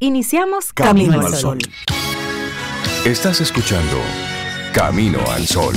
Iniciamos 0.00 0.72
Camino, 0.72 1.20
al 1.20 1.34
Sol. 1.34 1.58
Estás 3.04 3.40
escuchando 3.40 3.96
Camino 4.72 5.18
al 5.28 5.44
Sol. 5.44 5.74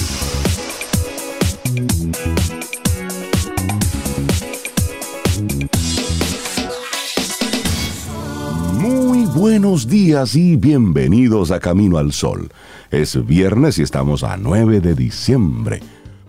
Muy 8.78 9.26
buenos 9.26 9.88
días 9.88 10.36
y 10.36 10.56
bienvenidos 10.56 11.50
a 11.50 11.60
Camino 11.60 11.98
al 11.98 12.14
Sol. 12.14 12.52
Es 12.92 13.26
viernes 13.26 13.80
y 13.80 13.82
estamos 13.82 14.22
a 14.22 14.38
9 14.38 14.82
de 14.82 14.94
diciembre. 14.94 15.82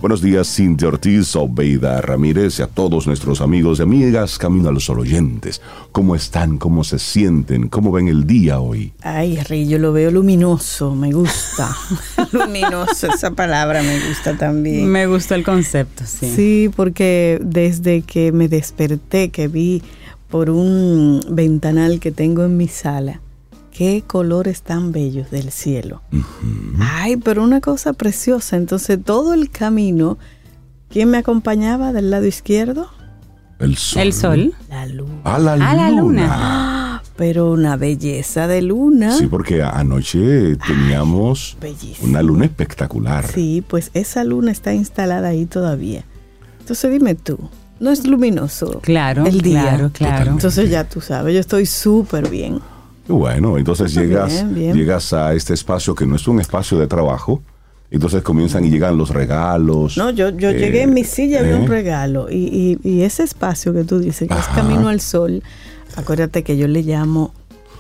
Buenos 0.02 0.20
días, 0.20 0.52
Cintia 0.52 0.88
Ortiz, 0.88 1.36
Obeida 1.36 2.00
Ramírez 2.00 2.58
y 2.58 2.62
a 2.62 2.66
todos 2.66 3.06
nuestros 3.06 3.40
amigos 3.40 3.78
y 3.78 3.82
amigas 3.82 4.36
Camino 4.36 4.68
al 4.68 4.80
Sol 4.80 4.98
oyentes. 4.98 5.62
¿Cómo 5.92 6.16
están? 6.16 6.58
¿Cómo 6.58 6.82
se 6.82 6.98
sienten? 6.98 7.68
¿Cómo 7.68 7.92
ven 7.92 8.08
el 8.08 8.26
día 8.26 8.58
hoy? 8.58 8.92
Ay, 9.02 9.36
Rey, 9.36 9.68
yo 9.68 9.78
lo 9.78 9.92
veo 9.92 10.10
luminoso, 10.10 10.96
me 10.96 11.12
gusta. 11.12 11.72
luminoso, 12.32 13.06
esa 13.14 13.30
palabra 13.30 13.84
me 13.84 14.08
gusta 14.08 14.36
también. 14.36 14.90
Me 14.90 15.06
gustó 15.06 15.36
el 15.36 15.44
concepto, 15.44 16.02
sí. 16.04 16.32
Sí, 16.34 16.70
porque 16.74 17.38
desde 17.40 18.02
que 18.02 18.32
me 18.32 18.48
desperté, 18.48 19.30
que 19.30 19.46
vi 19.46 19.84
por 20.28 20.50
un 20.50 21.20
ventanal 21.30 22.00
que 22.00 22.10
tengo 22.10 22.42
en 22.42 22.56
mi 22.56 22.66
sala, 22.66 23.20
qué 23.82 24.02
colores 24.06 24.62
tan 24.62 24.92
bellos 24.92 25.30
del 25.32 25.50
cielo. 25.50 26.02
Ay, 26.78 27.16
pero 27.16 27.42
una 27.42 27.60
cosa 27.60 27.92
preciosa. 27.94 28.56
Entonces, 28.56 28.98
todo 29.04 29.34
el 29.34 29.50
camino, 29.50 30.18
¿quién 30.88 31.10
me 31.10 31.18
acompañaba 31.18 31.92
del 31.92 32.10
lado 32.10 32.24
izquierdo? 32.26 32.88
El 33.58 33.76
sol. 33.76 34.02
El 34.02 34.12
sol. 34.12 34.54
La 34.68 34.86
luna. 34.86 35.14
A 35.24 35.38
la 35.40 35.52
A 35.54 35.56
la 35.74 35.90
luna. 35.90 36.00
luna. 36.00 36.28
Ah, 36.30 37.02
pero 37.16 37.50
una 37.50 37.76
belleza 37.76 38.46
de 38.46 38.62
luna. 38.62 39.16
Sí, 39.18 39.26
porque 39.26 39.62
anoche 39.64 40.56
teníamos 40.64 41.56
una 42.02 42.22
luna 42.22 42.44
espectacular. 42.44 43.26
Sí, 43.26 43.64
pues 43.66 43.90
esa 43.94 44.22
luna 44.22 44.52
está 44.52 44.72
instalada 44.74 45.28
ahí 45.28 45.46
todavía. 45.46 46.04
Entonces, 46.60 46.88
dime 46.92 47.16
tú, 47.16 47.36
¿no 47.80 47.90
es 47.90 48.06
luminoso? 48.06 48.78
Claro, 48.80 49.26
El 49.26 49.40
día. 49.40 49.62
claro, 49.62 49.90
claro. 49.92 50.30
Entonces, 50.30 50.70
ya 50.70 50.84
tú 50.88 51.00
sabes, 51.00 51.34
yo 51.34 51.40
estoy 51.40 51.66
súper 51.66 52.30
bien. 52.30 52.60
Bueno, 53.08 53.58
entonces 53.58 53.94
Bien, 53.94 54.08
llegas, 54.08 54.54
bien. 54.54 54.76
llegas 54.76 55.12
a 55.12 55.34
este 55.34 55.54
espacio 55.54 55.94
que 55.94 56.06
no 56.06 56.16
es 56.16 56.26
un 56.28 56.40
espacio 56.40 56.78
de 56.78 56.86
trabajo. 56.86 57.42
Entonces 57.90 58.22
comienzan 58.22 58.64
y 58.64 58.70
llegan 58.70 58.96
los 58.96 59.10
regalos. 59.10 59.98
No, 59.98 60.08
yo, 60.10 60.30
yo 60.30 60.48
Eh, 60.50 60.54
llegué 60.58 60.82
en 60.82 60.94
mi 60.94 61.04
silla, 61.04 61.40
eh. 61.46 61.54
un 61.54 61.66
regalo. 61.66 62.30
Y, 62.30 62.78
y- 62.82 62.88
y 62.88 63.02
ese 63.02 63.22
espacio 63.22 63.74
que 63.74 63.84
tú 63.84 63.98
dices, 63.98 64.28
que 64.28 64.34
es. 64.38 64.46
Camino 64.54 64.88
al 64.88 65.00
Sol, 65.02 65.42
acuérdate 65.96 66.42
que 66.42 66.56
yo 66.56 66.68
le 66.68 66.82
llamo 66.82 67.34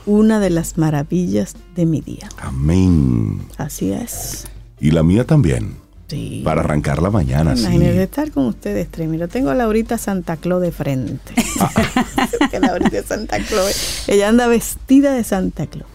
una 0.04 0.38
de 0.38 0.50
las 0.50 0.76
maravillas 0.76 1.54
de 1.76 1.86
mi 1.86 2.02
día. 2.02 2.28
Amén. 2.42 3.40
Así 3.56 3.90
es. 3.92 4.44
Y 4.80 4.90
la 4.90 5.02
mía 5.02 5.24
también. 5.24 5.76
Sí. 6.12 6.42
Para 6.44 6.60
arrancar 6.60 7.00
la 7.00 7.10
mañana, 7.10 7.56
sí. 7.56 7.62
Imagínate 7.62 8.02
estar 8.02 8.30
con 8.32 8.44
ustedes 8.46 8.88
tres. 8.90 9.08
Mira, 9.08 9.28
tengo 9.28 9.48
a 9.48 9.54
Laurita 9.54 9.96
Santa 9.96 10.36
Claus 10.36 10.60
de 10.60 10.70
frente. 10.70 11.32
que 12.50 12.60
Laurita 12.60 12.98
es 12.98 13.06
Santa 13.06 13.38
Claus. 13.38 14.04
Ella 14.08 14.28
anda 14.28 14.46
vestida 14.46 15.14
de 15.14 15.24
Santa 15.24 15.66
Claus. 15.66 15.88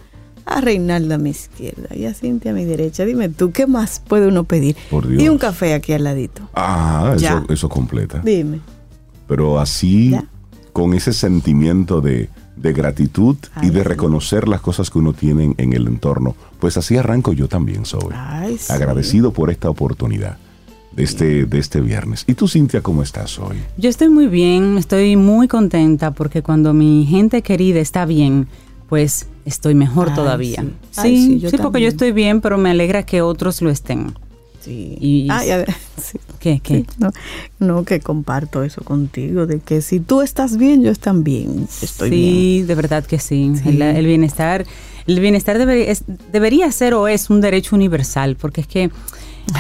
A 0.46 0.60
Reinaldo 0.62 1.14
a 1.14 1.18
mi 1.20 1.30
izquierda 1.30 1.94
y 1.96 2.06
a 2.06 2.14
Cintia 2.16 2.50
a 2.50 2.54
mi 2.56 2.66
derecha. 2.66 3.06
Dime 3.06 3.30
tú, 3.30 3.52
¿qué 3.52 3.68
más 3.68 4.00
puede 4.08 4.28
uno 4.28 4.46
pedir? 4.46 4.76
Por 4.90 5.08
Dios. 5.08 5.22
Y 5.22 5.30
un 5.30 5.38
café 5.38 5.76
aquí 5.76 5.94
al 5.94 6.06
ladito. 6.06 6.50
Ah, 6.56 7.14
eso, 7.16 7.46
eso 7.50 7.70
completa. 7.70 8.20
Dime. 8.24 8.62
Pero 9.28 9.60
así, 9.60 10.12
Ya. 10.12 10.26
con 10.74 10.96
ese 10.96 11.14
sentimiento 11.14 12.02
de, 12.02 12.30
de 12.58 12.74
gratitud 12.74 13.38
y 13.62 13.70
de 13.70 13.82
sí. 13.82 13.88
reconocer 13.88 14.48
las 14.48 14.62
cosas 14.62 14.90
que 14.90 14.98
uno 14.98 15.14
tiene 15.14 15.54
en, 15.58 15.74
el 15.74 15.88
entorno, 15.88 16.36
pues 16.60 16.78
así 16.78 16.98
arranco 16.98 17.34
yo 17.34 17.48
también, 17.48 17.86
Sobe. 17.86 18.16
Ay, 18.16 18.58
sí. 18.58 18.74
Agradecido 18.74 19.32
por 19.32 19.50
esta 19.50 19.70
oportunidad 19.70 20.38
de 20.92 21.04
este, 21.04 21.46
de 21.46 21.60
este 21.60 21.80
viernes. 21.80 22.24
¿Y 22.28 22.34
tú, 22.34 22.48
Cintia, 22.48 22.82
cómo 22.82 23.04
estás 23.04 23.38
hoy? 23.40 23.58
Yo 23.78 23.90
estoy 23.90 24.10
muy 24.10 24.28
bien, 24.28 24.78
estoy 24.78 25.16
muy 25.16 25.48
contenta 25.48 26.12
porque 26.12 26.42
cuando 26.42 26.74
mi 26.74 27.06
gente 27.06 27.42
querida 27.44 27.80
está 27.80 28.06
bien, 28.06 28.48
pues 28.90 29.28
estoy 29.46 29.76
mejor 29.76 30.10
Ay, 30.10 30.16
todavía. 30.16 30.62
sí. 30.62 30.74
Sí, 30.92 31.02
Ay, 31.02 31.18
sí, 31.18 31.40
yo 31.40 31.50
sí, 31.50 31.58
porque 31.58 31.82
yo 31.82 31.88
estoy 31.88 32.12
bien, 32.12 32.42
pero 32.42 32.58
me 32.58 32.72
alegra 32.72 33.04
que 33.04 33.22
otros 33.22 33.62
lo 33.62 33.70
estén. 33.70 34.14
Sí. 34.62 34.98
Y- 35.00 35.28
Ah, 35.30 35.46
y 35.46 35.52
a 35.52 35.58
ver, 35.58 35.74
sí. 36.02 36.18
¿Qué? 36.40 36.60
¿Qué? 36.62 36.86
No, 37.00 37.12
no, 37.60 37.84
que 37.86 38.00
comparto 38.00 38.64
eso 38.64 38.82
contigo, 38.84 39.46
de 39.48 39.60
que 39.60 39.82
si 39.82 40.00
tú 40.00 40.22
estás 40.22 40.58
bien, 40.58 40.84
yo 40.84 40.94
también 40.96 41.68
estoy 41.82 42.10
bien. 42.10 42.24
sí, 42.34 42.64
de 42.64 42.76
verdad 42.76 43.06
que 43.06 43.20
sí. 43.20 43.52
Sí. 43.62 43.70
El, 43.70 43.82
el 43.82 44.06
bienestar, 44.06 44.66
el 45.08 45.20
bienestar 45.20 45.58
debería, 45.58 45.92
es- 45.92 46.04
debería 46.32 46.72
ser 46.72 46.94
o 46.96 47.08
es 47.08 47.30
un 47.30 47.40
derecho 47.42 47.76
universal, 47.76 48.36
porque 48.36 48.62
es 48.62 48.68
que 48.68 48.90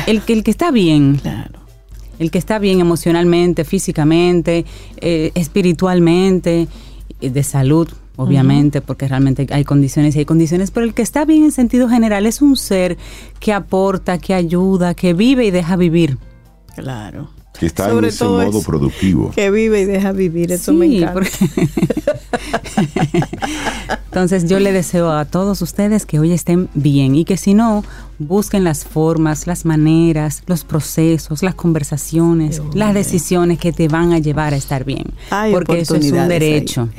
el, 0.07 0.21
que 0.21 0.33
el 0.33 0.43
que 0.43 0.51
está 0.51 0.71
bien, 0.71 1.19
Claro. 1.21 1.59
el 2.19 2.29
que 2.31 2.37
está 2.37 2.59
bien 2.59 2.79
emocionalmente, 2.81 3.63
físicamente, 3.63 4.65
eh, 4.99 5.31
espiritualmente, 5.35 6.67
eh, 7.21 7.29
de 7.29 7.43
salud, 7.43 7.87
obviamente, 8.17 8.81
porque 8.81 9.07
realmente 9.07 9.47
hay 9.51 9.63
condiciones 9.63 10.15
y 10.15 10.19
hay 10.19 10.25
condiciones, 10.25 10.71
pero 10.71 10.85
el 10.85 10.93
que 10.93 11.01
está 11.03 11.23
bien 11.23 11.43
en 11.45 11.51
sentido 11.53 11.87
general 11.87 12.25
es 12.25 12.41
un 12.41 12.57
ser 12.57 12.97
que 13.39 13.53
aporta, 13.53 14.17
que 14.17 14.33
ayuda, 14.33 14.93
que 14.93 15.13
vive 15.13 15.45
y 15.45 15.51
deja 15.51 15.77
vivir. 15.77 16.17
Claro. 16.75 17.29
Que 17.57 17.65
está 17.65 17.89
Sobre 17.89 18.07
en 18.07 18.09
ese 18.09 18.19
todo 18.19 18.37
modo 18.45 18.59
eso. 18.59 18.67
productivo. 18.69 19.31
Que 19.31 19.49
vive 19.49 19.81
y 19.81 19.85
deja 19.85 20.11
vivir, 20.11 20.51
eso 20.51 20.73
me 20.73 20.85
encanta. 20.85 21.13
porque- 21.13 21.29
Entonces 24.05 24.47
yo 24.49 24.59
le 24.59 24.71
deseo 24.71 25.11
a 25.11 25.25
todos 25.25 25.61
ustedes 25.61 26.05
que 26.05 26.19
hoy 26.19 26.31
estén 26.33 26.69
bien 26.73 27.15
y 27.15 27.25
que 27.25 27.37
si 27.37 27.53
no, 27.53 27.83
busquen 28.19 28.63
las 28.63 28.83
formas, 28.85 29.47
las 29.47 29.65
maneras, 29.65 30.43
los 30.47 30.63
procesos, 30.63 31.43
las 31.43 31.55
conversaciones, 31.55 32.61
las 32.73 32.93
decisiones 32.93 33.59
que 33.59 33.71
te 33.71 33.87
van 33.87 34.13
a 34.13 34.19
llevar 34.19 34.53
a 34.53 34.57
estar 34.57 34.83
bien. 34.85 35.05
Hay 35.29 35.51
porque 35.51 35.79
eso 35.79 35.95
es 35.95 36.11
un 36.11 36.17
ahí. 36.19 36.29
derecho. 36.29 36.89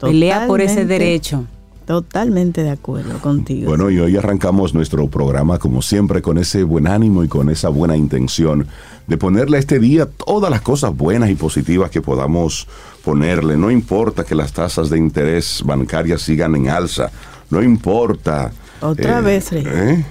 Pelea 0.00 0.46
por 0.46 0.60
ese 0.60 0.84
derecho. 0.86 1.44
Totalmente 1.86 2.62
de 2.62 2.70
acuerdo 2.70 3.18
contigo. 3.18 3.68
Bueno, 3.68 3.90
y 3.90 3.98
hoy 3.98 4.16
arrancamos 4.16 4.74
nuestro 4.74 5.08
programa 5.08 5.58
como 5.58 5.82
siempre 5.82 6.22
con 6.22 6.38
ese 6.38 6.62
buen 6.62 6.86
ánimo 6.86 7.24
y 7.24 7.28
con 7.28 7.50
esa 7.50 7.68
buena 7.68 7.96
intención 7.96 8.68
de 9.08 9.16
ponerle 9.18 9.56
a 9.56 9.60
este 9.60 9.80
día 9.80 10.06
todas 10.06 10.52
las 10.52 10.60
cosas 10.60 10.96
buenas 10.96 11.30
y 11.30 11.34
positivas 11.34 11.90
que 11.90 12.00
podamos 12.00 12.68
ponerle. 13.04 13.56
No 13.56 13.72
importa 13.72 14.22
que 14.22 14.36
las 14.36 14.52
tasas 14.52 14.88
de 14.88 14.98
interés 14.98 15.62
bancarias 15.64 16.22
sigan 16.22 16.54
en 16.54 16.68
alza, 16.68 17.10
no 17.50 17.60
importa. 17.60 18.52
Otra 18.80 19.20
vez, 19.20 19.50
Rey. 19.50 19.64
¿eh? 19.66 20.04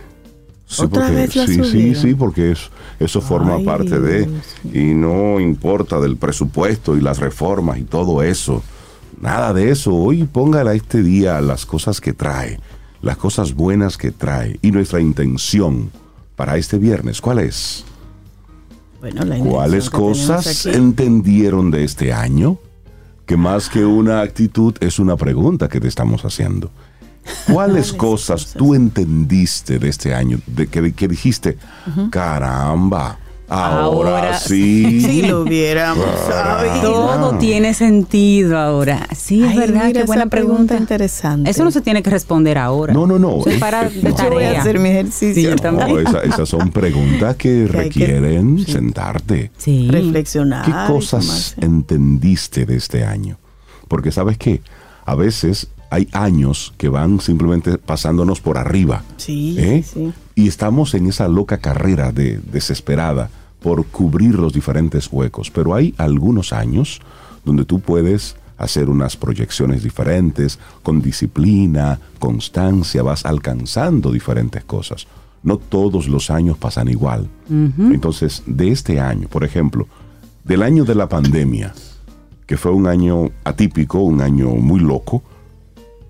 Sí, 0.65 0.83
Otra 0.83 1.03
porque- 1.07 1.15
vez 1.15 1.35
la 1.37 1.47
sí, 1.47 1.95
sí, 1.95 2.13
porque 2.13 2.51
eso, 2.51 2.69
eso 2.99 3.21
forma 3.21 3.55
Ay, 3.55 3.65
parte 3.65 3.99
de, 4.01 4.25
Dios 4.25 4.55
y 4.73 4.93
no 4.93 5.39
importa 5.39 5.99
del 6.01 6.17
presupuesto 6.17 6.97
y 6.97 7.01
las 7.01 7.19
reformas 7.19 7.77
y 7.79 7.83
todo 7.83 8.21
eso. 8.21 8.61
Nada 9.21 9.53
de 9.53 9.69
eso. 9.69 9.93
Hoy 9.93 10.23
póngale 10.23 10.69
a 10.69 10.73
este 10.73 11.03
día 11.03 11.41
las 11.41 11.65
cosas 11.65 11.99
que 11.99 12.13
trae, 12.13 12.59
las 13.01 13.17
cosas 13.17 13.53
buenas 13.53 13.97
que 13.97 14.11
trae 14.11 14.57
y 14.61 14.71
nuestra 14.71 15.01
intención 15.01 15.91
para 16.35 16.57
este 16.57 16.77
viernes. 16.77 17.19
¿Cuál 17.19 17.39
es? 17.39 17.83
Bueno, 19.01 19.23
la 19.25 19.37
¿Cuáles 19.39 19.89
cosas 19.89 20.65
entendieron 20.65 21.71
de 21.71 21.83
este 21.83 22.13
año? 22.13 22.57
Que 23.25 23.37
más 23.37 23.69
que 23.69 23.85
una 23.85 24.21
actitud 24.21 24.75
es 24.79 24.99
una 24.99 25.15
pregunta 25.15 25.67
que 25.67 25.79
te 25.79 25.87
estamos 25.87 26.23
haciendo. 26.25 26.71
¿Cuáles 27.23 27.91
¿Cuáles 27.91 27.93
cosas, 27.93 28.43
cosas? 28.43 28.53
tú 28.57 28.73
entendiste 28.73 29.79
de 29.79 29.89
este 29.89 30.13
año? 30.13 30.39
De 30.47 30.67
que, 30.67 30.93
que 30.93 31.07
dijiste, 31.07 31.57
caramba, 32.09 33.19
ahora, 33.49 34.09
Ahora 34.17 34.39
sí. 34.39 35.01
Si 35.05 35.21
lo 35.23 35.41
hubiéramos 35.41 36.05
sabido. 36.27 36.81
Todo 36.81 37.37
tiene 37.37 37.73
sentido 37.73 38.57
ahora. 38.57 39.07
Sí, 39.15 39.43
es 39.43 39.49
Ay, 39.51 39.57
verdad, 39.57 39.85
mira 39.87 40.01
qué 40.01 40.05
buena 40.05 40.23
esa 40.23 40.29
pregunta. 40.29 40.77
interesante. 40.77 41.49
Eso 41.49 41.63
no 41.63 41.71
se 41.71 41.81
tiene 41.81 42.03
que 42.03 42.09
responder 42.09 42.57
ahora. 42.57 42.93
No, 42.93 43.07
no, 43.07 43.17
no. 43.19 43.39
Eso 43.41 43.49
es 43.49 43.59
para 43.59 43.87
es- 43.87 44.03
no. 44.03 44.09
Yo 44.15 44.29
voy 44.29 44.43
a 44.43 44.59
hacer 44.61 44.79
mi 44.79 44.89
ejercicio. 44.89 45.49
Sí, 45.49 45.55
No, 45.55 45.55
también. 45.55 46.07
esa- 46.07 46.21
esas 46.21 46.49
son 46.49 46.71
preguntas 46.71 47.35
que 47.35 47.49
Que 47.71 47.77
hay 47.79 47.89
que- 47.89 47.99
requieren 48.05 48.59
sí. 48.65 48.71
sentarte. 48.71 49.51
Sí. 49.57 49.87
Reflexionar. 49.89 50.65
¿Qué 50.65 50.71
cosas 50.93 51.55
tomarse- 51.55 51.65
entendiste 51.65 52.65
de 52.65 52.75
este 52.77 53.03
año? 53.03 53.37
Porque 53.87 54.11
sabes 54.11 54.37
qué, 54.37 54.61
a 55.05 55.15
veces 55.15 55.67
hay 55.89 56.07
años 56.11 56.73
que 56.77 56.87
van 56.89 57.19
simplemente 57.19 57.79
pasándonos 57.79 58.41
por 58.41 58.59
arriba. 58.59 59.01
Sí, 59.17 59.55
¿eh? 59.57 59.83
sí. 59.83 60.13
Y 60.35 60.47
estamos 60.47 60.93
en 60.93 61.07
esa 61.07 61.27
loca 61.27 61.57
carrera 61.57 62.11
de 62.11 62.39
desesperada 62.51 63.31
por 63.61 63.85
cubrir 63.87 64.35
los 64.35 64.53
diferentes 64.53 65.09
huecos. 65.11 65.51
Pero 65.51 65.75
hay 65.75 65.93
algunos 65.97 66.53
años 66.53 67.01
donde 67.45 67.65
tú 67.65 67.79
puedes 67.79 68.35
hacer 68.57 68.89
unas 68.89 69.15
proyecciones 69.15 69.83
diferentes, 69.83 70.59
con 70.83 71.01
disciplina, 71.01 71.99
constancia, 72.19 73.01
vas 73.01 73.25
alcanzando 73.25 74.11
diferentes 74.11 74.63
cosas. 74.65 75.07
No 75.43 75.57
todos 75.57 76.09
los 76.09 76.29
años 76.29 76.57
pasan 76.57 76.89
igual. 76.89 77.29
Entonces, 77.49 78.43
de 78.45 78.69
este 78.69 78.99
año, 78.99 79.29
por 79.29 79.45
ejemplo, 79.45 79.87
del 80.43 80.63
año 80.63 80.83
de 80.83 80.95
la 80.95 81.07
pandemia, 81.07 81.73
que 82.45 82.57
fue 82.57 82.71
un 82.71 82.87
año 82.87 83.29
atípico, 83.45 83.99
un 83.99 84.21
año 84.21 84.49
muy 84.49 84.81
loco, 84.81 85.23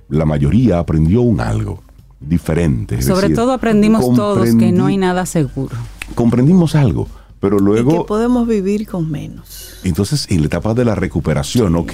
la 0.09 0.25
mayoría 0.25 0.79
aprendió 0.79 1.21
un 1.21 1.41
algo 1.41 1.83
diferente. 2.19 3.01
Sobre 3.01 3.23
decir, 3.23 3.35
todo 3.35 3.53
aprendimos 3.53 4.13
todos 4.15 4.55
que 4.55 4.71
no 4.71 4.87
hay 4.87 4.97
nada 4.97 5.27
seguro. 5.27 5.75
Comprendimos 6.15 6.73
algo, 6.73 7.07
pero 7.39 7.55
Y 7.55 7.59
que 7.59 7.63
luego 7.65 8.05
podemos 8.05 8.47
vivir 8.47 8.87
con 8.87 9.09
menos. 9.09 9.75
Entonces, 9.83 10.27
en 10.29 10.41
la 10.41 10.47
etapa 10.47 10.73
de 10.73 10.85
la 10.85 10.95
recuperación, 10.95 11.75
ok, 11.75 11.93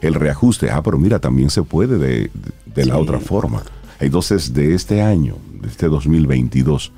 el 0.00 0.14
reajuste, 0.14 0.70
ah, 0.70 0.82
pero 0.82 0.98
mira, 0.98 1.18
también 1.18 1.50
se 1.50 1.62
puede 1.62 1.98
de, 1.98 2.30
de 2.74 2.86
la 2.86 2.98
otra 2.98 3.18
forma. 3.18 3.62
Entonces, 4.00 4.52
de 4.54 4.74
este 4.74 5.02
año, 5.02 5.36
de 5.60 5.68
este 5.68 5.88
2022, 5.88 6.92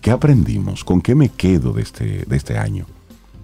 ¿qué 0.00 0.10
aprendimos? 0.10 0.84
¿Con 0.84 1.00
qué 1.00 1.14
me 1.14 1.28
quedo 1.28 1.72
de 1.72 1.82
este, 1.82 2.24
de 2.26 2.36
este 2.36 2.58
año? 2.58 2.86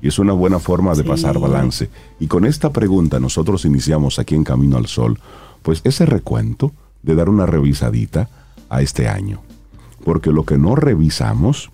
Y 0.00 0.08
es 0.08 0.18
una 0.18 0.32
buena 0.32 0.58
forma 0.58 0.92
de 0.94 1.02
Sí. 1.02 1.08
pasar 1.08 1.38
balance. 1.38 1.90
Y 2.20 2.26
con 2.28 2.44
esta 2.44 2.72
pregunta 2.72 3.18
nosotros 3.20 3.64
iniciamos 3.64 4.18
aquí 4.18 4.34
en 4.34 4.44
Camino 4.44 4.76
al 4.76 4.86
Sol, 4.86 5.18
pues 5.62 5.80
ese 5.84 6.06
recuento 6.06 6.72
de 7.02 7.14
dar 7.14 7.28
una 7.28 7.46
revisadita 7.46 8.28
a 8.68 8.80
este 8.82 9.08
año. 9.08 9.40
Porque 10.04 10.30
lo 10.30 10.44
que 10.44 10.56
no 10.56 10.76
revisamos 10.76 11.70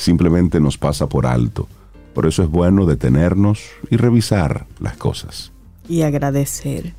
simplemente 0.00 0.60
nos 0.60 0.78
pasa 0.78 1.08
por 1.08 1.26
alto. 1.26 1.68
Por 2.14 2.26
eso 2.26 2.42
es 2.42 2.48
bueno 2.48 2.86
detenernos 2.86 3.60
y 3.90 3.96
revisar 3.96 4.66
las 4.80 4.96
cosas. 4.96 5.52
Y 5.88 6.02
agradecer. 6.02 6.94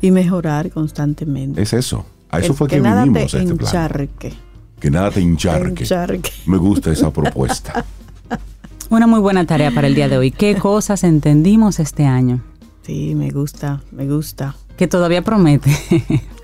Y 0.00 0.10
mejorar 0.10 0.70
constantemente. 0.70 1.60
Es 1.62 1.72
eso. 1.72 2.06
A 2.30 2.38
eso 2.38 2.52
El- 2.52 2.58
fue 2.58 2.68
que, 2.68 2.80
nada 2.80 3.02
vinimos 3.04 3.30
te 3.30 3.38
a 3.38 3.40
este 3.42 3.54
plan. 3.54 3.66
encharque. 3.68 4.32
Que 4.80 4.90
nada 4.90 5.10
te 5.10 5.20
encharque. 5.20 5.82
Encharque. 5.84 6.30
Me 6.46 6.56
gusta 6.56 6.90
esa 6.90 7.12
propuesta. 7.12 7.84
Una 8.90 9.06
muy 9.06 9.20
buena 9.20 9.46
tarea 9.46 9.70
para 9.70 9.86
el 9.86 9.94
día 9.94 10.08
de 10.08 10.18
hoy. 10.18 10.30
¿Qué 10.32 10.56
cosas 10.56 11.04
entendimos 11.04 11.78
este 11.78 12.06
año? 12.06 12.40
Sí, 12.82 13.14
me 13.14 13.30
gusta, 13.30 13.82
me 13.92 14.06
gusta. 14.08 14.56
Que 14.76 14.88
todavía 14.88 15.22
promete. 15.22 15.70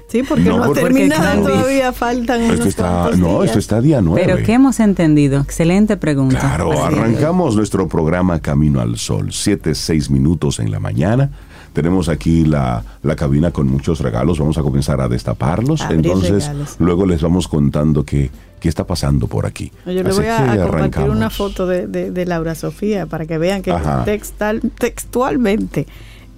Sí, 0.08 0.22
porque 0.22 0.44
No, 0.44 0.58
no, 0.58 0.64
ha 0.64 0.72
terminado 0.72 1.42
Porque- 1.42 1.52
todavía, 1.58 1.92
faltan 1.92 2.42
unos 2.42 2.54
Esto 2.54 2.68
está, 2.68 2.88
cuantos 3.00 3.18
no, 3.18 3.28
días. 3.34 3.44
esto 3.46 3.58
está 3.58 3.80
día 3.80 4.00
nueve. 4.00 4.22
Pero 4.24 4.44
¿qué 4.46 4.52
hemos 4.52 4.78
entendido? 4.78 5.40
Excelente 5.40 5.96
pregunta. 5.96 6.38
Claro, 6.38 6.70
Así 6.72 6.94
es. 6.94 7.00
arrancamos 7.00 7.56
nuestro 7.56 7.88
programa 7.88 8.38
Camino 8.40 8.80
al 8.80 8.98
Sol, 8.98 9.32
7, 9.32 9.74
6 9.74 10.10
minutos 10.10 10.60
en 10.60 10.70
la 10.70 10.78
mañana. 10.78 11.30
Tenemos 11.72 12.08
aquí 12.08 12.44
la, 12.44 12.84
la 13.02 13.16
cabina 13.16 13.50
con 13.50 13.66
muchos 13.68 14.00
regalos, 14.00 14.38
vamos 14.38 14.56
a 14.56 14.62
comenzar 14.62 15.00
a 15.00 15.08
destaparlos. 15.08 15.82
Abrir 15.82 16.06
Entonces, 16.06 16.44
regalos. 16.46 16.76
luego 16.78 17.04
les 17.04 17.20
vamos 17.20 17.48
contando 17.48 18.02
qué, 18.04 18.30
qué 18.60 18.68
está 18.70 18.86
pasando 18.86 19.26
por 19.26 19.44
aquí. 19.44 19.70
Yo 19.84 19.92
le 19.92 20.02
voy 20.04 20.24
a, 20.26 20.36
a 20.36 20.46
compartir 20.56 20.74
arrancamos. 20.74 21.10
una 21.16 21.28
foto 21.30 21.66
de, 21.66 21.86
de- 21.86 22.10
de 22.12 22.24
Laura 22.24 22.54
Sofía 22.54 23.04
para 23.06 23.26
que 23.26 23.36
vean 23.36 23.60
que 23.60 23.72
Ajá. 23.72 24.04
textal, 24.04 24.62
textualmente 24.78 25.86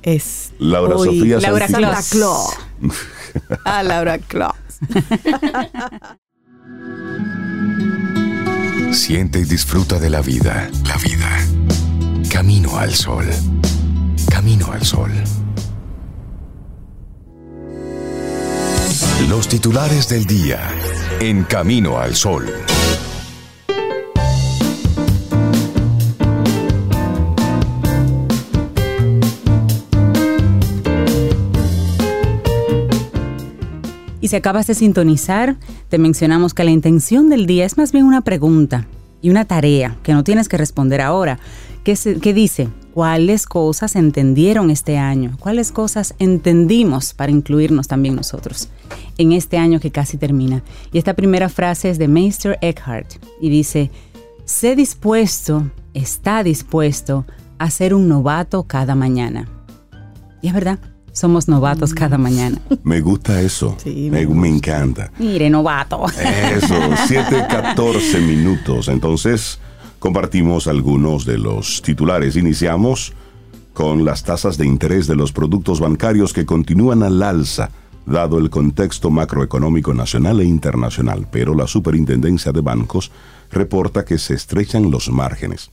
es 0.03 0.53
Laura 0.59 0.97
hoy 0.97 1.19
Sofía 1.19 1.41
Laura 1.41 1.69
Santa 1.69 2.03
Claus. 2.11 2.55
Ah, 3.65 3.83
Laura 3.83 4.19
Claus. 4.19 4.57
Siente 8.93 9.41
y 9.41 9.45
disfruta 9.45 9.99
de 9.99 10.09
la 10.11 10.23
vida. 10.23 10.71
La 10.87 10.97
vida. 10.97 11.29
Camino 12.31 12.79
al 12.79 12.95
sol. 12.95 13.27
Camino 14.31 14.73
al 14.73 14.85
sol. 14.85 15.13
Los 19.29 19.49
titulares 19.49 20.09
del 20.09 20.25
día. 20.25 20.61
En 21.21 21.45
Camino 21.45 21.99
al 21.99 22.17
sol. 22.17 22.47
Y 34.21 34.29
si 34.29 34.37
acabas 34.37 34.67
de 34.67 34.75
sintonizar, 34.75 35.57
te 35.89 35.99
mencionamos 35.99 36.55
que 36.55 36.65
la 36.65 36.71
intención 36.71 37.29
del 37.29 37.47
día 37.47 37.65
es 37.65 37.77
más 37.77 37.93
bien 37.93 38.05
una 38.05 38.21
pregunta 38.23 38.87
y 39.23 39.31
una 39.31 39.45
tarea 39.45 39.97
que 40.03 40.13
no 40.13 40.25
tienes 40.25 40.49
que 40.49 40.57
responder 40.57 41.01
ahora, 41.01 41.39
que, 41.85 41.97
se- 41.97 42.19
que 42.21 42.35
dice, 42.35 42.69
¿cuáles 42.95 43.47
cosas 43.47 43.95
entendieron 43.97 44.71
este 44.71 44.99
año? 44.99 45.37
¿Cuáles 45.39 45.71
cosas 45.73 46.15
entendimos 46.19 47.15
para 47.15 47.33
incluirnos 47.33 47.87
también 47.89 48.17
nosotros 48.17 48.69
en 49.19 49.33
este 49.33 49.57
año 49.57 49.81
que 49.81 49.91
casi 49.93 50.17
termina? 50.19 50.63
Y 50.93 50.99
esta 50.99 51.15
primera 51.15 51.49
frase 51.49 51.91
es 51.91 51.99
de 51.99 52.09
Meister 52.09 52.59
Eckhart 52.61 53.13
y 53.41 53.51
dice, 53.51 53.91
sé 54.45 54.75
dispuesto, 54.77 55.71
está 55.95 56.43
dispuesto 56.43 57.25
a 57.59 57.71
ser 57.71 57.95
un 57.95 58.09
novato 58.09 58.65
cada 58.65 58.95
mañana. 58.95 59.49
Y 60.43 60.49
es 60.49 60.55
verdad, 60.55 60.79
somos 61.19 61.49
novatos 61.49 61.93
cada 61.93 62.17
mañana. 62.17 62.61
Me 62.85 63.01
gusta 63.01 63.41
eso. 63.43 63.77
Sí, 63.83 64.09
me, 64.11 64.25
me 64.25 64.35
me 64.35 64.49
encanta. 64.49 65.11
Mire, 65.19 65.51
novato. 65.51 66.05
Eso, 66.07 66.75
7, 67.07 67.47
14 67.49 68.21
minutos. 68.21 68.87
Entonces, 68.87 69.59
compartimos 69.99 70.69
algunos 70.69 71.25
de 71.25 71.39
los 71.39 71.83
titulares. 71.83 72.37
Iniciamos 72.37 73.13
con 73.75 74.05
las 74.05 74.23
tasas 74.23 74.59
de 74.59 74.67
interés 74.67 75.09
de 75.09 75.17
los 75.17 75.33
productos 75.33 75.81
bancarios 75.81 76.33
que 76.33 76.47
continúan 76.47 77.03
al 77.03 77.21
alza, 77.21 77.71
dado 78.07 78.39
el 78.39 78.49
contexto 78.49 79.11
macroeconómico 79.11 79.93
nacional 79.95 80.41
e 80.41 80.45
internacional, 80.45 81.27
pero 81.31 81.55
la 81.55 81.67
Superintendencia 81.67 82.53
de 82.53 82.61
Bancos 82.61 83.11
reporta 83.51 84.05
que 84.05 84.19
se 84.19 84.35
estrechan 84.35 84.91
los 84.91 85.11
márgenes. 85.11 85.71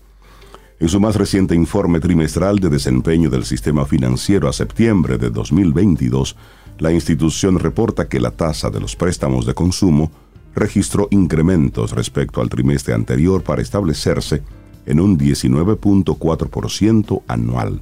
En 0.77 0.89
su 0.89 0.99
más 0.99 1.15
reciente 1.15 1.55
informe 1.55 2.01
trimestral 2.01 2.59
de 2.59 2.69
desempeño 2.69 3.29
del 3.29 3.45
sistema 3.45 3.85
financiero 3.85 4.49
a 4.49 4.53
septiembre 4.53 5.17
de 5.17 5.29
2022, 5.29 6.35
la 6.79 6.91
institución 6.91 7.59
reporta 7.59 8.09
que 8.09 8.19
la 8.19 8.31
tasa 8.31 8.69
de 8.69 8.81
los 8.81 8.97
préstamos 8.97 9.45
de 9.45 9.53
consumo 9.53 10.11
registró 10.53 11.07
incrementos 11.11 11.91
respecto 11.91 12.41
al 12.41 12.49
trimestre 12.49 12.93
anterior 12.93 13.41
para 13.41 13.61
establecerse 13.61 14.43
en 14.85 14.99
un 14.99 15.17
19.4% 15.17 17.23
anual. 17.27 17.81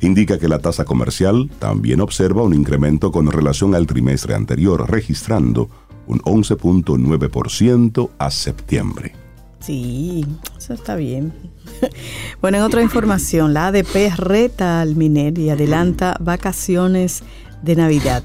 Indica 0.00 0.40
que 0.40 0.48
la 0.48 0.58
tasa 0.58 0.84
comercial 0.84 1.50
también 1.60 2.00
observa 2.00 2.42
un 2.42 2.52
incremento 2.52 3.12
con 3.12 3.30
relación 3.30 3.76
al 3.76 3.86
trimestre 3.86 4.34
anterior, 4.34 4.90
registrando 4.90 5.70
un 6.06 6.18
11.9% 6.20 8.10
a 8.18 8.30
septiembre. 8.32 9.23
Sí, 9.64 10.26
eso 10.58 10.74
está 10.74 10.96
bien. 10.96 11.32
Bueno, 12.40 12.58
en 12.58 12.64
otra 12.64 12.82
información, 12.82 13.54
la 13.54 13.68
ADP 13.68 14.14
reta 14.18 14.82
al 14.82 14.96
MINER 14.96 15.38
y 15.38 15.48
adelanta 15.48 16.14
vacaciones 16.20 17.22
de 17.62 17.74
Navidad. 17.74 18.22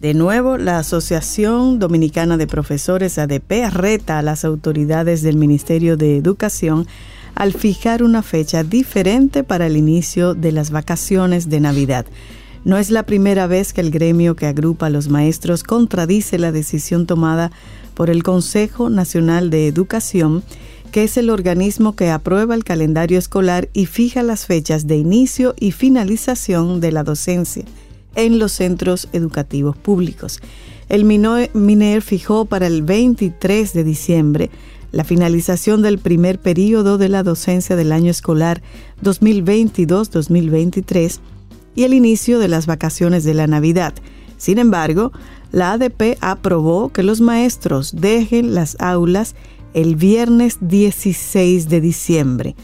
De 0.00 0.14
nuevo, 0.14 0.56
la 0.56 0.78
Asociación 0.78 1.78
Dominicana 1.78 2.38
de 2.38 2.46
Profesores 2.46 3.18
ADP 3.18 3.70
reta 3.70 4.18
a 4.18 4.22
las 4.22 4.46
autoridades 4.46 5.22
del 5.22 5.36
Ministerio 5.36 5.98
de 5.98 6.16
Educación 6.16 6.86
al 7.34 7.52
fijar 7.52 8.02
una 8.02 8.22
fecha 8.22 8.64
diferente 8.64 9.44
para 9.44 9.66
el 9.66 9.76
inicio 9.76 10.34
de 10.34 10.52
las 10.52 10.70
vacaciones 10.70 11.50
de 11.50 11.60
Navidad. 11.60 12.06
No 12.64 12.78
es 12.78 12.90
la 12.90 13.04
primera 13.04 13.46
vez 13.46 13.72
que 13.72 13.80
el 13.80 13.90
gremio 13.90 14.34
que 14.36 14.46
agrupa 14.46 14.86
a 14.86 14.90
los 14.90 15.08
maestros 15.08 15.62
contradice 15.62 16.38
la 16.38 16.52
decisión 16.52 17.06
tomada 17.06 17.50
por 17.94 18.10
el 18.10 18.22
Consejo 18.22 18.90
Nacional 18.90 19.50
de 19.50 19.66
Educación, 19.66 20.44
que 20.90 21.04
es 21.04 21.16
el 21.16 21.30
organismo 21.30 21.94
que 21.94 22.10
aprueba 22.10 22.54
el 22.54 22.64
calendario 22.64 23.18
escolar 23.18 23.68
y 23.72 23.86
fija 23.86 24.22
las 24.22 24.46
fechas 24.46 24.86
de 24.86 24.96
inicio 24.96 25.54
y 25.58 25.72
finalización 25.72 26.80
de 26.80 26.92
la 26.92 27.04
docencia 27.04 27.64
en 28.14 28.38
los 28.38 28.52
centros 28.52 29.08
educativos 29.12 29.76
públicos. 29.76 30.40
El 30.88 31.04
MINER 31.04 32.02
fijó 32.02 32.46
para 32.46 32.66
el 32.66 32.82
23 32.82 33.72
de 33.72 33.84
diciembre 33.84 34.50
la 34.90 35.04
finalización 35.04 35.82
del 35.82 35.98
primer 35.98 36.38
periodo 36.38 36.96
de 36.96 37.10
la 37.10 37.22
docencia 37.22 37.76
del 37.76 37.92
año 37.92 38.10
escolar 38.10 38.62
2022-2023 39.02 41.20
y 41.74 41.84
el 41.84 41.92
inicio 41.92 42.38
de 42.38 42.48
las 42.48 42.64
vacaciones 42.66 43.24
de 43.24 43.34
la 43.34 43.46
Navidad. 43.46 43.92
Sin 44.38 44.58
embargo, 44.58 45.12
la 45.52 45.72
ADP 45.72 46.16
aprobó 46.20 46.90
que 46.90 47.02
los 47.02 47.20
maestros 47.20 47.92
dejen 47.94 48.54
las 48.54 48.76
aulas 48.80 49.34
el 49.74 49.96
viernes 49.96 50.58
16 50.60 51.68
de 51.68 51.80
diciembre. 51.80 52.56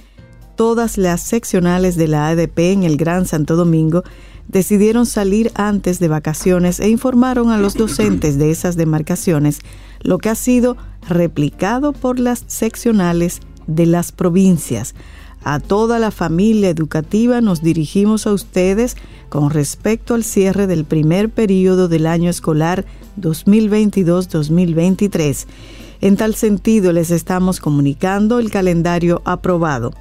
Todas 0.57 0.99
las 0.99 1.21
seccionales 1.21 1.97
de 1.97 2.09
la 2.09 2.29
ADP 2.29 2.59
en 2.59 2.83
el 2.85 2.97
Gran 2.97 3.27
Santo 3.27 3.57
Domingo 3.57 4.05
decidieron 4.49 5.07
salir 5.07 5.51
antes 5.55 5.99
de 5.99 6.09
vacaciones 6.09 6.81
e 6.81 6.89
informaron 6.89 7.51
a 7.51 7.59
los 7.59 7.75
docentes 7.75 8.39
de 8.39 8.51
esas 8.51 8.77
demarcaciones, 8.77 9.61
lo 10.03 10.19
que 10.19 10.29
ha 10.29 10.35
sido 10.35 10.77
replicado 11.09 11.93
por 11.93 12.19
las 12.19 12.45
seccionales 12.47 13.41
de 13.67 13.87
las 13.87 14.13
provincias. 14.13 14.95
A 15.43 15.61
toda 15.61 15.99
la 15.99 16.11
familia 16.11 16.71
educativa 16.71 17.41
nos 17.41 17.63
dirigimos 17.63 18.27
a 18.27 18.33
ustedes 18.33 18.97
con 19.29 19.51
respecto 19.51 20.15
al 20.15 20.25
cierre 20.25 20.67
del 20.67 20.85
primer 20.85 21.29
periodo 21.29 21.89
del 21.89 22.07
año 22.07 22.31
escolar 22.31 22.87
2022-2023. 23.21 25.47
En 26.05 26.19
tal 26.19 26.35
sentido, 26.35 26.93
les 26.93 27.11
estamos 27.11 27.61
comunicando 27.61 28.39
el 28.39 28.51
calendario 28.51 29.23
aprobado. 29.25 29.95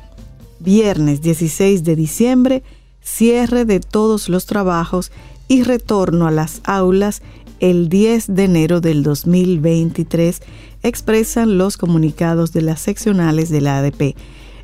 Viernes 0.59 1.21
16 1.21 1.85
de 1.85 1.95
diciembre, 1.95 2.61
cierre 2.99 3.63
de 3.63 3.79
todos 3.79 4.27
los 4.27 4.45
trabajos 4.45 5.13
y 5.47 5.63
retorno 5.63 6.27
a 6.27 6.31
las 6.31 6.59
aulas 6.65 7.21
el 7.61 7.87
10 7.87 8.35
de 8.35 8.43
enero 8.43 8.81
del 8.81 9.01
2023, 9.01 10.41
expresan 10.81 11.57
los 11.57 11.77
comunicados 11.77 12.51
de 12.51 12.63
las 12.63 12.81
seccionales 12.81 13.49
de 13.49 13.61
la 13.61 13.77
ADP. 13.77 14.17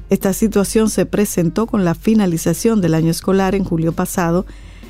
Esta 0.09 0.33
situación 0.33 0.89
se 0.89 1.05
presentó 1.05 1.67
con 1.67 1.85
la 1.85 1.95
finalización 1.95 2.81
del 2.81 2.95
año 2.95 3.11
escolar 3.11 3.55
en 3.55 3.63
julio 3.63 3.93
pasado, 3.93 4.45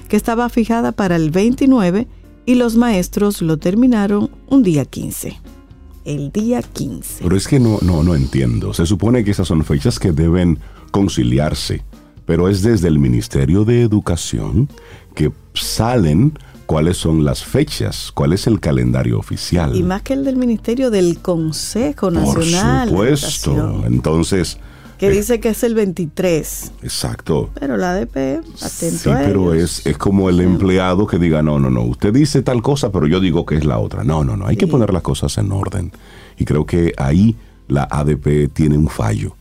que 0.08 0.18
estaba 0.18 0.50
fijada 0.50 0.94
para 0.94 1.16
el 1.16 1.30
29 1.30 2.08
y 2.48 2.56
los 2.56 2.76
maestros 2.76 3.44
lo 3.44 3.58
terminaron 3.58 4.32
un 4.48 4.64
día 4.64 4.86
15. 4.86 5.59
El 6.06 6.32
día 6.32 6.62
15. 6.62 7.24
Pero 7.24 7.36
es 7.36 7.48
que 7.48 7.60
no, 7.60 7.80
no, 7.82 8.04
no 8.04 8.16
entiendo. 8.16 8.74
Se 8.74 8.86
supone 8.86 9.24
que 9.24 9.32
esas 9.32 9.48
son 9.48 9.64
fechas 9.64 10.00
que 10.00 10.12
deben 10.12 10.60
conciliarse, 10.92 11.84
pero 12.26 12.50
es 12.50 12.62
desde 12.62 12.88
el 12.88 13.00
Ministerio 13.00 13.66
de 13.66 13.82
Educación 13.82 14.70
que 15.16 15.32
salen 15.54 16.38
cuáles 16.66 16.98
son 16.98 17.26
las 17.26 17.44
fechas, 17.44 18.12
cuál 18.14 18.34
es 18.34 18.48
el 18.48 18.60
calendario 18.60 19.18
oficial. 19.18 19.76
Y 19.76 19.84
más 19.84 20.04
que 20.04 20.14
el 20.14 20.24
del 20.24 20.38
Ministerio 20.38 20.92
del 20.92 21.20
Consejo 21.20 22.12
Nacional. 22.12 22.90
Por 22.90 23.18
supuesto. 23.18 23.84
Entonces. 23.86 24.58
Que 25.00 25.08
eh, 25.08 25.12
dice 25.12 25.40
que 25.40 25.50
es 25.50 25.64
el 25.64 25.76
23. 25.76 26.74
Exacto. 26.84 27.50
Pero 27.58 27.78
la 27.78 27.94
ADP, 27.94 28.44
atento 28.62 28.98
sí, 28.98 29.10
pero 29.10 29.54
es, 29.54 29.86
es 29.86 29.98
como 29.98 30.30
el 30.30 30.42
empleado 30.42 31.08
que 31.08 31.18
diga, 31.18 31.42
no, 31.42 31.58
no, 31.58 31.70
no, 31.70 31.84
usted 31.84 32.14
dice 32.14 32.42
tal 32.42 32.62
cosa, 32.62 32.92
pero 32.92 33.08
yo 33.08 33.22
digo 33.22 33.46
que 33.46 33.56
es 33.56 33.64
la 33.64 33.80
otra. 33.80 34.04
No, 34.04 34.26
no, 34.26 34.36
no, 34.36 34.46
hay 34.46 34.58
que 34.58 34.68
poner 34.68 34.92
las 34.92 35.02
cosas 35.02 35.38
en 35.38 35.52
orden. 35.54 35.94
Y 36.38 36.44
creo 36.44 36.66
que 36.66 36.94
ahí 36.98 37.36
la 37.70 37.88
ADP 37.90 38.52
tiene 38.52 38.78
un 38.78 38.90
fallo. 38.90 39.36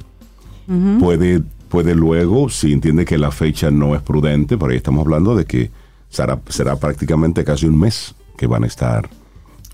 puede, 1.01 1.43
puede 1.69 1.95
luego, 1.97 2.49
si 2.49 2.73
entiende 2.73 3.05
que 3.05 3.19
la 3.19 3.33
fecha 3.33 3.71
no 3.71 3.97
es 3.97 4.03
prudente, 4.03 4.57
pero 4.57 4.71
ahí 4.71 4.77
estamos 4.77 5.05
hablando 5.05 5.35
de 5.35 5.45
que 5.45 5.73
será, 6.09 6.41
será 6.49 6.77
prácticamente 6.77 7.43
casi 7.43 7.67
un 7.67 7.79
mes 7.79 8.15
que 8.37 8.47
van 8.47 8.63
a 8.63 8.69
estar 8.69 9.09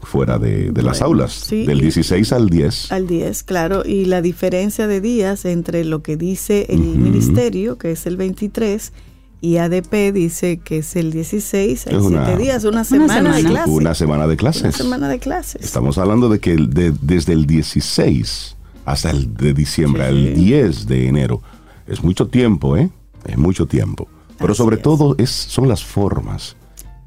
fuera 0.05 0.39
de, 0.39 0.73
las 0.83 1.03
aulas, 1.03 1.49
del 1.51 1.81
16 1.81 2.33
al 2.33 2.49
10. 2.49 2.93
Al 2.93 3.07
10, 3.07 3.43
claro, 3.43 3.83
y 3.85 4.05
la 4.05 4.23
diferencia 4.23 4.87
de 4.87 5.01
días 5.01 5.45
entre 5.45 5.85
lo 5.85 6.03
que 6.03 6.17
dice 6.17 6.67
el 6.69 6.81
ministerio, 6.81 7.79
que 7.79 7.93
es 7.93 8.07
el 8.07 8.17
23, 8.17 8.93
y 9.41 9.59
ADP 9.59 10.13
dice 10.13 10.59
que 10.59 10.79
es 10.79 10.97
el 10.97 11.13
16, 11.13 11.87
hay 11.89 12.01
siete 12.01 12.37
días, 12.39 12.65
una 12.65 12.85
semana, 12.85 13.35
de 13.35 13.45
clases. 13.45 13.73
Una 13.75 13.95
semana 13.95 14.27
de 14.27 14.37
clases. 14.37 14.63
Una 14.63 14.73
semana 14.73 15.09
de 15.09 15.19
clases. 15.19 15.63
Estamos 15.63 15.99
hablando 15.99 16.29
de 16.29 16.39
que 16.39 16.57
desde 16.57 17.33
el 17.35 17.47
16 17.47 18.57
hasta 18.87 19.11
el 19.11 19.35
de 19.35 19.53
diciembre, 19.53 20.09
el 20.09 20.35
10 20.35 20.87
de 20.87 21.09
enero, 21.09 21.43
es 21.87 22.03
mucho 22.03 22.29
tiempo, 22.29 22.77
¿eh? 22.77 22.91
Es 23.27 23.37
mucho 23.37 23.67
tiempo. 23.67 24.09
Pero 24.39 24.55
sobre 24.55 24.77
todo 24.77 25.15
es, 25.19 25.31
son 25.31 25.69
las 25.69 25.85
formas 25.85 26.57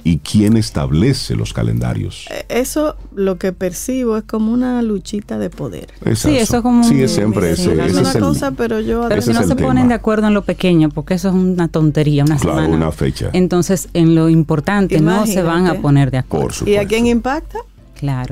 y 0.04 0.20
quién 0.20 0.56
establece 0.58 1.36
los 1.36 1.54
calendarios. 1.54 2.28
Eh, 2.32 2.46
eso 2.50 2.96
lo 3.16 3.38
que 3.38 3.52
percibo 3.52 4.18
es 4.18 4.24
como 4.24 4.52
una 4.52 4.82
luchita 4.82 5.38
de 5.38 5.50
poder. 5.50 5.88
sí, 6.16 6.38
eso 6.38 6.58
es 6.58 6.64
como 6.64 6.84
sí, 6.84 7.02
es 7.02 7.12
siempre 7.12 7.52
ese, 7.52 7.70
una 7.70 8.14
cosa, 8.14 8.52
pero 8.52 8.80
yo 8.80 9.06
pero 9.10 9.22
si 9.22 9.34
no 9.34 9.44
se 9.44 9.56
ponen 9.56 9.88
de 9.90 9.96
acuerdo 9.96 10.28
en 10.28 10.34
lo 10.34 10.44
pequeño, 10.44 10.90
porque 10.90 11.16
eso 11.16 11.30
es 11.30 11.34
una 11.34 11.68
tontería, 11.68 12.24
una 12.24 12.38
claro, 12.38 12.70
una 12.70 12.92
fecha. 12.92 13.30
Entonces, 13.34 13.90
en 13.94 14.16
lo 14.16 14.30
importante 14.30 15.02
no 15.02 15.26
se 15.26 15.42
van 15.42 15.68
a 15.68 15.76
poner 15.76 16.12
de 16.12 16.20
acuerdo. 16.20 16.66
¿Y 16.66 16.76
a 16.76 16.86
quién 16.86 17.08
impacta? 17.08 17.60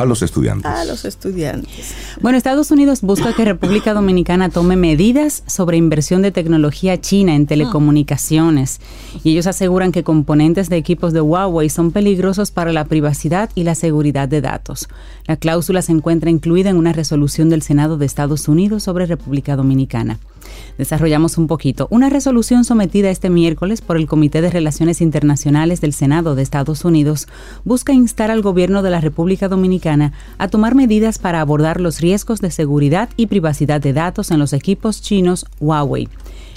A 0.01 0.05
los 0.05 0.21
estudiantes. 0.21 0.71
A 0.71 0.85
los 0.85 1.05
estudiantes. 1.05 1.93
Bueno, 2.21 2.37
Estados 2.37 2.71
Unidos 2.71 3.01
busca 3.01 3.33
que 3.33 3.45
República 3.45 3.93
Dominicana 3.93 4.49
tome 4.49 4.75
medidas 4.75 5.43
sobre 5.47 5.77
inversión 5.77 6.21
de 6.21 6.31
tecnología 6.31 6.99
china 6.99 7.35
en 7.35 7.47
telecomunicaciones. 7.47 8.79
Y 9.23 9.31
ellos 9.31 9.47
aseguran 9.47 9.91
que 9.91 10.03
componentes 10.03 10.69
de 10.69 10.77
equipos 10.77 11.13
de 11.13 11.21
Huawei 11.21 11.69
son 11.69 11.91
peligrosos 11.91 12.51
para 12.51 12.71
la 12.71 12.85
privacidad 12.85 13.49
y 13.55 13.63
la 13.63 13.75
seguridad 13.75 14.27
de 14.27 14.41
datos. 14.41 14.87
La 15.27 15.37
cláusula 15.37 15.81
se 15.81 15.91
encuentra 15.91 16.29
incluida 16.29 16.69
en 16.69 16.77
una 16.77 16.93
resolución 16.93 17.49
del 17.49 17.61
Senado 17.61 17.97
de 17.97 18.05
Estados 18.05 18.47
Unidos 18.47 18.83
sobre 18.83 19.05
República 19.05 19.55
Dominicana 19.55 20.19
desarrollamos 20.77 21.37
un 21.37 21.47
poquito. 21.47 21.87
Una 21.89 22.09
resolución 22.09 22.63
sometida 22.63 23.09
este 23.09 23.29
miércoles 23.29 23.81
por 23.81 23.97
el 23.97 24.07
Comité 24.07 24.41
de 24.41 24.49
Relaciones 24.49 25.01
Internacionales 25.01 25.81
del 25.81 25.93
Senado 25.93 26.35
de 26.35 26.41
Estados 26.41 26.85
Unidos 26.85 27.27
busca 27.63 27.93
instar 27.93 28.31
al 28.31 28.41
gobierno 28.41 28.83
de 28.83 28.89
la 28.89 29.01
República 29.01 29.47
Dominicana 29.47 30.13
a 30.37 30.47
tomar 30.47 30.75
medidas 30.75 31.19
para 31.19 31.41
abordar 31.41 31.81
los 31.81 32.01
riesgos 32.01 32.41
de 32.41 32.51
seguridad 32.51 33.09
y 33.17 33.27
privacidad 33.27 33.81
de 33.81 33.93
datos 33.93 34.31
en 34.31 34.39
los 34.39 34.53
equipos 34.53 35.01
chinos 35.01 35.45
Huawei. 35.59 36.07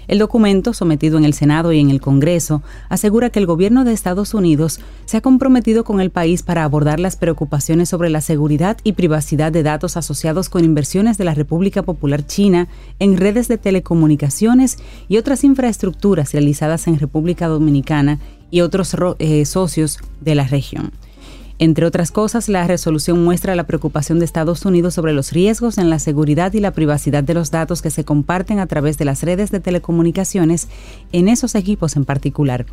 El 0.08 0.18
documento, 0.18 0.72
sometido 0.72 1.18
en 1.18 1.24
el 1.24 1.34
Senado 1.34 1.70
y 1.70 1.78
en 1.78 1.90
el 1.90 2.00
Congreso, 2.00 2.62
asegura 2.88 3.28
que 3.28 3.38
el 3.38 3.46
gobierno 3.46 3.84
de 3.84 3.92
Estados 3.92 4.32
Unidos 4.32 4.80
se 5.04 5.18
ha 5.18 5.20
comprometido 5.20 5.84
con 5.84 6.00
el 6.00 6.10
país 6.10 6.42
para 6.42 6.64
abordar 6.64 6.98
las 6.98 7.16
preocupaciones 7.16 7.90
sobre 7.90 8.08
la 8.08 8.22
seguridad 8.22 8.78
y 8.84 8.92
privacidad 8.92 9.52
de 9.52 9.62
datos 9.62 9.98
asociados 9.98 10.48
con 10.48 10.64
inversiones 10.64 11.18
de 11.18 11.24
la 11.24 11.34
República 11.34 11.82
Popular 11.82 12.26
China 12.26 12.68
en 12.98 13.18
redes 13.18 13.48
de 13.48 13.58
telecomunicaciones 13.58 14.78
y 15.08 15.18
otras 15.18 15.44
infraestructuras 15.44 16.32
realizadas 16.32 16.86
en 16.86 16.98
República 16.98 17.46
Dominicana 17.46 18.18
y 18.50 18.62
otros 18.62 18.96
eh, 19.18 19.44
socios 19.44 19.98
de 20.22 20.34
la 20.34 20.44
región. 20.44 20.90
Entre 21.60 21.84
otras 21.84 22.12
cosas, 22.12 22.48
la 22.48 22.68
resolución 22.68 23.24
muestra 23.24 23.56
la 23.56 23.66
preocupación 23.66 24.20
de 24.20 24.24
Estados 24.24 24.64
Unidos 24.64 24.94
sobre 24.94 25.12
los 25.12 25.32
riesgos 25.32 25.76
en 25.78 25.90
la 25.90 25.98
seguridad 25.98 26.52
y 26.52 26.60
la 26.60 26.70
privacidad 26.70 27.24
de 27.24 27.34
los 27.34 27.50
datos 27.50 27.82
que 27.82 27.90
se 27.90 28.04
comparten 28.04 28.60
a 28.60 28.66
través 28.68 28.96
de 28.96 29.04
las 29.04 29.24
redes 29.24 29.50
de 29.50 29.58
telecomunicaciones 29.58 30.68
en 31.10 31.26
esos 31.26 31.56
equipos 31.56 31.96
en 31.96 32.04
particular. 32.04 32.64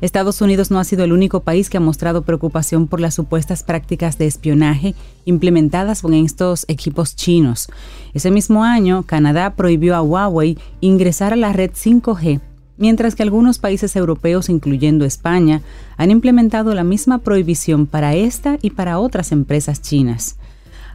Estados 0.00 0.40
Unidos 0.40 0.70
no 0.70 0.78
ha 0.78 0.84
sido 0.84 1.02
el 1.02 1.12
único 1.12 1.40
país 1.40 1.68
que 1.68 1.78
ha 1.78 1.80
mostrado 1.80 2.22
preocupación 2.22 2.86
por 2.86 3.00
las 3.00 3.14
supuestas 3.14 3.64
prácticas 3.64 4.18
de 4.18 4.26
espionaje 4.26 4.94
implementadas 5.24 6.04
en 6.04 6.14
estos 6.14 6.64
equipos 6.68 7.16
chinos. 7.16 7.68
Ese 8.14 8.30
mismo 8.30 8.62
año, 8.62 9.02
Canadá 9.02 9.56
prohibió 9.56 9.96
a 9.96 10.02
Huawei 10.02 10.56
ingresar 10.80 11.32
a 11.32 11.36
la 11.36 11.52
red 11.52 11.72
5G 11.72 12.40
mientras 12.78 13.14
que 13.14 13.22
algunos 13.22 13.58
países 13.58 13.94
europeos, 13.96 14.48
incluyendo 14.48 15.04
España, 15.04 15.60
han 15.96 16.10
implementado 16.10 16.74
la 16.74 16.84
misma 16.84 17.18
prohibición 17.18 17.86
para 17.86 18.14
esta 18.14 18.58
y 18.62 18.70
para 18.70 18.98
otras 18.98 19.32
empresas 19.32 19.82
chinas. 19.82 20.36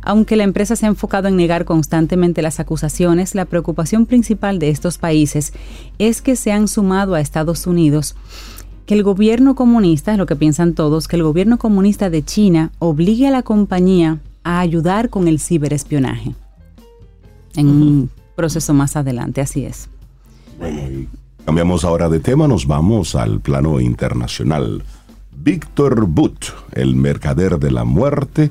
Aunque 0.01 0.35
la 0.35 0.43
empresa 0.43 0.75
se 0.75 0.85
ha 0.85 0.89
enfocado 0.89 1.27
en 1.27 1.37
negar 1.37 1.63
constantemente 1.63 2.41
las 2.41 2.59
acusaciones, 2.59 3.35
la 3.35 3.45
preocupación 3.45 4.05
principal 4.05 4.59
de 4.59 4.69
estos 4.69 4.97
países 4.97 5.53
es 5.97 6.21
que 6.21 6.35
se 6.35 6.51
han 6.51 6.67
sumado 6.67 7.15
a 7.15 7.21
Estados 7.21 7.67
Unidos 7.67 8.15
que 8.85 8.95
el 8.95 9.03
gobierno 9.03 9.55
comunista, 9.55 10.17
lo 10.17 10.25
que 10.25 10.35
piensan 10.35 10.73
todos, 10.73 11.07
que 11.07 11.15
el 11.15 11.23
gobierno 11.23 11.57
comunista 11.57 12.09
de 12.09 12.23
China 12.23 12.71
obligue 12.79 13.27
a 13.27 13.31
la 13.31 13.43
compañía 13.43 14.19
a 14.43 14.59
ayudar 14.59 15.09
con 15.09 15.29
el 15.29 15.39
ciberespionaje. 15.39 16.35
En 17.55 17.67
un 17.67 18.09
proceso 18.35 18.73
más 18.73 18.97
adelante, 18.97 19.39
así 19.39 19.63
es. 19.63 19.87
Cambiamos 21.45 21.83
ahora 21.83 22.07
de 22.07 22.21
tema, 22.21 22.47
nos 22.47 22.67
vamos 22.67 23.15
al 23.15 23.41
plano 23.41 23.81
internacional. 23.81 24.81
Víctor 25.35 26.05
Butt, 26.05 26.45
el 26.71 26.95
mercader 26.95 27.59
de 27.59 27.69
la 27.69 27.83
muerte, 27.83 28.49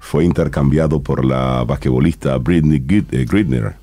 fue 0.00 0.24
intercambiado 0.24 1.00
por 1.00 1.24
la 1.24 1.62
basquetbolista 1.62 2.36
Britney 2.38 2.84
eh, 3.12 3.24
Gridner. 3.24 3.76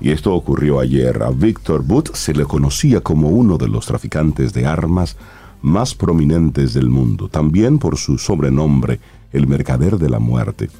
Y 0.00 0.10
esto 0.10 0.34
ocurrió 0.34 0.80
ayer. 0.80 1.22
A 1.22 1.30
Víctor 1.30 1.84
Butt 1.84 2.12
se 2.14 2.34
le 2.34 2.44
conocía 2.44 3.02
como 3.02 3.28
uno 3.28 3.56
de 3.56 3.68
los 3.68 3.86
traficantes 3.86 4.52
de 4.52 4.66
armas 4.66 5.16
más 5.62 5.94
prominentes 5.94 6.74
del 6.74 6.90
mundo, 6.90 7.28
también 7.28 7.78
por 7.78 7.98
su 7.98 8.18
sobrenombre, 8.18 8.98
el 9.32 9.46
mercader 9.46 9.96
de 9.96 10.10
la 10.10 10.18
muerte. 10.18 10.70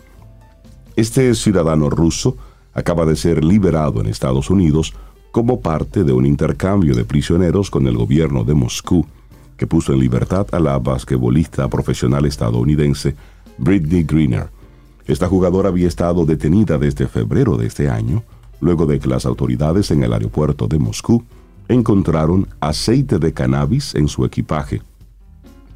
Este 0.96 1.32
ciudadano 1.36 1.88
ruso 1.88 2.36
acaba 2.74 3.06
de 3.06 3.14
ser 3.14 3.44
liberado 3.44 4.00
en 4.00 4.08
Estados 4.08 4.50
Unidos 4.50 4.92
como 5.30 5.60
parte 5.60 6.04
de 6.04 6.12
un 6.12 6.26
intercambio 6.26 6.94
de 6.94 7.04
prisioneros 7.04 7.70
con 7.70 7.86
el 7.86 7.96
gobierno 7.96 8.44
de 8.44 8.54
Moscú, 8.54 9.06
que 9.56 9.66
puso 9.66 9.92
en 9.92 10.00
libertad 10.00 10.46
a 10.52 10.58
la 10.58 10.78
basquetbolista 10.78 11.68
profesional 11.68 12.24
estadounidense 12.24 13.14
Britney 13.58 14.04
Greener. 14.04 14.48
Esta 15.06 15.28
jugadora 15.28 15.68
había 15.68 15.88
estado 15.88 16.24
detenida 16.24 16.78
desde 16.78 17.06
febrero 17.06 17.56
de 17.56 17.66
este 17.66 17.88
año, 17.88 18.22
luego 18.60 18.86
de 18.86 18.98
que 18.98 19.08
las 19.08 19.26
autoridades 19.26 19.90
en 19.90 20.02
el 20.02 20.12
aeropuerto 20.12 20.66
de 20.66 20.78
Moscú 20.78 21.24
encontraron 21.68 22.48
aceite 22.60 23.18
de 23.18 23.32
cannabis 23.32 23.94
en 23.94 24.08
su 24.08 24.24
equipaje, 24.24 24.82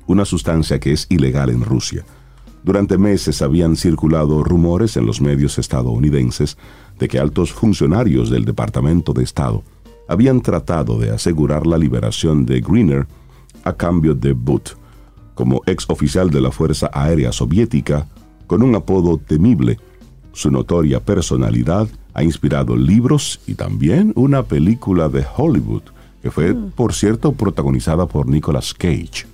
una 0.07 0.25
sustancia 0.25 0.81
que 0.81 0.93
es 0.93 1.07
ilegal 1.09 1.51
en 1.51 1.63
Rusia. 1.63 2.05
Durante 2.65 2.97
meses 2.97 3.43
habían 3.43 3.77
circulado 3.77 4.43
rumores 4.43 4.97
en 4.97 5.07
los 5.07 5.21
medios 5.21 5.59
estadounidenses 5.59 6.57
de 6.99 7.09
que 7.09 7.19
altos 7.19 7.53
funcionarios 7.53 8.31
del 8.31 8.45
Departamento 8.45 9.13
de 9.13 9.25
Estado 9.25 9.63
habían 10.09 10.41
tratado 10.41 10.99
de 10.99 11.11
asegurar 11.11 11.67
la 11.67 11.79
liberación 11.79 12.45
de 12.45 12.61
Greener 12.61 13.07
a 13.65 13.73
cambio 13.73 14.15
de 14.15 14.33
Butt, 14.33 14.71
como 15.35 15.63
ex 15.67 15.85
oficial 15.89 16.31
de 16.31 16.41
la 16.41 16.51
Fuerza 16.51 16.91
Aérea 16.93 17.33
Soviética, 17.33 18.07
con 18.47 18.63
un 18.63 18.75
apodo 18.75 19.19
temible. 19.19 19.79
Su 20.33 20.51
notoria 20.51 21.01
personalidad 21.01 21.89
ha 22.13 22.23
inspirado 22.23 22.77
libros 22.77 23.41
y 23.47 23.55
también 23.55 24.13
una 24.15 24.43
película 24.43 25.09
de 25.09 25.25
Hollywood, 25.37 25.83
que 26.23 26.31
fue, 26.31 26.55
mm. 26.55 26.73
por 26.73 26.93
cierto, 26.93 27.33
protagonizada 27.33 28.07
por 28.07 28.29
Nicolas 28.29 28.75
Cage. 28.75 29.27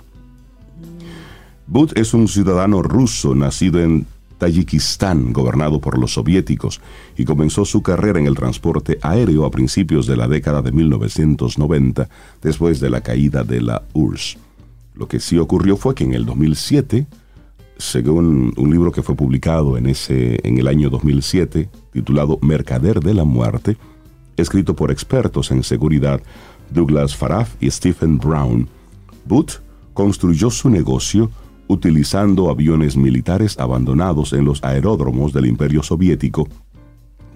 But 1.67 1.97
es 1.97 2.13
un 2.13 2.27
ciudadano 2.27 2.81
ruso 2.81 3.33
nacido 3.35 3.79
en 3.79 4.05
Tayikistán, 4.41 5.33
gobernado 5.33 5.79
por 5.79 5.99
los 5.99 6.13
soviéticos, 6.15 6.81
y 7.15 7.25
comenzó 7.25 7.63
su 7.63 7.83
carrera 7.83 8.19
en 8.19 8.25
el 8.25 8.33
transporte 8.33 8.97
aéreo 9.03 9.45
a 9.45 9.51
principios 9.51 10.07
de 10.07 10.17
la 10.17 10.27
década 10.27 10.63
de 10.63 10.71
1990, 10.71 12.09
después 12.41 12.79
de 12.79 12.89
la 12.89 13.01
caída 13.01 13.43
de 13.43 13.61
la 13.61 13.83
URSS. 13.93 14.39
Lo 14.95 15.07
que 15.07 15.19
sí 15.19 15.37
ocurrió 15.37 15.77
fue 15.77 15.93
que 15.93 16.05
en 16.05 16.15
el 16.15 16.25
2007, 16.25 17.05
según 17.77 18.51
un 18.57 18.71
libro 18.71 18.91
que 18.91 19.03
fue 19.03 19.13
publicado 19.13 19.77
en, 19.77 19.85
ese, 19.85 20.39
en 20.41 20.57
el 20.57 20.67
año 20.67 20.89
2007, 20.89 21.69
titulado 21.93 22.39
Mercader 22.41 22.99
de 22.99 23.13
la 23.13 23.25
Muerte, 23.25 23.77
escrito 24.37 24.75
por 24.75 24.89
expertos 24.89 25.51
en 25.51 25.61
seguridad 25.61 26.19
Douglas 26.71 27.15
Faraf 27.15 27.53
y 27.61 27.69
Stephen 27.69 28.17
Brown, 28.17 28.67
Booth 29.25 29.61
construyó 29.93 30.49
su 30.49 30.67
negocio 30.71 31.29
utilizando 31.71 32.49
aviones 32.49 32.97
militares 32.97 33.57
abandonados 33.57 34.33
en 34.33 34.43
los 34.43 34.61
aeródromos 34.63 35.31
del 35.31 35.45
Imperio 35.45 35.81
Soviético 35.83 36.47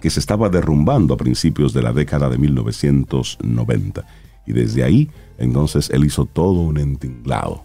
que 0.00 0.10
se 0.10 0.20
estaba 0.20 0.50
derrumbando 0.50 1.14
a 1.14 1.16
principios 1.16 1.72
de 1.72 1.82
la 1.82 1.92
década 1.94 2.28
de 2.28 2.36
1990. 2.36 4.04
Y 4.46 4.52
desde 4.52 4.84
ahí, 4.84 5.10
entonces, 5.38 5.88
él 5.90 6.04
hizo 6.04 6.26
todo 6.26 6.60
un 6.60 6.78
entinglado 6.78 7.64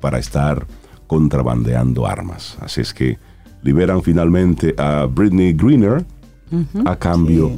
para 0.00 0.18
estar 0.18 0.66
contrabandeando 1.08 2.06
armas. 2.06 2.56
Así 2.60 2.80
es 2.80 2.94
que 2.94 3.18
liberan 3.62 4.02
finalmente 4.02 4.74
a 4.78 5.06
Britney 5.06 5.52
Greener 5.54 6.04
a 6.84 6.96
cambio 6.96 7.50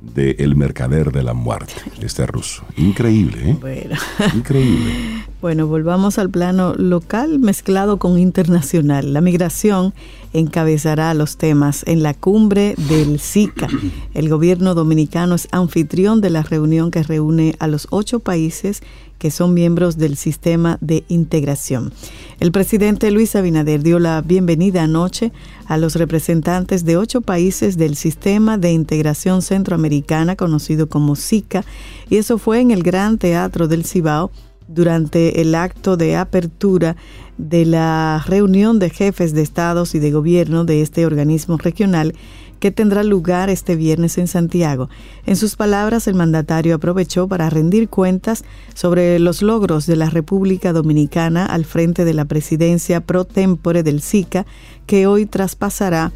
de 0.00 0.36
El 0.38 0.54
Mercader 0.54 1.10
de 1.10 1.24
la 1.24 1.34
Muerte, 1.34 1.74
este 2.00 2.24
ruso. 2.26 2.64
Increíble, 2.76 3.50
¿eh? 3.50 3.56
Bueno. 3.60 3.96
Increíble. 4.32 5.24
Bueno, 5.44 5.66
volvamos 5.66 6.18
al 6.18 6.30
plano 6.30 6.72
local 6.72 7.38
mezclado 7.38 7.98
con 7.98 8.18
internacional. 8.18 9.12
La 9.12 9.20
migración 9.20 9.92
encabezará 10.32 11.12
los 11.12 11.36
temas 11.36 11.84
en 11.86 12.02
la 12.02 12.14
cumbre 12.14 12.74
del 12.88 13.20
SICA. 13.20 13.68
El 14.14 14.30
gobierno 14.30 14.74
dominicano 14.74 15.34
es 15.34 15.48
anfitrión 15.52 16.22
de 16.22 16.30
la 16.30 16.44
reunión 16.44 16.90
que 16.90 17.02
reúne 17.02 17.56
a 17.58 17.66
los 17.66 17.88
ocho 17.90 18.20
países 18.20 18.82
que 19.18 19.30
son 19.30 19.52
miembros 19.52 19.98
del 19.98 20.16
sistema 20.16 20.78
de 20.80 21.04
integración. 21.08 21.92
El 22.40 22.50
presidente 22.50 23.10
Luis 23.10 23.36
Abinader 23.36 23.82
dio 23.82 23.98
la 23.98 24.22
bienvenida 24.22 24.84
anoche 24.84 25.30
a 25.66 25.76
los 25.76 25.96
representantes 25.96 26.86
de 26.86 26.96
ocho 26.96 27.20
países 27.20 27.76
del 27.76 27.96
sistema 27.96 28.56
de 28.56 28.72
integración 28.72 29.42
centroamericana 29.42 30.36
conocido 30.36 30.88
como 30.88 31.16
SICA 31.16 31.66
y 32.08 32.16
eso 32.16 32.38
fue 32.38 32.60
en 32.60 32.70
el 32.70 32.82
Gran 32.82 33.18
Teatro 33.18 33.68
del 33.68 33.84
Cibao 33.84 34.30
durante 34.68 35.40
el 35.40 35.54
acto 35.54 35.96
de 35.96 36.16
apertura 36.16 36.96
de 37.38 37.64
la 37.64 38.22
reunión 38.26 38.78
de 38.78 38.90
jefes 38.90 39.34
de 39.34 39.42
estados 39.42 39.94
y 39.94 39.98
de 39.98 40.10
gobierno 40.10 40.64
de 40.64 40.82
este 40.82 41.06
organismo 41.06 41.56
regional 41.56 42.14
que 42.60 42.70
tendrá 42.70 43.02
lugar 43.02 43.50
este 43.50 43.76
viernes 43.76 44.16
en 44.16 44.26
Santiago. 44.26 44.88
En 45.26 45.36
sus 45.36 45.54
palabras, 45.54 46.08
el 46.08 46.14
mandatario 46.14 46.76
aprovechó 46.76 47.28
para 47.28 47.50
rendir 47.50 47.90
cuentas 47.90 48.42
sobre 48.74 49.18
los 49.18 49.42
logros 49.42 49.86
de 49.86 49.96
la 49.96 50.08
República 50.08 50.72
Dominicana 50.72 51.44
al 51.44 51.66
frente 51.66 52.06
de 52.06 52.14
la 52.14 52.24
presidencia 52.24 53.02
pro 53.02 53.26
tempore 53.26 53.82
del 53.82 54.00
SICA, 54.00 54.46
que 54.86 55.06
hoy 55.06 55.26
traspasará 55.26 56.12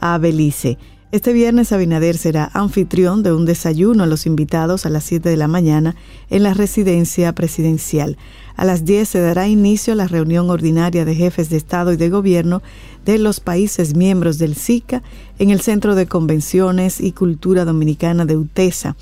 a 0.00 0.16
Belice. 0.16 0.78
Este 1.12 1.32
viernes 1.32 1.72
Abinader 1.72 2.16
será 2.16 2.48
anfitrión 2.54 3.24
de 3.24 3.32
un 3.32 3.44
desayuno 3.44 4.04
a 4.04 4.06
los 4.06 4.26
invitados 4.26 4.86
a 4.86 4.90
las 4.90 5.02
7 5.02 5.28
de 5.28 5.36
la 5.36 5.48
mañana 5.48 5.96
en 6.30 6.44
la 6.44 6.54
residencia 6.54 7.32
presidencial. 7.32 8.16
A 8.54 8.64
las 8.64 8.84
10 8.84 9.08
se 9.08 9.20
dará 9.20 9.48
inicio 9.48 9.92
a 9.92 9.96
la 9.96 10.06
reunión 10.06 10.50
ordinaria 10.50 11.04
de 11.04 11.16
jefes 11.16 11.50
de 11.50 11.56
Estado 11.56 11.92
y 11.92 11.96
de 11.96 12.10
Gobierno 12.10 12.62
de 13.04 13.18
los 13.18 13.40
países 13.40 13.96
miembros 13.96 14.38
del 14.38 14.54
SICA 14.54 15.02
en 15.40 15.50
el 15.50 15.60
Centro 15.60 15.96
de 15.96 16.06
Convenciones 16.06 17.00
y 17.00 17.10
Cultura 17.10 17.64
Dominicana 17.64 18.24
de 18.24 18.36
UTESA. 18.36 18.94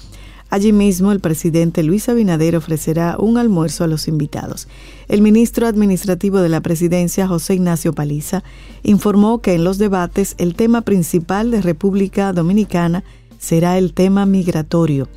Allí 0.51 0.73
mismo 0.73 1.13
el 1.13 1.21
presidente 1.21 1.83
Luis 1.83 2.09
Abinader 2.09 2.57
ofrecerá 2.57 3.17
un 3.19 3.37
almuerzo 3.37 3.85
a 3.85 3.87
los 3.87 4.09
invitados. 4.09 4.67
El 5.09 5.21
ministro 5.21 5.67
administrativo 5.67 6.39
de 6.39 6.49
la 6.49 6.63
presidencia, 6.63 7.29
José 7.29 7.55
Ignacio 7.55 7.93
Paliza, 7.93 8.43
informó 8.83 9.43
que 9.43 9.55
en 9.55 9.65
los 9.65 9.77
debates 9.77 10.35
el 10.39 10.55
tema 10.55 10.81
principal 10.81 11.51
de 11.51 11.61
República 11.61 12.33
Dominicana 12.33 13.05
será 13.39 13.77
el 13.77 13.93
tema 13.93 14.25
migratorio. 14.25 15.09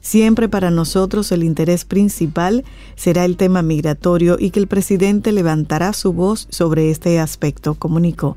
Siempre 0.00 0.48
para 0.48 0.70
nosotros 0.70 1.30
el 1.30 1.44
interés 1.44 1.84
principal 1.84 2.64
será 2.96 3.24
el 3.24 3.36
tema 3.36 3.62
migratorio 3.62 4.36
y 4.38 4.50
que 4.50 4.58
el 4.58 4.66
presidente 4.66 5.30
levantará 5.32 5.92
su 5.92 6.12
voz 6.12 6.48
sobre 6.50 6.90
este 6.90 7.20
aspecto, 7.20 7.74
comunicó. 7.74 8.36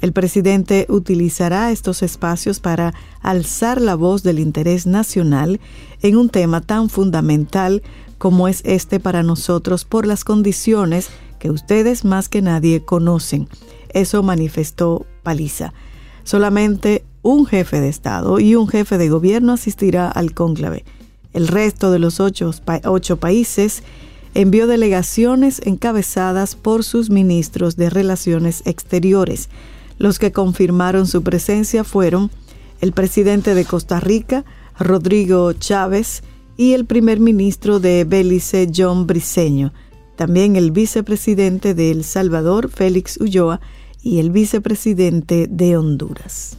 El 0.00 0.12
presidente 0.12 0.86
utilizará 0.88 1.70
estos 1.72 2.02
espacios 2.02 2.60
para 2.60 2.94
alzar 3.22 3.80
la 3.80 3.94
voz 3.94 4.22
del 4.22 4.38
interés 4.38 4.86
nacional 4.86 5.60
en 6.02 6.16
un 6.16 6.28
tema 6.28 6.60
tan 6.60 6.90
fundamental 6.90 7.82
como 8.18 8.48
es 8.48 8.60
este 8.64 9.00
para 9.00 9.22
nosotros 9.22 9.84
por 9.84 10.06
las 10.06 10.24
condiciones 10.24 11.08
que 11.38 11.50
ustedes 11.50 12.04
más 12.04 12.28
que 12.28 12.42
nadie 12.42 12.84
conocen. 12.84 13.48
Eso 13.90 14.22
manifestó 14.22 15.06
Paliza. 15.22 15.72
Solamente 16.24 17.04
un 17.22 17.46
jefe 17.46 17.80
de 17.80 17.88
Estado 17.88 18.38
y 18.40 18.54
un 18.54 18.68
jefe 18.68 18.98
de 18.98 19.08
gobierno 19.08 19.54
asistirá 19.54 20.10
al 20.10 20.34
cónclave. 20.34 20.84
El 21.32 21.48
resto 21.48 21.90
de 21.90 21.98
los 21.98 22.20
ocho, 22.20 22.50
ocho 22.84 23.16
países 23.18 23.82
envió 24.34 24.66
delegaciones 24.66 25.60
encabezadas 25.64 26.54
por 26.54 26.84
sus 26.84 27.10
ministros 27.10 27.76
de 27.76 27.90
Relaciones 27.90 28.62
Exteriores. 28.66 29.48
Los 29.98 30.18
que 30.18 30.32
confirmaron 30.32 31.06
su 31.06 31.22
presencia 31.22 31.84
fueron 31.84 32.30
el 32.80 32.92
presidente 32.92 33.54
de 33.54 33.64
Costa 33.64 34.00
Rica, 34.00 34.44
Rodrigo 34.78 35.52
Chávez, 35.54 36.22
y 36.56 36.72
el 36.72 36.86
primer 36.86 37.20
ministro 37.20 37.80
de 37.80 38.04
Belice, 38.04 38.70
John 38.74 39.06
Briceño, 39.06 39.72
también 40.16 40.56
el 40.56 40.70
vicepresidente 40.70 41.74
de 41.74 41.90
El 41.90 42.04
Salvador, 42.04 42.70
Félix 42.70 43.18
Ulloa, 43.20 43.60
y 44.02 44.20
el 44.20 44.30
vicepresidente 44.30 45.48
de 45.50 45.76
Honduras. 45.76 46.56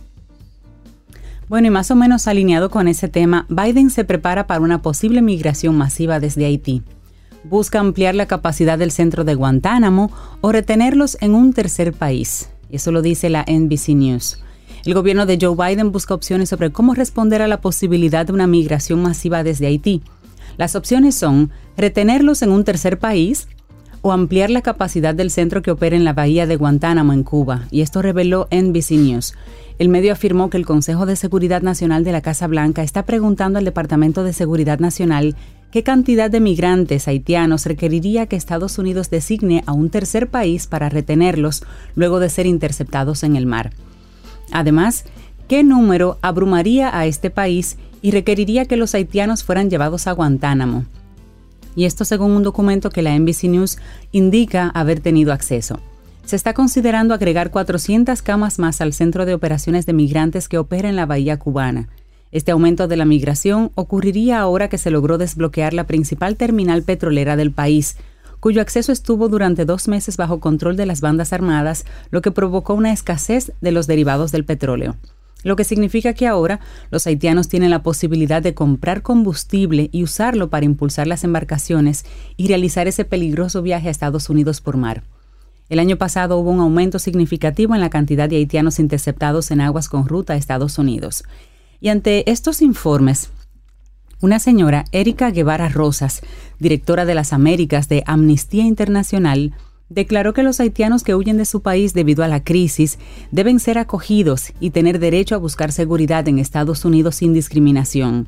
Bueno, 1.48 1.68
y 1.68 1.70
más 1.70 1.90
o 1.92 1.96
menos 1.96 2.28
alineado 2.28 2.70
con 2.70 2.90
ese 2.90 3.08
tema, 3.08 3.46
Biden 3.48 3.90
se 3.90 4.04
prepara 4.04 4.48
para 4.48 4.60
una 4.60 4.82
posible 4.82 5.22
migración 5.22 5.78
masiva 5.78 6.20
desde 6.20 6.46
Haití. 6.46 6.84
Busca 7.46 7.80
ampliar 7.80 8.16
la 8.16 8.26
capacidad 8.26 8.78
del 8.78 8.92
centro 8.92 9.24
de 9.24 9.36
Guantánamo 9.36 10.12
o 10.42 10.52
retenerlos 10.52 11.18
en 11.22 11.36
un 11.36 11.54
tercer 11.54 11.94
país. 11.94 12.50
Eso 12.70 12.92
lo 12.92 13.02
dice 13.02 13.30
la 13.30 13.46
NBC 13.48 13.90
News. 13.90 14.40
El 14.86 14.94
gobierno 14.94 15.26
de 15.26 15.38
Joe 15.42 15.56
Biden 15.56 15.92
busca 15.92 16.14
opciones 16.14 16.50
sobre 16.50 16.72
cómo 16.72 16.94
responder 16.94 17.42
a 17.42 17.48
la 17.48 17.62
posibilidad 17.62 18.26
de 18.26 18.34
una 18.34 18.48
migración 18.48 19.02
masiva 19.02 19.44
desde 19.44 19.68
Haití. 19.68 20.02
Las 20.58 20.76
opciones 20.76 21.16
son 21.16 21.52
retenerlos 21.76 22.42
en 22.42 22.52
un 22.52 22.64
tercer 22.64 22.98
país 22.98 23.48
o 24.02 24.12
ampliar 24.12 24.50
la 24.50 24.62
capacidad 24.62 25.14
del 25.14 25.32
centro 25.32 25.62
que 25.62 25.72
opera 25.72 25.96
en 25.96 26.04
la 26.04 26.14
bahía 26.14 26.48
de 26.48 26.56
Guantánamo, 26.56 27.14
en 27.14 27.24
Cuba, 27.24 27.68
y 27.72 27.82
esto 27.82 28.02
reveló 28.02 28.48
NBC 28.52 28.92
News. 28.92 29.34
El 29.80 29.90
medio 29.90 30.14
afirmó 30.14 30.50
que 30.50 30.58
el 30.58 30.66
Consejo 30.66 31.06
de 31.06 31.16
Seguridad 31.16 31.62
Nacional 31.62 32.04
de 32.04 32.12
la 32.12 32.22
Casa 32.22 32.48
Blanca 32.48 32.82
está 32.82 33.04
preguntando 33.06 33.60
al 33.60 33.66
Departamento 33.66 34.24
de 34.24 34.34
Seguridad 34.34 34.80
Nacional 34.80 35.36
qué 35.72 35.84
cantidad 35.84 36.30
de 36.30 36.40
migrantes 36.40 37.08
haitianos 37.08 37.66
requeriría 37.66 38.28
que 38.28 38.36
Estados 38.36 38.78
Unidos 38.78 39.10
designe 39.10 39.64
a 39.66 39.74
un 39.74 39.90
tercer 39.90 40.30
país 40.30 40.68
para 40.68 40.90
retenerlos 40.90 41.64
luego 41.96 42.20
de 42.20 42.30
ser 42.30 42.46
interceptados 42.46 43.24
en 43.24 43.36
el 43.36 43.46
mar. 43.46 43.72
Además, 44.52 45.06
¿qué 45.48 45.64
número 45.64 46.18
abrumaría 46.22 46.98
a 46.98 47.06
este 47.06 47.30
país 47.30 47.78
y 48.02 48.12
requeriría 48.12 48.66
que 48.66 48.78
los 48.78 48.96
haitianos 48.96 49.44
fueran 49.44 49.70
llevados 49.70 50.08
a 50.08 50.14
Guantánamo? 50.14 50.86
Y 51.76 51.86
esto 51.86 52.06
según 52.06 52.32
un 52.32 52.44
documento 52.44 52.90
que 52.90 53.02
la 53.04 53.18
NBC 53.18 53.44
News 53.44 53.78
indica 54.12 54.70
haber 54.70 55.00
tenido 55.00 55.32
acceso. 55.32 55.80
Se 56.26 56.36
está 56.36 56.54
considerando 56.54 57.14
agregar 57.14 57.52
400 57.52 58.22
camas 58.22 58.60
más 58.60 58.82
al 58.82 58.94
Centro 58.94 59.26
de 59.26 59.34
Operaciones 59.34 59.86
de 59.86 59.94
Migrantes 59.94 60.50
que 60.50 60.58
opera 60.58 60.90
en 60.90 60.96
la 60.96 61.06
Bahía 61.06 61.38
Cubana. 61.38 61.88
Este 62.32 62.52
aumento 62.52 62.88
de 62.88 62.98
la 62.98 63.06
migración 63.06 63.72
ocurriría 63.76 64.40
ahora 64.40 64.68
que 64.68 64.78
se 64.78 64.92
logró 64.92 65.18
desbloquear 65.18 65.74
la 65.74 65.88
principal 65.88 66.36
terminal 66.36 66.84
petrolera 66.84 67.36
del 67.36 67.52
país, 67.52 67.96
cuyo 68.40 68.62
acceso 68.62 68.92
estuvo 68.92 69.30
durante 69.30 69.66
dos 69.66 69.88
meses 69.88 70.18
bajo 70.18 70.40
control 70.40 70.76
de 70.76 70.86
las 70.86 71.02
bandas 71.02 71.34
armadas, 71.34 71.86
lo 72.12 72.22
que 72.22 72.32
provocó 72.32 72.74
una 72.74 72.92
escasez 72.92 73.52
de 73.62 73.72
los 73.72 73.88
derivados 73.88 74.32
del 74.32 74.46
petróleo. 74.46 74.96
Lo 75.44 75.56
que 75.56 75.64
significa 75.64 76.14
que 76.14 76.28
ahora 76.28 76.60
los 76.92 77.08
haitianos 77.08 77.48
tienen 77.48 77.70
la 77.70 77.84
posibilidad 77.84 78.42
de 78.42 78.54
comprar 78.54 79.02
combustible 79.02 79.90
y 79.92 80.04
usarlo 80.04 80.50
para 80.50 80.66
impulsar 80.66 81.08
las 81.08 81.24
embarcaciones 81.24 82.06
y 82.36 82.48
realizar 82.48 82.88
ese 82.88 83.06
peligroso 83.06 83.62
viaje 83.62 83.88
a 83.88 83.92
Estados 83.92 84.30
Unidos 84.30 84.62
por 84.62 84.78
mar. 84.78 85.04
El 85.70 85.80
año 85.80 85.98
pasado 85.98 86.38
hubo 86.38 86.50
un 86.50 86.60
aumento 86.60 86.98
significativo 86.98 87.76
en 87.76 87.82
la 87.82 87.90
cantidad 87.90 88.30
de 88.30 88.38
haitianos 88.38 88.80
interceptados 88.80 89.52
en 89.52 89.62
aguas 89.62 89.90
con 89.90 90.08
ruta 90.08 90.34
a 90.34 90.38
Estados 90.38 90.80
Unidos. 90.80 91.24
Y 91.80 91.90
ante 91.90 92.30
estos 92.32 92.62
informes, 92.62 93.30
una 94.20 94.40
señora, 94.40 94.86
Erika 94.92 95.30
Guevara 95.30 95.70
Rosas, 95.70 96.22
directora 96.60 97.06
de 97.06 97.14
las 97.14 97.34
Américas 97.34 97.88
de 97.88 98.04
Amnistía 98.08 98.66
Internacional, 98.66 99.54
declaró 99.90 100.34
que 100.34 100.42
los 100.42 100.60
haitianos 100.60 101.04
que 101.04 101.14
huyen 101.14 101.38
de 101.38 101.46
su 101.46 101.62
país 101.62 101.94
debido 101.94 102.24
a 102.24 102.28
la 102.28 102.44
crisis 102.44 102.98
deben 103.32 103.60
ser 103.60 103.78
acogidos 103.78 104.54
y 104.60 104.72
tener 104.72 104.98
derecho 104.98 105.36
a 105.36 105.38
buscar 105.38 105.72
seguridad 105.72 106.28
en 106.28 106.40
Estados 106.40 106.84
Unidos 106.84 107.18
sin 107.18 107.34
discriminación. 107.34 108.28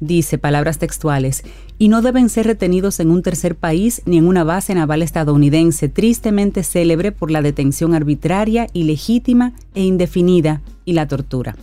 Dice, 0.00 0.36
palabras 0.36 0.78
textuales, 0.78 1.44
y 1.78 1.88
no 1.88 2.02
deben 2.02 2.28
ser 2.28 2.46
retenidos 2.46 2.98
en 3.00 3.10
un 3.10 3.22
tercer 3.22 3.54
país 3.54 4.02
ni 4.04 4.18
en 4.18 4.26
una 4.26 4.44
base 4.44 4.74
naval 4.74 5.02
estadounidense 5.02 5.88
tristemente 5.88 6.64
célebre 6.64 7.12
por 7.12 7.30
la 7.30 7.42
detención 7.42 7.94
arbitraria, 7.94 8.66
ilegítima 8.72 9.52
e 9.74 9.84
indefinida 9.84 10.62
y 10.84 10.94
la 10.94 11.06
tortura. 11.06 11.54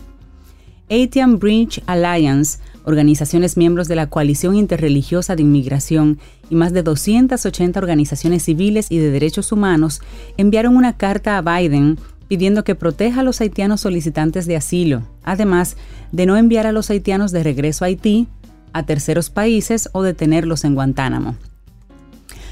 Haitian 0.94 1.40
Bridge 1.40 1.82
Alliance, 1.86 2.60
organizaciones 2.84 3.56
miembros 3.56 3.88
de 3.88 3.96
la 3.96 4.06
Coalición 4.06 4.54
Interreligiosa 4.54 5.34
de 5.34 5.42
Inmigración 5.42 6.20
y 6.48 6.54
más 6.54 6.72
de 6.72 6.84
280 6.84 7.80
organizaciones 7.80 8.44
civiles 8.44 8.86
y 8.90 8.98
de 8.98 9.10
derechos 9.10 9.50
humanos 9.50 10.02
enviaron 10.36 10.76
una 10.76 10.96
carta 10.96 11.36
a 11.36 11.42
Biden 11.42 11.98
pidiendo 12.28 12.62
que 12.62 12.76
proteja 12.76 13.20
a 13.20 13.22
los 13.24 13.40
haitianos 13.40 13.80
solicitantes 13.80 14.46
de 14.46 14.54
asilo, 14.54 15.02
además 15.24 15.76
de 16.12 16.26
no 16.26 16.36
enviar 16.36 16.64
a 16.68 16.72
los 16.72 16.90
haitianos 16.90 17.32
de 17.32 17.42
regreso 17.42 17.84
a 17.84 17.88
Haití, 17.88 18.28
a 18.72 18.86
terceros 18.86 19.30
países 19.30 19.88
o 19.90 20.04
detenerlos 20.04 20.62
en 20.62 20.76
Guantánamo. 20.76 21.34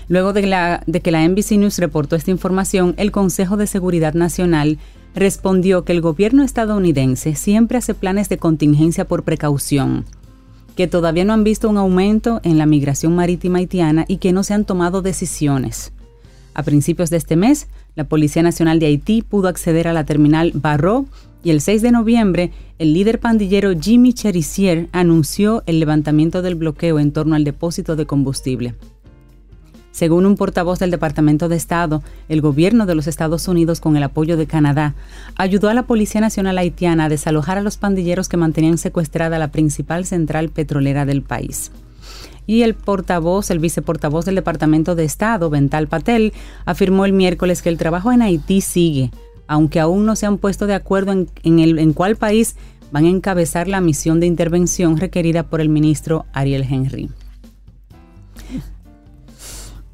Luego 0.08 0.32
de, 0.32 0.80
de 0.84 1.00
que 1.00 1.12
la 1.12 1.28
NBC 1.28 1.52
News 1.52 1.78
reportó 1.78 2.16
esta 2.16 2.32
información, 2.32 2.94
el 2.96 3.12
Consejo 3.12 3.56
de 3.56 3.68
Seguridad 3.68 4.14
Nacional 4.14 4.78
respondió 5.14 5.84
que 5.84 5.92
el 5.92 6.00
gobierno 6.00 6.42
estadounidense 6.42 7.34
siempre 7.34 7.78
hace 7.78 7.94
planes 7.94 8.28
de 8.28 8.38
contingencia 8.38 9.06
por 9.06 9.24
precaución, 9.24 10.04
que 10.76 10.86
todavía 10.86 11.24
no 11.24 11.32
han 11.32 11.44
visto 11.44 11.68
un 11.68 11.76
aumento 11.76 12.40
en 12.44 12.58
la 12.58 12.66
migración 12.66 13.14
marítima 13.14 13.58
haitiana 13.58 14.04
y 14.08 14.16
que 14.16 14.32
no 14.32 14.42
se 14.42 14.54
han 14.54 14.64
tomado 14.64 15.02
decisiones. 15.02 15.92
A 16.54 16.62
principios 16.62 17.10
de 17.10 17.16
este 17.16 17.36
mes, 17.36 17.68
la 17.94 18.04
Policía 18.04 18.42
Nacional 18.42 18.78
de 18.78 18.86
Haití 18.86 19.22
pudo 19.22 19.48
acceder 19.48 19.88
a 19.88 19.92
la 19.92 20.04
terminal 20.04 20.52
Barro 20.54 21.06
y 21.44 21.50
el 21.50 21.60
6 21.60 21.82
de 21.82 21.90
noviembre, 21.90 22.52
el 22.78 22.94
líder 22.94 23.18
pandillero 23.18 23.72
Jimmy 23.78 24.12
Cherisier 24.12 24.88
anunció 24.92 25.62
el 25.66 25.80
levantamiento 25.80 26.40
del 26.40 26.54
bloqueo 26.54 26.98
en 26.98 27.12
torno 27.12 27.34
al 27.34 27.44
depósito 27.44 27.96
de 27.96 28.06
combustible. 28.06 28.74
Según 29.92 30.24
un 30.24 30.36
portavoz 30.36 30.78
del 30.78 30.90
Departamento 30.90 31.50
de 31.50 31.56
Estado, 31.56 32.02
el 32.30 32.40
gobierno 32.40 32.86
de 32.86 32.94
los 32.94 33.06
Estados 33.06 33.46
Unidos, 33.46 33.80
con 33.80 33.96
el 33.96 34.02
apoyo 34.02 34.38
de 34.38 34.46
Canadá, 34.46 34.94
ayudó 35.36 35.68
a 35.68 35.74
la 35.74 35.82
Policía 35.84 36.22
Nacional 36.22 36.56
Haitiana 36.56 37.04
a 37.04 37.08
desalojar 37.10 37.58
a 37.58 37.62
los 37.62 37.76
pandilleros 37.76 38.30
que 38.30 38.38
mantenían 38.38 38.78
secuestrada 38.78 39.38
la 39.38 39.52
principal 39.52 40.06
central 40.06 40.48
petrolera 40.48 41.04
del 41.04 41.22
país. 41.22 41.70
Y 42.46 42.62
el 42.62 42.74
portavoz, 42.74 43.50
el 43.50 43.58
viceportavoz 43.58 44.24
del 44.24 44.34
Departamento 44.34 44.94
de 44.94 45.04
Estado, 45.04 45.50
Bental 45.50 45.86
Patel, 45.88 46.32
afirmó 46.64 47.04
el 47.04 47.12
miércoles 47.12 47.60
que 47.60 47.68
el 47.68 47.78
trabajo 47.78 48.12
en 48.12 48.22
Haití 48.22 48.62
sigue, 48.62 49.10
aunque 49.46 49.78
aún 49.78 50.06
no 50.06 50.16
se 50.16 50.24
han 50.24 50.38
puesto 50.38 50.66
de 50.66 50.74
acuerdo 50.74 51.12
en, 51.12 51.28
en 51.44 51.92
cuál 51.92 52.16
país 52.16 52.56
van 52.90 53.04
a 53.04 53.10
encabezar 53.10 53.68
la 53.68 53.82
misión 53.82 54.20
de 54.20 54.26
intervención 54.26 54.96
requerida 54.96 55.44
por 55.44 55.60
el 55.60 55.68
ministro 55.68 56.24
Ariel 56.32 56.66
Henry. 56.68 57.10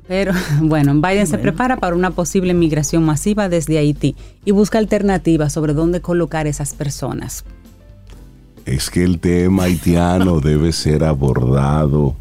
Pero 0.08 0.32
bueno, 0.62 0.94
Biden 0.94 1.26
se 1.26 1.38
prepara 1.38 1.76
para 1.76 1.94
una 1.94 2.10
posible 2.10 2.54
migración 2.54 3.04
masiva 3.04 3.48
desde 3.48 3.78
Haití 3.78 4.16
y 4.44 4.50
busca 4.50 4.78
alternativas 4.78 5.52
sobre 5.52 5.74
dónde 5.74 6.00
colocar 6.00 6.46
esas 6.46 6.74
personas. 6.74 7.44
Es 8.64 8.90
que 8.90 9.04
el 9.04 9.20
tema 9.20 9.64
haitiano 9.64 10.40
debe 10.42 10.72
ser 10.72 11.04
abordado 11.04 12.16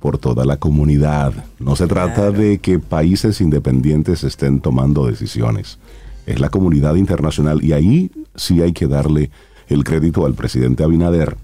por 0.00 0.18
toda 0.18 0.44
la 0.44 0.58
comunidad. 0.58 1.32
No 1.58 1.76
se 1.76 1.86
trata 1.86 2.30
de 2.30 2.58
que 2.58 2.78
países 2.78 3.40
independientes 3.40 4.24
estén 4.24 4.60
tomando 4.60 5.06
decisiones. 5.06 5.78
Es 6.26 6.40
la 6.40 6.48
comunidad 6.48 6.94
internacional 6.94 7.62
y 7.62 7.72
ahí 7.72 8.10
sí 8.34 8.62
hay 8.62 8.72
que 8.72 8.86
darle 8.86 9.30
el 9.68 9.84
crédito 9.84 10.24
al 10.24 10.34
presidente 10.34 10.84
Abinader 10.84 11.36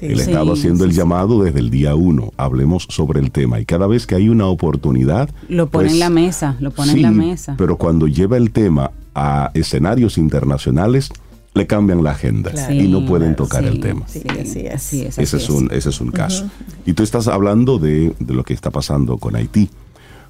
él 0.00 0.20
estaba 0.20 0.52
haciendo 0.52 0.84
el 0.84 0.92
llamado 0.92 1.42
desde 1.42 1.60
el 1.60 1.70
día 1.70 1.94
uno. 1.94 2.32
Hablemos 2.36 2.86
sobre 2.90 3.20
el 3.20 3.30
tema. 3.30 3.60
Y 3.60 3.64
cada 3.64 3.86
vez 3.86 4.06
que 4.06 4.14
hay 4.14 4.28
una 4.28 4.46
oportunidad. 4.46 5.30
Lo 5.48 5.68
pone 5.68 5.86
en 5.86 5.90
pues, 5.92 5.98
la 5.98 6.10
mesa, 6.10 6.56
lo 6.60 6.70
pone 6.70 6.92
en 6.92 7.02
la 7.02 7.10
mesa. 7.10 7.54
Pero 7.56 7.76
cuando 7.76 8.06
lleva 8.06 8.36
el 8.36 8.50
tema 8.50 8.90
a 9.14 9.50
escenarios 9.54 10.18
internacionales, 10.18 11.10
le 11.54 11.66
cambian 11.66 12.04
la 12.04 12.10
agenda 12.10 12.52
y 12.70 12.86
no 12.88 13.06
pueden 13.06 13.34
tocar 13.34 13.64
el 13.64 13.80
tema. 13.80 14.06
Sí, 14.06 14.22
así 14.28 15.02
es. 15.02 15.18
ese, 15.18 15.38
es 15.38 15.48
un, 15.48 15.70
ese 15.72 15.88
es 15.88 16.00
un 16.00 16.10
caso. 16.10 16.48
Y 16.84 16.92
tú 16.92 17.02
estás 17.02 17.28
hablando 17.28 17.78
de, 17.78 18.14
de 18.18 18.34
lo 18.34 18.44
que 18.44 18.52
está 18.52 18.70
pasando 18.70 19.16
con 19.16 19.36
Haití. 19.36 19.70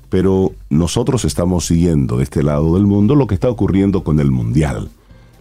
Pero 0.08 0.52
nosotros 0.70 1.24
estamos 1.24 1.66
siguiendo 1.66 2.18
de 2.18 2.22
este 2.22 2.44
lado 2.44 2.74
del 2.74 2.86
mundo 2.86 3.16
lo 3.16 3.26
que 3.26 3.34
está 3.34 3.50
ocurriendo 3.50 4.04
con 4.04 4.20
el 4.20 4.30
Mundial. 4.30 4.88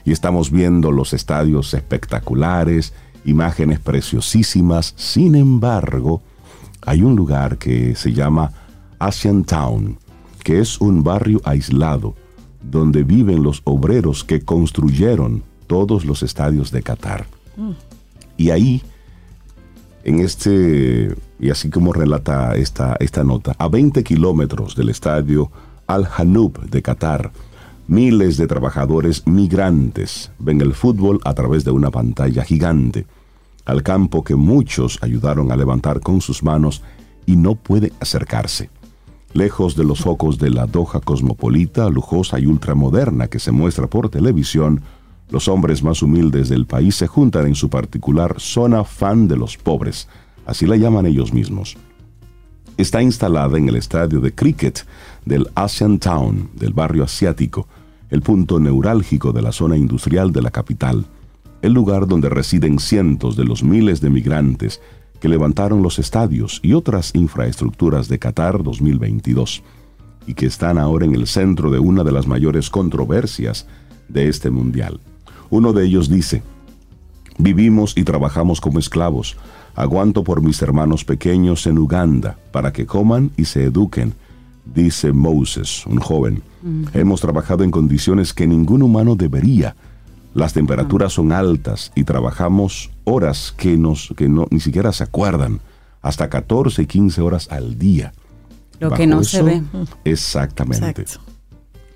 Y 0.05 0.11
estamos 0.11 0.49
viendo 0.49 0.91
los 0.91 1.13
estadios 1.13 1.75
espectaculares, 1.75 2.93
imágenes 3.25 3.79
preciosísimas. 3.79 4.93
Sin 4.95 5.35
embargo, 5.35 6.21
hay 6.81 7.01
un 7.01 7.15
lugar 7.15 7.57
que 7.57 7.95
se 7.95 8.13
llama 8.13 8.51
Asian 8.99 9.43
Town, 9.43 9.97
que 10.43 10.59
es 10.59 10.79
un 10.79 11.03
barrio 11.03 11.41
aislado 11.43 12.15
donde 12.61 13.03
viven 13.03 13.43
los 13.43 13.61
obreros 13.63 14.23
que 14.23 14.41
construyeron 14.41 15.43
todos 15.67 16.05
los 16.05 16.23
estadios 16.23 16.71
de 16.71 16.83
Qatar. 16.83 17.25
Mm. 17.57 17.71
Y 18.37 18.49
ahí, 18.49 18.81
en 20.03 20.19
este, 20.19 21.15
y 21.39 21.49
así 21.49 21.69
como 21.69 21.93
relata 21.93 22.55
esta, 22.55 22.95
esta 22.99 23.23
nota, 23.23 23.55
a 23.57 23.67
20 23.67 24.03
kilómetros 24.03 24.75
del 24.75 24.89
estadio 24.89 25.51
Al 25.87 26.07
Hanoub 26.17 26.69
de 26.69 26.81
Qatar, 26.81 27.31
miles 27.87 28.37
de 28.37 28.47
trabajadores 28.47 29.27
migrantes 29.27 30.31
ven 30.39 30.61
el 30.61 30.73
fútbol 30.73 31.19
a 31.23 31.33
través 31.33 31.63
de 31.63 31.71
una 31.71 31.91
pantalla 31.91 32.43
gigante 32.43 33.05
al 33.65 33.83
campo 33.83 34.23
que 34.23 34.35
muchos 34.35 34.99
ayudaron 35.01 35.51
a 35.51 35.57
levantar 35.57 35.99
con 35.99 36.21
sus 36.21 36.43
manos 36.43 36.81
y 37.25 37.35
no 37.35 37.55
puede 37.55 37.91
acercarse. 37.99 38.69
Lejos 39.33 39.75
de 39.75 39.83
los 39.83 39.99
focos 39.99 40.37
de 40.37 40.49
la 40.49 40.65
Doha 40.65 41.01
cosmopolita, 41.01 41.89
lujosa 41.89 42.39
y 42.39 42.45
ultramoderna 42.45 43.27
que 43.27 43.39
se 43.39 43.51
muestra 43.51 43.87
por 43.87 44.09
televisión, 44.09 44.81
los 45.29 45.47
hombres 45.47 45.83
más 45.83 46.01
humildes 46.01 46.49
del 46.49 46.67
país 46.67 46.95
se 46.95 47.07
juntan 47.07 47.47
en 47.47 47.55
su 47.55 47.69
particular 47.69 48.35
zona 48.39 48.83
fan 48.83 49.27
de 49.27 49.35
los 49.35 49.57
pobres, 49.57 50.07
así 50.45 50.65
la 50.65 50.77
llaman 50.77 51.07
ellos 51.07 51.33
mismos. 51.33 51.75
Está 52.77 53.01
instalada 53.01 53.57
en 53.57 53.67
el 53.67 53.75
estadio 53.75 54.19
de 54.19 54.33
cricket 54.33 54.85
del 55.25 55.49
Asian 55.55 55.97
Town, 55.97 56.51
del 56.53 56.73
barrio 56.73 57.03
asiático, 57.03 57.67
el 58.09 58.21
punto 58.21 58.59
neurálgico 58.59 59.31
de 59.31 59.41
la 59.41 59.51
zona 59.51 59.75
industrial 59.75 60.31
de 60.31 60.41
la 60.43 60.51
capital 60.51 61.05
el 61.65 61.73
lugar 61.73 62.05
donde 62.05 62.29
residen 62.29 62.77
cientos 62.77 63.35
de 63.35 63.43
los 63.43 63.63
miles 63.63 63.99
de 63.99 64.11
migrantes 64.11 64.81
que 65.19 65.27
levantaron 65.27 65.81
los 65.81 65.97
estadios 65.97 66.59
y 66.61 66.73
otras 66.73 67.09
infraestructuras 67.15 68.07
de 68.07 68.19
Qatar 68.19 68.61
2022 68.61 69.63
y 70.27 70.35
que 70.35 70.45
están 70.45 70.77
ahora 70.77 71.05
en 71.05 71.15
el 71.15 71.25
centro 71.25 71.71
de 71.71 71.79
una 71.79 72.03
de 72.03 72.11
las 72.11 72.27
mayores 72.27 72.69
controversias 72.69 73.65
de 74.07 74.29
este 74.29 74.51
mundial. 74.51 74.99
Uno 75.49 75.73
de 75.73 75.85
ellos 75.85 76.07
dice, 76.07 76.43
vivimos 77.39 77.97
y 77.97 78.03
trabajamos 78.03 78.61
como 78.61 78.77
esclavos, 78.77 79.35
aguanto 79.73 80.23
por 80.23 80.43
mis 80.43 80.61
hermanos 80.61 81.03
pequeños 81.03 81.65
en 81.65 81.79
Uganda 81.79 82.37
para 82.51 82.71
que 82.73 82.85
coman 82.85 83.31
y 83.37 83.45
se 83.45 83.63
eduquen, 83.63 84.13
dice 84.71 85.13
Moses, 85.13 85.83
un 85.87 85.97
joven. 85.97 86.43
Hemos 86.93 87.21
trabajado 87.21 87.63
en 87.63 87.71
condiciones 87.71 88.35
que 88.35 88.45
ningún 88.45 88.83
humano 88.83 89.15
debería, 89.15 89.75
las 90.35 90.51
temperaturas 90.51 91.13
son 91.13 91.31
altas 91.31 91.93
y 91.95 92.03
trabajamos 92.03 92.91
horas 93.05 93.53
que, 93.57 93.77
nos, 93.77 94.13
que 94.17 94.27
no, 94.27 94.47
ni 94.51 94.59
siquiera 94.59 94.91
se 94.91 95.05
acuerdan, 95.05 95.61
hasta 96.01 96.29
14 96.29 96.81
y 96.81 96.85
15 96.85 97.21
horas 97.21 97.47
al 97.49 97.79
día. 97.79 98.13
Lo 98.79 98.91
que 98.91 99.07
no 99.07 99.23
se 99.23 99.41
ve. 99.41 99.63
Exactamente. 100.03 101.05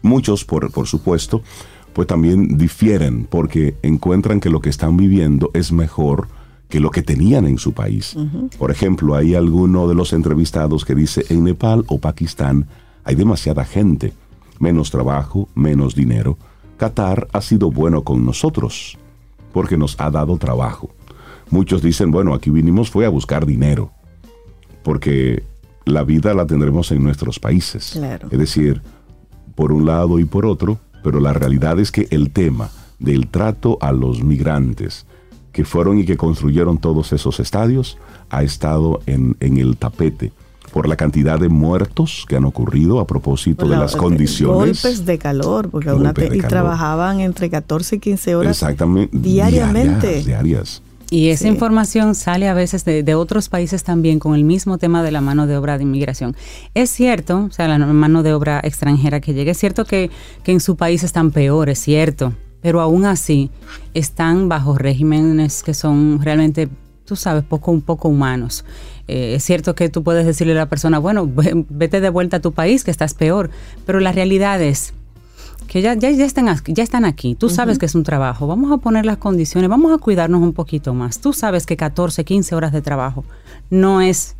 Muchos, 0.01 0.45
por, 0.45 0.71
por 0.71 0.87
supuesto, 0.87 1.43
pues 1.91 2.07
también 2.07 2.57
difieren 2.57 3.27
porque 3.29 3.75
encuentran 3.81 4.39
que 4.39 4.49
lo 4.49 4.61
que 4.61 4.69
están 4.69 4.95
viviendo 4.95 5.51
es 5.53 5.73
mejor 5.73 6.29
que 6.69 6.79
lo 6.79 6.91
que 6.91 7.01
tenían 7.01 7.45
en 7.45 7.57
su 7.57 7.73
país. 7.73 8.15
Por 8.57 8.71
ejemplo, 8.71 9.15
hay 9.15 9.35
alguno 9.35 9.85
de 9.89 9.95
los 9.95 10.13
entrevistados 10.13 10.85
que 10.85 10.95
dice, 10.95 11.25
en 11.27 11.43
Nepal 11.43 11.83
o 11.87 11.99
Pakistán 11.99 12.67
hay 13.03 13.15
demasiada 13.15 13.65
gente, 13.65 14.13
menos 14.59 14.91
trabajo, 14.91 15.49
menos 15.55 15.93
dinero, 15.93 16.37
Qatar 16.79 17.27
ha 17.33 17.41
sido 17.41 17.69
bueno 17.69 18.03
con 18.03 18.25
nosotros 18.25 18.97
porque 19.51 19.77
nos 19.77 19.99
ha 19.99 20.09
dado 20.09 20.37
trabajo. 20.37 20.89
Muchos 21.51 21.81
dicen, 21.81 22.09
bueno, 22.09 22.33
aquí 22.33 22.49
vinimos 22.49 22.89
fue 22.89 23.05
a 23.05 23.09
buscar 23.09 23.45
dinero, 23.45 23.91
porque 24.81 25.43
la 25.85 26.03
vida 26.03 26.33
la 26.33 26.47
tendremos 26.47 26.91
en 26.91 27.03
nuestros 27.03 27.37
países. 27.37 27.99
Es 28.31 28.39
decir, 28.39 28.81
por 29.55 29.73
un 29.73 29.85
lado 29.85 30.19
y 30.19 30.25
por 30.25 30.45
otro, 30.45 30.79
pero 31.03 31.19
la 31.19 31.33
realidad 31.33 31.79
es 31.79 31.91
que 31.91 32.07
el 32.11 32.31
tema 32.31 32.69
del 32.97 33.27
trato 33.27 33.77
a 33.81 33.91
los 33.91 34.23
migrantes 34.23 35.05
que 35.51 35.65
fueron 35.65 35.99
y 35.99 36.05
que 36.05 36.15
construyeron 36.15 36.77
todos 36.77 37.11
esos 37.11 37.41
estadios 37.41 37.97
ha 38.29 38.43
estado 38.43 39.01
en, 39.05 39.35
en 39.41 39.57
el 39.57 39.75
tapete 39.75 40.31
por 40.69 40.87
la 40.87 40.95
cantidad 40.95 41.39
de 41.39 41.49
muertos 41.49 42.25
que 42.27 42.35
han 42.35 42.45
ocurrido 42.45 42.99
a 42.99 43.07
propósito 43.07 43.65
de 43.65 43.71
La- 43.75 43.79
las 43.81 43.95
condiciones. 43.95 44.81
Golpes 44.83 45.05
de 45.05 45.17
calor, 45.17 45.69
porque 45.69 45.91
una 45.91 46.13
te- 46.13 46.29
de 46.29 46.37
y 46.37 46.39
calor. 46.39 46.49
trabajaban 46.49 47.19
entre 47.19 47.49
14 47.49 47.95
y 47.95 47.99
15 47.99 48.35
horas. 48.35 48.51
Exactamente. 48.61 49.17
diariamente. 49.17 50.07
Diarias, 50.07 50.25
diarias. 50.25 50.81
Y 51.11 51.29
esa 51.29 51.43
Sí. 51.45 51.47
información 51.49 52.13
sale 52.13 52.47
a 52.47 52.53
veces 52.53 52.85
de, 52.85 53.01
de 53.01 53.15
otros 53.15 53.49
países 53.49 53.83
también 53.83 54.19
con 54.19 54.35
el 54.35 54.43
mismo 54.43 54.77
tema 54.77 55.01
de 55.01 55.11
la 55.11 55.21
mano 55.21 55.47
de 55.47 55.57
obra 55.57 55.77
de 55.77 55.83
inmigración. 55.83 56.35
Es 56.75 56.91
cierto, 56.91 57.45
o 57.49 57.51
sea, 57.51 57.67
la 57.67 57.79
mano 57.79 58.21
de 58.21 58.33
obra 58.33 58.59
extranjera 58.63 59.19
que 59.19 59.33
llega, 59.33 59.51
es 59.51 59.57
cierto 59.57 59.85
que, 59.85 60.11
que 60.43 60.51
en 60.51 60.59
su 60.59 60.75
país 60.75 61.03
están 61.03 61.31
peor, 61.31 61.69
es 61.69 61.79
cierto, 61.79 62.33
pero 62.61 62.79
aún 62.79 63.05
así 63.05 63.49
están 63.95 64.49
bajo 64.49 64.77
regímenes 64.77 65.63
que 65.63 65.73
son 65.73 66.19
realmente, 66.21 66.69
tú 67.05 67.15
sabes, 67.15 67.43
poco, 67.43 67.71
un 67.71 67.81
poco 67.81 68.07
humanos. 68.07 68.63
Eh, 69.11 69.35
es 69.35 69.43
cierto 69.43 69.73
que 69.73 69.89
tú 69.89 70.03
puedes 70.03 70.23
decirle 70.25 70.53
a 70.53 70.55
la 70.57 70.65
persona, 70.69 70.99
bueno, 70.99 71.25
ve- 71.27 71.65
vete 71.69 71.99
de 71.99 72.09
vuelta 72.09 72.37
a 72.37 72.39
tu 72.41 72.51
país, 72.51 72.83
que 72.83 72.91
estás 72.91 73.15
peor, 73.15 73.49
pero 73.85 73.99
la 73.99 74.11
realidad 74.11 74.61
es 74.61 74.93
que 75.67 75.81
ya, 75.81 75.93
ya, 75.95 76.11
ya, 76.11 76.25
están, 76.25 76.47
aquí- 76.47 76.73
ya 76.73 76.83
están 76.83 77.05
aquí. 77.05 77.33
Tú 77.35 77.49
sabes 77.49 77.77
que 77.79 77.85
es 77.87 77.95
un 77.95 78.03
trabajo. 78.03 78.45
Vamos 78.47 78.71
a 78.71 78.77
poner 78.77 79.05
las 79.05 79.17
condiciones, 79.17 79.69
vamos 79.69 79.91
a 79.91 79.97
cuidarnos 79.97 80.41
un 80.41 80.53
poquito 80.53 80.93
más. 80.93 81.19
Tú 81.21 81.33
sabes 81.33 81.65
que 81.65 81.75
14, 81.75 82.23
15 82.23 82.53
horas 82.55 82.71
de 82.71 82.81
trabajo 82.81 83.23
no 83.69 84.01
es... 84.01 84.35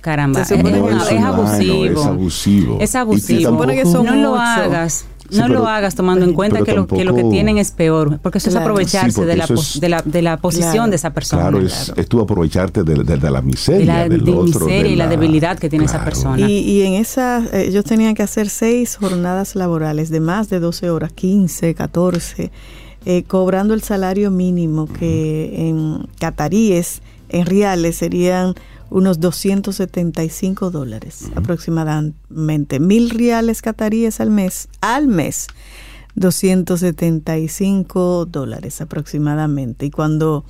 Caramba, 0.00 0.42
es, 0.42 0.50
no, 0.50 0.56
abusivo. 1.26 1.84
es 1.90 2.06
abusivo. 2.06 2.78
Es 2.80 2.94
Y 2.94 2.96
abusivo. 2.96 3.40
Se 3.40 3.46
supone 3.46 3.74
que 3.74 3.84
son 3.86 4.06
no 4.06 4.14
lo 4.14 4.36
hagas. 4.36 5.04
Sí, 5.30 5.38
no 5.38 5.46
pero- 5.48 5.60
lo 5.60 5.66
hagas 5.66 5.94
tomando 5.94 6.24
en 6.24 6.32
cuenta 6.32 6.62
que 6.62 6.72
lo, 6.72 6.86
que 6.86 7.04
lo 7.04 7.14
que 7.14 7.24
tienen 7.24 7.58
es 7.58 7.70
peor, 7.72 8.18
porque 8.22 8.38
eso 8.38 8.50
Claro. 8.50 8.64
es 8.64 8.70
aprovecharse 8.70 9.20
Sí, 9.22 9.26
de, 9.26 9.36
la, 9.36 9.44
eso 9.44 9.54
pos- 9.54 9.74
es- 9.76 9.80
de, 9.80 9.88
la, 9.88 10.02
de 10.02 10.22
la 10.22 10.36
posición 10.36 10.72
Claro. 10.72 10.90
de 10.90 10.96
esa 10.96 11.10
persona. 11.10 11.42
Claro, 11.42 11.60
es, 11.60 11.92
es 11.96 12.08
tú 12.08 12.20
aprovecharte 12.20 12.82
de, 12.84 12.94
de- 13.04 13.16
de 13.16 13.30
la 13.30 13.42
miseria, 13.42 13.80
De 13.80 13.86
la 13.86 14.08
del 14.08 14.24
de 14.24 14.32
otro. 14.32 14.60
miseria 14.66 14.82
de 14.84 14.88
y 14.90 14.96
la 14.96 15.06
debilidad 15.08 15.58
que 15.58 15.68
tiene 15.68 15.84
esa 15.86 16.04
persona. 16.04 16.48
Y, 16.48 16.58
y 16.58 16.82
en 16.82 16.94
esa, 16.94 17.44
eh, 17.52 17.66
ellos 17.68 17.84
tenían 17.84 18.14
que 18.14 18.22
hacer 18.22 18.48
seis 18.48 18.96
jornadas 18.96 19.54
laborales 19.56 20.10
de 20.10 20.20
más 20.20 20.48
de 20.48 20.60
12 20.60 20.90
horas, 20.90 21.12
15, 21.12 21.74
14, 21.74 22.50
eh, 23.04 23.22
cobrando 23.26 23.74
el 23.74 23.82
salario 23.82 24.30
mínimo 24.30 24.86
que 24.86 25.68
en 25.68 26.06
cataríes, 26.18 27.02
en 27.28 27.46
reales, 27.46 27.96
serían 27.96 28.54
unos 28.90 29.20
275 29.20 30.70
dólares 30.70 31.30
aproximadamente. 31.34 32.80
Mil 32.80 33.10
reales 33.10 33.62
cataríes 33.62 34.20
al 34.20 34.30
mes, 34.30 34.68
al 34.80 35.08
mes, 35.08 35.48
275 36.14 38.26
dólares 38.26 38.80
aproximadamente. 38.80 39.86
Y 39.86 39.90
cuando 39.90 40.44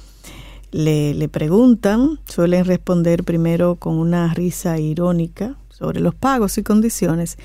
le, 0.73 1.15
le 1.15 1.29
preguntan, 1.29 2.21
suelen 2.27 2.65
responder 2.65 3.25
primero 3.25 3.77
con 3.77 3.95
una 3.95 4.35
risa 4.35 4.79
irónica 4.79 5.57
sobre 5.69 6.01
los 6.01 6.15
pagos 6.15 6.59
y 6.59 6.63
condiciones 6.63 7.39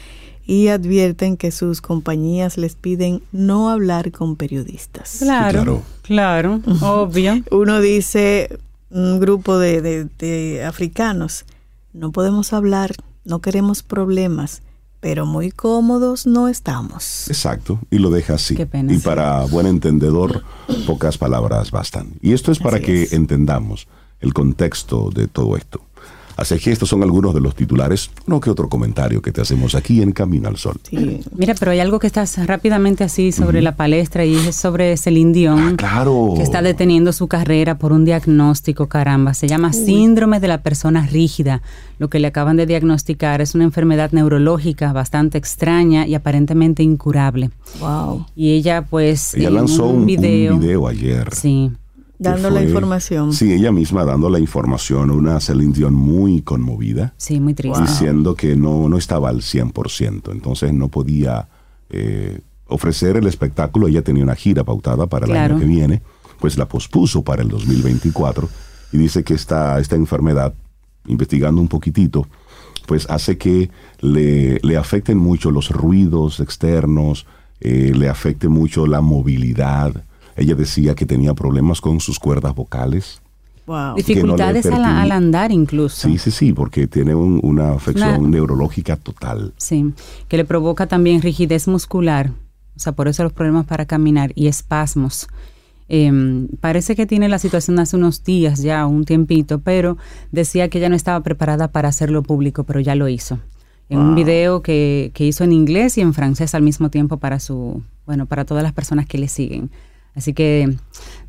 y 0.45 0.67
advierten 0.67 1.37
que 1.37 1.51
sus 1.51 1.81
compañías 1.81 2.57
les 2.57 2.75
piden 2.75 3.21
no 3.31 3.69
hablar 3.69 4.11
con 4.11 4.35
periodistas. 4.35 5.17
Claro, 5.19 5.83
claro, 6.01 6.61
obvio. 6.81 7.41
Uno 7.51 7.79
dice, 7.79 8.59
un 8.91 9.19
grupo 9.19 9.57
de, 9.57 9.81
de- 9.81 10.05
de 10.19 10.63
africanos, 10.65 11.45
no 11.93 12.11
podemos 12.11 12.53
hablar, 12.53 12.93
no 13.25 13.39
queremos 13.39 13.83
problemas, 13.83 14.61
pero 14.99 15.25
muy 15.25 15.51
cómodos 15.51 16.27
no 16.27 16.47
estamos. 16.47 17.27
Exacto, 17.29 17.79
y 17.89 17.97
lo 17.99 18.09
deja 18.11 18.35
así. 18.35 18.55
Qué 18.55 18.65
pena, 18.67 18.93
y 18.93 18.97
sí. 18.99 19.01
para 19.05 19.43
buen 19.45 19.65
entendedor, 19.65 20.43
pocas 20.85 21.17
palabras 21.17 21.71
bastan. 21.71 22.13
Y 22.21 22.33
esto 22.33 22.51
es 22.51 22.59
para 22.59 22.77
Así 22.77 22.85
que 22.85 23.03
es. 23.03 23.13
entendamos 23.13 23.87
el 24.19 24.33
contexto 24.33 25.09
de 25.09 25.27
todo 25.27 25.57
esto. 25.57 25.81
Así 26.37 26.57
que 26.59 26.71
estos 26.71 26.89
son 26.89 27.03
algunos 27.03 27.33
de 27.33 27.41
los 27.41 27.55
titulares, 27.55 28.09
no 28.27 28.39
que 28.39 28.49
otro 28.49 28.69
comentario 28.69 29.21
que 29.21 29.31
te 29.31 29.41
hacemos 29.41 29.75
aquí 29.75 30.01
en 30.01 30.11
Camino 30.11 30.47
al 30.47 30.57
Sol. 30.57 30.79
Sí. 30.89 31.21
Mira, 31.35 31.55
pero 31.59 31.71
hay 31.71 31.79
algo 31.79 31.99
que 31.99 32.07
está 32.07 32.25
rápidamente 32.45 33.03
así 33.03 33.31
sobre 33.31 33.61
la 33.61 33.75
palestra 33.75 34.25
y 34.25 34.35
es 34.35 34.55
sobre 34.55 34.97
Celine 34.97 35.33
Dion. 35.33 35.59
Ah, 35.59 35.73
claro. 35.77 36.33
Que 36.35 36.43
está 36.43 36.61
deteniendo 36.61 37.13
su 37.13 37.27
carrera 37.27 37.77
por 37.77 37.91
un 37.91 38.05
diagnóstico, 38.05 38.87
caramba. 38.87 39.33
Se 39.33 39.47
llama 39.47 39.73
síndrome 39.73 40.39
de 40.39 40.47
la 40.47 40.61
persona 40.61 41.05
rígida. 41.05 41.61
Lo 41.99 42.09
que 42.09 42.19
le 42.19 42.27
acaban 42.27 42.57
de 42.57 42.65
diagnosticar 42.65 43.41
es 43.41 43.53
una 43.53 43.63
enfermedad 43.63 44.11
neurológica 44.11 44.91
bastante 44.93 45.37
extraña 45.37 46.07
y 46.07 46.15
aparentemente 46.15 46.83
incurable. 46.83 47.51
Wow. 47.79 48.25
Y 48.35 48.51
ella, 48.53 48.83
pues, 48.83 49.33
Ella 49.35 49.51
lanzó 49.51 49.85
un, 49.87 49.97
un 50.01 50.05
video. 50.05 50.57
video 50.57 50.87
ayer. 50.87 51.33
Sí, 51.33 51.71
Dando 52.23 52.49
la 52.51 52.61
información. 52.63 53.33
Sí, 53.33 53.51
ella 53.51 53.71
misma 53.71 54.05
dando 54.05 54.29
la 54.29 54.39
información, 54.39 55.09
una 55.09 55.39
Celine 55.39 55.73
Dion 55.73 55.93
muy 55.95 56.41
conmovida, 56.41 57.13
sí, 57.17 57.39
muy 57.39 57.53
triste. 57.53 57.81
diciendo 57.81 58.35
que 58.35 58.55
no, 58.55 58.87
no 58.89 58.97
estaba 58.97 59.29
al 59.29 59.41
100%, 59.41 60.31
entonces 60.31 60.71
no 60.73 60.87
podía 60.89 61.47
eh, 61.89 62.39
ofrecer 62.67 63.17
el 63.17 63.25
espectáculo. 63.27 63.87
Ella 63.87 64.03
tenía 64.03 64.23
una 64.23 64.35
gira 64.35 64.63
pautada 64.63 65.07
para 65.07 65.25
el 65.25 65.31
Claro. 65.31 65.55
año 65.55 65.61
que 65.63 65.67
viene, 65.67 66.01
pues 66.39 66.57
la 66.57 66.67
pospuso 66.67 67.23
para 67.23 67.41
el 67.41 67.49
2024 67.49 68.47
y 68.93 68.97
dice 68.97 69.23
que 69.23 69.33
esta, 69.33 69.79
esta 69.79 69.95
enfermedad, 69.95 70.53
investigando 71.07 71.59
un 71.59 71.67
poquitito, 71.67 72.27
pues 72.85 73.09
hace 73.09 73.37
que 73.37 73.71
le, 73.99 74.59
le 74.61 74.77
afecten 74.77 75.17
mucho 75.17 75.49
los 75.49 75.69
ruidos 75.69 76.39
externos, 76.39 77.25
eh, 77.61 77.93
le 77.95 78.09
afecte 78.09 78.47
mucho 78.47 78.85
la 78.85 79.01
movilidad. 79.01 80.03
Ella 80.41 80.55
decía 80.55 80.95
que 80.95 81.05
tenía 81.05 81.33
problemas 81.33 81.79
con 81.81 81.99
sus 81.99 82.19
cuerdas 82.19 82.53
vocales. 82.55 83.21
Wow. 83.67 83.95
Dificultades 83.95 84.65
al, 84.65 84.73
permití- 84.73 85.01
al 85.01 85.11
andar 85.11 85.51
incluso. 85.51 86.07
Sí, 86.07 86.17
sí, 86.17 86.31
sí, 86.31 86.51
porque 86.51 86.87
tiene 86.87 87.13
un- 87.15 87.39
una 87.43 87.73
afección 87.73 88.19
Una- 88.21 88.29
neurológica 88.29 88.97
total. 88.97 89.53
Sí, 89.57 89.93
que 90.27 90.37
le 90.37 90.45
provoca 90.45 90.87
también 90.87 91.21
rigidez 91.21 91.67
muscular, 91.67 92.31
o 92.75 92.79
sea, 92.79 92.93
por 92.93 93.07
eso 93.07 93.23
los 93.23 93.33
problemas 93.33 93.65
para 93.67 93.85
caminar 93.85 94.31
y 94.35 94.47
espasmos. 94.47 95.27
Em, 95.89 96.47
parece 96.61 96.95
que 96.95 97.05
tiene 97.05 97.27
la 97.29 97.37
situación 97.37 97.77
hace 97.79 97.97
unos 97.97 98.23
días 98.23 98.61
ya, 98.63 98.85
un 98.87 99.03
tiempito, 99.03 99.59
pero 99.59 99.97
decía 100.31 100.69
que 100.69 100.77
ella 100.79 100.89
no 100.89 100.95
estaba 100.95 101.19
preparada 101.21 101.67
para 101.71 101.89
hacerlo 101.89 102.23
público, 102.23 102.63
pero 102.63 102.79
ya 102.79 102.95
lo 102.95 103.07
hizo. 103.09 103.39
En 103.89 103.99
un 103.99 104.15
video 104.15 104.61
que, 104.61 105.11
que 105.13 105.25
hizo 105.25 105.43
en 105.43 105.51
inglés 105.51 105.97
y 105.97 106.01
en 106.01 106.13
francés 106.13 106.55
al 106.55 106.61
mismo 106.61 106.89
tiempo 106.89 107.17
para 107.17 107.41
su, 107.41 107.83
bueno, 108.05 108.25
para 108.25 108.45
todas 108.45 108.63
las 108.63 108.71
personas 108.71 109.05
que 109.05 109.17
le 109.17 109.27
siguen. 109.27 109.69
Así 110.15 110.33
que 110.33 110.73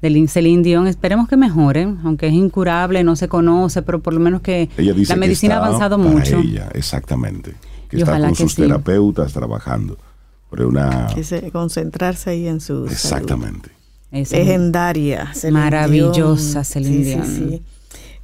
del 0.01 0.29
Celine 0.29 0.63
Dion 0.63 0.89
esperemos 0.89 1.29
que 1.29 1.37
mejore, 1.37 1.83
aunque 2.05 2.27
es 2.27 2.33
incurable, 2.33 3.05
no 3.05 3.15
se 3.15 3.29
conoce, 3.29 3.83
pero 3.83 4.01
por 4.01 4.13
lo 4.13 4.21
menos 4.21 4.41
que 4.41 4.69
Ella 4.77 4.93
dice 4.93 5.13
la 5.13 5.17
medicina 5.21 5.55
que 5.55 5.61
ha 5.61 5.67
avanzado 5.67 5.99
para 5.99 6.11
mucho. 6.11 6.39
Ella, 6.39 6.69
exactamente. 6.75 7.55
Que 7.89 7.99
Y 7.99 8.01
está 8.01 8.13
ojalá 8.13 8.29
con 8.29 8.37
que 8.37 8.43
sus 8.43 8.55
sí. 8.55 8.63
terapeutas 8.63 9.33
trabajando. 9.33 9.99
Pero 10.51 10.69
una. 10.69 11.07
Que 11.15 11.23
se- 11.25 11.51
concentrarse 11.53 12.31
ahí 12.31 12.49
en 12.49 12.61
su 12.61 12.75
salud. 12.75 12.91
Exactamente. 12.91 13.71
Ese- 14.11 14.39
legendaria. 14.39 15.33
Celine 15.35 15.61
Maravillosa 15.61 16.51
Dion. 16.63 16.65
Celine 16.65 17.05
Sí, 17.05 17.05
sí, 17.05 17.45
Dion. 17.45 17.51
sí. 17.51 17.63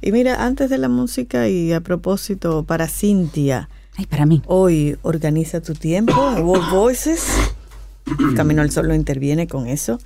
Y 0.01 0.11
mira, 0.11 0.45
antes 0.45 0.69
de 0.69 0.77
la 0.77 0.89
música 0.89 1.47
y 1.49 1.71
a 1.73 1.81
propósito, 1.81 2.63
para 2.63 2.87
Cintia, 2.87 3.69
Ay, 3.97 4.05
para 4.05 4.25
mí. 4.25 4.41
hoy 4.45 4.97
organiza 5.01 5.61
tu 5.61 5.73
tiempo, 5.73 6.13
World 6.41 6.69
Voices. 6.71 7.25
Camino 8.35 8.61
al 8.61 8.71
Sol 8.71 8.87
no 8.87 8.95
interviene 8.95 9.47
con 9.47 9.67
eso. 9.67 9.99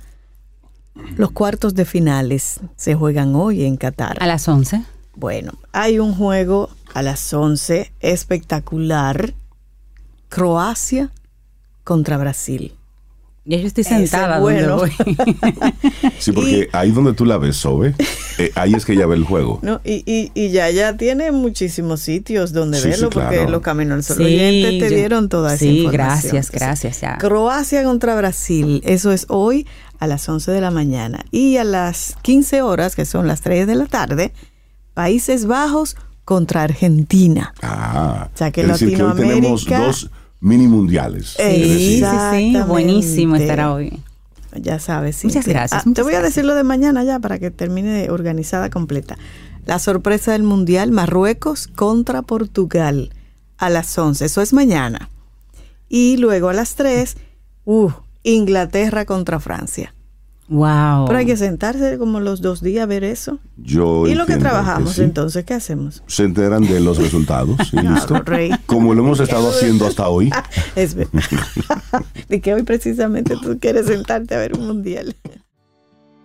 Los 1.16 1.32
cuartos 1.32 1.74
de 1.74 1.84
finales 1.84 2.60
se 2.76 2.94
juegan 2.94 3.34
hoy 3.34 3.64
en 3.64 3.76
Qatar. 3.76 4.22
A 4.22 4.26
las 4.26 4.48
11. 4.48 4.84
Bueno, 5.16 5.52
hay 5.72 5.98
un 5.98 6.14
juego 6.14 6.70
a 6.92 7.02
las 7.02 7.32
11 7.32 7.92
espectacular. 8.00 9.34
Croacia 10.28 11.10
contra 11.84 12.16
Brasil. 12.16 12.74
Ya 13.46 13.58
yo 13.58 13.66
estoy 13.66 13.84
sentada 13.84 14.38
bueno. 14.40 14.76
donde 14.76 14.94
voy. 14.96 15.16
Sí, 16.18 16.32
porque 16.32 16.68
ahí 16.72 16.90
donde 16.92 17.12
tú 17.12 17.26
la 17.26 17.36
ves, 17.36 17.56
Sobe, 17.56 17.94
eh, 18.38 18.50
ahí 18.54 18.72
es 18.74 18.86
que 18.86 18.94
ella 18.94 19.06
ve 19.06 19.16
el 19.16 19.24
juego. 19.24 19.58
No, 19.62 19.82
y, 19.84 20.02
y, 20.06 20.30
y 20.34 20.48
ya 20.50 20.70
ya 20.70 20.96
tiene 20.96 21.30
muchísimos 21.30 22.00
sitios 22.00 22.52
donde 22.54 22.78
Sí, 22.80 22.88
verlo 22.88 23.08
sí, 23.08 23.14
porque 23.14 23.36
claro. 23.36 23.50
los 23.50 23.60
caminos 23.60 23.96
al 23.96 24.02
sol 24.04 24.16
Sí, 24.16 24.22
oyentes 24.24 24.70
te 24.78 24.90
yo- 24.90 24.96
dieron 24.96 25.28
toda 25.28 25.54
esa 25.54 25.58
sí, 25.64 25.78
información. 25.80 25.92
gracias, 26.32 26.50
gracias, 26.50 27.00
ya. 27.02 27.18
Croacia 27.18 27.84
contra 27.84 28.14
Brasil, 28.16 28.80
eso 28.86 29.12
es 29.12 29.26
hoy 29.28 29.66
a 29.98 30.06
las 30.06 30.26
11 30.28 30.50
de 30.50 30.60
la 30.62 30.70
mañana. 30.70 31.24
Y 31.30 31.58
a 31.58 31.64
las 31.64 32.16
15 32.22 32.62
horas, 32.62 32.96
que 32.96 33.04
son 33.04 33.26
las 33.26 33.42
3 33.42 33.66
de 33.66 33.74
la 33.74 33.86
tarde, 33.86 34.32
Países 34.94 35.44
Bajos 35.46 35.96
contra 36.24 36.62
Argentina. 36.62 37.52
Ah, 37.62 38.30
O 38.34 38.38
sea, 38.38 38.50
que 38.50 38.62
es 38.62 38.68
decir, 38.68 38.96
que 38.96 39.02
hoy 39.02 39.14
tenemos 39.16 39.66
dos 39.66 40.10
mini 40.44 40.68
mundiales. 40.68 41.36
Sí, 41.38 42.04
sí. 42.30 42.54
Buenísimo 42.68 43.34
estará 43.36 43.72
hoy. 43.72 43.98
Ya 44.54 44.78
sabes, 44.78 45.16
sí. 45.16 45.26
Muchas 45.26 45.48
gracias, 45.48 45.82
te 45.82 45.88
muchas 45.88 46.04
voy 46.04 46.14
a 46.14 46.22
decir 46.22 46.44
lo 46.44 46.54
de 46.54 46.62
mañana 46.62 47.02
ya 47.02 47.18
para 47.18 47.38
que 47.38 47.50
termine 47.50 48.08
organizada 48.10 48.70
completa. 48.70 49.16
La 49.64 49.78
sorpresa 49.78 50.32
del 50.32 50.42
Mundial, 50.42 50.92
Marruecos 50.92 51.66
contra 51.66 52.22
Portugal 52.22 53.10
a 53.56 53.70
las 53.70 53.96
11. 53.96 54.26
Eso 54.26 54.42
es 54.42 54.52
mañana. 54.52 55.08
Y 55.88 56.18
luego 56.18 56.50
a 56.50 56.52
las 56.52 56.74
3, 56.74 57.16
uh, 57.64 57.90
Inglaterra 58.22 59.06
contra 59.06 59.40
Francia. 59.40 59.93
Wow. 60.48 61.06
Pero 61.06 61.18
hay 61.18 61.26
que 61.26 61.36
sentarse 61.36 61.96
como 61.96 62.20
los 62.20 62.42
dos 62.42 62.60
días 62.60 62.82
a 62.82 62.86
ver 62.86 63.02
eso. 63.02 63.38
Yo 63.56 64.06
¿Y 64.06 64.14
lo 64.14 64.26
que 64.26 64.36
trabajamos 64.36 64.94
sí. 64.94 65.02
entonces? 65.02 65.44
¿Qué 65.44 65.54
hacemos? 65.54 66.02
Se 66.06 66.24
enteran 66.24 66.64
de 66.66 66.80
los 66.80 66.98
resultados 66.98 67.56
y 67.72 67.80
listo. 67.88 68.20
Rey. 68.22 68.50
Como 68.66 68.92
lo 68.94 69.02
hemos 69.02 69.20
estado 69.20 69.48
haciendo 69.48 69.86
hasta 69.86 70.08
hoy. 70.08 70.30
Es 70.76 70.94
verdad. 70.94 71.22
De 72.28 72.40
que 72.40 72.52
hoy 72.52 72.62
precisamente 72.62 73.36
tú 73.40 73.58
quieres 73.58 73.86
sentarte 73.86 74.34
a 74.34 74.38
ver 74.38 74.56
un 74.56 74.66
mundial. 74.66 75.16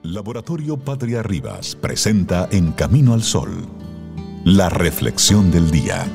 Laboratorio 0.03 0.77
Patria 0.77 1.23
Rivas 1.23 1.75
presenta 1.75 2.47
En 2.51 2.71
Camino 2.71 3.13
al 3.13 3.21
Sol, 3.23 3.49
la 4.45 4.69
reflexión 4.69 5.51
del 5.51 5.71
día. 5.71 6.05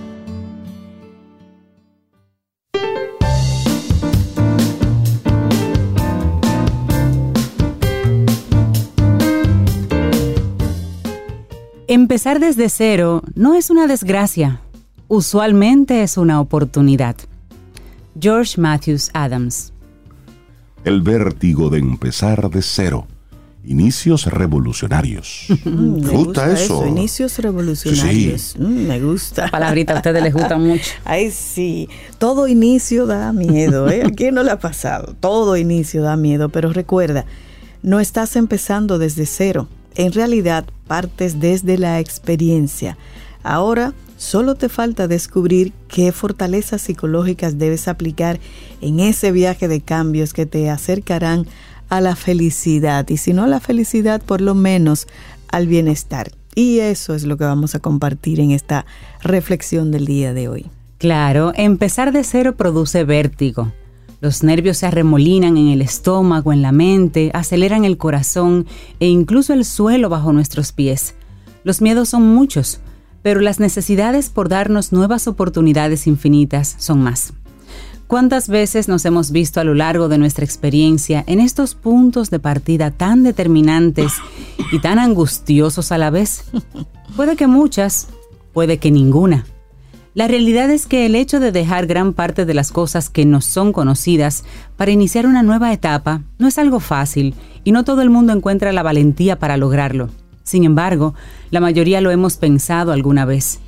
Empezar 11.94 12.40
desde 12.40 12.68
cero 12.70 13.22
no 13.36 13.54
es 13.54 13.70
una 13.70 13.86
desgracia, 13.86 14.60
usualmente 15.06 16.02
es 16.02 16.16
una 16.16 16.40
oportunidad. 16.40 17.14
George 18.20 18.60
Matthews 18.60 19.10
Adams. 19.12 19.72
El 20.84 21.02
vértigo 21.02 21.70
de 21.70 21.78
empezar 21.78 22.50
de 22.50 22.62
cero. 22.62 23.06
Inicios 23.62 24.26
revolucionarios. 24.26 25.46
Mm, 25.64 26.00
¿Te 26.02 26.16
gusta 26.16 26.52
eso? 26.52 26.84
Inicios 26.84 27.38
revolucionarios. 27.38 28.56
Mm, 28.58 28.88
me 28.88 29.00
gusta. 29.00 29.46
Palabrita 29.48 29.92
a 29.92 29.96
ustedes 29.98 30.20
les 30.20 30.34
gusta 30.34 30.58
mucho. 30.58 30.90
Ay, 31.04 31.30
sí. 31.30 31.88
Todo 32.18 32.48
inicio 32.48 33.06
da 33.06 33.32
miedo. 33.32 33.88
¿eh? 33.88 34.02
¿A 34.04 34.10
quién 34.10 34.34
no 34.34 34.42
le 34.42 34.50
ha 34.50 34.58
pasado? 34.58 35.14
Todo 35.20 35.56
inicio 35.56 36.02
da 36.02 36.16
miedo. 36.16 36.48
Pero 36.48 36.72
recuerda, 36.72 37.24
no 37.84 38.00
estás 38.00 38.34
empezando 38.34 38.98
desde 38.98 39.26
cero. 39.26 39.68
En 39.94 40.12
realidad, 40.12 40.64
partes 40.86 41.40
desde 41.40 41.78
la 41.78 42.00
experiencia. 42.00 42.96
Ahora, 43.42 43.92
solo 44.16 44.54
te 44.54 44.68
falta 44.68 45.08
descubrir 45.08 45.72
qué 45.88 46.12
fortalezas 46.12 46.82
psicológicas 46.82 47.58
debes 47.58 47.88
aplicar 47.88 48.40
en 48.80 49.00
ese 49.00 49.32
viaje 49.32 49.68
de 49.68 49.80
cambios 49.80 50.32
que 50.32 50.46
te 50.46 50.70
acercarán 50.70 51.46
a 51.88 52.00
la 52.00 52.16
felicidad. 52.16 53.08
Y 53.08 53.18
si 53.18 53.32
no 53.32 53.44
a 53.44 53.48
la 53.48 53.60
felicidad, 53.60 54.22
por 54.22 54.40
lo 54.40 54.54
menos 54.54 55.06
al 55.48 55.66
bienestar. 55.66 56.32
Y 56.54 56.78
eso 56.78 57.14
es 57.14 57.24
lo 57.24 57.36
que 57.36 57.44
vamos 57.44 57.74
a 57.74 57.80
compartir 57.80 58.40
en 58.40 58.50
esta 58.50 58.86
reflexión 59.22 59.90
del 59.90 60.06
día 60.06 60.32
de 60.32 60.48
hoy. 60.48 60.66
Claro, 60.98 61.52
empezar 61.56 62.12
de 62.12 62.24
cero 62.24 62.56
produce 62.56 63.04
vértigo. 63.04 63.72
Los 64.24 64.42
nervios 64.42 64.78
se 64.78 64.86
arremolinan 64.86 65.58
en 65.58 65.68
el 65.68 65.82
estómago, 65.82 66.54
en 66.54 66.62
la 66.62 66.72
mente, 66.72 67.30
aceleran 67.34 67.84
el 67.84 67.98
corazón 67.98 68.64
e 68.98 69.06
incluso 69.06 69.52
el 69.52 69.66
suelo 69.66 70.08
bajo 70.08 70.32
nuestros 70.32 70.72
pies. 70.72 71.14
Los 71.62 71.82
miedos 71.82 72.08
son 72.08 72.34
muchos, 72.34 72.80
pero 73.20 73.42
las 73.42 73.60
necesidades 73.60 74.30
por 74.30 74.48
darnos 74.48 74.92
nuevas 74.92 75.28
oportunidades 75.28 76.06
infinitas 76.06 76.74
son 76.78 77.02
más. 77.02 77.34
¿Cuántas 78.06 78.48
veces 78.48 78.88
nos 78.88 79.04
hemos 79.04 79.30
visto 79.30 79.60
a 79.60 79.64
lo 79.64 79.74
largo 79.74 80.08
de 80.08 80.16
nuestra 80.16 80.46
experiencia 80.46 81.22
en 81.26 81.38
estos 81.38 81.74
puntos 81.74 82.30
de 82.30 82.38
partida 82.38 82.92
tan 82.92 83.24
determinantes 83.24 84.14
y 84.72 84.80
tan 84.80 84.98
angustiosos 84.98 85.92
a 85.92 85.98
la 85.98 86.08
vez? 86.08 86.44
Puede 87.14 87.36
que 87.36 87.46
muchas, 87.46 88.08
puede 88.54 88.78
que 88.78 88.90
ninguna. 88.90 89.44
La 90.14 90.28
realidad 90.28 90.70
es 90.70 90.86
que 90.86 91.06
el 91.06 91.16
hecho 91.16 91.40
de 91.40 91.50
dejar 91.50 91.88
gran 91.88 92.12
parte 92.12 92.46
de 92.46 92.54
las 92.54 92.70
cosas 92.70 93.10
que 93.10 93.24
nos 93.24 93.46
son 93.46 93.72
conocidas 93.72 94.44
para 94.76 94.92
iniciar 94.92 95.26
una 95.26 95.42
nueva 95.42 95.72
etapa 95.72 96.22
no 96.38 96.46
es 96.46 96.56
algo 96.56 96.78
fácil 96.78 97.34
y 97.64 97.72
no 97.72 97.82
todo 97.82 98.00
el 98.00 98.10
mundo 98.10 98.32
encuentra 98.32 98.72
la 98.72 98.84
valentía 98.84 99.40
para 99.40 99.56
lograrlo. 99.56 100.10
Sin 100.44 100.62
embargo, 100.62 101.14
la 101.50 101.58
mayoría 101.58 102.00
lo 102.00 102.12
hemos 102.12 102.36
pensado 102.36 102.92
alguna 102.92 103.24
vez. 103.24 103.58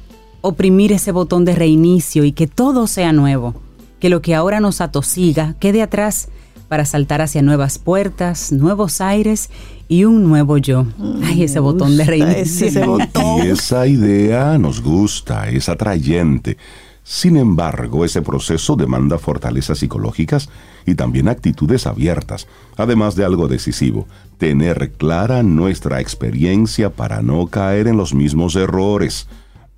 Oprimir 0.41 0.93
ese 0.93 1.11
botón 1.11 1.45
de 1.45 1.57
reinicio 1.57 2.23
y 2.23 2.31
que 2.31 2.47
todo 2.47 2.87
sea 2.87 3.13
nuevo, 3.13 3.61
que 3.99 4.09
lo 4.09 4.23
que 4.23 4.37
ahora 4.37 4.61
nos 4.61 4.81
atosiga 4.81 5.57
quede 5.59 5.83
atrás 5.83 6.29
para 6.69 6.85
saltar 6.85 7.23
hacia 7.23 7.43
nuevas 7.43 7.79
puertas, 7.79 8.53
nuevos 8.53 9.01
aires 9.01 9.51
y 9.88 10.05
un 10.05 10.25
nuevo 10.25 10.59
yo. 10.59 10.87
Ay, 11.22 11.44
ese 11.44 11.61
botón 11.61 11.96
de 11.96 12.05
reinicio. 12.05 12.42
ese- 12.42 12.66
ese 12.68 12.87
botón. 12.87 13.44
Y 13.44 13.49
esa 13.49 13.87
idea 13.87 14.59
nos 14.59 14.81
gusta, 14.83 15.49
es 15.49 15.68
atrayente. 15.68 16.57
Sin 17.05 17.37
embargo, 17.37 18.05
ese 18.05 18.20
proceso 18.20 18.75
demanda 18.75 19.16
fortalezas 19.18 19.79
psicológicas 19.79 20.49
y 20.87 20.96
también 20.96 21.29
actitudes 21.29 21.87
abiertas, 21.87 22.49
además 22.77 23.14
de 23.14 23.25
algo 23.25 23.46
decisivo, 23.46 24.09
tener 24.38 24.90
clara 24.92 25.44
nuestra 25.44 26.01
experiencia 26.01 26.90
para 26.90 27.22
no 27.22 27.46
caer 27.46 27.87
en 27.87 27.96
los 27.96 28.12
mismos 28.12 28.57
errores, 28.57 29.29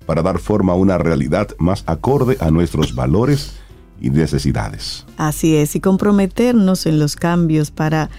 para 0.07 0.23
dar 0.23 0.39
forma 0.39 0.73
a 0.73 0.75
una 0.75 0.97
realidad 0.97 1.49
más 1.59 1.83
acorde 1.85 2.35
a 2.39 2.49
nuestros 2.49 2.95
valores 2.95 3.53
y 4.01 4.09
necesidades. 4.09 5.05
Así 5.17 5.55
es, 5.55 5.75
y 5.75 5.79
comprometernos 5.79 6.87
en 6.87 6.97
los 6.97 7.15
cambios 7.15 7.69
para 7.69 8.09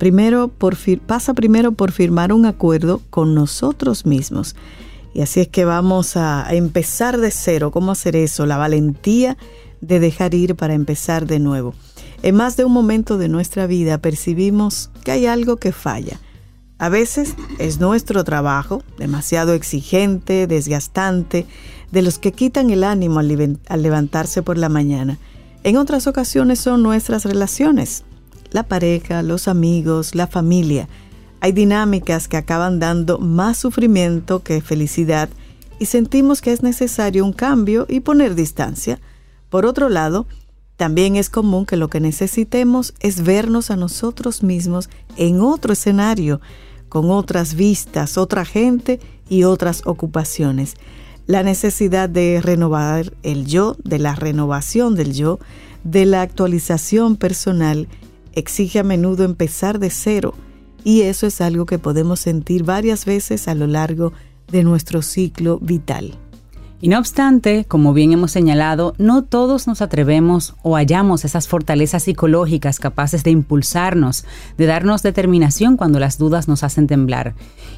primero 0.00 0.50
pasa 1.06 1.34
primero 1.34 1.72
por 1.72 1.92
firmar 1.92 2.32
un 2.32 2.46
acuerdo 2.46 3.02
con 3.10 3.34
nosotros 3.34 4.06
mismos. 4.06 4.56
Y 5.12 5.20
así 5.20 5.40
es 5.40 5.48
que 5.48 5.66
vamos 5.66 6.16
a, 6.16 6.46
empezar 6.54 7.18
de 7.18 7.30
cero. 7.30 7.70
¿Cómo 7.70 7.92
hacer 7.92 8.16
eso? 8.16 8.46
La 8.46 8.56
valentía 8.56 9.36
de 9.82 10.00
dejar 10.00 10.32
ir 10.32 10.56
para 10.56 10.72
empezar 10.72 11.26
de 11.26 11.38
nuevo. 11.38 11.74
En 12.22 12.34
más 12.34 12.56
de 12.56 12.64
un 12.64 12.72
momento 12.72 13.18
de 13.18 13.28
nuestra 13.28 13.66
vida 13.66 13.98
percibimos 13.98 14.90
que 15.04 15.12
hay 15.12 15.26
algo 15.26 15.58
que 15.58 15.70
falla. 15.70 16.18
A 16.78 16.88
veces 16.88 17.34
es 17.58 17.78
nuestro 17.78 18.24
trabajo, 18.24 18.82
demasiado 18.96 19.52
exigente, 19.52 20.46
desgastante, 20.46 21.44
de 21.92 22.00
los 22.00 22.18
que 22.18 22.32
quitan 22.32 22.70
el 22.70 22.84
ánimo 22.84 23.18
al 23.20 23.82
levantarse 23.82 24.40
por 24.40 24.56
la 24.56 24.70
mañana. 24.70 25.18
En 25.62 25.76
otras 25.76 26.06
ocasiones 26.06 26.58
son 26.58 26.82
nuestras 26.82 27.26
relaciones, 27.26 28.04
la 28.50 28.64
pareja, 28.64 29.22
los 29.22 29.48
amigos, 29.48 30.14
la 30.14 30.26
familia. 30.26 30.88
Hay 31.40 31.52
dinámicas 31.52 32.28
que 32.28 32.36
acaban 32.36 32.78
dando 32.78 33.18
más 33.18 33.58
sufrimiento 33.58 34.42
que 34.42 34.60
felicidad 34.60 35.28
y 35.78 35.86
sentimos 35.86 36.42
que 36.42 36.52
es 36.52 36.62
necesario 36.62 37.24
un 37.24 37.32
cambio 37.32 37.86
y 37.88 38.00
poner 38.00 38.34
distancia. 38.34 39.00
Por 39.48 39.64
otro 39.64 39.88
lado, 39.88 40.26
también 40.76 41.16
es 41.16 41.28
común 41.30 41.66
que 41.66 41.76
lo 41.76 41.88
que 41.88 42.00
necesitemos 42.00 42.94
es 43.00 43.22
vernos 43.22 43.70
a 43.70 43.76
nosotros 43.76 44.42
mismos 44.42 44.88
en 45.16 45.40
otro 45.40 45.72
escenario, 45.72 46.40
con 46.88 47.10
otras 47.10 47.54
vistas, 47.54 48.18
otra 48.18 48.44
gente 48.44 49.00
y 49.28 49.44
otras 49.44 49.82
ocupaciones. 49.86 50.74
La 51.26 51.42
necesidad 51.42 52.08
de 52.08 52.40
renovar 52.42 53.12
el 53.22 53.46
yo, 53.46 53.76
de 53.84 53.98
la 53.98 54.14
renovación 54.14 54.94
del 54.94 55.12
yo, 55.12 55.38
de 55.84 56.04
la 56.04 56.22
actualización 56.22 57.16
personal, 57.16 57.88
exige 58.32 58.78
a 58.78 58.84
menudo 58.84 59.24
empezar 59.24 59.78
de 59.78 59.90
cero 59.90 60.34
y 60.84 61.02
eso 61.02 61.26
es 61.26 61.40
algo 61.40 61.66
que 61.66 61.78
podemos 61.78 62.20
sentir 62.20 62.64
varias 62.64 63.04
veces 63.04 63.48
a 63.48 63.54
lo 63.54 63.66
largo 63.66 64.12
de 64.50 64.64
nuestro 64.64 65.02
ciclo 65.02 65.58
vital. 65.60 66.18
Y 66.82 66.88
no 66.88 66.98
obstante, 66.98 67.66
como 67.68 67.92
bien 67.92 68.12
hemos 68.12 68.32
señalado, 68.32 68.94
no 68.96 69.22
todos 69.22 69.66
nos 69.66 69.82
atrevemos 69.82 70.54
o 70.62 70.76
hallamos 70.76 71.26
esas 71.26 71.46
fortalezas 71.46 72.04
psicológicas 72.04 72.78
capaces 72.78 73.22
de 73.22 73.30
impulsarnos, 73.30 74.24
de 74.56 74.64
darnos 74.64 75.02
determinación 75.02 75.76
cuando 75.76 76.00
las 76.00 76.16
dudas 76.16 76.48
nos 76.48 76.62
hacen 76.62 76.86
temblar. 76.86 77.34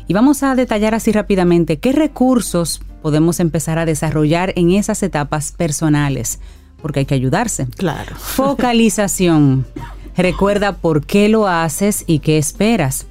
Y 0.07 0.15
vamos 0.15 0.45
a 0.45 0.55
detallar 0.55 0.95
así 0.95 1.11
rápidamente 1.11 1.81
qué 1.81 1.91
recursos 1.91 2.81
podemos 3.03 3.41
empezar 3.41 3.81
a 3.81 3.87
desarrollar 3.87 4.53
en 4.55 4.71
esas 4.71 5.03
etapas 5.03 5.51
personales, 5.51 6.39
porque 6.81 7.01
hay 7.01 7.07
que 7.07 7.17
ayudarse. 7.17 7.67
Claro. 7.77 8.15
Focalización. 8.17 9.67
Recuerda 10.17 10.73
por 10.77 11.05
qué 11.07 11.29
lo 11.29 11.47
haces 11.47 12.05
y 12.07 12.19
qué 12.19 12.39
esperas. 12.39 13.07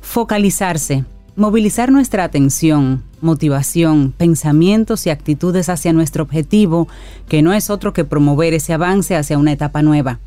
Focalizarse. 0.00 1.04
Movilizar 1.36 1.90
nuestra 1.90 2.22
atención, 2.22 3.02
motivación, 3.20 4.12
pensamientos 4.16 5.06
y 5.06 5.10
actitudes 5.10 5.68
hacia 5.68 5.92
nuestro 5.92 6.22
objetivo, 6.22 6.86
que 7.28 7.42
no 7.42 7.52
es 7.52 7.70
otro 7.70 7.92
que 7.92 8.04
promover 8.04 8.54
ese 8.54 8.72
avance 8.72 9.16
hacia 9.16 9.36
una 9.36 9.50
etapa 9.50 9.82
nueva. 9.82 10.20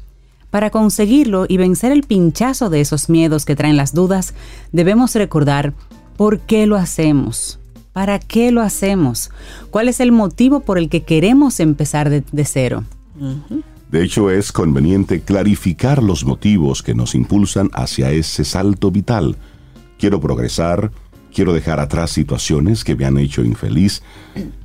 Para 0.50 0.70
conseguirlo 0.70 1.46
y 1.48 1.56
vencer 1.58 1.94
el 1.94 2.04
pinchazo 2.04 2.70
de 2.70 2.82
esos 2.82 3.10
miedos 3.10 3.46
que 3.46 3.56
traen 3.56 3.78
las 3.78 3.94
dudas, 3.94 4.34
debemos 4.74 5.16
recordar 5.16 5.74
por 6.18 6.40
qué 6.40 6.66
lo 6.68 6.76
hacemos, 6.76 7.60
para 7.94 8.20
qué 8.20 8.52
lo 8.52 8.62
hacemos, 8.62 9.32
cuál 9.70 9.88
es 9.88 10.00
el 10.02 10.12
motivo 10.12 10.62
por 10.62 10.78
el 10.78 10.90
que 10.90 11.04
queremos 11.04 11.60
empezar 11.60 12.10
de, 12.10 12.46
cero. 12.46 12.84
De 13.92 14.04
hecho, 14.04 14.30
es 14.30 14.52
conveniente 14.52 15.22
clarificar 15.22 16.04
los 16.04 16.26
motivos 16.26 16.84
que 16.84 16.94
nos 16.94 17.16
impulsan 17.16 17.70
hacia 17.74 18.12
ese 18.12 18.44
salto 18.44 18.92
vital. 18.92 19.38
Quiero 19.98 20.20
progresar, 20.20 20.92
quiero 21.34 21.54
dejar 21.54 21.80
atrás 21.80 22.12
situaciones 22.12 22.84
que 22.84 22.96
me 22.96 23.06
han 23.06 23.18
hecho 23.18 23.44
infeliz, 23.46 24.04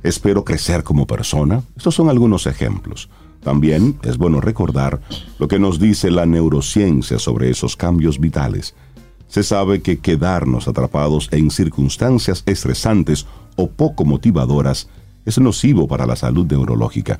espero 0.03 0.43
crecer 0.43 0.83
como 0.83 1.07
persona. 1.07 1.63
Estos 1.77 1.95
son 1.95 2.09
algunos 2.09 2.47
ejemplos. 2.47 3.09
También 3.41 3.97
es 4.03 4.17
bueno 4.17 4.41
recordar 4.41 5.01
lo 5.39 5.47
que 5.47 5.59
nos 5.59 5.79
dice 5.79 6.11
la 6.11 6.25
neurociencia 6.25 7.17
sobre 7.19 7.49
esos 7.49 7.77
cambios 7.77 8.19
vitales. 8.19 8.75
Se 9.27 9.43
sabe 9.43 9.81
que 9.81 9.99
quedarnos 9.99 10.67
atrapados 10.67 11.29
en 11.31 11.49
circunstancias 11.49 12.43
estresantes 12.45 13.25
o 13.55 13.69
poco 13.69 14.05
motivadoras 14.05 14.89
es 15.25 15.39
nocivo 15.39 15.87
para 15.87 16.05
la 16.05 16.15
salud 16.15 16.45
neurológica. 16.45 17.19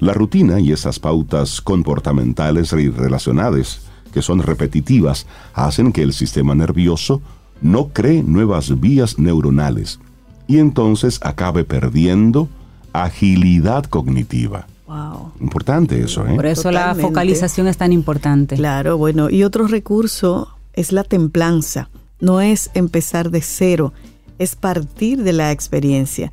La 0.00 0.14
rutina 0.14 0.58
y 0.60 0.72
esas 0.72 0.98
pautas 0.98 1.60
comportamentales 1.60 2.72
y 2.72 2.88
relacionadas 2.88 3.82
que 4.12 4.22
son 4.22 4.42
repetitivas 4.42 5.26
hacen 5.54 5.92
que 5.92 6.02
el 6.02 6.12
sistema 6.12 6.54
nervioso 6.54 7.20
no 7.60 7.88
cree 7.88 8.22
nuevas 8.22 8.80
vías 8.80 9.18
neuronales 9.18 10.00
y 10.48 10.58
entonces 10.58 11.20
acabe 11.22 11.64
perdiendo 11.64 12.48
agilidad 12.94 13.84
cognitiva. 13.84 14.66
Wow. 14.86 15.32
Importante 15.40 16.00
eso, 16.02 16.26
¿eh? 16.26 16.34
Por 16.34 16.46
eso 16.46 16.72
la 16.72 16.94
focalización 16.94 17.68
es 17.68 17.76
tan 17.76 17.92
importante. 17.92 18.56
Claro, 18.56 18.96
bueno, 18.96 19.30
y 19.30 19.44
otro 19.44 19.68
recurso 19.68 20.48
es 20.72 20.92
la 20.92 21.04
templanza. 21.04 21.90
No 22.20 22.40
es 22.40 22.70
empezar 22.74 23.30
de 23.30 23.42
cero, 23.42 23.92
es 24.38 24.56
partir 24.56 25.22
de 25.22 25.32
la 25.32 25.52
experiencia. 25.52 26.32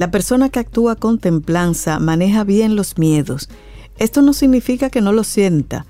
La 0.00 0.10
persona 0.10 0.48
que 0.48 0.60
actúa 0.60 0.96
con 0.96 1.18
templanza 1.18 1.98
maneja 1.98 2.42
bien 2.42 2.74
los 2.74 2.96
miedos. 2.96 3.50
Esto 3.98 4.22
no 4.22 4.32
significa 4.32 4.88
que 4.88 5.02
no 5.02 5.12
lo 5.12 5.24
sienta, 5.24 5.84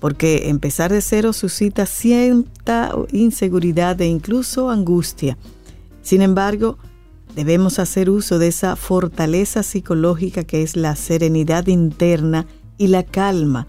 porque 0.00 0.50
empezar 0.50 0.92
de 0.92 1.00
cero 1.00 1.32
suscita 1.32 1.86
cierta 1.86 2.94
inseguridad 3.10 3.98
e 4.02 4.06
incluso 4.06 4.68
angustia. 4.68 5.38
Sin 6.02 6.20
embargo, 6.20 6.76
debemos 7.36 7.78
hacer 7.78 8.10
uso 8.10 8.38
de 8.38 8.48
esa 8.48 8.76
fortaleza 8.76 9.62
psicológica 9.62 10.44
que 10.44 10.62
es 10.62 10.76
la 10.76 10.94
serenidad 10.94 11.66
interna 11.68 12.44
y 12.76 12.88
la 12.88 13.02
calma, 13.02 13.66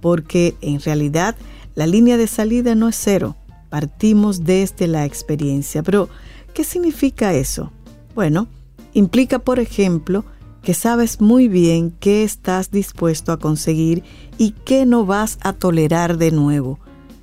porque 0.00 0.56
en 0.62 0.80
realidad 0.80 1.36
la 1.74 1.86
línea 1.86 2.16
de 2.16 2.28
salida 2.28 2.74
no 2.74 2.88
es 2.88 2.96
cero, 2.96 3.36
partimos 3.68 4.44
desde 4.44 4.86
la 4.86 5.04
experiencia. 5.04 5.82
Pero, 5.82 6.08
¿qué 6.54 6.64
significa 6.64 7.34
eso? 7.34 7.70
Bueno, 8.14 8.48
implica, 8.94 9.38
por 9.40 9.58
ejemplo, 9.58 10.24
que 10.62 10.72
sabes 10.72 11.20
muy 11.20 11.46
bien 11.48 11.90
qué 12.00 12.24
estás 12.24 12.70
dispuesto 12.70 13.32
a 13.32 13.38
conseguir 13.38 14.02
y 14.38 14.52
qué 14.64 14.86
no 14.86 15.04
vas 15.04 15.38
a 15.42 15.52
tolerar 15.52 16.16
de 16.16 16.30
nuevo. 16.30 16.78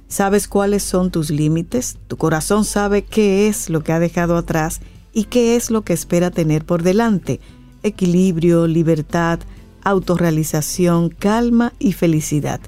Sabes 0.07 0.47
cuáles 0.47 0.83
son 0.83 1.09
tus 1.09 1.31
límites, 1.31 1.97
tu 2.07 2.17
corazón 2.17 2.65
sabe 2.65 3.03
qué 3.03 3.47
es 3.47 3.69
lo 3.69 3.81
que 3.81 3.93
ha 3.93 3.99
dejado 3.99 4.37
atrás 4.37 4.81
y 5.13 5.23
qué 5.23 5.55
es 5.55 5.71
lo 5.71 5.81
que 5.81 5.93
espera 5.93 6.29
tener 6.29 6.65
por 6.65 6.83
delante. 6.83 7.39
Equilibrio, 7.81 8.67
libertad, 8.67 9.39
autorrealización, 9.83 11.09
calma 11.09 11.73
y 11.79 11.93
felicidad. 11.93 12.59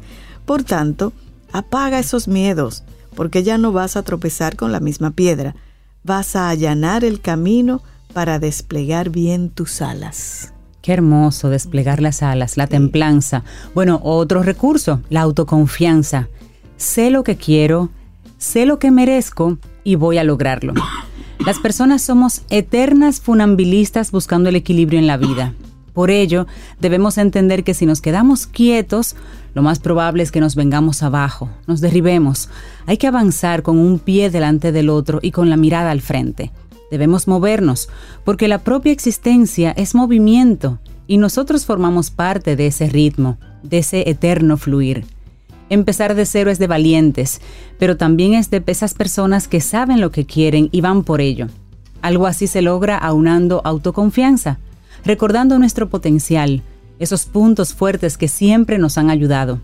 Por 0.45 0.63
tanto, 0.63 1.13
apaga 1.51 1.99
esos 1.99 2.27
miedos, 2.27 2.83
porque 3.15 3.43
ya 3.43 3.57
no 3.57 3.71
vas 3.71 3.95
a 3.95 4.03
tropezar 4.03 4.55
con 4.55 4.71
la 4.71 4.79
misma 4.79 5.11
piedra. 5.11 5.55
Vas 6.03 6.35
a 6.35 6.49
allanar 6.49 7.03
el 7.03 7.21
camino 7.21 7.83
para 8.13 8.39
desplegar 8.39 9.09
bien 9.09 9.49
tus 9.49 9.81
alas. 9.81 10.53
Qué 10.81 10.93
hermoso 10.93 11.49
desplegar 11.49 12.01
las 12.01 12.21
alas, 12.23 12.57
la 12.57 12.67
templanza. 12.67 13.43
Bueno, 13.73 13.99
otro 14.03 14.43
recurso, 14.43 15.01
la 15.09 15.21
autoconfianza. 15.21 16.27
Sé 16.77 17.09
lo 17.09 17.23
que 17.23 17.37
quiero, 17.37 17.89
sé 18.37 18.65
lo 18.65 18.79
que 18.79 18.91
merezco 18.91 19.57
y 19.83 19.95
voy 19.95 20.17
a 20.17 20.23
lograrlo. 20.23 20.73
Las 21.45 21.59
personas 21.59 22.01
somos 22.01 22.41
eternas 22.49 23.21
funambilistas 23.21 24.11
buscando 24.11 24.49
el 24.49 24.55
equilibrio 24.55 24.99
en 24.99 25.07
la 25.07 25.17
vida. 25.17 25.53
Por 25.93 26.09
ello, 26.09 26.47
debemos 26.79 27.17
entender 27.17 27.63
que 27.63 27.73
si 27.73 27.85
nos 27.85 28.01
quedamos 28.01 28.47
quietos, 28.47 29.15
lo 29.53 29.61
más 29.61 29.79
probable 29.79 30.23
es 30.23 30.31
que 30.31 30.39
nos 30.39 30.55
vengamos 30.55 31.03
abajo, 31.03 31.49
nos 31.67 31.81
derribemos. 31.81 32.49
Hay 32.87 32.97
que 32.97 33.07
avanzar 33.07 33.61
con 33.61 33.77
un 33.77 33.99
pie 33.99 34.31
delante 34.31 34.71
del 34.71 34.89
otro 34.89 35.19
y 35.21 35.31
con 35.31 35.49
la 35.49 35.57
mirada 35.57 35.91
al 35.91 36.01
frente. 36.01 36.51
Debemos 36.93 37.27
movernos, 37.27 37.89
porque 38.23 38.47
la 38.47 38.59
propia 38.59 38.91
existencia 38.91 39.71
es 39.71 39.95
movimiento 39.95 40.77
y 41.07 41.17
nosotros 41.17 41.65
formamos 41.65 42.11
parte 42.11 42.55
de 42.55 42.67
ese 42.67 42.87
ritmo, 42.87 43.39
de 43.63 43.79
ese 43.79 44.07
eterno 44.07 44.57
fluir. 44.57 45.03
Empezar 45.71 46.13
de 46.13 46.27
cero 46.27 46.51
es 46.51 46.59
de 46.59 46.67
valientes, 46.67 47.41
pero 47.79 47.97
también 47.97 48.35
es 48.35 48.51
de 48.51 48.61
esas 48.67 48.93
personas 48.93 49.47
que 49.47 49.59
saben 49.59 50.01
lo 50.01 50.11
que 50.11 50.27
quieren 50.27 50.69
y 50.71 50.81
van 50.81 51.03
por 51.03 51.19
ello. 51.19 51.47
Algo 52.03 52.27
así 52.27 52.45
se 52.45 52.61
logra 52.61 52.95
aunando 52.95 53.61
autoconfianza, 53.63 54.59
recordando 55.03 55.57
nuestro 55.57 55.89
potencial, 55.89 56.61
esos 56.99 57.25
puntos 57.25 57.73
fuertes 57.73 58.19
que 58.19 58.27
siempre 58.27 58.77
nos 58.77 58.99
han 58.99 59.09
ayudado. 59.09 59.61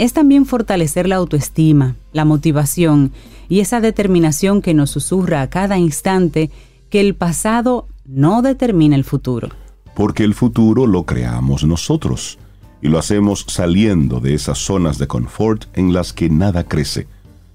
Es 0.00 0.14
también 0.14 0.46
fortalecer 0.46 1.06
la 1.06 1.16
autoestima, 1.16 1.94
la 2.14 2.24
motivación 2.24 3.12
y 3.50 3.60
esa 3.60 3.82
determinación 3.82 4.62
que 4.62 4.72
nos 4.72 4.88
susurra 4.88 5.42
a 5.42 5.50
cada 5.50 5.76
instante 5.76 6.50
que 6.88 7.00
el 7.00 7.14
pasado 7.14 7.86
no 8.06 8.40
determina 8.40 8.96
el 8.96 9.04
futuro. 9.04 9.50
Porque 9.94 10.24
el 10.24 10.32
futuro 10.32 10.86
lo 10.86 11.04
creamos 11.04 11.64
nosotros 11.64 12.38
y 12.80 12.88
lo 12.88 12.98
hacemos 12.98 13.44
saliendo 13.46 14.20
de 14.20 14.32
esas 14.32 14.56
zonas 14.56 14.96
de 14.96 15.06
confort 15.06 15.66
en 15.74 15.92
las 15.92 16.14
que 16.14 16.30
nada 16.30 16.64
crece. 16.64 17.06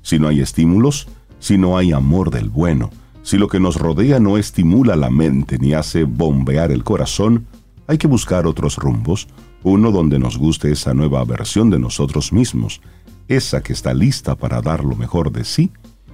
Si 0.03 0.19
no 0.19 0.27
hay 0.27 0.41
estímulos, 0.41 1.07
si 1.39 1.57
no 1.57 1.79
hay 1.79 1.93
amor 1.93 2.29
del 2.29 2.49
bueno, 2.49 2.91
si 3.23 3.39
lo 3.39 3.47
que 3.47 3.59
nos 3.59 3.77
rodea 3.77 4.19
no 4.19 4.37
estimula 4.37 4.95
la 4.95 5.09
mente 5.09 5.57
ni 5.57 5.73
hace 5.73 6.03
bombear 6.03 6.71
el 6.71 6.83
corazón, 6.83 7.47
hay 7.87 7.97
que 7.97 8.05
buscar 8.05 8.45
otros 8.45 8.75
rumbos, 8.75 9.27
uno 9.65 9.91
donde 9.91 10.19
nos 10.19 10.37
guste 10.37 10.71
esa 10.71 10.93
nueva 10.93 11.25
versión 11.25 11.71
de 11.71 11.79
nosotros 11.79 12.31
mismos, 12.31 12.81
esa 13.27 13.63
que 13.63 13.73
está 13.73 13.95
lista 13.95 14.35
para 14.35 14.61
dar 14.61 14.83
lo 14.83 14.95
mejor 14.95 15.31
de 15.31 15.43
sí 15.43 15.71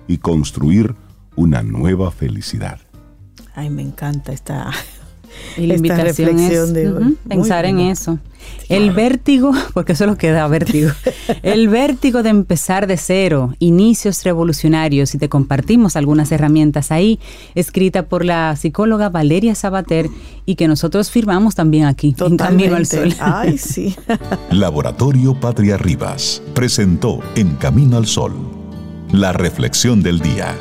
y 0.08 0.20
construir 0.20 0.96
una 1.36 1.62
nueva 1.62 2.12
felicidad. 2.12 2.80
Ay, 3.54 3.70
me 3.70 3.82
encanta 3.82 4.32
esta, 4.32 4.72
Y 5.58 5.68
la 5.68 5.76
esta 5.76 5.88
invitación 5.88 6.30
reflexión 6.30 6.64
es 6.64 6.74
de 6.74 6.92
hoy. 6.92 7.18
pensar 7.28 7.66
en 7.66 7.80
eso. 7.80 8.20
El 8.70 8.92
vértigo, 8.92 9.52
porque 9.74 9.94
eso 9.94 10.06
es 10.06 10.10
lo 10.10 10.18
que 10.18 10.32
da 10.32 10.48
vértigo. 10.48 10.92
El 11.44 11.68
vértigo 11.68 12.24
de 12.24 12.30
empezar 12.30 12.88
de 12.88 12.98
cero, 12.98 13.54
inicios 13.60 14.24
revolucionarios, 14.24 15.14
y 15.14 15.18
te 15.18 15.30
compartimos 15.30 15.96
algunas 15.96 16.32
herramientas 16.32 16.92
ahí, 16.92 17.20
escrita 17.56 18.04
por 18.04 18.24
la 18.24 18.56
psicóloga 18.56 19.10
Valeria 19.10 19.56
Sabater 19.56 20.08
y 20.46 20.56
que 20.56 20.68
nosotros 20.68 21.12
firmamos 21.12 21.56
también 21.56 21.86
aquí, 21.86 22.16
en 22.20 22.38
Camino 22.38 22.76
al 22.76 22.86
Sol. 22.86 23.14
Ay, 23.20 23.58
sí. 23.58 23.96
Laboratorio 24.50 25.40
Patria 25.40 25.78
Rivas 25.78 26.42
presentó 26.54 27.20
En 27.36 27.56
Camino 27.56 27.98
al 27.98 28.08
Sol, 28.08 28.34
la 29.12 29.34
reflexión 29.34 30.02
del 30.02 30.20
día. 30.20 30.56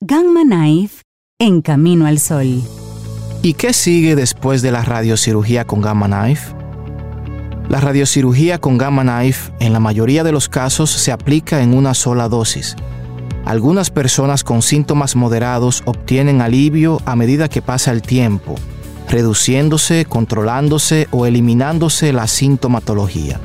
Gamma 0.00 0.42
Knife 0.42 1.03
en 1.40 1.62
Camino 1.62 2.06
al 2.06 2.20
Sol. 2.20 2.62
¿Y 3.42 3.54
qué 3.54 3.72
sigue 3.72 4.14
después 4.14 4.62
de 4.62 4.70
la 4.70 4.82
radiocirugía 4.82 5.64
con 5.64 5.80
Gamma 5.80 6.06
Knife? 6.06 6.54
La 7.68 7.80
radiocirugía 7.80 8.60
con 8.60 8.78
Gamma 8.78 9.02
Knife 9.02 9.52
en 9.58 9.72
la 9.72 9.80
mayoría 9.80 10.22
de 10.22 10.30
los 10.30 10.48
casos 10.48 10.90
se 10.90 11.10
aplica 11.10 11.60
en 11.60 11.74
una 11.74 11.92
sola 11.94 12.28
dosis. 12.28 12.76
Algunas 13.44 13.90
personas 13.90 14.44
con 14.44 14.62
síntomas 14.62 15.16
moderados 15.16 15.82
obtienen 15.86 16.40
alivio 16.40 17.00
a 17.04 17.16
medida 17.16 17.48
que 17.48 17.62
pasa 17.62 17.90
el 17.90 18.00
tiempo, 18.00 18.54
reduciéndose, 19.08 20.04
controlándose 20.04 21.08
o 21.10 21.26
eliminándose 21.26 22.12
la 22.12 22.28
sintomatología. 22.28 23.40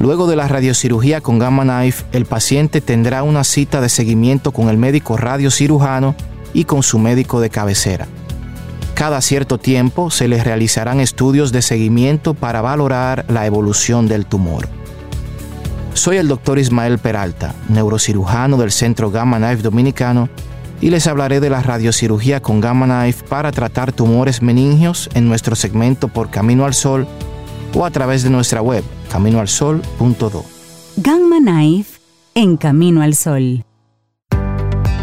Luego 0.00 0.26
de 0.26 0.36
la 0.36 0.48
radiocirugía 0.48 1.20
con 1.20 1.38
Gamma 1.38 1.64
Knife, 1.64 2.06
el 2.12 2.24
paciente 2.24 2.80
tendrá 2.80 3.24
una 3.24 3.44
cita 3.44 3.82
de 3.82 3.90
seguimiento 3.90 4.52
con 4.52 4.70
el 4.70 4.78
médico 4.78 5.18
radiocirujano 5.18 6.14
y 6.52 6.64
con 6.64 6.82
su 6.82 6.98
médico 6.98 7.40
de 7.40 7.50
cabecera. 7.50 8.06
Cada 8.94 9.20
cierto 9.20 9.58
tiempo 9.58 10.10
se 10.10 10.26
les 10.26 10.44
realizarán 10.44 10.98
estudios 10.98 11.52
de 11.52 11.62
seguimiento 11.62 12.34
para 12.34 12.60
valorar 12.60 13.24
la 13.28 13.46
evolución 13.46 14.08
del 14.08 14.26
tumor. 14.26 14.68
Soy 15.94 16.16
el 16.16 16.28
doctor 16.28 16.58
Ismael 16.58 16.98
Peralta, 16.98 17.54
neurocirujano 17.68 18.56
del 18.56 18.72
Centro 18.72 19.10
Gamma 19.10 19.38
Knife 19.38 19.62
Dominicano, 19.62 20.28
y 20.80 20.90
les 20.90 21.06
hablaré 21.06 21.40
de 21.40 21.50
la 21.50 21.62
radiocirugía 21.62 22.40
con 22.40 22.60
Gamma 22.60 22.86
Knife 22.86 23.24
para 23.28 23.52
tratar 23.52 23.92
tumores 23.92 24.42
meningios 24.42 25.10
en 25.14 25.28
nuestro 25.28 25.56
segmento 25.56 26.08
por 26.08 26.30
Camino 26.30 26.64
al 26.64 26.74
Sol 26.74 27.06
o 27.74 27.84
a 27.84 27.90
través 27.90 28.22
de 28.22 28.30
nuestra 28.30 28.62
web 28.62 28.84
caminoalsol.do. 29.10 30.44
Gamma 30.96 31.38
Knife 31.38 32.00
en 32.34 32.56
Camino 32.56 33.02
al 33.02 33.14
Sol. 33.14 33.64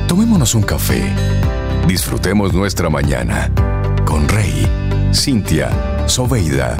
Tomémonos 0.08 0.54
un 0.54 0.62
café. 0.62 1.02
Disfrutemos 1.88 2.54
nuestra 2.54 2.90
mañana 2.90 3.52
con 4.06 4.30
Rey, 4.30 4.68
Cintia, 5.12 6.08
Soveida, 6.08 6.78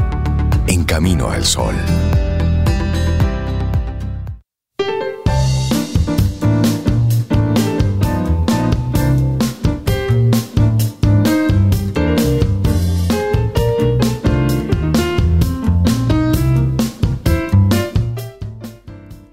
en 0.68 0.84
camino 0.84 1.30
al 1.30 1.44
sol. 1.44 1.74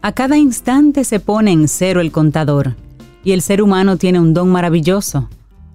A 0.00 0.12
cada 0.12 0.36
instante 0.38 1.04
se 1.04 1.20
pone 1.20 1.52
en 1.52 1.68
cero 1.68 2.00
el 2.00 2.10
contador 2.10 2.74
y 3.24 3.32
el 3.32 3.42
ser 3.42 3.62
humano 3.62 3.96
tiene 3.96 4.20
un 4.20 4.34
don 4.34 4.50
maravilloso, 4.50 5.28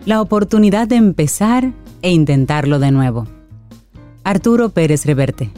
la 0.06 0.22
oportunidad 0.22 0.88
de 0.88 0.96
empezar 0.96 1.74
e 2.02 2.12
intentarlo 2.12 2.80
de 2.80 2.92
nuevo. 2.92 3.28
Arturo 4.24 4.70
Pérez 4.70 5.06
Reverte. 5.06 5.50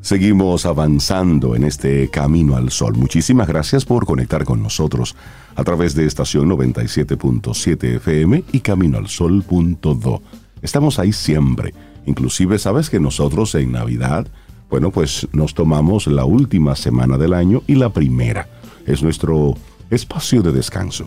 Seguimos 0.00 0.66
avanzando 0.66 1.56
en 1.56 1.64
este 1.64 2.10
camino 2.10 2.56
al 2.56 2.70
sol. 2.70 2.94
Muchísimas 2.94 3.48
gracias 3.48 3.86
por 3.86 4.04
conectar 4.04 4.44
con 4.44 4.62
nosotros 4.62 5.16
a 5.56 5.64
través 5.64 5.94
de 5.94 6.04
estación 6.04 6.50
97.7 6.50 7.96
FM 7.96 8.44
y 8.52 8.60
caminoalsol.do. 8.60 10.22
Estamos 10.60 10.98
ahí 10.98 11.12
siempre. 11.12 11.72
Inclusive 12.04 12.58
sabes 12.58 12.90
que 12.90 13.00
nosotros 13.00 13.54
en 13.54 13.72
Navidad, 13.72 14.26
bueno, 14.68 14.90
pues 14.90 15.26
nos 15.32 15.54
tomamos 15.54 16.06
la 16.06 16.26
última 16.26 16.76
semana 16.76 17.16
del 17.16 17.32
año 17.32 17.62
y 17.66 17.76
la 17.76 17.88
primera. 17.88 18.48
Es 18.86 19.02
nuestro 19.02 19.54
espacio 19.90 20.42
de 20.42 20.52
descanso. 20.52 21.06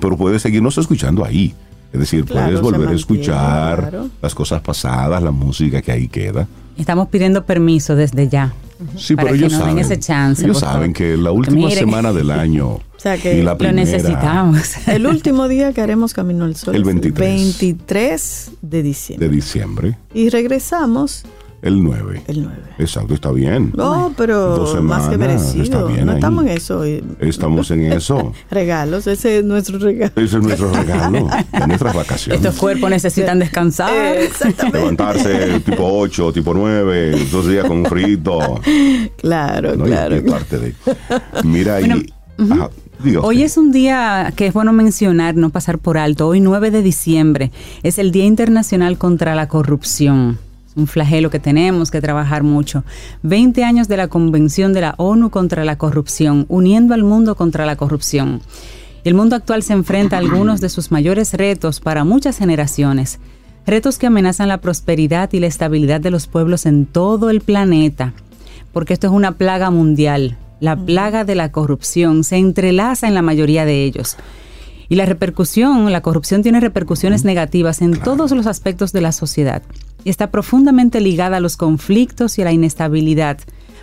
Pero 0.00 0.16
puedes 0.16 0.42
seguirnos 0.42 0.76
escuchando 0.78 1.24
ahí. 1.24 1.54
Es 1.92 2.00
decir, 2.00 2.24
Claro, 2.24 2.46
puedes 2.46 2.60
volver 2.60 2.88
a 2.88 2.92
escuchar 2.94 3.78
claro. 3.90 4.10
las 4.20 4.34
cosas 4.34 4.60
pasadas, 4.62 5.22
la 5.22 5.30
música 5.30 5.80
que 5.80 5.92
ahí 5.92 6.08
queda. 6.08 6.48
Estamos 6.76 7.08
pidiendo 7.08 7.44
permiso 7.46 7.94
desde 7.94 8.28
ya. 8.28 8.52
Sí, 8.96 9.14
Para 9.14 9.28
pero 9.28 9.34
que 9.38 9.46
ellos 9.46 9.52
nos 9.52 9.60
den 9.60 9.68
saben. 9.76 9.84
ese 9.84 9.98
chance, 10.00 10.44
ellos 10.44 10.58
saben 10.58 10.92
que 10.92 11.16
la 11.16 11.30
última 11.30 11.68
Miren. 11.68 11.78
semana 11.78 12.12
del 12.12 12.32
año 12.32 12.68
O 12.96 12.98
sea 12.98 13.16
que 13.16 13.38
y 13.38 13.42
la 13.42 13.52
Lo 13.52 13.58
primera, 13.58 13.76
necesitamos. 13.84 14.88
El 14.88 15.06
último 15.06 15.46
día 15.46 15.72
que 15.72 15.80
haremos 15.80 16.12
Camino 16.12 16.44
al 16.44 16.56
Sol 16.56 16.74
El 16.74 16.80
es 16.82 16.86
23. 16.86 17.18
23 17.30 18.50
de 18.62 18.82
diciembre. 18.82 19.28
de 19.28 19.34
diciembre, 19.34 19.98
Y 20.12 20.30
regresamos 20.30 21.22
el 21.64 21.82
9. 21.82 22.22
el 22.28 22.42
9. 22.42 22.56
Exacto, 22.78 23.14
está 23.14 23.32
bien. 23.32 23.72
No, 23.76 24.12
pero 24.16 24.56
Dos 24.56 24.82
más 24.82 25.06
que 25.06 25.12
semanas, 25.12 25.40
merecido. 25.54 25.62
está 25.62 25.82
bien 25.84 26.06
no 26.06 26.12
ahí. 26.12 26.18
estamos 26.18 26.44
en 26.44 26.48
eso. 26.50 26.84
Estamos 27.20 27.70
en 27.70 27.92
eso. 27.92 28.32
Regalos, 28.50 29.06
ese 29.06 29.38
es 29.38 29.44
nuestro 29.44 29.78
regalo. 29.78 30.12
Ese 30.16 30.36
es 30.36 30.42
nuestro 30.42 30.70
regalo 30.72 31.28
de 31.58 31.66
nuestras 31.66 31.94
vacaciones. 31.94 32.40
Estos 32.44 32.60
cuerpos 32.60 32.90
necesitan 32.90 33.38
descansar. 33.38 33.92
Eh, 33.94 34.24
Exactamente. 34.26 34.78
Levantarse 34.78 35.60
tipo 35.60 35.84
8, 35.86 36.32
tipo 36.32 36.52
9, 36.54 37.26
dos 37.32 37.46
días 37.48 37.64
con 37.66 37.84
frito. 37.86 38.60
Claro, 39.16 39.76
¿no? 39.76 39.84
Claro. 39.84 40.14
es 40.16 40.22
parte 40.30 40.58
de. 40.58 40.74
Mira, 41.44 41.78
Bueno, 41.78 41.96
y. 41.96 42.52
ajá, 42.52 42.70
diga 43.02 43.20
Hoy 43.20 43.42
es 43.42 43.56
un 43.56 43.72
día 43.72 44.32
que 44.36 44.46
es 44.48 44.52
bueno 44.52 44.72
mencionar, 44.72 45.34
no 45.36 45.50
pasar 45.50 45.78
por 45.78 45.96
alto. 45.98 46.26
Hoy 46.28 46.40
9 46.40 46.70
de 46.70 46.82
diciembre 46.82 47.50
es 47.82 47.98
el 47.98 48.10
Día 48.10 48.24
Internacional 48.24 48.98
contra 48.98 49.34
la 49.34 49.48
Corrupción. 49.48 50.38
Un 50.76 50.88
flagelo 50.88 51.30
que 51.30 51.38
tenemos 51.38 51.92
que 51.92 52.00
trabajar 52.00 52.42
mucho. 52.42 52.82
20 53.22 53.62
años 53.62 53.86
de 53.86 53.96
la 53.96 54.08
Convención 54.08 54.72
de 54.72 54.80
la 54.80 54.94
ONU 54.98 55.30
contra 55.30 55.64
la 55.64 55.78
Corrupción, 55.78 56.46
uniendo 56.48 56.94
al 56.94 57.04
mundo 57.04 57.36
contra 57.36 57.64
la 57.64 57.76
corrupción. 57.76 58.40
El 59.04 59.14
mundo 59.14 59.36
actual 59.36 59.62
se 59.62 59.72
enfrenta 59.72 60.16
a 60.16 60.18
algunos 60.18 60.60
de 60.60 60.68
sus 60.68 60.90
mayores 60.90 61.34
retos 61.34 61.78
para 61.78 62.02
muchas 62.02 62.38
generaciones. 62.38 63.20
Retos 63.66 63.98
que 63.98 64.06
amenazan 64.06 64.48
la 64.48 64.58
prosperidad 64.58 65.32
y 65.32 65.38
la 65.38 65.46
estabilidad 65.46 66.00
de 66.00 66.10
los 66.10 66.26
pueblos 66.26 66.66
en 66.66 66.86
todo 66.86 67.30
el 67.30 67.40
planeta. 67.40 68.12
Porque 68.72 68.94
esto 68.94 69.06
es 69.06 69.12
una 69.12 69.32
plaga 69.32 69.70
mundial. 69.70 70.38
La 70.58 70.74
plaga 70.74 71.24
de 71.24 71.36
la 71.36 71.52
corrupción 71.52 72.24
se 72.24 72.36
entrelaza 72.36 73.06
en 73.06 73.14
la 73.14 73.22
mayoría 73.22 73.64
de 73.64 73.84
ellos. 73.84 74.16
Y 74.88 74.96
la 74.96 75.06
repercusión, 75.06 75.92
la 75.92 76.00
corrupción 76.00 76.42
tiene 76.42 76.58
repercusiones 76.58 77.24
negativas 77.24 77.80
en 77.80 77.92
todos 77.92 78.32
los 78.32 78.46
aspectos 78.46 78.92
de 78.92 79.02
la 79.02 79.12
sociedad 79.12 79.62
y 80.04 80.10
está 80.10 80.30
profundamente 80.30 81.00
ligada 81.00 81.38
a 81.38 81.40
los 81.40 81.56
conflictos 81.56 82.38
y 82.38 82.42
a 82.42 82.44
la 82.44 82.52
inestabilidad, 82.52 83.38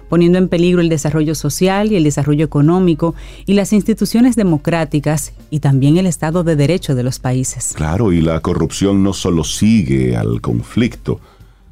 poniendo 0.09 0.37
en 0.37 0.49
peligro 0.49 0.81
el 0.81 0.89
desarrollo 0.89 1.35
social 1.35 1.91
y 1.91 1.95
el 1.95 2.03
desarrollo 2.03 2.45
económico 2.45 3.15
y 3.45 3.53
las 3.53 3.73
instituciones 3.73 4.35
democráticas 4.35 5.33
y 5.49 5.59
también 5.59 5.97
el 5.97 6.05
Estado 6.05 6.43
de 6.43 6.55
Derecho 6.55 6.95
de 6.95 7.03
los 7.03 7.19
países. 7.19 7.73
Claro, 7.75 8.13
y 8.13 8.21
la 8.21 8.39
corrupción 8.41 9.03
no 9.03 9.13
solo 9.13 9.43
sigue 9.43 10.15
al 10.15 10.41
conflicto, 10.41 11.19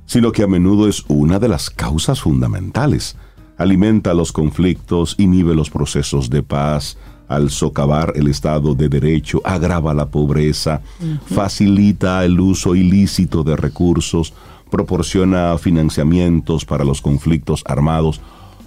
sino 0.05 0.31
que 0.31 0.43
a 0.43 0.47
menudo 0.47 0.87
es 0.87 1.03
una 1.07 1.37
de 1.37 1.49
las 1.49 1.69
causas 1.69 2.21
fundamentales. 2.21 3.15
Alimenta 3.57 4.13
los 4.13 4.31
conflictos, 4.31 5.15
inhibe 5.17 5.53
los 5.53 5.69
procesos 5.69 6.29
de 6.29 6.41
paz, 6.41 6.97
al 7.29 7.51
socavar 7.51 8.13
el 8.15 8.27
Estado 8.27 8.75
de 8.75 8.89
Derecho, 8.89 9.41
agrava 9.45 9.93
la 9.93 10.07
pobreza, 10.07 10.81
facilita 11.27 12.25
el 12.25 12.39
uso 12.39 12.75
ilícito 12.75 13.43
de 13.43 13.55
recursos, 13.55 14.33
proporciona 14.69 15.57
financiamientos 15.57 16.65
para 16.65 16.83
los 16.83 17.01
conflictos 17.01 17.63
armados, 17.65 18.19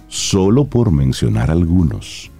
solo 0.07 0.65
por 0.65 0.91
mencionar 0.91 1.51
algunos. 1.51 2.31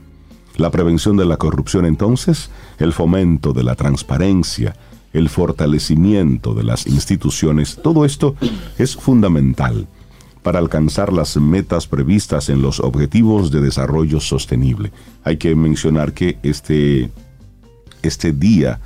La 0.55 0.71
prevención 0.71 1.17
de 1.17 1.25
la 1.25 1.37
corrupción 1.37 1.85
entonces, 1.85 2.49
el 2.79 2.93
fomento 2.93 3.53
de 3.53 3.63
la 3.63 3.75
transparencia, 3.75 4.75
el 5.11 5.29
fortalecimiento 5.29 6.53
de 6.53 6.63
las 6.63 6.87
instituciones, 6.87 7.79
todo 7.83 8.05
esto 8.05 8.35
es 8.77 8.95
fundamental 8.95 9.87
para 10.43 10.59
alcanzar 10.59 11.11
las 11.11 11.37
metas 11.37 11.87
previstas 11.87 12.49
en 12.49 12.61
los 12.61 12.79
Objetivos 12.79 13.49
de 13.49 13.61
Desarrollo 13.61 14.19
Sostenible. 14.19 14.91
Hay 15.23 15.37
que 15.37 15.55
mencionar 15.55 16.13
que 16.13 16.37
este, 16.43 17.09
este 18.01 18.33
día 18.33 18.79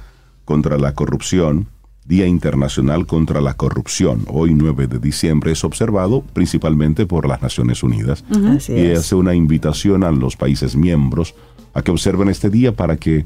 contra 0.46 0.78
la 0.78 0.94
corrupción, 0.94 1.68
Día 2.06 2.26
Internacional 2.26 3.06
contra 3.06 3.42
la 3.42 3.56
Corrupción, 3.56 4.24
hoy 4.28 4.54
9 4.54 4.88
de 4.88 5.00
diciembre, 5.00 5.52
es 5.52 5.66
observado 5.66 6.22
principalmente 6.22 7.06
por 7.06 7.28
las 7.28 7.42
Naciones 7.42 7.84
Unidas 7.84 8.24
y 8.70 8.80
es. 8.80 9.00
hace 9.00 9.16
una 9.16 9.36
invitación 9.36 10.06
a 10.06 10.12
los 10.12 10.38
países 10.38 10.78
miembros 10.78 11.36
a 11.74 11.82
que 11.82 11.92
observen 11.92 12.30
este 12.30 12.50
día 12.50 12.72
para 12.72 12.96
que 12.96 13.26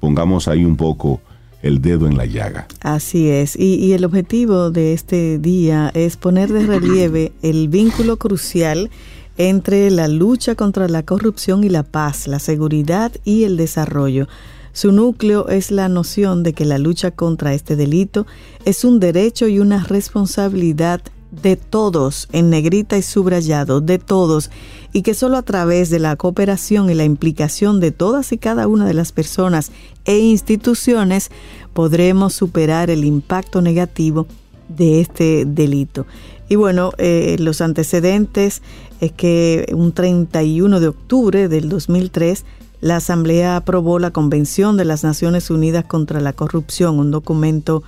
pongamos 0.00 0.48
ahí 0.48 0.64
un 0.64 0.76
poco 0.76 1.20
el 1.66 1.80
dedo 1.80 2.06
en 2.06 2.16
la 2.16 2.26
llaga. 2.26 2.68
Así 2.80 3.28
es. 3.28 3.56
Y, 3.56 3.74
y 3.74 3.92
el 3.92 4.04
objetivo 4.04 4.70
de 4.70 4.92
este 4.92 5.38
día 5.38 5.90
es 5.94 6.16
poner 6.16 6.52
de 6.52 6.66
relieve 6.66 7.32
el 7.42 7.68
vínculo 7.68 8.16
crucial 8.16 8.90
entre 9.38 9.90
la 9.90 10.08
lucha 10.08 10.54
contra 10.54 10.88
la 10.88 11.02
corrupción 11.02 11.64
y 11.64 11.68
la 11.68 11.82
paz, 11.82 12.26
la 12.26 12.38
seguridad 12.38 13.12
y 13.24 13.44
el 13.44 13.56
desarrollo. 13.56 14.28
Su 14.72 14.92
núcleo 14.92 15.48
es 15.48 15.70
la 15.70 15.88
noción 15.88 16.42
de 16.42 16.52
que 16.52 16.66
la 16.66 16.78
lucha 16.78 17.10
contra 17.10 17.54
este 17.54 17.76
delito 17.76 18.26
es 18.64 18.84
un 18.84 19.00
derecho 19.00 19.48
y 19.48 19.58
una 19.58 19.82
responsabilidad 19.82 21.00
de 21.30 21.56
todos, 21.56 22.28
en 22.32 22.50
negrita 22.50 22.96
y 22.96 23.02
subrayado, 23.02 23.80
de 23.80 23.98
todos, 23.98 24.50
y 24.96 25.02
que 25.02 25.12
solo 25.12 25.36
a 25.36 25.42
través 25.42 25.90
de 25.90 25.98
la 25.98 26.16
cooperación 26.16 26.88
y 26.88 26.94
la 26.94 27.04
implicación 27.04 27.80
de 27.80 27.90
todas 27.90 28.32
y 28.32 28.38
cada 28.38 28.66
una 28.66 28.86
de 28.86 28.94
las 28.94 29.12
personas 29.12 29.70
e 30.06 30.16
instituciones 30.16 31.30
podremos 31.74 32.32
superar 32.32 32.88
el 32.88 33.04
impacto 33.04 33.60
negativo 33.60 34.26
de 34.70 35.02
este 35.02 35.44
delito. 35.44 36.06
Y 36.48 36.54
bueno, 36.54 36.92
eh, 36.96 37.36
los 37.38 37.60
antecedentes 37.60 38.62
es 39.02 39.12
que 39.12 39.66
un 39.74 39.92
31 39.92 40.80
de 40.80 40.88
octubre 40.88 41.48
del 41.48 41.68
2003 41.68 42.46
la 42.80 42.96
Asamblea 42.96 43.56
aprobó 43.56 43.98
la 43.98 44.12
Convención 44.12 44.78
de 44.78 44.86
las 44.86 45.04
Naciones 45.04 45.50
Unidas 45.50 45.84
contra 45.84 46.20
la 46.20 46.32
Corrupción, 46.32 46.98
un 46.98 47.10
documento 47.10 47.82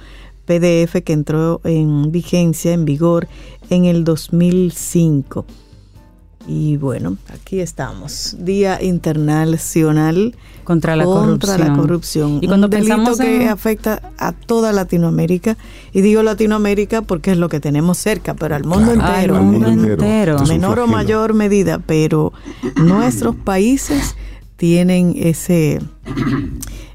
PDF 0.44 1.02
que 1.02 1.14
entró 1.14 1.62
en 1.64 2.12
vigencia, 2.12 2.74
en 2.74 2.84
vigor, 2.84 3.28
en 3.70 3.86
el 3.86 4.04
2005. 4.04 5.46
Y 6.48 6.78
bueno, 6.78 7.18
aquí 7.30 7.60
estamos, 7.60 8.34
Día 8.38 8.82
Internacional 8.82 10.34
Contra 10.64 10.96
la 10.96 11.04
contra 11.04 11.56
corrupción. 11.56 11.68
la 11.68 11.80
corrupción. 11.82 12.38
Y 12.40 12.46
cuando 12.46 12.66
un 12.66 12.70
delito 12.70 12.96
pensamos 12.96 13.18
que 13.18 13.48
afecta 13.48 14.12
a 14.16 14.32
toda 14.32 14.72
Latinoamérica, 14.72 15.58
y 15.92 16.00
digo 16.00 16.22
Latinoamérica 16.22 17.02
porque 17.02 17.32
es 17.32 17.38
lo 17.38 17.50
que 17.50 17.60
tenemos 17.60 17.98
cerca, 17.98 18.34
pero 18.34 18.54
al 18.54 18.64
mundo 18.64 18.92
Claro, 18.94 19.08
entero, 19.14 19.36
al 19.36 19.42
mundo 19.42 19.68
entero. 19.68 20.38
Menor 20.46 20.80
o 20.80 20.86
mayor 20.86 21.34
medida, 21.34 21.78
pero 21.78 22.32
nuestros 22.76 23.36
países 23.36 24.16
tienen 24.56 25.14
ese, 25.16 25.80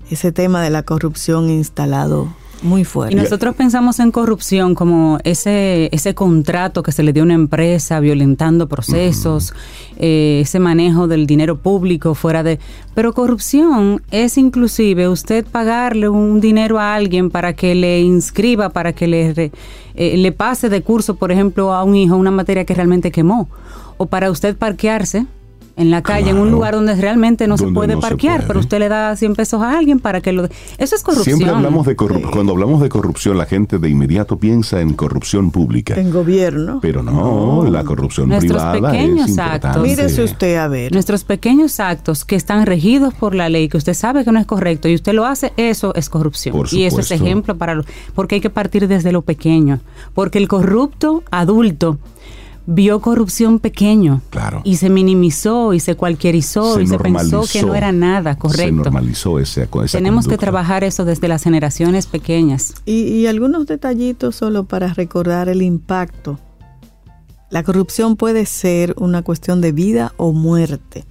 ese 0.10 0.32
tema 0.32 0.64
de 0.64 0.72
la 0.72 0.82
corrupción 0.82 1.50
instalado 1.52 2.28
muy 2.64 2.84
fuerte. 2.84 3.14
Y 3.14 3.18
nosotros 3.18 3.56
pensamos 3.56 4.00
en 4.00 4.12
corrupción 4.12 4.74
como 4.74 5.20
ese, 5.24 5.90
ese 5.92 6.16
contrato 6.16 6.82
que 6.82 6.92
se 6.92 7.04
le 7.04 7.14
dio 7.14 7.24
a 7.24 7.26
una 7.26 7.34
empresa 7.34 8.00
violentando 8.00 8.68
procesos, 8.68 9.54
eh, 9.98 10.40
ese 10.42 10.60
manejo 10.60 11.08
del 11.08 11.28
dinero 11.28 11.58
público 11.58 12.16
fuera 12.16 12.42
de... 12.42 12.60
Pero 12.96 13.14
corrupción 13.14 14.02
es 14.12 14.38
inclusive 14.38 15.10
usted 15.10 15.46
pagarle 15.46 16.10
un 16.10 16.40
dinero 16.40 16.80
a 16.80 16.96
alguien 16.96 17.30
para 17.30 17.54
que 17.54 17.76
le 17.76 18.02
inscriba, 18.02 18.70
para 18.70 18.94
que 18.94 19.08
le, 19.08 19.34
re- 19.34 19.52
eh, 19.96 20.18
le 20.18 20.32
pase 20.32 20.70
de 20.70 20.82
curso, 20.82 21.16
por 21.16 21.32
ejemplo, 21.32 21.74
a 21.74 21.84
un 21.84 21.96
hijo 21.96 22.16
una 22.16 22.32
materia 22.32 22.66
que 22.66 22.74
realmente 22.74 23.12
quemó. 23.12 23.50
O 23.98 24.08
para 24.08 24.32
usted 24.32 24.58
parquearse 24.58 25.26
en 25.76 25.90
la 25.90 26.04
calle, 26.04 26.30
en 26.30 26.38
un 26.38 26.52
lugar 26.52 26.76
donde 26.76 26.96
realmente 26.96 27.48
no 27.48 27.58
se 27.58 27.68
puede 27.68 27.96
no 27.96 28.02
se 28.02 28.08
parquear, 28.08 28.38
puede. 28.38 28.48
pero 28.48 28.60
usted 28.60 28.80
le 28.80 28.90
da 28.90 29.16
100 29.16 29.36
pesos 29.36 29.62
a 29.62 29.78
alguien 29.78 30.00
para 30.00 30.22
que 30.22 30.32
lo... 30.32 30.46
Eso 30.78 30.96
es 30.96 31.02
corrupción. 31.02 31.38
Siempre 31.38 31.56
hablamos 31.56 31.86
de 31.88 31.96
corrupción. 31.96 32.32
Cuando 32.32 32.52
hablamos 32.54 32.82
de 32.82 32.90
corrupción, 32.90 33.38
la 33.38 33.46
gente 33.46 33.80
de 33.80 33.90
inmediato 33.90 34.38
piensa 34.38 34.82
en 34.82 34.94
corrupción 34.94 35.52
pública. 35.52 35.96
En 35.96 36.12
gobierno. 36.12 36.80
Pero 36.82 37.02
no, 37.02 37.66
la 37.70 37.84
corrupción 37.84 38.30
Nuestros 38.30 38.62
privada 38.62 38.92
pequeños 38.92 39.30
es 39.30 39.40
actos. 39.40 39.56
importante. 39.56 39.88
Mírese 39.88 40.24
usted 40.24 40.58
a 40.58 40.68
ver. 40.68 40.92
Nuestros 40.92 41.24
pequeños 41.24 41.80
actos 41.80 42.24
que 42.24 42.36
están 42.36 42.66
regidos 42.66 43.14
por 43.14 43.34
la 43.34 43.50
ley, 43.50 43.68
que 43.68 43.78
usted 43.78 43.94
sabe 43.94 44.24
que 44.24 44.32
no 44.32 44.40
es 44.40 44.46
correcto 44.46 44.88
y 44.88 44.96
usted 44.96 45.14
lo 45.14 45.26
hace, 45.26 45.54
eso 45.58 45.94
es 45.96 46.10
corrupción. 46.10 46.56
Por 46.56 46.72
y 46.74 46.84
eso 46.84 47.00
es 47.00 47.12
ejemplo 47.12 47.58
para 47.58 47.74
lo, 47.76 47.84
porque 48.14 48.36
hay 48.36 48.42
que 48.42 48.50
partir 48.50 48.88
desde 48.88 49.12
lo 49.12 49.22
pequeño, 49.24 49.80
porque 50.14 50.38
el 50.38 50.48
corrupto 50.48 51.24
adulto 51.32 51.98
vio 52.66 53.02
corrupción 53.02 53.60
pequeño 53.60 54.22
Claro. 54.30 54.62
y 54.64 54.78
se 54.78 54.90
minimizó 54.90 55.74
y 55.74 55.80
se 55.80 55.96
cualquierizó 55.96 56.80
y 56.80 56.88
se 56.88 56.98
pensó 56.98 57.44
que 57.52 57.62
no 57.62 57.76
era 57.76 57.92
nada 57.92 58.34
Se 58.34 58.40
correcto. 58.40 58.76
normalizó 58.76 59.40
ese, 59.40 59.64
esa 59.64 59.98
Tenemos 59.98 60.28
que 60.28 60.38
trabajar 60.38 60.84
eso 60.84 61.04
desde 61.06 61.28
las 61.28 61.44
generaciones 61.44 62.08
pequeñas. 62.08 62.74
Y, 62.86 63.02
y 63.04 63.28
algunos 63.28 63.66
detallitos 63.68 64.36
solo 64.36 64.64
para 64.66 64.94
recordar 64.94 65.50
el 65.50 65.62
impacto. 65.62 66.40
La 67.50 67.64
corrupción 67.64 68.16
puede 68.16 68.46
ser 68.46 68.96
una 68.98 69.22
cuestión 69.22 69.62
de 69.62 69.72
vida 69.72 70.14
o 70.18 70.32
muerte. 70.32 71.06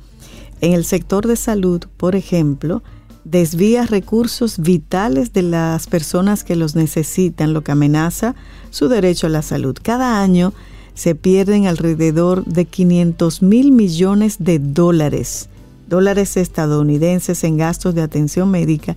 En 0.60 0.72
el 0.72 0.84
sector 0.84 1.26
de 1.26 1.36
salud, 1.36 1.82
por 1.96 2.16
ejemplo, 2.16 2.82
desvía 3.24 3.86
recursos 3.86 4.58
vitales 4.58 5.32
de 5.32 5.42
las 5.42 5.86
personas 5.86 6.42
que 6.42 6.56
los 6.56 6.74
necesitan, 6.74 7.52
lo 7.52 7.62
que 7.62 7.72
amenaza 7.72 8.34
su 8.70 8.88
derecho 8.88 9.26
a 9.28 9.30
la 9.30 9.42
salud. 9.42 9.76
Cada 9.80 10.20
año 10.22 10.52
se 10.94 11.14
pierden 11.14 11.66
alrededor 11.66 12.44
de 12.44 12.64
500 12.64 13.42
mil 13.42 13.72
millones 13.72 14.36
de 14.38 14.58
dólares, 14.58 15.48
dólares 15.88 16.36
estadounidenses 16.36 17.44
en 17.44 17.56
gastos 17.56 17.94
de 17.94 18.02
atención 18.02 18.50
médica 18.50 18.96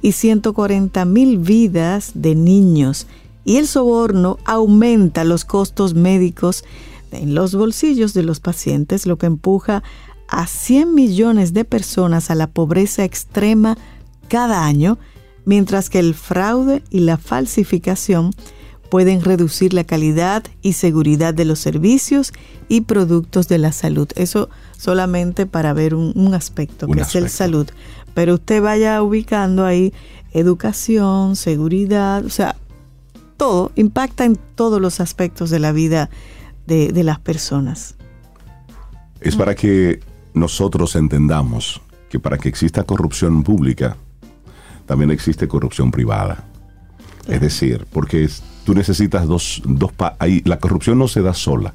y 0.00 0.12
140 0.12 1.04
mil 1.04 1.38
vidas 1.38 2.12
de 2.14 2.34
niños. 2.34 3.06
Y 3.44 3.56
el 3.56 3.66
soborno 3.66 4.38
aumenta 4.44 5.24
los 5.24 5.44
costos 5.44 5.94
médicos 5.94 6.64
en 7.10 7.34
los 7.34 7.54
bolsillos 7.54 8.14
de 8.14 8.22
los 8.22 8.40
pacientes, 8.40 9.06
lo 9.06 9.18
que 9.18 9.26
empuja 9.26 9.82
a 10.28 10.46
100 10.46 10.94
millones 10.94 11.52
de 11.52 11.64
personas 11.64 12.30
a 12.30 12.34
la 12.34 12.48
pobreza 12.48 13.04
extrema 13.04 13.76
cada 14.28 14.64
año, 14.64 14.98
mientras 15.44 15.90
que 15.90 15.98
el 15.98 16.14
fraude 16.14 16.82
y 16.90 17.00
la 17.00 17.18
falsificación 17.18 18.32
pueden 18.90 19.22
reducir 19.22 19.72
la 19.74 19.84
calidad 19.84 20.44
y 20.62 20.74
seguridad 20.74 21.34
de 21.34 21.44
los 21.44 21.58
servicios 21.58 22.32
y 22.68 22.82
productos 22.82 23.48
de 23.48 23.58
la 23.58 23.72
salud. 23.72 24.08
Eso 24.14 24.48
solamente 24.76 25.46
para 25.46 25.72
ver 25.72 25.94
un, 25.94 26.12
un 26.14 26.34
aspecto, 26.34 26.86
Un 26.86 26.94
que 26.94 27.00
es 27.02 27.14
el 27.14 27.28
salud. 27.28 27.68
Pero 28.14 28.34
usted 28.34 28.62
vaya 28.62 29.02
ubicando 29.02 29.64
ahí 29.66 29.92
educación, 30.32 31.34
seguridad, 31.36 32.24
o 32.24 32.30
sea, 32.30 32.54
todo, 33.36 33.72
impacta 33.74 34.24
en 34.24 34.36
todos 34.54 34.80
los 34.80 35.00
aspectos 35.00 35.50
de 35.50 35.58
la 35.58 35.72
vida 35.72 36.10
de, 36.66 36.92
de 36.92 37.02
las 37.02 37.18
personas. 37.18 37.96
Es 39.20 39.34
para 39.36 39.54
que 39.54 40.00
nosotros 40.34 40.94
entendamos 40.96 41.80
que 42.08 42.20
para 42.20 42.38
que 42.38 42.48
exista 42.48 42.84
corrupción 42.84 43.42
pública, 43.42 43.96
también 44.86 45.10
existe 45.10 45.48
corrupción 45.48 45.90
privada. 45.90 46.44
Es 47.26 47.40
decir, 47.40 47.86
porque 47.92 48.24
es- 48.24 48.42
tú 48.64 48.74
necesitas 48.74 49.26
dos, 49.26 49.62
dos 49.64 49.92
pa- 49.92 50.16
ahí, 50.18 50.42
la 50.44 50.58
corrupción 50.58 50.98
no 50.98 51.08
se 51.08 51.22
da 51.22 51.34
sola. 51.34 51.74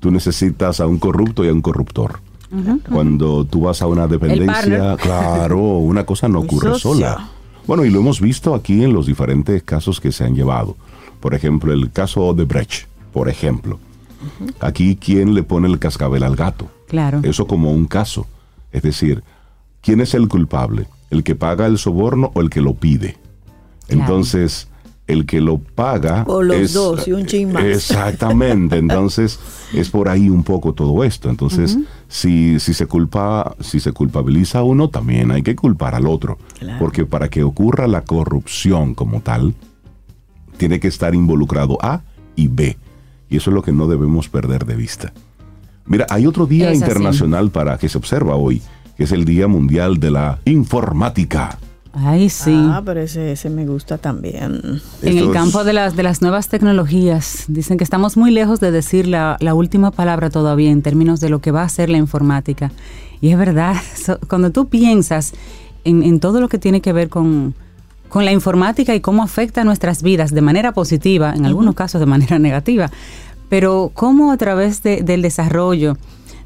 Tú 0.00 0.10
necesitas 0.10 0.80
a 0.80 0.86
un 0.86 0.98
corrupto 0.98 1.44
y 1.44 1.48
a 1.48 1.52
un 1.52 1.62
corruptor. 1.62 2.20
Cuando 2.90 3.44
tú 3.44 3.62
vas 3.62 3.82
a 3.82 3.86
una 3.86 4.06
dependencia, 4.06 4.96
claro, 4.96 5.58
una 5.78 6.04
cosa 6.04 6.28
no 6.28 6.40
ocurre 6.40 6.78
sola. 6.78 7.28
Bueno, 7.66 7.84
y 7.84 7.90
lo 7.90 7.98
hemos 8.00 8.20
visto 8.20 8.54
aquí 8.54 8.84
en 8.84 8.92
los 8.92 9.06
diferentes 9.06 9.62
casos 9.64 10.00
que 10.00 10.12
se 10.12 10.24
han 10.24 10.34
llevado. 10.36 10.76
Por 11.20 11.34
ejemplo, 11.34 11.72
el 11.72 11.90
caso 11.90 12.32
de 12.34 12.44
Brecht, 12.44 12.86
por 13.12 13.28
ejemplo. 13.28 13.80
Aquí, 14.60 14.96
¿quién 14.96 15.34
le 15.34 15.42
pone 15.42 15.66
el 15.68 15.78
cascabel 15.78 16.22
al 16.22 16.36
gato? 16.36 16.68
Claro. 16.88 17.20
Eso 17.24 17.46
como 17.46 17.72
un 17.72 17.86
caso. 17.86 18.26
Es 18.72 18.82
decir, 18.82 19.24
¿quién 19.80 20.00
es 20.00 20.14
el 20.14 20.28
culpable? 20.28 20.86
¿El 21.10 21.24
que 21.24 21.34
paga 21.34 21.66
el 21.66 21.78
soborno 21.78 22.30
o 22.34 22.40
el 22.40 22.50
que 22.50 22.60
lo 22.60 22.74
pide? 22.74 23.16
Claro. 23.88 24.02
Entonces, 24.02 24.68
el 25.06 25.24
que 25.26 25.40
lo 25.40 25.58
paga... 25.58 26.24
O 26.26 26.42
los 26.42 26.56
es- 26.56 26.72
dos 26.72 27.06
y 27.06 27.12
un 27.12 27.26
chin 27.26 27.52
más. 27.52 27.64
Exactamente. 27.64 28.76
Entonces, 28.78 29.38
es 29.72 29.88
por 29.90 30.08
ahí 30.08 30.28
un 30.28 30.42
poco 30.42 30.72
todo 30.74 31.04
esto. 31.04 31.30
Entonces, 31.30 31.78
si, 32.08 32.58
si, 32.58 32.74
se 32.74 32.86
culpa, 32.86 33.54
si 33.60 33.78
se 33.80 33.92
culpabiliza 33.92 34.58
a 34.60 34.62
uno, 34.64 34.88
también 34.88 35.30
hay 35.30 35.42
que 35.42 35.54
culpar 35.54 35.94
al 35.94 36.06
otro. 36.06 36.38
Claro. 36.58 36.78
Porque 36.80 37.06
para 37.06 37.28
que 37.28 37.42
ocurra 37.44 37.86
la 37.86 38.02
corrupción 38.02 38.94
como 38.94 39.20
tal, 39.20 39.54
tiene 40.56 40.80
que 40.80 40.88
estar 40.88 41.14
involucrado 41.14 41.78
A 41.82 42.02
y 42.34 42.48
B. 42.48 42.76
Y 43.28 43.36
eso 43.36 43.50
es 43.50 43.54
lo 43.54 43.62
que 43.62 43.72
no 43.72 43.86
debemos 43.88 44.28
perder 44.28 44.64
de 44.66 44.76
vista. 44.76 45.12
Mira, 45.84 46.06
hay 46.10 46.26
otro 46.26 46.46
día 46.46 46.70
Es 46.70 46.82
así. 46.82 46.90
internacional 46.90 47.50
para 47.50 47.78
que 47.78 47.88
se 47.88 47.98
observa 47.98 48.34
hoy, 48.34 48.60
que 48.96 49.04
es 49.04 49.12
el 49.12 49.24
Día 49.24 49.46
Mundial 49.46 49.98
de 50.00 50.10
la 50.10 50.40
Informática. 50.46 51.58
Ay, 51.98 52.28
sí. 52.28 52.52
Ah, 52.54 52.82
pero 52.84 53.00
ese, 53.00 53.32
ese 53.32 53.48
me 53.48 53.64
gusta 53.66 53.96
también. 53.96 54.60
En 55.02 55.18
el 55.18 55.30
campo 55.32 55.64
de 55.64 55.72
las, 55.72 55.96
de 55.96 56.02
las 56.02 56.20
nuevas 56.20 56.48
tecnologías, 56.48 57.44
dicen 57.48 57.78
que 57.78 57.84
estamos 57.84 58.18
muy 58.18 58.30
lejos 58.30 58.60
de 58.60 58.70
decir 58.70 59.06
la, 59.06 59.38
la 59.40 59.54
última 59.54 59.90
palabra 59.90 60.28
todavía 60.28 60.70
en 60.70 60.82
términos 60.82 61.20
de 61.20 61.30
lo 61.30 61.40
que 61.40 61.52
va 61.52 61.62
a 61.62 61.68
ser 61.70 61.88
la 61.88 61.96
informática. 61.96 62.70
Y 63.22 63.30
es 63.30 63.38
verdad, 63.38 63.76
so- 63.96 64.18
cuando 64.28 64.50
tú 64.50 64.68
piensas 64.68 65.32
en, 65.84 66.02
en 66.02 66.20
todo 66.20 66.40
lo 66.42 66.48
que 66.50 66.58
tiene 66.58 66.82
que 66.82 66.92
ver 66.92 67.08
con, 67.08 67.54
con 68.10 68.26
la 68.26 68.32
informática 68.32 68.94
y 68.94 69.00
cómo 69.00 69.22
afecta 69.22 69.62
a 69.62 69.64
nuestras 69.64 70.02
vidas 70.02 70.32
de 70.34 70.42
manera 70.42 70.72
positiva, 70.72 71.32
en 71.34 71.46
algunos 71.46 71.74
casos 71.74 71.98
de 71.98 72.06
manera 72.06 72.38
negativa, 72.40 72.90
pero 73.48 73.90
cómo 73.94 74.32
a 74.32 74.36
través 74.36 74.82
de- 74.82 75.02
del 75.02 75.22
desarrollo 75.22 75.96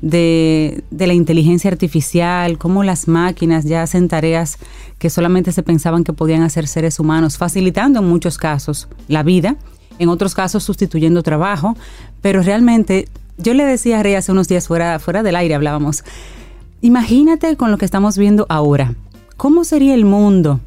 de, 0.02 0.82
de 0.90 1.06
la 1.06 1.14
inteligencia 1.14 1.70
artificial, 1.70 2.58
cómo 2.58 2.82
las 2.82 3.08
máquinas 3.08 3.64
ya 3.64 3.82
hacen 3.82 4.08
tareas 4.08 4.58
que 4.98 5.10
solamente 5.10 5.52
se 5.52 5.62
pensaban 5.62 6.04
que 6.04 6.12
podían 6.12 6.42
hacer 6.42 6.66
seres 6.66 6.98
humanos, 7.00 7.38
facilitando 7.38 8.00
en 8.00 8.08
muchos 8.08 8.38
casos 8.38 8.88
la 9.08 9.22
vida, 9.22 9.56
en 9.98 10.08
otros 10.08 10.34
casos 10.34 10.62
sustituyendo 10.64 11.22
trabajo, 11.22 11.76
pero 12.20 12.42
realmente 12.42 13.08
yo 13.36 13.54
le 13.54 13.64
decía 13.64 14.00
a 14.00 14.02
Rey 14.02 14.14
hace 14.14 14.32
unos 14.32 14.48
días 14.48 14.68
fuera, 14.68 14.98
fuera 14.98 15.22
del 15.22 15.36
aire 15.36 15.54
hablábamos, 15.54 16.04
imagínate 16.80 17.56
con 17.56 17.70
lo 17.70 17.78
que 17.78 17.84
estamos 17.84 18.16
viendo 18.16 18.46
ahora, 18.48 18.94
¿cómo 19.36 19.64
sería 19.64 19.94
el 19.94 20.04
mundo 20.04 20.60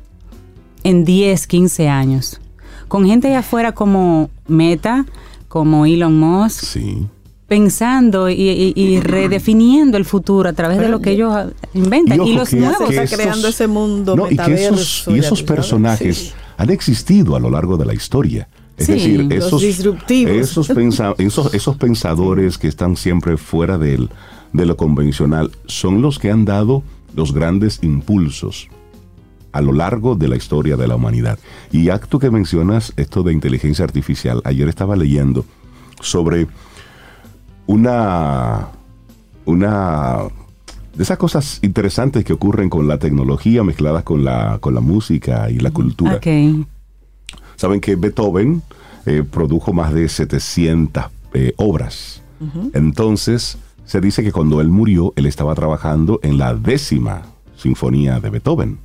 en 0.84 1.06
10, 1.06 1.48
15 1.48 1.90
años? 1.90 2.42
Con 2.88 3.06
gente 3.06 3.28
allá 3.28 3.40
afuera 3.40 3.72
como 3.72 4.30
Meta, 4.48 5.06
como 5.48 5.86
Elon 5.86 6.20
Musk, 6.20 6.64
Sí. 6.66 7.08
Pensando 7.54 8.30
y, 8.30 8.34
y- 8.34 8.74
y 8.76 9.00
redefiniendo 9.00 9.96
el 9.98 10.06
futuro 10.06 10.50
a 10.50 10.54
través 10.54 10.80
de 10.80 10.90
lo 10.90 11.02
que 11.02 11.12
ellos 11.12 11.32
inventan. 11.76 12.18
Y, 12.18 12.22
ojo 12.22 12.40
los 12.40 12.50
que- 12.50 12.56
nuevos. 12.56 12.90
que 12.90 13.04
está 13.04 13.16
creando 13.16 13.48
ese 13.48 13.68
mundo 13.68 14.16
No, 14.16 14.26
y 14.26 14.30
que 14.30 14.36
metaverso, 14.50 14.74
esos, 14.74 15.08
y 15.16 15.20
esos 15.20 15.44
personajes 15.44 16.18
sí. 16.18 16.32
han 16.58 16.70
existido 16.72 17.36
a 17.36 17.40
lo 17.40 17.52
largo 17.52 17.78
de 17.78 17.86
la 17.86 17.94
historia. 17.94 18.48
Es 18.76 18.88
Sí, 18.88 18.94
decir, 18.94 19.20
los 19.26 19.46
esos, 19.46 19.62
disruptivos. 19.62 20.36
Esos, 20.36 20.68
pensa- 20.70 21.14
esos, 21.20 21.54
esos 21.54 21.76
pensadores 21.78 22.58
que 22.58 22.68
están 22.68 22.96
siempre 22.96 23.38
fuera 23.38 23.78
del- 23.78 24.10
de 24.52 24.66
lo 24.66 24.76
convencional 24.76 25.52
son 25.68 26.02
los 26.02 26.18
que 26.18 26.32
han 26.32 26.46
dado 26.46 26.82
los 27.16 27.34
grandes 27.34 27.80
impulsos 27.84 28.68
a 29.52 29.62
lo 29.62 29.74
largo 29.74 30.16
de 30.16 30.28
la 30.28 30.36
historia 30.38 30.76
de 30.76 30.88
la 30.88 30.96
humanidad. 30.96 31.38
Y 31.72 31.88
tú 32.10 32.18
que 32.18 32.32
mencionas 32.32 32.94
esto 32.98 33.22
de 33.22 33.32
inteligencia 33.32 33.86
artificial, 33.86 34.42
ayer 34.44 34.68
estaba 34.68 34.96
leyendo 34.96 35.46
sobre 36.02 36.48
una, 37.68 38.68
una 39.46 40.18
de 40.96 41.04
esas 41.04 41.18
cosas 41.18 41.60
interesantes 41.62 42.24
que 42.24 42.34
ocurren 42.34 42.70
con 42.70 42.88
la 42.88 42.98
tecnología 42.98 43.64
mezcladas 43.64 44.04
con 44.04 44.24
la, 44.24 44.60
con 44.60 44.74
la 44.74 44.82
música 44.82 45.50
y 45.50 45.60
la 45.60 45.72
cultura. 45.72 46.16
Ok. 46.16 46.28
Saben 47.56 47.82
que 47.82 47.96
Beethoven 47.96 48.62
eh, 49.06 49.24
produjo 49.30 49.74
más 49.74 49.94
de 49.94 50.08
700 50.08 51.06
eh, 51.34 51.54
obras. 51.58 52.22
Entonces, 52.74 53.58
se 53.86 54.02
dice 54.02 54.22
que 54.22 54.34
cuando 54.34 54.60
él 54.60 54.68
murió, 54.68 55.14
él 55.16 55.28
estaba 55.28 55.56
trabajando 55.56 56.20
en 56.24 56.38
la 56.38 56.54
décima 56.54 57.22
sinfonía 57.56 58.20
de 58.20 58.30
Beethoven. 58.30 58.80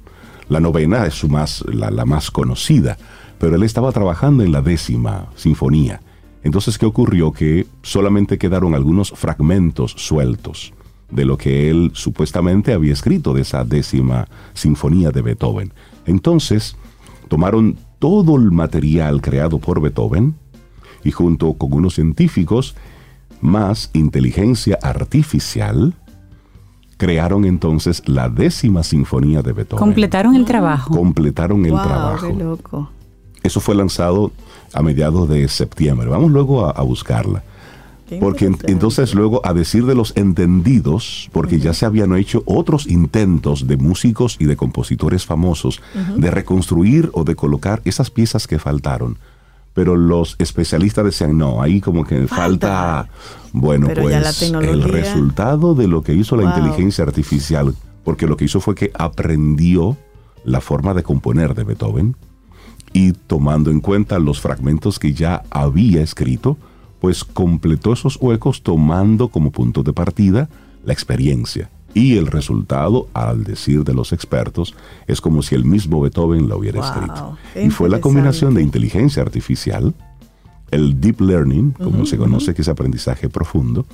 La 0.48 0.60
novena 0.60 1.04
es 1.06 1.14
su 1.14 1.28
más, 1.28 1.64
la, 1.66 1.90
la 1.90 2.04
más 2.04 2.30
conocida, 2.30 2.98
pero 3.40 3.56
él 3.56 3.64
estaba 3.64 3.90
trabajando 3.90 4.44
en 4.44 4.52
la 4.52 4.62
décima 4.62 5.26
sinfonía. 5.34 6.00
Entonces, 6.48 6.78
¿qué 6.78 6.86
ocurrió? 6.86 7.30
Que 7.30 7.66
solamente 7.82 8.38
quedaron 8.38 8.74
algunos 8.74 9.10
fragmentos 9.10 9.92
sueltos 9.98 10.72
de 11.10 11.26
lo 11.26 11.36
que 11.36 11.68
él 11.68 11.90
supuestamente 11.92 12.72
había 12.72 12.94
escrito 12.94 13.34
de 13.34 13.42
esa 13.42 13.64
décima 13.64 14.26
sinfonía 14.54 15.10
de 15.10 15.20
Beethoven. 15.20 15.74
Entonces, 16.06 16.74
tomaron 17.28 17.76
todo 17.98 18.36
el 18.36 18.50
material 18.50 19.20
creado 19.20 19.58
por 19.58 19.82
Beethoven 19.82 20.36
y 21.04 21.10
junto 21.10 21.52
con 21.52 21.74
unos 21.74 21.96
científicos 21.96 22.74
más 23.42 23.90
inteligencia 23.92 24.78
artificial, 24.82 25.92
crearon 26.96 27.44
entonces 27.44 28.02
la 28.06 28.30
décima 28.30 28.84
sinfonía 28.84 29.42
de 29.42 29.52
Beethoven. 29.52 29.80
Completaron 29.84 30.34
el 30.34 30.46
trabajo. 30.46 30.94
Completaron 30.96 31.66
el 31.66 31.72
Wow, 31.72 31.82
trabajo. 31.82 32.26
qué 32.26 32.32
loco. 32.42 32.90
Eso 33.48 33.60
fue 33.60 33.74
lanzado 33.74 34.30
a 34.74 34.82
mediados 34.82 35.26
de 35.26 35.48
septiembre. 35.48 36.06
Vamos 36.06 36.30
luego 36.30 36.66
a, 36.66 36.70
a 36.72 36.82
buscarla. 36.82 37.42
Qué 38.06 38.18
Porque 38.18 38.50
entonces 38.64 39.14
luego, 39.14 39.40
a 39.42 39.54
decir 39.54 39.86
de 39.86 39.94
los 39.94 40.14
entendidos, 40.16 41.30
porque 41.32 41.58
ya 41.58 41.72
se 41.72 41.86
habían 41.86 42.14
hecho 42.14 42.42
otros 42.44 42.86
intentos 42.86 43.66
de 43.66 43.78
músicos 43.78 44.36
y 44.38 44.44
de 44.44 44.56
compositores 44.56 45.24
famosos 45.24 45.80
de 46.16 46.30
reconstruir 46.30 47.10
o 47.14 47.24
de 47.24 47.36
colocar 47.36 47.80
esas 47.86 48.10
piezas 48.10 48.46
que 48.46 48.58
faltaron. 48.58 49.16
Pero 49.72 49.96
los 49.96 50.36
especialistas 50.38 51.04
decían, 51.06 51.38
no, 51.38 51.62
ahí 51.62 51.80
como 51.80 52.04
que 52.04 52.26
falta, 52.26 53.06
Falta. 53.06 53.08
bueno, 53.52 53.86
Pero 53.86 54.02
pues 54.02 54.42
el 54.52 54.82
resultado 54.82 55.74
de 55.74 55.86
lo 55.88 56.02
que 56.02 56.12
hizo 56.14 56.36
la 56.36 56.44
inteligencia 56.44 57.04
artificial, 57.04 57.74
porque 58.04 58.26
lo 58.26 58.36
que 58.36 58.44
hizo 58.44 58.60
fue 58.60 58.74
que 58.74 58.90
aprendió 58.94 59.96
la 60.44 60.60
forma 60.60 60.94
de 60.94 61.02
componer 61.02 61.54
de 61.54 61.64
Beethoven, 61.64 62.16
y 62.92 63.12
tomando 63.12 63.70
en 63.70 63.80
cuenta 63.80 64.18
los 64.18 64.40
fragmentos 64.40 64.98
que 64.98 65.12
ya 65.12 65.42
había 65.50 66.02
escrito, 66.02 66.56
pues 67.00 67.24
completó 67.24 67.92
esos 67.92 68.16
huecos 68.20 68.62
tomando 68.62 69.28
como 69.28 69.50
punto 69.52 69.82
de 69.82 69.92
partida 69.92 70.48
la 70.84 70.92
experiencia. 70.92 71.70
Y 71.94 72.16
el 72.16 72.26
resultado, 72.26 73.08
al 73.14 73.44
decir 73.44 73.82
de 73.84 73.94
los 73.94 74.12
expertos, 74.12 74.74
es 75.06 75.20
como 75.20 75.42
si 75.42 75.54
el 75.54 75.64
mismo 75.64 76.00
Beethoven 76.00 76.48
lo 76.48 76.58
hubiera 76.58 76.80
Wow, 76.80 76.88
escrito. 76.90 77.38
Y 77.64 77.70
fue 77.70 77.88
la 77.88 78.00
combinación 78.00 78.54
de 78.54 78.62
inteligencia 78.62 79.22
artificial, 79.22 79.94
el 80.70 81.00
deep 81.00 81.20
learning, 81.20 81.72
como 81.72 82.04
se 82.04 82.16
conoce 82.18 82.52
que 82.54 82.62
es 82.62 82.68
aprendizaje 82.68 83.28
profundo, 83.28 83.86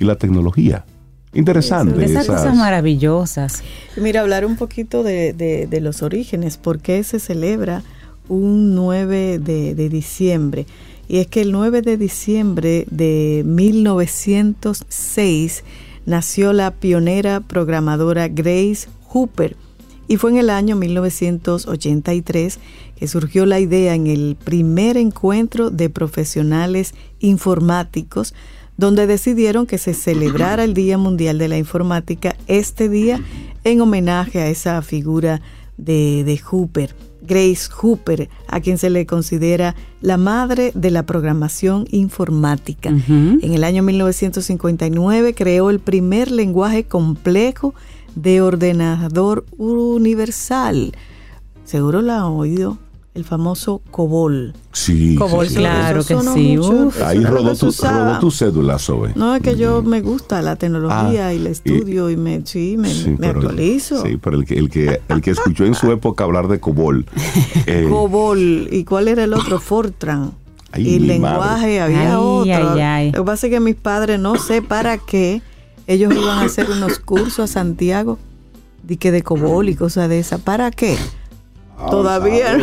y 0.00 0.04
la 0.04 0.16
tecnología. 0.16 0.84
Interesante. 1.32 2.04
Esas 2.04 2.24
esas- 2.24 2.36
cosas 2.42 2.56
maravillosas. 2.56 3.62
Mira, 3.96 4.22
hablar 4.22 4.44
un 4.46 4.56
poquito 4.56 5.02
de, 5.02 5.32
de- 5.32 5.66
de 5.66 5.80
los 5.80 6.02
orígenes, 6.02 6.56
por 6.56 6.80
qué 6.80 7.04
se 7.04 7.20
celebra 7.20 7.82
un 8.28 8.74
9 8.74 9.38
de, 9.38 9.88
diciembre. 9.88 10.66
Y 11.08 11.18
es 11.18 11.28
que 11.28 11.42
el 11.42 11.52
9 11.52 11.82
de 11.82 11.96
diciembre 11.96 12.84
de 12.90 13.44
1906 13.46 15.62
nació 16.04 16.52
la 16.52 16.72
pionera 16.72 17.38
programadora 17.40 18.26
Grace 18.28 18.88
Hooper. 19.08 19.56
Y 20.08 20.18
fue 20.18 20.30
en 20.30 20.36
el 20.38 20.50
año 20.50 20.76
1983 20.76 22.60
que 22.96 23.08
surgió 23.08 23.46
la 23.46 23.60
idea 23.60 23.94
en 23.94 24.06
el 24.06 24.36
primer 24.42 24.96
encuentro 24.96 25.70
de 25.70 25.90
profesionales 25.90 26.94
informáticos 27.20 28.32
donde 28.76 29.06
decidieron 29.06 29.66
que 29.66 29.78
se 29.78 29.94
celebrara 29.94 30.64
el 30.64 30.74
Día 30.74 30.98
Mundial 30.98 31.38
de 31.38 31.48
la 31.48 31.58
Informática 31.58 32.36
este 32.46 32.88
día 32.88 33.20
en 33.64 33.80
homenaje 33.80 34.40
a 34.40 34.48
esa 34.48 34.80
figura 34.82 35.40
de, 35.76 36.24
de 36.24 36.38
Hooper, 36.38 36.94
Grace 37.26 37.68
Hooper, 37.70 38.28
a 38.48 38.60
quien 38.60 38.78
se 38.78 38.90
le 38.90 39.06
considera 39.06 39.74
la 40.00 40.16
madre 40.16 40.72
de 40.74 40.90
la 40.90 41.04
programación 41.04 41.86
informática. 41.90 42.88
En 42.88 43.52
el 43.54 43.64
año 43.64 43.82
1959 43.82 45.34
creó 45.34 45.70
el 45.70 45.80
primer 45.80 46.30
lenguaje 46.30 46.84
complejo 46.84 47.74
de 48.14 48.40
ordenador 48.40 49.44
universal. 49.58 50.92
Seguro 51.64 52.00
la 52.00 52.18
han 52.18 52.32
oído, 52.32 52.78
el 53.16 53.24
famoso 53.24 53.80
COBOL. 53.90 54.52
Sí, 54.72 55.12
sí, 55.12 55.16
Cobol, 55.16 55.48
sí. 55.48 55.56
claro 55.56 56.04
que 56.04 56.16
sí. 56.34 56.58
Uf. 56.58 57.02
Ahí 57.02 57.24
rodó 57.24 57.56
tu, 57.56 57.70
rodó 57.82 58.18
tu 58.20 58.30
cédula, 58.30 58.78
Zoe. 58.78 59.12
No, 59.16 59.34
es 59.34 59.42
que 59.42 59.56
yo 59.56 59.82
me 59.82 60.02
gusta 60.02 60.42
la 60.42 60.56
tecnología 60.56 61.28
Ah, 61.28 61.32
y 61.34 61.38
el 61.38 61.46
estudio 61.46 62.10
y, 62.10 62.16
me, 62.16 62.42
sí, 62.44 62.76
me, 62.78 62.88
Sí, 62.92 63.10
me 63.10 63.16
pero- 63.16 63.40
actualizo. 63.40 64.02
Sí, 64.04 64.18
pero 64.22 64.36
el 64.36 64.44
que, 64.44 64.54
el 64.58 64.68
que, 64.70 65.00
el 65.08 65.20
que 65.22 65.30
escuchó 65.30 65.64
en 65.64 65.74
su 65.74 65.90
época 65.92 66.24
hablar 66.24 66.46
de 66.48 66.60
COBOL. 66.60 67.06
eh, 67.66 67.86
COBOL. 67.90 68.68
¿Y 68.70 68.84
cuál 68.84 69.08
era 69.08 69.24
el 69.24 69.32
otro? 69.34 69.58
Fortran. 69.60 70.32
Ay, 70.72 70.86
y 70.86 70.98
lenguaje, 70.98 71.38
madre. 71.38 71.80
había 71.80 72.10
Ay, 72.10 72.16
otro. 72.18 72.72
ay, 72.74 72.80
ay. 72.80 73.12
Lo 73.12 73.20
que 73.24 73.26
pasa 73.26 73.46
es 73.46 73.50
que 73.52 73.60
mis 73.60 73.76
padres, 73.76 74.20
no 74.20 74.36
sé 74.36 74.60
para 74.60 74.98
qué, 74.98 75.40
ellos 75.86 76.12
iban 76.12 76.38
a 76.38 76.42
hacer 76.42 76.68
unos 76.70 76.98
cursos 76.98 77.38
a 77.40 77.46
Santiago 77.46 78.18
de 78.82 78.98
que 78.98 79.10
de 79.10 79.22
COBOL 79.22 79.68
y 79.70 79.74
cosas 79.74 80.08
de 80.10 80.18
esas. 80.18 80.40
¿Para 80.42 80.70
qué? 80.70 80.96
Todavía 81.90 82.58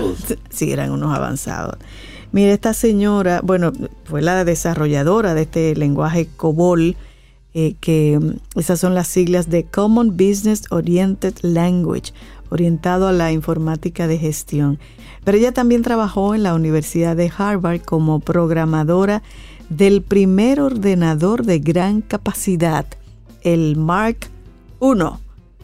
sí 0.49 0.71
eran 0.71 0.91
unos 0.91 1.15
avanzados. 1.15 1.77
Mire, 2.31 2.51
esta 2.51 2.73
señora, 2.73 3.41
bueno, 3.43 3.71
fue 4.05 4.23
la 4.23 4.43
desarrolladora 4.43 5.35
de 5.35 5.43
este 5.43 5.75
lenguaje 5.75 6.27
COBOL, 6.35 6.95
eh, 7.53 7.75
que 7.79 8.19
mm, 8.19 8.59
esas 8.59 8.79
son 8.79 8.95
las 8.95 9.07
siglas 9.07 9.51
de 9.51 9.65
Common 9.65 10.17
Business 10.17 10.63
Oriented 10.71 11.35
Language, 11.43 12.11
orientado 12.49 13.07
a 13.07 13.11
la 13.11 13.31
informática 13.31 14.07
de 14.07 14.17
gestión. 14.17 14.79
Pero 15.23 15.37
ella 15.37 15.51
también 15.51 15.83
trabajó 15.83 16.33
en 16.33 16.41
la 16.41 16.55
Universidad 16.55 17.15
de 17.15 17.31
Harvard 17.37 17.81
como 17.81 18.19
programadora 18.19 19.21
del 19.69 20.01
primer 20.01 20.59
ordenador 20.59 21.45
de 21.45 21.59
gran 21.59 22.01
capacidad, 22.01 22.87
el 23.43 23.75
Mark 23.75 24.17
I, 24.81 24.95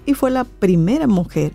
y 0.06 0.14
fue 0.14 0.30
la 0.30 0.44
primera 0.44 1.08
mujer 1.08 1.52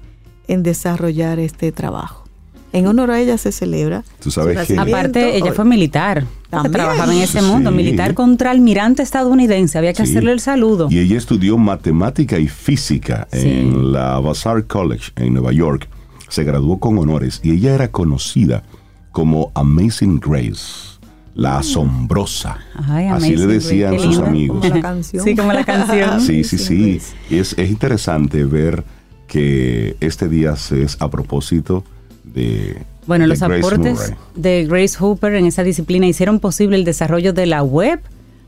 en 0.48 0.62
desarrollar 0.62 1.38
este 1.38 1.72
trabajo. 1.72 2.24
En 2.72 2.86
honor 2.88 3.12
a 3.12 3.20
ella 3.20 3.38
se 3.38 3.52
celebra. 3.52 4.02
Tú 4.20 4.32
sabes 4.32 4.66
su 4.66 4.74
que- 4.74 4.80
Aparte, 4.80 5.36
ella 5.36 5.52
fue 5.52 5.64
militar. 5.64 6.24
También. 6.50 6.72
Trabajaba 6.72 7.12
en 7.14 7.20
ese 7.22 7.40
mundo, 7.40 7.70
Sí. 7.70 7.76
militar 7.76 8.14
contra 8.14 8.50
almirante 8.50 9.02
estadounidense. 9.02 9.78
Había 9.78 9.92
que 9.92 10.04
Sí. 10.04 10.10
hacerle 10.12 10.32
el 10.32 10.40
saludo. 10.40 10.88
Y 10.90 10.98
ella 10.98 11.16
estudió 11.16 11.56
matemática 11.56 12.38
y 12.38 12.48
física 12.48 13.28
Sí. 13.32 13.48
en 13.48 13.92
la 13.92 14.18
Vassar 14.18 14.66
College 14.66 15.12
en 15.16 15.34
Nueva 15.34 15.52
York. 15.52 15.88
Se 16.28 16.42
graduó 16.42 16.80
con 16.80 16.98
honores 16.98 17.40
y 17.44 17.52
ella 17.52 17.74
era 17.74 17.92
conocida 17.92 18.64
como 19.12 19.52
Amazing 19.54 20.18
Grace, 20.18 20.98
la 21.36 21.58
asombrosa. 21.58 22.58
Ay, 22.88 23.06
Así 23.06 23.36
le 23.36 23.46
decían 23.46 24.00
sus 24.00 24.18
amigos. 24.18 24.58
Como 24.60 24.74
la 24.74 24.80
canción. 24.82 25.24
Sí, 25.24 25.36
como 25.36 25.52
la 25.52 25.64
canción. 25.64 26.20
Sí, 26.20 26.42
sí, 26.42 26.58
sí. 26.58 27.00
Es, 27.30 27.52
es 27.56 27.70
interesante 27.70 28.44
ver 28.44 28.82
que 29.26 29.96
este 30.00 30.28
día 30.28 30.56
se 30.56 30.82
es 30.82 30.96
a 31.00 31.10
propósito 31.10 31.84
de. 32.22 32.76
Bueno, 33.06 33.24
de 33.24 33.28
los 33.28 33.40
Grace 33.40 33.58
aportes 33.58 33.92
Murray. 33.92 34.14
de 34.34 34.66
Grace 34.66 34.96
Hooper 34.98 35.34
en 35.34 35.46
esa 35.46 35.62
disciplina 35.62 36.06
hicieron 36.06 36.40
posible 36.40 36.76
el 36.76 36.84
desarrollo 36.84 37.32
de 37.32 37.46
la 37.46 37.62
web, 37.62 38.00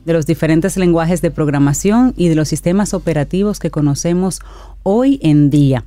de 0.04 0.12
los 0.12 0.26
diferentes 0.26 0.76
lenguajes 0.76 1.20
de 1.20 1.30
programación 1.30 2.14
y 2.16 2.28
de 2.28 2.36
los 2.36 2.48
sistemas 2.48 2.94
operativos 2.94 3.58
que 3.58 3.70
conocemos 3.70 4.40
hoy 4.82 5.18
en 5.22 5.50
día. 5.50 5.84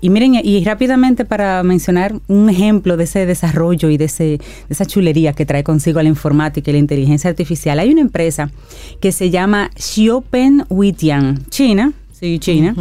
Y 0.00 0.10
miren, 0.10 0.34
y 0.42 0.64
rápidamente 0.64 1.24
para 1.24 1.62
mencionar 1.62 2.14
un 2.26 2.50
ejemplo 2.50 2.96
de 2.96 3.04
ese 3.04 3.26
desarrollo 3.26 3.88
y 3.88 3.96
de, 3.96 4.06
ese, 4.06 4.24
de 4.24 4.40
esa 4.68 4.86
chulería 4.86 5.32
que 5.32 5.46
trae 5.46 5.62
consigo 5.62 6.02
la 6.02 6.08
informática 6.08 6.70
y 6.70 6.72
la 6.72 6.78
inteligencia 6.78 7.30
artificial, 7.30 7.78
hay 7.78 7.90
una 7.90 8.00
empresa 8.00 8.50
que 9.00 9.12
se 9.12 9.30
llama 9.30 9.70
Xiaopen 9.76 10.64
Witian, 10.68 11.44
China, 11.50 11.92
sí, 12.20 12.38
China, 12.38 12.74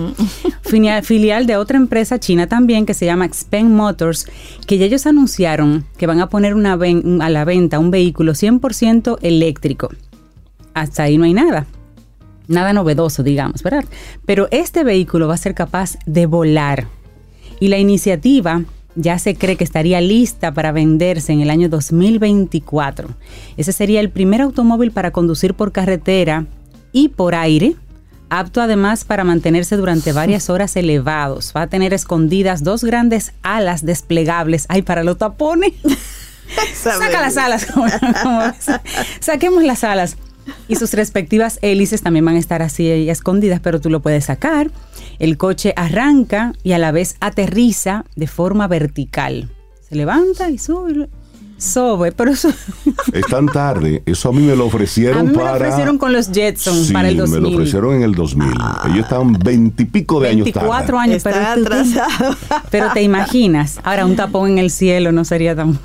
filial, 0.62 1.04
filial 1.04 1.48
de 1.48 1.56
otra 1.58 1.78
empresa 1.78 2.20
china 2.20 2.48
también 2.48 2.86
que 2.86 2.94
se 2.94 3.06
llama 3.06 3.28
Xpeng 3.28 3.74
Motors, 3.74 4.28
que 4.68 4.78
ya 4.78 4.86
ellos 4.86 5.06
anunciaron 5.06 5.86
que 5.98 6.06
van 6.08 6.20
a 6.20 6.28
poner 6.30 6.54
una 6.56 6.76
ven- 6.76 7.22
a 7.22 7.30
la 7.30 7.46
venta 7.46 7.80
un 7.80 7.90
vehículo 7.90 8.34
100% 8.34 9.18
eléctrico. 9.22 9.90
Hasta 10.74 11.04
ahí 11.04 11.18
no 11.18 11.24
hay 11.24 11.34
nada. 11.34 11.66
Nada 12.48 12.74
novedoso, 12.74 13.24
digamos, 13.24 13.64
¿verdad? 13.64 13.86
Pero 14.26 14.48
este 14.52 14.84
vehículo 14.84 15.28
va 15.28 15.36
a 15.36 15.38
ser 15.38 15.54
capaz 15.56 15.98
de 16.06 16.26
volar. 16.26 16.88
Y 17.60 17.68
la 17.68 17.78
iniciativa 17.78 18.64
ya 18.96 19.20
se 19.20 19.36
cree 19.36 19.56
que 19.56 19.64
estaría 19.64 20.02
lista 20.02 20.52
para 20.54 20.72
venderse 20.72 21.32
en 21.32 21.42
el 21.42 21.50
año 21.50 21.70
2024. 21.70 23.10
Ese 23.58 23.72
sería 23.72 24.00
el 24.00 24.10
primer 24.10 24.42
automóvil 24.42 24.92
para 24.92 25.12
conducir 25.12 25.54
por 25.54 25.72
carretera 25.72 26.46
y 26.92 27.10
por 27.10 27.36
aire, 27.36 27.76
apto 28.30 28.62
además 28.62 29.04
para 29.04 29.24
mantenerse 29.24 29.76
durante 29.76 30.14
varias 30.14 30.50
horas 30.50 30.76
elevados. 30.76 31.54
Va 31.56 31.64
a 31.64 31.68
tener 31.68 31.94
escondidas 31.94 32.64
dos 32.64 32.84
grandes 32.84 33.34
alas 33.44 33.86
desplegables. 33.86 34.66
¡Ay, 34.70 34.82
para 34.82 35.04
los 35.04 35.18
tapones! 35.18 35.74
Saca 36.74 37.22
las 37.22 37.38
alas. 37.38 37.68
Saquemos 39.20 39.64
las 39.64 39.84
alas. 39.84 40.18
Y 40.68 40.78
sus 40.78 40.94
respectivas 40.94 41.60
hélices 41.62 42.02
también 42.02 42.26
van 42.26 42.36
a 42.36 42.40
estar 42.40 42.62
así 42.64 43.10
escondidas, 43.10 43.60
pero 43.60 43.80
tú 43.80 43.90
lo 43.90 44.02
puedes 44.02 44.26
sacar. 44.26 44.72
El 45.20 45.38
coche 45.38 45.74
arranca 45.76 46.54
y 46.64 46.72
a 46.72 46.80
la 46.80 46.92
vez 46.92 47.18
aterriza 47.20 48.06
de 48.16 48.28
forma 48.28 48.68
vertical. 48.68 49.50
Se 49.88 49.96
levanta 49.96 50.50
y 50.50 50.58
sube. 50.58 51.10
Sube, 51.60 52.12
pero 52.14 52.32
eso. 52.32 52.50
Es 53.14 53.26
tan 53.28 53.46
tarde. 53.48 54.02
Eso 54.06 54.30
a 54.30 54.32
mí 54.34 54.42
me 54.42 54.56
lo 54.56 54.66
ofrecieron 54.66 55.20
A 55.20 55.24
mí 55.24 55.30
me 55.32 55.34
lo 55.38 55.40
para. 55.44 55.56
ofrecieron 55.58 55.98
con 55.98 56.14
los 56.14 56.32
Jetson 56.32 56.86
Sí, 56.86 56.94
para 56.94 57.10
el 57.10 57.18
2000. 57.18 57.42
me 57.42 57.50
lo 57.50 57.56
ofrecieron 57.56 57.96
en 57.96 58.04
el 58.04 58.16
2000. 58.16 58.48
Ellos 58.86 59.00
estaban 59.00 59.34
veintipico 59.34 60.20
de 60.20 60.30
años 60.30 60.46
24 60.46 60.86
tarde. 60.88 60.98
años, 61.00 61.24
pero, 61.24 61.38
atrasado. 61.38 62.36
pero 62.72 62.88
te 62.94 63.02
imaginas. 63.04 63.80
Ahora, 63.84 64.06
un 64.06 64.16
tapón 64.16 64.52
en 64.52 64.58
el 64.60 64.72
cielo 64.72 65.12
no 65.12 65.26
sería 65.26 65.56
tan. 65.56 65.78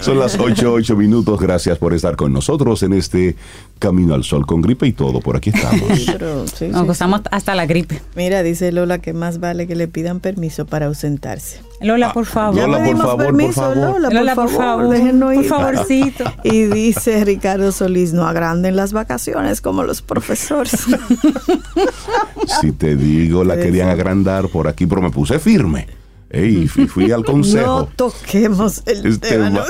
Son 0.00 0.18
las 0.18 0.38
8, 0.38 0.72
8 0.72 0.96
minutos. 0.96 1.38
Gracias 1.40 1.78
por 1.78 1.92
estar 1.94 2.16
con 2.16 2.32
nosotros 2.32 2.82
en 2.82 2.92
este 2.94 3.36
Camino 3.78 4.14
al 4.14 4.24
Sol 4.24 4.46
con 4.46 4.62
gripe 4.62 4.86
y 4.86 4.92
todo, 4.92 5.20
por 5.20 5.36
aquí 5.36 5.50
estamos. 5.50 5.82
Sí, 5.96 6.06
pero, 6.06 6.46
sí, 6.46 6.68
Nos 6.68 6.80
sí, 6.82 6.86
gozamos 6.86 7.20
hasta 7.30 7.54
la 7.54 7.66
gripe. 7.66 8.00
Mira, 8.14 8.42
dice 8.42 8.72
Lola 8.72 8.98
que 8.98 9.12
más 9.12 9.38
vale 9.40 9.66
que 9.66 9.74
le 9.76 9.86
pidan 9.88 10.20
permiso 10.20 10.64
para 10.66 10.86
ausentarse. 10.86 11.60
Lola, 11.82 12.12
por 12.14 12.24
favor. 12.24 12.54
Lola, 12.56 12.66
Ya 12.66 12.72
por 12.78 12.82
pedimos 12.84 13.02
favor, 13.04 13.16
por 13.16 13.26
permiso, 13.36 13.60
favor. 13.60 13.76
Lola, 13.76 14.10
Lola, 14.10 14.34
por 14.34 14.44
por 14.46 14.54
favor, 14.54 14.80
favor, 14.82 14.94
déjenos 14.94 15.34
por 15.34 15.44
ir. 15.44 15.48
favorcito. 15.50 16.24
Y 16.44 16.62
dice 16.62 17.24
Ricardo 17.24 17.70
Solís, 17.72 18.12
no 18.14 18.26
agranden 18.26 18.76
las 18.76 18.92
vacaciones 18.94 19.60
como 19.60 19.82
los 19.82 20.00
profesores. 20.02 20.86
Si 22.60 22.72
te 22.72 22.96
digo, 22.96 23.44
la 23.44 23.56
querían 23.56 23.88
agrandar 23.88 24.48
por 24.48 24.68
aquí, 24.68 24.86
pero 24.86 25.02
me 25.02 25.10
puse 25.10 25.38
firme. 25.38 25.86
Ey, 26.30 26.66
fui, 26.66 26.86
fui 26.86 27.12
al 27.12 27.20
no 27.22 27.26
consejo. 27.32 27.88
toquemos 27.96 28.82
el 28.86 29.06
Este 29.06 29.28
tema. 29.30 29.50
¿no? 29.50 29.60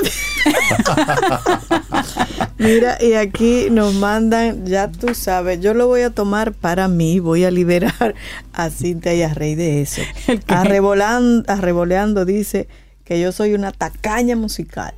Mira, 2.59 2.97
y 3.01 3.13
aquí 3.13 3.67
nos 3.69 3.93
mandan, 3.95 4.65
ya 4.65 4.91
tú 4.91 5.13
sabes, 5.13 5.59
yo 5.59 5.73
lo 5.73 5.87
voy 5.87 6.01
a 6.01 6.09
tomar 6.09 6.53
para 6.53 6.87
mí, 6.87 7.19
voy 7.19 7.43
a 7.43 7.51
liberar 7.51 8.15
a 8.53 8.69
Cintia 8.69 9.13
y 9.13 9.21
a 9.21 9.33
Rey 9.33 9.53
de 9.55 9.81
eso. 9.81 10.01
Arrebolan- 10.47 11.43
Arreboleando 11.47 12.25
dice 12.25 12.67
que 13.03 13.19
yo 13.19 13.31
soy 13.31 13.53
una 13.53 13.71
tacaña 13.71 14.35
musical. 14.35 14.93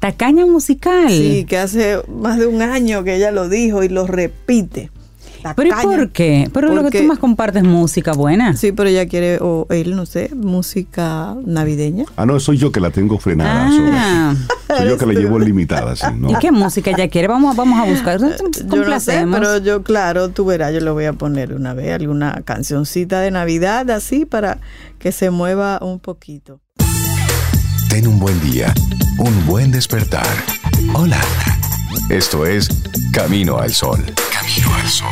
Tacaña 0.00 0.46
musical. 0.46 1.08
Sí, 1.08 1.44
que 1.48 1.58
hace 1.58 1.98
más 2.08 2.38
de 2.38 2.46
un 2.46 2.62
año 2.62 3.04
que 3.04 3.16
ella 3.16 3.30
lo 3.30 3.48
dijo 3.48 3.82
y 3.82 3.88
lo 3.88 4.06
repite. 4.06 4.90
Pero 5.56 5.68
¿y 5.68 5.82
por 5.82 6.10
qué? 6.10 6.48
Pero 6.52 6.72
lo 6.72 6.88
que 6.90 7.00
tú 7.02 7.06
más 7.06 7.18
compartes 7.18 7.62
es 7.62 7.68
música 7.68 8.12
buena. 8.12 8.56
Sí, 8.56 8.72
pero 8.72 8.88
ella 8.88 9.06
quiere, 9.08 9.38
o 9.40 9.66
él, 9.70 9.94
no 9.96 10.06
sé, 10.06 10.30
música 10.34 11.34
navideña. 11.44 12.04
Ah, 12.16 12.26
no, 12.26 12.38
soy 12.40 12.56
yo 12.58 12.70
que 12.72 12.80
la 12.80 12.90
tengo 12.90 13.18
frenada. 13.18 13.68
Ah. 13.68 14.34
sobre- 14.36 14.78
Soy 14.78 14.88
yo 14.88 14.96
que 14.98 15.06
la 15.06 15.12
llevo 15.20 15.38
limitada, 15.38 15.94
sí, 15.96 16.06
¿no? 16.16 16.30
¿Y 16.30 16.34
qué 16.36 16.50
música 16.50 16.90
ella 16.92 17.08
quiere? 17.08 17.28
Vamos, 17.28 17.54
vamos 17.56 17.78
a 17.78 17.84
buscar. 17.90 18.18
Yo 18.20 18.84
no 18.84 19.00
sé, 19.00 19.26
pero 19.30 19.58
yo, 19.58 19.82
claro, 19.82 20.30
tú 20.30 20.44
verás, 20.46 20.72
yo 20.72 20.80
le 20.80 20.90
voy 20.90 21.04
a 21.04 21.12
poner 21.12 21.52
una 21.54 21.74
vez 21.74 21.92
alguna 21.92 22.40
cancioncita 22.44 23.20
de 23.20 23.30
Navidad 23.30 23.90
así 23.90 24.24
para 24.24 24.58
que 24.98 25.12
se 25.12 25.30
mueva 25.30 25.78
un 25.82 25.98
poquito. 26.00 26.60
Ten 27.90 28.06
un 28.06 28.18
buen 28.18 28.40
día, 28.40 28.72
un 29.18 29.46
buen 29.46 29.70
despertar. 29.70 30.26
Hola. 30.94 31.20
Esto 32.12 32.44
es 32.44 32.68
Camino 33.10 33.56
al 33.56 33.72
Sol. 33.72 33.98
Camino 34.30 34.74
al 34.74 34.86
Sol. 34.86 35.08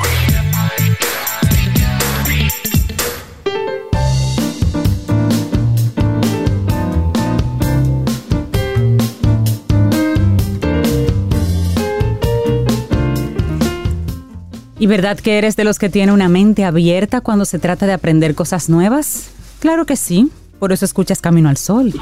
¿Y 14.78 14.86
verdad 14.86 15.18
que 15.18 15.38
eres 15.38 15.56
de 15.56 15.64
los 15.64 15.78
que 15.78 15.88
tiene 15.88 16.12
una 16.12 16.28
mente 16.28 16.66
abierta 16.66 17.22
cuando 17.22 17.46
se 17.46 17.58
trata 17.58 17.86
de 17.86 17.94
aprender 17.94 18.34
cosas 18.34 18.68
nuevas? 18.68 19.30
Claro 19.60 19.86
que 19.86 19.96
sí. 19.96 20.30
Por 20.60 20.72
eso 20.72 20.84
escuchas 20.84 21.22
Camino 21.22 21.48
al 21.48 21.56
Sol. 21.56 21.94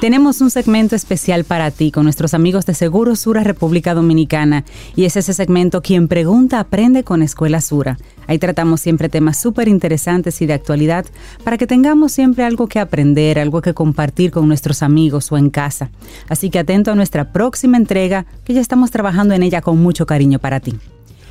Tenemos 0.00 0.40
un 0.40 0.50
segmento 0.50 0.96
especial 0.96 1.44
para 1.44 1.70
ti 1.70 1.92
con 1.92 2.04
nuestros 2.04 2.32
amigos 2.32 2.64
de 2.64 2.72
Seguro 2.72 3.14
Sura 3.14 3.44
República 3.44 3.92
Dominicana 3.92 4.64
y 4.96 5.04
es 5.04 5.16
ese 5.18 5.34
segmento 5.34 5.82
Quien 5.82 6.08
Pregunta 6.08 6.58
Aprende 6.58 7.04
con 7.04 7.22
Escuela 7.22 7.60
Sura. 7.60 7.98
Ahí 8.26 8.38
tratamos 8.38 8.80
siempre 8.80 9.10
temas 9.10 9.38
súper 9.38 9.68
interesantes 9.68 10.40
y 10.40 10.46
de 10.46 10.54
actualidad 10.54 11.04
para 11.44 11.58
que 11.58 11.66
tengamos 11.66 12.12
siempre 12.12 12.44
algo 12.44 12.66
que 12.66 12.80
aprender, 12.80 13.38
algo 13.38 13.60
que 13.60 13.74
compartir 13.74 14.30
con 14.30 14.48
nuestros 14.48 14.82
amigos 14.82 15.30
o 15.30 15.36
en 15.36 15.50
casa. 15.50 15.90
Así 16.30 16.48
que 16.48 16.58
atento 16.58 16.90
a 16.90 16.94
nuestra 16.94 17.30
próxima 17.30 17.76
entrega 17.76 18.24
que 18.44 18.54
ya 18.54 18.62
estamos 18.62 18.90
trabajando 18.90 19.34
en 19.34 19.42
ella 19.42 19.60
con 19.60 19.82
mucho 19.82 20.06
cariño 20.06 20.38
para 20.38 20.60
ti. 20.60 20.74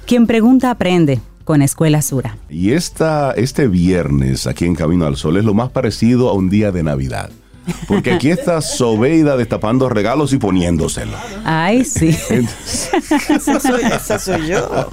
Quien 0.05 0.27
pregunta 0.27 0.69
aprende 0.69 1.19
con 1.47 1.61
Escuela 1.61 2.01
Sura. 2.01 2.37
Y 2.49 2.73
esta, 2.73 3.31
este 3.31 3.69
viernes 3.69 4.47
aquí 4.47 4.65
en 4.65 4.75
Camino 4.75 5.05
al 5.05 5.15
Sol 5.15 5.37
es 5.37 5.45
lo 5.45 5.53
más 5.53 5.69
parecido 5.69 6.27
a 6.27 6.33
un 6.33 6.49
día 6.49 6.73
de 6.73 6.83
Navidad. 6.83 7.29
Porque 7.87 8.11
aquí 8.11 8.29
está 8.29 8.59
Sobeida 8.59 9.37
destapando 9.37 9.87
regalos 9.87 10.33
y 10.33 10.39
poniéndoselos. 10.39 11.15
Ay, 11.45 11.85
sí. 11.85 12.09
Esa 12.09 13.59
soy, 13.61 13.81
esa 13.83 14.19
soy 14.19 14.47
yo. 14.47 14.89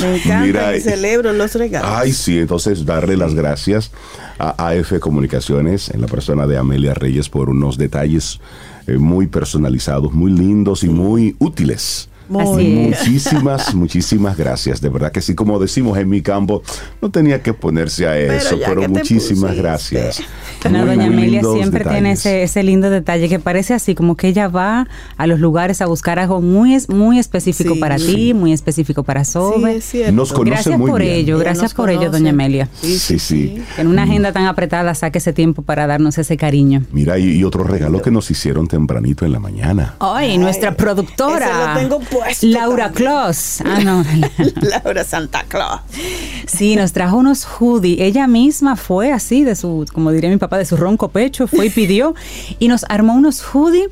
Me 0.00 0.16
encanta 0.16 0.40
Mira, 0.40 0.76
y 0.76 0.80
celebro 0.80 1.30
los 1.34 1.54
regalos. 1.54 1.90
Ay, 1.92 2.12
sí, 2.12 2.38
entonces 2.38 2.86
darle 2.86 3.18
las 3.18 3.34
gracias 3.34 3.90
a 4.38 4.68
AF 4.68 4.98
Comunicaciones 4.98 5.90
en 5.90 6.00
la 6.00 6.06
persona 6.06 6.46
de 6.46 6.56
Amelia 6.56 6.94
Reyes 6.94 7.28
por 7.28 7.50
unos 7.50 7.76
detalles 7.76 8.40
eh, 8.86 8.96
muy 8.96 9.26
personalizados, 9.26 10.12
muy 10.12 10.32
lindos 10.32 10.84
y 10.84 10.88
muy 10.88 11.36
útiles. 11.38 12.08
Así 12.38 12.78
es. 12.92 12.98
Muchísimas, 13.00 13.74
muchísimas 13.74 14.36
gracias. 14.36 14.80
De 14.80 14.88
verdad 14.88 15.12
que 15.12 15.20
sí, 15.20 15.34
como 15.34 15.58
decimos 15.58 15.98
en 15.98 16.08
mi 16.08 16.22
campo, 16.22 16.62
no 17.00 17.10
tenía 17.10 17.42
que 17.42 17.52
ponerse 17.54 18.06
a 18.06 18.18
eso, 18.18 18.58
pero, 18.64 18.82
te 18.82 18.88
muchísimas 18.88 19.54
gracias. 19.56 20.22
No, 20.70 20.86
doña 20.86 21.06
Amelia 21.06 21.42
siempre 21.42 21.82
tiene 21.82 22.10
detalles. 22.10 22.20
ese, 22.20 22.42
ese 22.44 22.62
lindo 22.62 22.88
detalle 22.88 23.28
que 23.28 23.40
parece 23.40 23.74
así, 23.74 23.96
como 23.96 24.16
que 24.16 24.28
ella 24.28 24.46
va 24.46 24.86
a 25.16 25.26
los 25.26 25.40
lugares 25.40 25.82
a 25.82 25.86
buscar 25.86 26.20
algo 26.20 26.40
muy, 26.40 26.74
es- 26.76 26.88
muy 26.88 27.18
específico 27.18 27.74
Sí. 27.74 27.80
para 27.80 27.96
ti, 27.96 28.32
muy 28.32 28.52
específico 28.52 29.02
para 29.02 29.24
Sí, 29.24 29.32
Sobe. 29.32 29.76
es 29.78 29.84
cierto. 29.84 30.12
Nos 30.12 30.32
conoce 30.32 30.50
gracias 30.50 30.78
muy 30.78 30.88
por 30.90 31.00
bien. 31.00 31.14
ello, 31.14 31.38
gracias 31.38 31.74
por 31.74 31.90
ello, 31.90 31.98
conoce. 32.02 32.18
doña 32.18 32.30
Amelia. 32.30 32.68
Sí, 32.80 33.18
sí. 33.18 33.60
Que 33.74 33.82
en 33.82 33.88
una 33.88 34.04
agenda 34.04 34.32
tan 34.32 34.46
apretada 34.46 34.94
saque 34.94 35.18
ese 35.18 35.32
tiempo 35.32 35.62
para 35.62 35.88
darnos 35.88 36.16
ese 36.18 36.36
cariño. 36.36 36.84
Mira, 36.92 37.18
y, 37.18 37.30
y 37.38 37.42
otro 37.44 37.64
regalo 37.64 38.00
que 38.00 38.12
nos 38.12 38.30
hicieron 38.30 38.68
tempranito 38.68 39.24
en 39.26 39.32
la 39.32 39.40
mañana. 39.40 39.96
Ay, 39.98 40.38
nuestra 40.38 40.76
productora. 40.76 41.74
ese 41.74 41.82
lo 41.90 41.98
tengo 41.98 42.08
Laura 42.42 42.84
también. 42.84 43.04
Claus. 43.04 43.60
Ah, 43.64 43.80
no. 43.82 44.04
Laura 44.60 45.04
Santa 45.04 45.44
Claus. 45.48 45.80
Sí, 46.46 46.76
nos 46.76 46.92
trajo 46.92 47.16
unos 47.16 47.44
hoodies. 47.44 48.00
Ella 48.00 48.26
misma 48.26 48.76
fue 48.76 49.12
así, 49.12 49.44
de 49.44 49.56
su, 49.56 49.86
como 49.92 50.10
diría 50.12 50.30
mi 50.30 50.36
papá, 50.36 50.58
de 50.58 50.64
su 50.64 50.76
ronco 50.76 51.08
pecho, 51.08 51.46
fue 51.46 51.66
y 51.66 51.70
pidió. 51.70 52.14
y 52.58 52.68
nos 52.68 52.84
armó 52.88 53.14
unos 53.14 53.42
hoodies 53.42 53.88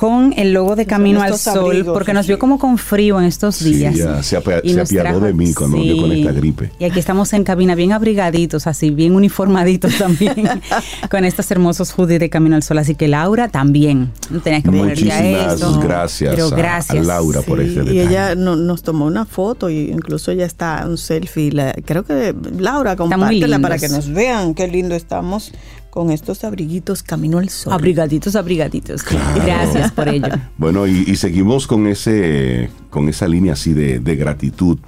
con 0.00 0.32
el 0.38 0.54
logo 0.54 0.76
de 0.76 0.86
Camino 0.86 1.20
al 1.20 1.36
Sol, 1.36 1.58
abrigos, 1.66 1.92
porque 1.92 2.14
nos 2.14 2.24
sí. 2.24 2.30
vio 2.30 2.38
como 2.38 2.58
con 2.58 2.78
frío 2.78 3.20
en 3.20 3.26
estos 3.26 3.56
Sí, 3.56 3.74
días. 3.74 3.94
ya 3.94 4.22
se 4.22 4.38
apia- 4.38 4.62
Y 4.64 4.70
se 4.70 4.76
nos 4.76 4.88
apiadó 4.90 5.20
de 5.20 5.34
mí 5.34 5.52
cuando 5.52 5.76
vio 5.76 5.98
con 5.98 6.10
esta 6.10 6.32
gripe. 6.32 6.72
Y 6.78 6.84
aquí 6.84 6.98
estamos 6.98 7.30
en 7.34 7.44
cabina 7.44 7.74
bien 7.74 7.92
abrigaditos, 7.92 8.66
así 8.66 8.88
bien 8.88 9.14
uniformaditos 9.14 9.98
también, 9.98 10.48
con 11.10 11.26
estos 11.26 11.50
hermosos 11.50 11.92
hoodies 11.92 12.18
de 12.18 12.30
Camino 12.30 12.56
al 12.56 12.62
Sol. 12.62 12.78
Así 12.78 12.94
que 12.94 13.08
Laura 13.08 13.48
también. 13.48 14.10
No 14.30 14.40
tenías 14.40 14.62
que 14.62 14.70
ponerte 14.70 15.12
a 15.12 15.16
Muchísimas 15.20 15.54
eso. 15.60 15.80
gracias, 15.80 16.34
Pero 16.34 16.48
gracias. 16.48 17.04
a 17.04 17.06
Laura 17.06 17.42
por 17.42 17.58
Sí, 17.60 17.66
este 17.66 17.80
y 17.80 17.84
detalle. 17.84 18.02
ella 18.02 18.34
no- 18.36 18.56
nos 18.56 18.82
tomó 18.82 19.04
una 19.04 19.26
foto 19.26 19.68
y 19.68 19.90
incluso 19.90 20.32
ya 20.32 20.46
está 20.46 20.86
un 20.88 20.96
selfie. 20.96 21.52
La- 21.52 21.74
creo 21.84 22.04
que 22.04 22.34
Laura, 22.58 22.92
muy 22.92 22.96
compártela 22.96 23.58
para 23.58 23.76
que 23.76 23.90
nos 23.90 24.08
vean 24.10 24.54
qué 24.54 24.66
lindo 24.66 24.94
estamos 24.94 25.52
con 25.90 26.10
estos 26.10 26.44
abriguitos 26.44 27.02
camino 27.02 27.38
al 27.38 27.48
sol. 27.48 27.72
Abrigaditos, 27.72 28.36
abrigaditos. 28.36 29.02
Gracias 29.34 29.92
por 29.92 30.08
ello. 30.08 30.28
Bueno, 30.56 30.86
y, 30.86 31.04
y 31.06 31.16
seguimos 31.16 31.66
con 31.66 31.86
ese, 31.86 32.70
con 32.90 33.08
esa 33.08 33.26
línea 33.26 33.54
así 33.54 33.72
de, 33.72 33.98
de 33.98 34.16
gratitud, 34.16 34.78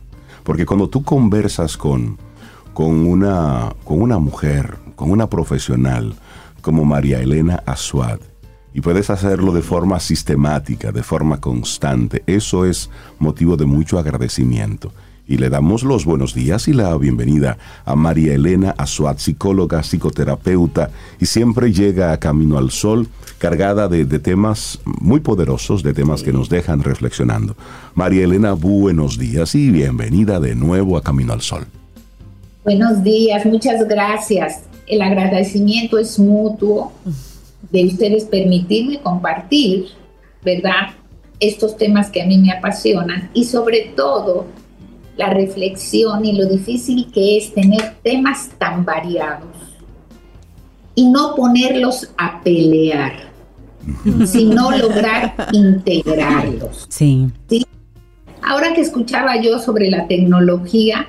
porque 0.43 0.67
cuando 0.67 0.89
tú 0.89 1.03
conversas 1.03 1.77
con, 1.77 2.19
con 2.75 3.07
una, 3.07 3.75
con 3.85 4.01
una 4.03 4.19
mujer, 4.19 4.77
con 4.97 5.11
una 5.11 5.29
profesional 5.29 6.15
como 6.61 6.85
María 6.85 7.21
Elena 7.21 7.63
Azuad, 7.67 8.21
y 8.75 8.81
puedes 8.81 9.11
hacerlo 9.11 9.53
de 9.53 9.63
forma 9.63 10.01
sistemática, 10.01 10.93
de 10.93 11.03
forma 11.03 11.41
constante, 11.41 12.23
eso 12.27 12.65
es 12.65 12.91
motivo 13.19 13.57
de 13.57 13.67
mucho 13.67 13.99
agradecimiento. 13.99 14.93
Y 15.27 15.37
le 15.37 15.51
damos 15.51 15.85
los 15.85 16.05
buenos 16.05 16.35
días 16.35 16.67
y 16.67 16.73
la 16.73 16.97
bienvenida 16.99 17.57
a 17.85 17.95
María 17.95 18.35
Elena 18.35 18.75
Azuad, 18.77 19.19
psicóloga, 19.19 19.83
psicoterapeuta, 19.83 20.91
y 21.21 21.27
siempre 21.27 21.73
llega 21.73 22.13
a 22.13 22.19
Camino 22.19 22.59
al 22.59 22.71
Sol 22.73 23.07
cargada 23.39 23.89
de, 23.89 24.05
de 24.05 24.19
temas 24.19 24.81
muy 24.85 25.21
poderosos, 25.21 25.83
de 25.83 25.95
temas 25.95 26.23
que 26.23 26.33
nos 26.33 26.49
dejan 26.49 26.83
reflexionando. 26.83 27.57
María 27.95 28.25
Elena, 28.25 28.53
buenos 28.53 29.17
días 29.17 29.55
y 29.55 29.71
bienvenida 29.71 30.41
de 30.41 30.57
nuevo 30.57 30.97
a 30.97 31.03
Camino 31.03 31.33
al 31.33 31.41
Sol. 31.41 31.67
Buenos 32.65 33.03
días, 33.03 33.47
muchas 33.47 33.87
gracias. 33.89 34.63
El 34.87 35.03
agradecimiento 35.03 35.99
es 35.99 36.19
mutuo 36.19 36.93
de 37.71 37.87
ustedes 37.87 38.25
permitirme 38.25 39.01
compartir, 39.01 39.87
¿verdad? 40.45 40.91
Estos 41.41 41.77
temas 41.77 42.11
que 42.11 42.23
a 42.23 42.27
mí 42.27 42.39
me 42.39 42.53
apasionan 42.53 43.31
y 43.35 43.45
sobre 43.45 43.93
todo 43.97 44.47
la 45.23 45.31
reflexión 45.33 46.25
y 46.25 46.33
lo 46.33 46.47
difícil 46.47 47.11
que 47.13 47.39
es 47.39 47.55
tener 47.55 47.95
temas 48.03 48.51
tan 48.59 48.85
variados 48.85 49.55
y 50.97 51.09
no 51.09 51.37
ponerlos 51.37 52.11
a 52.19 52.41
pelear, 52.43 53.13
sino 54.27 54.73
lograr 54.73 55.35
integrarlos. 55.53 56.87
Sí. 56.89 57.29
Ahora 58.43 58.75
que 58.75 58.81
escuchaba 58.81 59.41
yo 59.41 59.61
sobre 59.61 59.91
la 59.91 60.09
tecnología, 60.09 61.07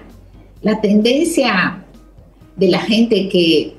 la 0.61 0.79
tendencia 0.79 1.83
de 2.55 2.67
la 2.67 2.79
gente 2.79 3.29
que, 3.29 3.75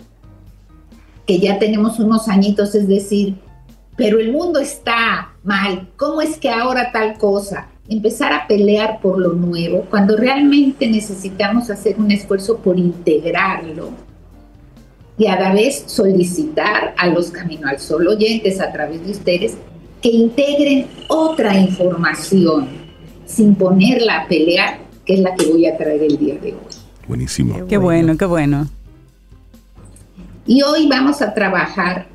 que 1.26 1.39
ya 1.39 1.61
tenemos 1.61 2.01
unos 2.01 2.28
añitos 2.28 2.74
es 2.74 2.89
decir, 2.89 3.37
pero 3.97 4.18
el 4.18 4.32
mundo 4.32 4.59
está 4.59 5.32
mal, 5.45 5.89
¿cómo 5.97 6.20
es 6.20 6.39
que 6.39 6.51
ahora 6.51 6.91
tal 6.91 7.16
cosa? 7.18 7.68
Empezar 7.89 8.32
a 8.32 8.47
pelear 8.47 9.01
por 9.01 9.18
lo 9.18 9.32
nuevo, 9.32 9.87
cuando 9.91 10.16
realmente 10.16 10.87
necesitamos 10.89 11.70
hacer 11.70 11.97
un 11.99 12.11
esfuerzo 12.11 12.59
por 12.59 12.78
integrarlo 12.78 13.91
y 15.16 15.26
a 15.26 15.39
la 15.39 15.53
vez 15.53 15.85
solicitar 15.87 16.95
a 16.97 17.07
los 17.09 17.30
Camino 17.30 17.68
al 17.68 17.78
Sol 17.78 18.09
oyentes 18.09 18.61
a 18.61 18.72
través 18.72 19.05
de 19.05 19.12
ustedes 19.12 19.57
que 20.03 20.11
integren 20.11 20.87
otra 21.09 21.57
información 21.59 22.68
sin 23.26 23.55
ponerla 23.55 24.22
a 24.22 24.28
pelear, 24.28 24.78
que 25.05 25.14
es 25.14 25.20
la 25.20 25.35
que 25.35 25.47
voy 25.47 25.66
a 25.66 25.76
traer 25.76 26.03
el 26.03 26.18
día 26.18 26.35
de 26.35 26.53
hoy. 26.53 26.74
Buenísimo. 27.07 27.66
Qué 27.66 27.76
bueno, 27.76 28.16
qué 28.16 28.24
bueno. 28.24 28.68
Y 30.47 30.62
hoy 30.62 30.89
vamos 30.89 31.22
a 31.22 31.32
trabajar 31.32 32.07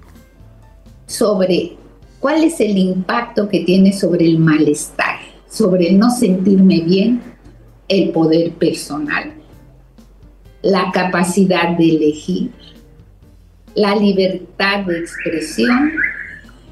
sobre 1.08 1.78
cuál 2.20 2.44
es 2.44 2.60
el 2.60 2.78
impacto 2.78 3.50
que 3.50 3.62
tiene 3.62 3.94
sobre 3.94 4.26
el 4.26 4.38
malestar 4.38 5.19
sobre 5.50 5.92
no 5.92 6.10
sentirme 6.12 6.82
bien, 6.82 7.22
el 7.88 8.12
poder 8.12 8.52
personal, 8.54 9.34
la 10.62 10.92
capacidad 10.92 11.76
de 11.78 11.90
elegir, 11.90 12.52
la 13.74 13.96
libertad 13.96 14.86
de 14.86 15.00
expresión 15.00 15.92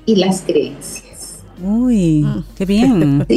y 0.06 0.16
las 0.16 0.42
creencias. 0.42 1.40
Uy, 1.62 2.26
qué 2.56 2.66
bien. 2.66 3.26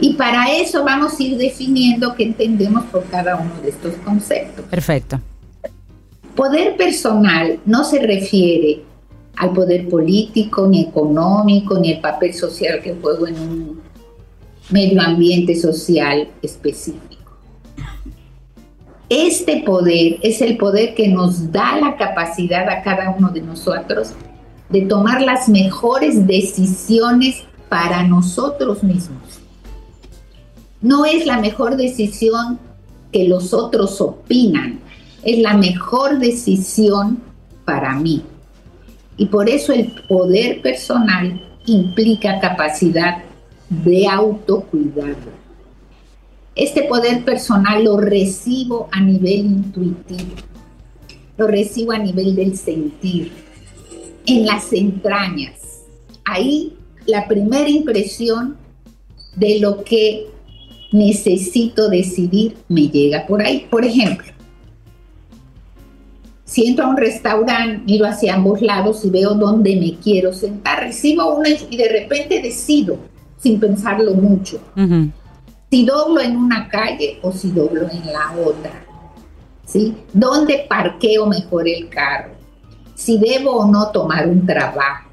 Y 0.00 0.14
para 0.14 0.52
eso 0.52 0.84
vamos 0.84 1.18
a 1.18 1.22
ir 1.22 1.38
definiendo 1.38 2.14
qué 2.14 2.24
entendemos 2.24 2.84
por 2.86 3.04
cada 3.04 3.36
uno 3.36 3.52
de 3.62 3.70
estos 3.70 3.94
conceptos. 4.04 4.64
Perfecto. 4.66 5.20
Poder 6.34 6.76
personal 6.76 7.60
no 7.64 7.84
se 7.84 8.04
refiere 8.04 8.82
al 9.36 9.52
poder 9.52 9.88
político, 9.88 10.66
ni 10.66 10.82
económico, 10.82 11.78
ni 11.78 11.92
el 11.92 12.00
papel 12.00 12.34
social 12.34 12.80
que 12.82 12.94
juego 12.94 13.28
en 13.28 13.38
un 13.38 13.73
medio 14.70 15.00
ambiente 15.00 15.56
social 15.56 16.28
específico. 16.42 17.14
Este 19.08 19.62
poder 19.64 20.18
es 20.22 20.40
el 20.40 20.56
poder 20.56 20.94
que 20.94 21.08
nos 21.08 21.52
da 21.52 21.76
la 21.78 21.96
capacidad 21.96 22.68
a 22.68 22.82
cada 22.82 23.10
uno 23.10 23.28
de 23.28 23.42
nosotros 23.42 24.14
de 24.70 24.82
tomar 24.82 25.20
las 25.20 25.48
mejores 25.48 26.26
decisiones 26.26 27.44
para 27.68 28.02
nosotros 28.02 28.82
mismos. 28.82 29.22
No 30.80 31.04
es 31.04 31.26
la 31.26 31.38
mejor 31.38 31.76
decisión 31.76 32.58
que 33.12 33.28
los 33.28 33.52
otros 33.52 34.00
opinan, 34.00 34.80
es 35.22 35.38
la 35.38 35.54
mejor 35.54 36.18
decisión 36.18 37.22
para 37.64 37.94
mí. 37.94 38.22
Y 39.16 39.26
por 39.26 39.48
eso 39.48 39.72
el 39.72 39.92
poder 40.08 40.60
personal 40.60 41.40
implica 41.66 42.40
capacidad 42.40 43.22
de 43.68 44.06
autocuidado. 44.06 45.44
Este 46.54 46.84
poder 46.84 47.24
personal 47.24 47.82
lo 47.84 47.96
recibo 47.96 48.88
a 48.92 49.00
nivel 49.00 49.46
intuitivo, 49.46 50.34
lo 51.36 51.46
recibo 51.48 51.92
a 51.92 51.98
nivel 51.98 52.36
del 52.36 52.56
sentir, 52.56 53.32
en 54.26 54.46
las 54.46 54.72
entrañas. 54.72 55.82
Ahí 56.24 56.76
la 57.06 57.26
primera 57.26 57.68
impresión 57.68 58.56
de 59.36 59.58
lo 59.58 59.82
que 59.82 60.26
necesito 60.92 61.88
decidir 61.88 62.56
me 62.68 62.88
llega 62.88 63.26
por 63.26 63.42
ahí. 63.42 63.66
Por 63.68 63.84
ejemplo, 63.84 64.26
si 66.44 66.66
entro 66.66 66.84
a 66.84 66.90
un 66.90 66.96
restaurante, 66.96 67.82
miro 67.84 68.06
hacia 68.06 68.34
ambos 68.34 68.62
lados 68.62 69.04
y 69.04 69.10
veo 69.10 69.34
dónde 69.34 69.74
me 69.74 69.96
quiero 69.98 70.32
sentar, 70.32 70.84
recibo 70.84 71.34
una 71.34 71.48
y 71.48 71.76
de 71.76 71.88
repente 71.88 72.40
decido 72.40 72.96
sin 73.44 73.60
pensarlo 73.60 74.14
mucho. 74.14 74.58
Si 75.70 75.84
doblo 75.84 76.18
en 76.22 76.34
una 76.34 76.66
calle 76.66 77.18
o 77.20 77.30
si 77.30 77.50
doblo 77.50 77.90
en 77.90 78.06
la 78.06 78.34
otra. 78.42 78.72
¿Sí? 79.66 79.94
¿Dónde 80.14 80.64
parqueo 80.66 81.26
mejor 81.26 81.68
el 81.68 81.90
carro? 81.90 82.30
Si 82.94 83.18
debo 83.18 83.50
o 83.50 83.66
no 83.70 83.88
tomar 83.88 84.26
un 84.28 84.46
trabajo. 84.46 85.10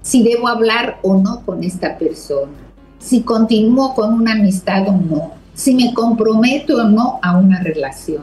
Si 0.00 0.22
debo 0.22 0.48
hablar 0.48 1.00
o 1.02 1.18
no 1.18 1.44
con 1.44 1.62
esta 1.62 1.98
persona. 1.98 2.52
Si 2.98 3.20
continúo 3.22 3.94
con 3.94 4.14
una 4.14 4.32
amistad 4.32 4.88
o 4.88 4.92
no. 4.92 5.32
Si 5.52 5.74
me 5.74 5.92
comprometo 5.92 6.78
o 6.78 6.84
no 6.84 7.18
a 7.20 7.36
una 7.36 7.60
relación. 7.62 8.22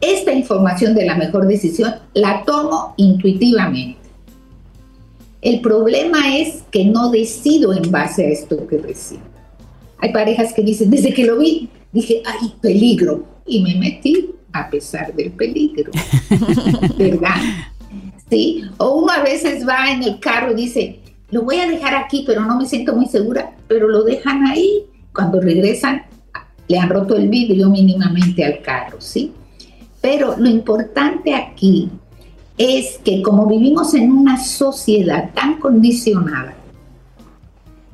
Esta 0.00 0.32
información 0.32 0.94
de 0.94 1.04
la 1.04 1.16
mejor 1.16 1.46
decisión 1.46 1.94
la 2.14 2.42
tomo 2.46 2.94
intuitivamente. 2.96 4.03
El 5.44 5.60
problema 5.60 6.38
es 6.38 6.64
que 6.70 6.86
no 6.86 7.10
decido 7.10 7.74
en 7.74 7.90
base 7.90 8.24
a 8.24 8.30
esto 8.30 8.66
que 8.66 8.78
recibo. 8.78 9.20
Hay 9.98 10.10
parejas 10.10 10.54
que 10.54 10.62
dicen, 10.62 10.90
desde 10.90 11.12
que 11.12 11.26
lo 11.26 11.38
vi, 11.38 11.68
dije, 11.92 12.22
ay, 12.24 12.54
peligro. 12.62 13.26
Y 13.46 13.60
me 13.62 13.74
metí 13.74 14.30
a 14.54 14.70
pesar 14.70 15.14
del 15.14 15.32
peligro. 15.32 15.92
¿Verdad? 16.98 17.36
Sí. 18.30 18.64
O 18.78 19.02
uno 19.02 19.12
a 19.12 19.22
veces 19.22 19.68
va 19.68 19.90
en 19.90 20.02
el 20.02 20.18
carro 20.18 20.52
y 20.52 20.54
dice, 20.54 21.00
lo 21.30 21.42
voy 21.42 21.56
a 21.56 21.68
dejar 21.68 21.94
aquí, 21.94 22.24
pero 22.26 22.40
no 22.40 22.56
me 22.56 22.64
siento 22.64 22.96
muy 22.96 23.06
segura, 23.06 23.54
pero 23.68 23.86
lo 23.86 24.02
dejan 24.02 24.46
ahí. 24.46 24.86
Cuando 25.12 25.42
regresan, 25.42 26.04
le 26.68 26.78
han 26.78 26.88
roto 26.88 27.16
el 27.16 27.28
vidrio 27.28 27.68
mínimamente 27.68 28.46
al 28.46 28.62
carro, 28.62 28.98
¿sí? 28.98 29.30
Pero 30.00 30.36
lo 30.38 30.48
importante 30.48 31.34
aquí 31.34 31.90
es 32.56 32.98
que 33.04 33.22
como 33.22 33.46
vivimos 33.46 33.94
en 33.94 34.12
una 34.12 34.42
sociedad 34.42 35.30
tan 35.34 35.58
condicionada, 35.58 36.54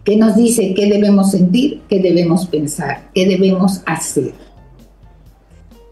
que 0.05 0.17
nos 0.17 0.37
dice 0.37 0.75
qué 0.75 0.87
debemos 0.87 1.31
sentir, 1.31 1.83
qué 1.89 2.01
debemos 2.01 2.47
pensar, 2.47 3.11
qué 3.15 3.27
debemos 3.27 3.83
hacer, 3.87 4.33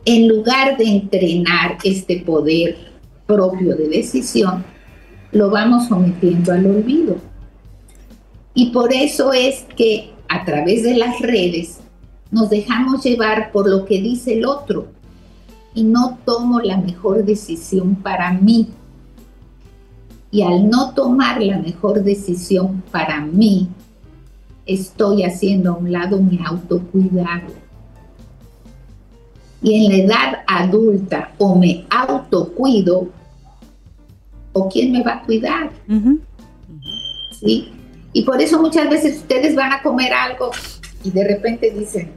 en 0.04 0.28
lugar 0.28 0.76
de 0.76 0.84
entrenar 0.84 1.76
este 1.84 2.20
poder 2.20 2.76
propio 3.26 3.76
de 3.76 3.88
decisión, 3.88 4.64
lo 5.32 5.50
vamos 5.50 5.88
sometiendo 5.88 6.52
al 6.52 6.64
olvido. 6.66 7.16
Y 8.54 8.70
por 8.70 8.92
eso 8.92 9.32
es 9.32 9.66
que 9.76 10.10
a 10.28 10.44
través 10.44 10.82
de 10.82 10.96
las 10.96 11.20
redes 11.20 11.78
nos 12.30 12.48
dejamos 12.48 13.04
llevar 13.04 13.52
por 13.52 13.68
lo 13.68 13.84
que 13.84 14.00
dice 14.00 14.34
el 14.34 14.46
otro, 14.46 14.88
y 15.74 15.82
no 15.82 16.18
tomo 16.24 16.60
la 16.60 16.76
mejor 16.76 17.24
decisión 17.24 17.96
para 17.96 18.32
mí. 18.32 18.68
Y 20.30 20.42
al 20.42 20.68
no 20.68 20.92
tomar 20.92 21.42
la 21.42 21.58
mejor 21.58 22.02
decisión 22.02 22.82
para 22.90 23.20
mí, 23.20 23.68
estoy 24.66 25.24
haciendo 25.24 25.72
a 25.72 25.76
un 25.76 25.90
lado 25.90 26.20
mi 26.20 26.38
autocuidado. 26.44 27.54
Y 29.62 29.74
en 29.74 29.90
la 29.90 29.96
edad 30.04 30.38
adulta 30.46 31.32
o 31.38 31.56
me 31.56 31.86
autocuido, 31.90 33.08
o 34.52 34.68
quién 34.68 34.92
me 34.92 35.02
va 35.02 35.14
a 35.14 35.22
cuidar. 35.22 35.70
¿Sí? 37.40 37.70
Y 38.12 38.22
por 38.22 38.40
eso 38.40 38.60
muchas 38.60 38.88
veces 38.88 39.18
ustedes 39.18 39.54
van 39.54 39.72
a 39.72 39.82
comer 39.82 40.12
algo 40.12 40.50
y 41.04 41.10
de 41.10 41.26
repente 41.26 41.70
dicen, 41.70 42.12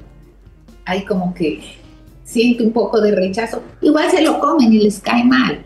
hay 0.85 1.05
como 1.05 1.33
que 1.33 1.80
siente 2.23 2.63
un 2.63 2.71
poco 2.71 3.01
de 3.01 3.15
rechazo, 3.15 3.61
igual 3.81 4.09
se 4.09 4.21
lo 4.21 4.39
comen 4.39 4.73
y 4.73 4.79
les 4.79 4.99
cae 4.99 5.23
mal. 5.23 5.65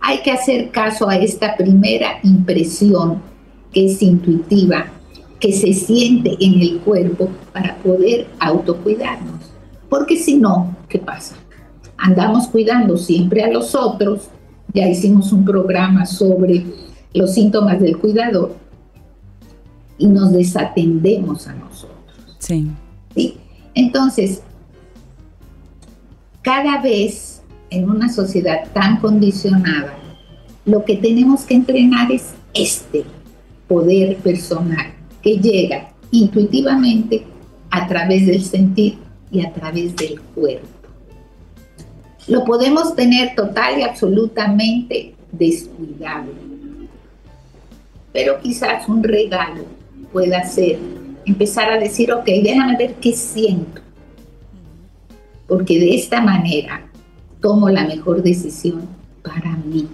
Hay 0.00 0.20
que 0.22 0.32
hacer 0.32 0.70
caso 0.70 1.08
a 1.08 1.16
esta 1.16 1.56
primera 1.56 2.18
impresión 2.22 3.22
que 3.72 3.86
es 3.86 4.02
intuitiva, 4.02 4.86
que 5.40 5.52
se 5.52 5.72
siente 5.72 6.36
en 6.40 6.60
el 6.60 6.80
cuerpo 6.80 7.28
para 7.52 7.76
poder 7.76 8.26
autocuidarnos. 8.38 9.52
Porque 9.88 10.16
si 10.16 10.36
no, 10.36 10.76
¿qué 10.88 10.98
pasa? 10.98 11.36
Andamos 11.96 12.48
cuidando 12.48 12.96
siempre 12.96 13.42
a 13.42 13.50
los 13.50 13.74
otros. 13.74 14.28
Ya 14.74 14.88
hicimos 14.88 15.32
un 15.32 15.44
programa 15.44 16.06
sobre 16.06 16.64
los 17.14 17.34
síntomas 17.34 17.80
del 17.80 17.98
cuidador 17.98 18.56
y 19.98 20.06
nos 20.06 20.32
desatendemos 20.32 21.46
a 21.46 21.54
nosotros. 21.54 22.36
Sí. 22.38 22.70
¿Sí? 23.14 23.36
Entonces, 23.74 24.42
cada 26.42 26.82
vez 26.82 27.40
en 27.70 27.88
una 27.88 28.12
sociedad 28.12 28.64
tan 28.74 28.98
condicionada, 28.98 29.94
lo 30.64 30.84
que 30.84 30.96
tenemos 30.96 31.42
que 31.42 31.54
entrenar 31.54 32.10
es 32.12 32.34
este 32.52 33.04
poder 33.68 34.16
personal 34.18 34.92
que 35.22 35.36
llega 35.36 35.92
intuitivamente 36.10 37.24
a 37.70 37.86
través 37.86 38.26
del 38.26 38.42
sentir 38.42 38.98
y 39.30 39.44
a 39.44 39.52
través 39.52 39.96
del 39.96 40.20
cuerpo. 40.20 40.66
Lo 42.28 42.44
podemos 42.44 42.94
tener 42.94 43.34
total 43.34 43.78
y 43.78 43.82
absolutamente 43.82 45.14
descuidado, 45.32 46.32
pero 48.12 48.38
quizás 48.40 48.88
un 48.88 49.02
regalo 49.02 49.64
pueda 50.12 50.44
ser 50.44 50.78
empezar 51.24 51.70
a 51.70 51.78
decir, 51.78 52.12
ok, 52.12 52.24
déjame 52.24 52.76
ver 52.76 52.94
qué 52.94 53.12
siento 53.12 53.81
porque 55.52 55.78
de 55.78 55.94
esta 55.96 56.22
manera 56.22 56.80
tomo 57.42 57.68
la 57.68 57.84
mejor 57.84 58.22
decisión 58.22 58.88
para 59.22 59.54
mí. 59.66 59.86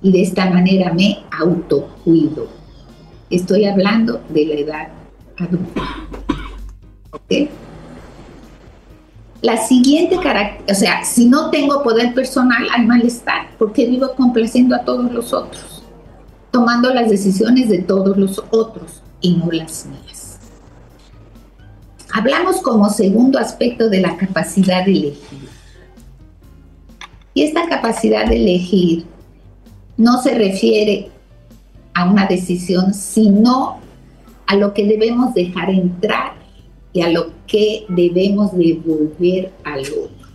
Y 0.00 0.12
de 0.12 0.22
esta 0.22 0.48
manera 0.48 0.94
me 0.94 1.18
autocuido. 1.30 2.48
Estoy 3.28 3.66
hablando 3.66 4.22
de 4.30 4.46
la 4.46 4.54
edad 4.54 4.88
adulto. 5.36 5.82
¿Ok? 7.10 7.50
La 9.42 9.58
siguiente 9.58 10.16
característica, 10.16 10.72
o 10.72 10.74
sea, 10.74 11.04
si 11.04 11.26
no 11.26 11.50
tengo 11.50 11.82
poder 11.82 12.14
personal, 12.14 12.66
hay 12.74 12.86
malestar, 12.86 13.50
porque 13.58 13.90
vivo 13.90 14.14
complaciendo 14.16 14.74
a 14.74 14.86
todos 14.86 15.12
los 15.12 15.34
otros, 15.34 15.82
tomando 16.50 16.94
las 16.94 17.10
decisiones 17.10 17.68
de 17.68 17.80
todos 17.80 18.16
los 18.16 18.42
otros 18.52 19.02
y 19.20 19.36
no 19.36 19.50
las 19.52 19.84
mías. 19.84 20.17
Hablamos 22.18 22.56
como 22.62 22.90
segundo 22.90 23.38
aspecto 23.38 23.88
de 23.88 24.00
la 24.00 24.16
capacidad 24.16 24.84
de 24.84 24.90
elegir. 24.90 25.48
Y 27.32 27.44
esta 27.44 27.68
capacidad 27.68 28.26
de 28.26 28.38
elegir 28.38 29.04
no 29.96 30.20
se 30.20 30.34
refiere 30.34 31.10
a 31.94 32.10
una 32.10 32.26
decisión, 32.26 32.92
sino 32.92 33.78
a 34.48 34.56
lo 34.56 34.74
que 34.74 34.84
debemos 34.84 35.32
dejar 35.32 35.70
entrar 35.70 36.32
y 36.92 37.02
a 37.02 37.08
lo 37.08 37.30
que 37.46 37.86
debemos 37.88 38.50
devolver 38.52 39.52
al 39.62 39.82
otro. 39.82 40.26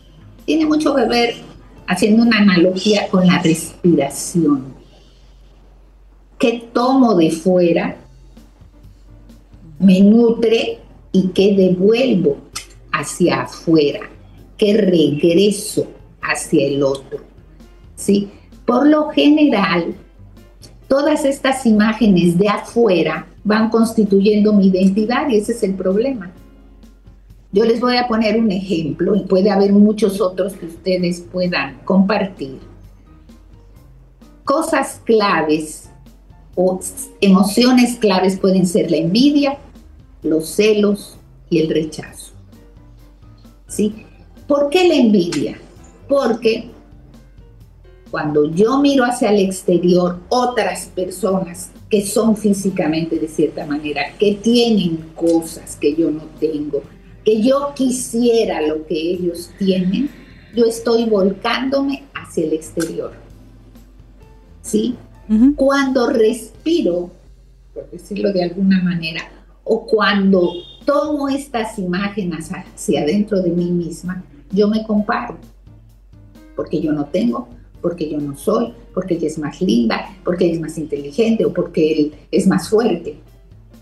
Tiene 0.46 0.66
mucho 0.66 0.96
que 0.96 1.04
ver, 1.04 1.36
haciendo 1.86 2.24
una 2.24 2.38
analogía 2.38 3.10
con 3.10 3.28
la 3.28 3.40
respiración. 3.40 4.74
¿Qué 6.40 6.64
tomo 6.72 7.16
de 7.16 7.30
fuera? 7.30 7.98
Me 9.80 10.00
nutre 10.00 10.80
y 11.14 11.28
qué 11.30 11.56
devuelvo 11.56 12.38
hacia 12.92 13.44
afuera, 13.44 14.02
qué 14.58 14.76
regreso 14.76 15.88
hacia 16.22 16.68
el 16.68 16.84
otro. 16.84 17.20
¿Sí? 17.96 18.30
Por 18.66 18.88
lo 18.88 19.10
general, 19.10 19.96
todas 20.90 21.24
estas 21.24 21.66
imágenes 21.66 22.38
de 22.38 22.50
afuera 22.50 23.28
van 23.46 23.70
constituyendo 23.70 24.52
mi 24.52 24.68
identidad 24.68 25.30
y 25.30 25.38
ese 25.38 25.54
es 25.54 25.64
el 25.64 25.76
problema. 25.76 26.34
Yo 27.52 27.66
les 27.66 27.80
voy 27.80 27.98
a 27.98 28.08
poner 28.08 28.40
un 28.40 28.52
ejemplo 28.52 29.16
y 29.16 29.22
puede 29.22 29.52
haber 29.52 29.72
muchos 29.74 30.20
otros 30.20 30.54
que 30.54 30.66
ustedes 30.66 31.22
puedan 31.22 31.80
compartir. 31.86 32.58
Cosas 34.44 35.00
claves 35.06 35.90
o 36.56 36.80
emociones 37.22 37.98
claves 37.98 38.40
pueden 38.40 38.66
ser 38.66 38.90
la 38.90 38.98
envidia, 38.98 39.60
los 40.24 40.48
celos 40.50 41.18
y 41.50 41.60
el 41.60 41.70
rechazo. 41.70 42.34
¿Sí? 43.68 44.06
¿Por 44.48 44.70
qué 44.70 44.88
la 44.88 44.96
envidia? 44.96 45.58
Porque 46.08 46.70
cuando 48.12 48.46
yo 48.52 48.80
miro 48.80 49.04
hacia 49.04 49.32
el 49.32 49.40
exterior 49.40 50.20
otras 50.30 50.86
personas 50.94 51.72
que 51.90 52.06
son 52.06 52.38
físicamente 52.38 53.18
de 53.20 53.28
cierta 53.28 53.66
manera, 53.66 54.02
que 54.20 54.36
tienen 54.36 54.98
cosas 55.16 55.76
que 55.76 55.96
yo 55.96 56.12
no 56.12 56.24
tengo, 56.40 56.84
que 57.24 57.42
yo 57.42 57.74
quisiera 57.76 58.62
lo 58.62 58.86
que 58.86 58.96
ellos 58.96 59.50
tienen, 59.58 60.10
yo 60.56 60.66
estoy 60.66 61.06
volcándome 61.06 62.04
hacia 62.14 62.46
el 62.46 62.54
exterior. 62.54 63.14
¿Sí? 64.62 64.96
Cuando 65.56 66.08
respiro, 66.08 67.10
por 67.74 67.90
decirlo 67.90 68.32
de 68.32 68.44
alguna 68.44 68.82
manera, 68.84 69.22
o 69.64 69.86
cuando 69.86 70.54
tomo 70.86 71.30
estas 71.30 71.80
imágenes 71.80 72.50
hacia 72.52 73.02
adentro 73.02 73.42
de 73.42 73.52
mí 73.52 73.72
misma, 73.72 74.24
yo 74.52 74.68
me 74.68 74.84
comparo, 74.84 75.38
porque 76.56 76.82
yo 76.82 76.92
no 76.92 77.06
tengo, 77.06 77.48
porque 77.82 78.10
yo 78.10 78.20
no 78.20 78.36
soy, 78.36 78.74
porque 78.94 79.16
ella 79.16 79.28
es 79.28 79.38
más 79.38 79.62
linda, 79.62 80.16
porque 80.24 80.46
ella 80.46 80.56
es 80.56 80.62
más 80.62 80.78
inteligente 80.78 81.46
o 81.46 81.54
porque 81.54 81.94
él 81.94 82.14
es 82.32 82.48
más 82.48 82.70
fuerte. 82.70 83.18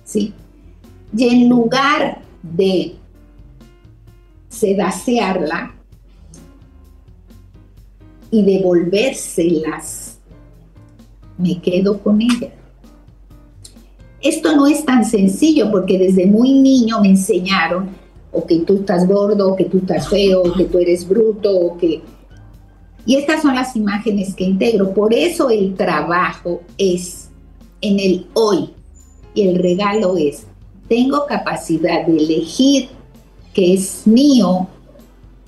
¿Sí? 0.03 0.33
Y 1.15 1.27
en 1.27 1.49
lugar 1.49 2.21
de 2.41 2.95
sedacearla 4.49 5.73
y 8.29 8.43
devolvérselas, 8.43 10.19
me 11.37 11.61
quedo 11.61 12.01
con 12.01 12.21
ella. 12.21 12.51
Esto 14.21 14.55
no 14.55 14.67
es 14.67 14.85
tan 14.85 15.03
sencillo 15.03 15.71
porque 15.71 15.97
desde 15.97 16.25
muy 16.25 16.53
niño 16.53 17.01
me 17.01 17.09
enseñaron 17.09 17.89
o 18.31 18.45
que 18.45 18.59
tú 18.59 18.75
estás 18.75 19.07
gordo, 19.07 19.55
que 19.55 19.65
tú 19.65 19.79
estás 19.79 20.07
feo, 20.07 20.43
que 20.53 20.65
tú 20.65 20.77
eres 20.77 21.07
bruto, 21.07 21.53
o 21.53 21.77
que... 21.77 22.01
Y 23.05 23.15
estas 23.15 23.41
son 23.41 23.55
las 23.55 23.75
imágenes 23.75 24.35
que 24.35 24.43
integro. 24.43 24.93
Por 24.93 25.13
eso 25.13 25.49
el 25.49 25.73
trabajo 25.75 26.61
es 26.77 27.29
en 27.81 27.99
el 27.99 28.27
hoy 28.33 28.69
y 29.33 29.47
el 29.47 29.55
regalo 29.55 30.17
es, 30.17 30.45
tengo 30.87 31.25
capacidad 31.25 32.05
de 32.05 32.17
elegir 32.17 32.89
que 33.53 33.73
es 33.73 34.05
mío, 34.05 34.67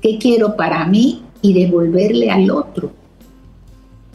que 0.01 0.17
quiero 0.17 0.55
para 0.55 0.85
mí 0.85 1.23
y 1.41 1.53
devolverle 1.53 2.29
al 2.31 2.49
otro. 2.51 2.91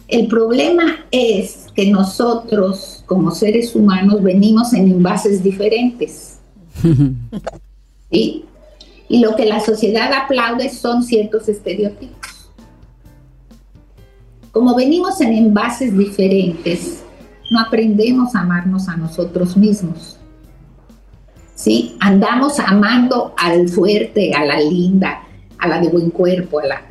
El 0.09 0.27
problema 0.27 1.05
es 1.11 1.67
que 1.75 1.91
nosotros 1.91 3.05
como 3.07 3.31
seres 3.31 3.75
humanos 3.75 4.23
venimos 4.23 4.73
en 4.73 4.89
envases 4.89 5.43
diferentes. 5.43 6.39
¿Sí? 8.11 8.45
Y 9.09 9.21
lo 9.21 9.37
que 9.37 9.47
la 9.47 9.61
sociedad 9.61 10.13
aplaude 10.13 10.71
son 10.71 11.03
ciertos 11.03 11.49
estereotipos. 11.49 12.51
Como 14.51 14.75
venimos 14.75 15.21
en 15.21 15.35
envases 15.35 15.97
diferentes, 15.97 17.03
no 17.51 17.61
aprendemos 17.61 18.35
a 18.35 18.41
amarnos 18.41 18.89
a 18.89 18.97
nosotros 18.97 19.57
mismos. 19.57 20.19
¿sí? 21.55 21.97
Andamos 22.01 22.61
amando 22.61 23.35
al 23.37 23.69
fuerte, 23.69 24.33
a 24.33 24.45
la 24.45 24.59
linda, 24.61 25.23
a 25.59 25.69
la 25.69 25.81
de 25.81 25.89
buen 25.89 26.11
cuerpo, 26.11 26.61
a 26.61 26.67
la... 26.67 26.83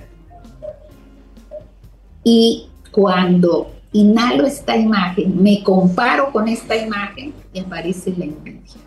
Y 2.23 2.67
cuando 2.91 3.71
inhalo 3.91 4.45
esta 4.45 4.75
imagen, 4.75 5.41
me 5.41 5.63
comparo 5.63 6.31
con 6.31 6.47
esta 6.47 6.75
imagen 6.75 7.33
y 7.53 7.59
aparece 7.59 8.13
la 8.17 8.25
envidia. 8.25 8.81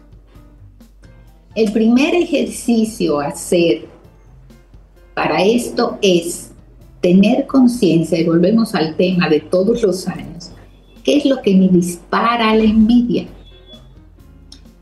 El 1.55 1.73
primer 1.73 2.15
ejercicio 2.15 3.21
a 3.21 3.29
hacer 3.29 3.87
para 5.15 5.43
esto 5.43 5.99
es 6.01 6.53
tener 7.01 7.47
conciencia, 7.47 8.19
y 8.19 8.25
volvemos 8.25 8.75
al 8.75 8.97
tema 8.97 9.29
de 9.29 9.41
todos 9.41 9.83
los 9.83 10.07
años, 10.07 10.51
¿qué 11.03 11.17
es 11.17 11.25
lo 11.25 11.41
que 11.43 11.55
me 11.57 11.69
dispara 11.69 12.55
la 12.55 12.65
envidia? 12.65 13.27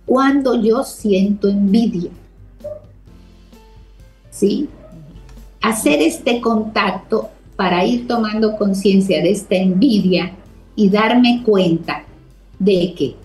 cuando 0.09 0.55
yo 0.61 0.83
siento 0.85 1.49
envidia. 1.49 2.11
¿Sí? 4.31 4.69
Hacer 5.61 6.01
este 6.01 6.41
contacto 6.41 7.29
para 7.59 7.85
ir 7.85 8.07
tomando 8.07 8.57
conciencia 8.57 9.21
de 9.21 9.33
esta 9.33 9.57
envidia 9.57 10.31
y 10.77 10.89
darme 10.89 11.43
cuenta 11.45 12.05
de 12.57 12.95
que 12.97 13.17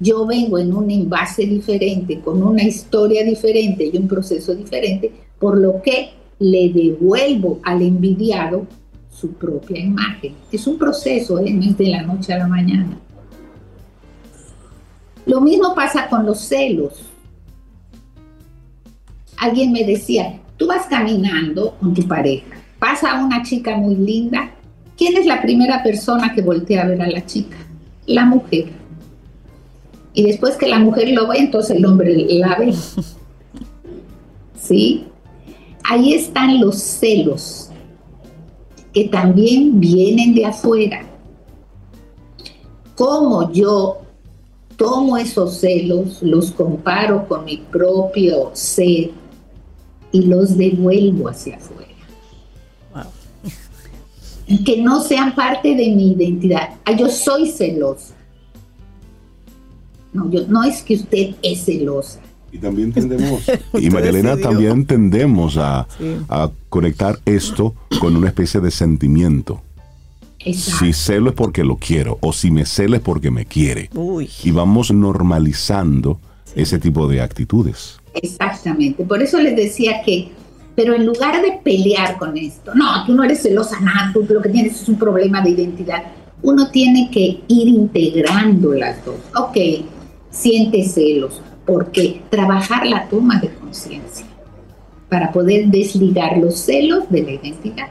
yo 0.00 0.26
vengo 0.26 0.58
en 0.58 0.74
un 0.74 0.90
envase 0.90 1.46
diferente, 1.46 2.18
con 2.18 2.42
una 2.42 2.64
historia 2.64 3.22
diferente 3.22 3.88
y 3.92 3.96
un 3.96 4.08
proceso 4.08 4.56
diferente, 4.56 5.12
por 5.38 5.56
lo 5.56 5.80
que 5.82 6.10
le 6.40 6.72
devuelvo 6.72 7.60
al 7.62 7.82
envidiado 7.82 8.66
su 9.08 9.34
propia 9.34 9.78
imagen. 9.78 10.34
Es 10.50 10.66
un 10.66 10.76
proceso, 10.76 11.38
¿eh? 11.38 11.52
no 11.52 11.62
es 11.62 11.78
de 11.78 11.90
la 11.90 12.02
noche 12.02 12.32
a 12.32 12.38
la 12.38 12.48
mañana. 12.48 12.98
Lo 15.26 15.40
mismo 15.40 15.76
pasa 15.76 16.08
con 16.08 16.26
los 16.26 16.40
celos. 16.40 17.04
Alguien 19.36 19.70
me 19.70 19.84
decía, 19.84 20.40
tú 20.56 20.66
vas 20.66 20.86
caminando 20.86 21.76
con 21.78 21.94
tu 21.94 22.02
pareja, 22.08 22.59
pasa 22.80 23.22
una 23.22 23.44
chica 23.44 23.76
muy 23.76 23.94
linda, 23.94 24.50
¿quién 24.96 25.16
es 25.16 25.26
la 25.26 25.40
primera 25.40 25.84
persona 25.84 26.34
que 26.34 26.42
voltea 26.42 26.82
a 26.82 26.88
ver 26.88 27.00
a 27.00 27.08
la 27.08 27.24
chica? 27.24 27.56
La 28.06 28.24
mujer. 28.24 28.70
Y 30.14 30.24
después 30.24 30.56
que 30.56 30.66
la 30.66 30.80
mujer 30.80 31.10
lo 31.10 31.28
ve, 31.28 31.38
entonces 31.38 31.76
el 31.76 31.86
hombre 31.86 32.26
la 32.28 32.56
ve. 32.56 32.74
¿Sí? 34.60 35.04
Ahí 35.84 36.14
están 36.14 36.60
los 36.60 36.76
celos, 36.78 37.70
que 38.92 39.08
también 39.08 39.78
vienen 39.78 40.34
de 40.34 40.46
afuera. 40.46 41.02
Como 42.96 43.52
yo 43.52 43.98
tomo 44.76 45.16
esos 45.16 45.58
celos, 45.58 46.22
los 46.22 46.50
comparo 46.50 47.28
con 47.28 47.44
mi 47.44 47.58
propio 47.58 48.50
ser 48.54 49.10
y 50.12 50.22
los 50.22 50.56
devuelvo 50.56 51.28
hacia 51.28 51.56
afuera. 51.56 51.89
Que 54.64 54.82
no 54.82 55.02
sean 55.02 55.34
parte 55.34 55.74
de 55.74 55.90
mi 55.90 56.12
identidad. 56.12 56.70
Ah, 56.84 56.92
yo 56.92 57.08
soy 57.08 57.48
celosa. 57.48 58.14
No, 60.12 60.30
yo, 60.30 60.46
no 60.48 60.64
es 60.64 60.82
que 60.82 60.94
usted 60.94 61.34
es 61.42 61.64
celosa. 61.64 62.20
Y 62.52 62.58
también 62.58 62.92
tendemos, 62.92 63.42
y 63.78 63.90
María 63.90 64.10
Elena 64.10 64.36
también 64.36 64.84
tendemos 64.84 65.56
a, 65.56 65.86
a 66.28 66.50
conectar 66.68 67.20
esto 67.24 67.74
con 68.00 68.16
una 68.16 68.26
especie 68.26 68.60
de 68.60 68.72
sentimiento. 68.72 69.62
Si 70.44 70.92
celo 70.94 71.30
es 71.30 71.36
porque 71.36 71.64
lo 71.64 71.76
quiero 71.76 72.18
o 72.22 72.32
si 72.32 72.50
me 72.50 72.64
celo 72.64 72.96
es 72.96 73.02
porque 73.02 73.30
me 73.30 73.44
quiere. 73.44 73.90
Y 74.42 74.50
vamos 74.50 74.90
normalizando 74.90 76.18
ese 76.54 76.78
tipo 76.78 77.06
de 77.08 77.20
actitudes. 77.20 78.00
Exactamente. 78.14 79.04
Por 79.04 79.22
eso 79.22 79.38
les 79.38 79.54
decía 79.54 80.02
que, 80.04 80.30
pero 80.74 80.94
en 80.94 81.06
lugar 81.06 81.42
de 81.42 81.60
pelear 81.62 82.16
con 82.18 82.36
esto, 82.36 82.74
no, 82.74 83.04
tú 83.06 83.14
no 83.14 83.24
eres 83.24 83.42
celosa, 83.42 83.80
nada, 83.80 84.10
tú 84.12 84.24
lo 84.28 84.40
que 84.40 84.48
tienes 84.48 84.80
es 84.80 84.88
un 84.88 84.96
problema 84.98 85.40
de 85.40 85.50
identidad. 85.50 86.02
Uno 86.42 86.70
tiene 86.70 87.10
que 87.10 87.42
ir 87.48 87.68
integrando 87.68 88.72
las 88.72 89.04
dos. 89.04 89.16
Ok, 89.36 89.56
siente 90.30 90.84
celos, 90.84 91.42
porque 91.66 92.22
trabajar 92.30 92.86
la 92.86 93.08
toma 93.08 93.40
de 93.40 93.52
conciencia 93.54 94.26
para 95.08 95.32
poder 95.32 95.66
desligar 95.66 96.38
los 96.38 96.58
celos 96.58 97.10
de 97.10 97.22
la 97.22 97.30
identidad. 97.32 97.88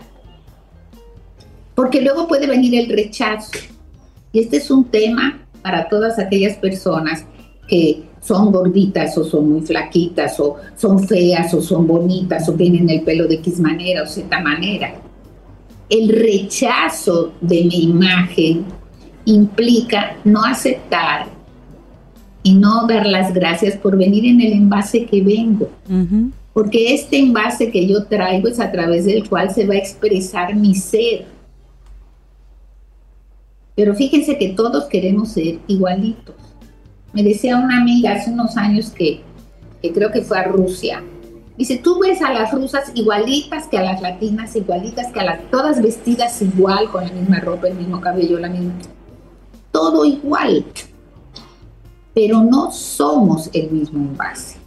Porque 1.76 2.02
luego 2.02 2.28
puede 2.28 2.48
venir 2.48 2.76
el 2.76 2.90
rechazo. 2.90 3.52
Y 4.32 4.40
este 4.40 4.58
es 4.58 4.72
un 4.72 4.86
tema 4.86 5.46
para 5.62 5.90
todas 5.90 6.18
aquellas 6.18 6.58
personas 6.58 7.26
que 7.68 8.04
son 8.30 8.52
gorditas 8.52 9.18
o 9.18 9.24
son 9.24 9.50
muy 9.50 9.62
flaquitas 9.62 10.40
o 10.40 10.58
son 10.76 11.00
feas 11.08 11.52
o 11.56 11.62
son 11.64 11.88
bonitas 11.88 12.48
o 12.48 12.54
tienen 12.54 12.88
el 12.88 13.02
pelo 13.02 13.28
de 13.28 13.36
X 13.36 13.60
manera 13.60 14.04
o 14.04 14.06
Z 14.06 14.40
manera. 14.40 14.94
El 15.90 16.10
rechazo 16.10 17.34
de 17.42 17.64
mi 17.64 17.86
imagen 17.86 18.66
implica 19.26 20.16
no 20.24 20.44
aceptar 20.46 21.26
y 22.44 22.54
no 22.54 22.86
dar 22.86 23.08
las 23.08 23.34
gracias 23.34 23.76
por 23.76 23.98
venir 23.98 24.24
en 24.28 24.42
el 24.42 24.54
envase 24.54 25.08
que 25.08 25.24
vengo. 25.24 25.68
Porque 26.54 26.94
este 26.94 27.18
envase 27.18 27.72
que 27.72 27.88
yo 27.88 28.04
traigo 28.04 28.48
es 28.48 28.60
a 28.60 28.72
través 28.72 29.06
del 29.06 29.28
cual 29.28 29.50
se 29.50 29.66
va 29.66 29.74
a 29.74 29.78
expresar 29.78 30.56
mi 30.56 30.76
ser. 30.76 31.26
Pero 33.74 33.96
fíjense 33.96 34.38
que 34.38 34.50
todos 34.50 34.86
queremos 34.86 35.30
ser 35.30 35.58
igualitos. 35.68 36.39
Me 37.14 37.24
decía 37.24 37.58
una 37.58 37.82
amiga 37.82 38.14
hace 38.14 38.32
unos 38.32 38.56
años 38.58 38.92
que, 38.92 39.22
creo 39.82 40.12
que 40.12 40.22
fue 40.22 40.38
a 40.38 40.44
Rusia. 40.44 41.04
Dice, 41.58 41.78
tú 41.78 42.00
ves 42.00 42.22
a 42.22 42.32
las 42.32 42.54
rusas 42.54 42.92
igualitas 42.94 43.68
que 43.68 43.78
a 43.78 43.84
las 43.84 44.02
latinas, 44.02 44.56
igualitas 44.56 45.12
que 45.12 45.20
a 45.20 45.24
las, 45.24 45.52
todas 45.52 45.82
vestidas 45.82 46.42
igual, 46.42 46.90
con 46.90 47.04
la 47.04 47.12
misma 47.12 47.40
ropa, 47.40 47.68
el 47.68 47.76
mismo 47.76 48.00
cabello, 48.00 48.40
la 48.40 48.50
misma... 48.50 48.74
Todo 49.72 50.06
igual. 50.06 50.66
Pero 52.14 52.44
no 52.44 52.72
somos 52.72 53.50
el 53.54 53.72
mismo 53.72 54.00
envase. 54.00 54.58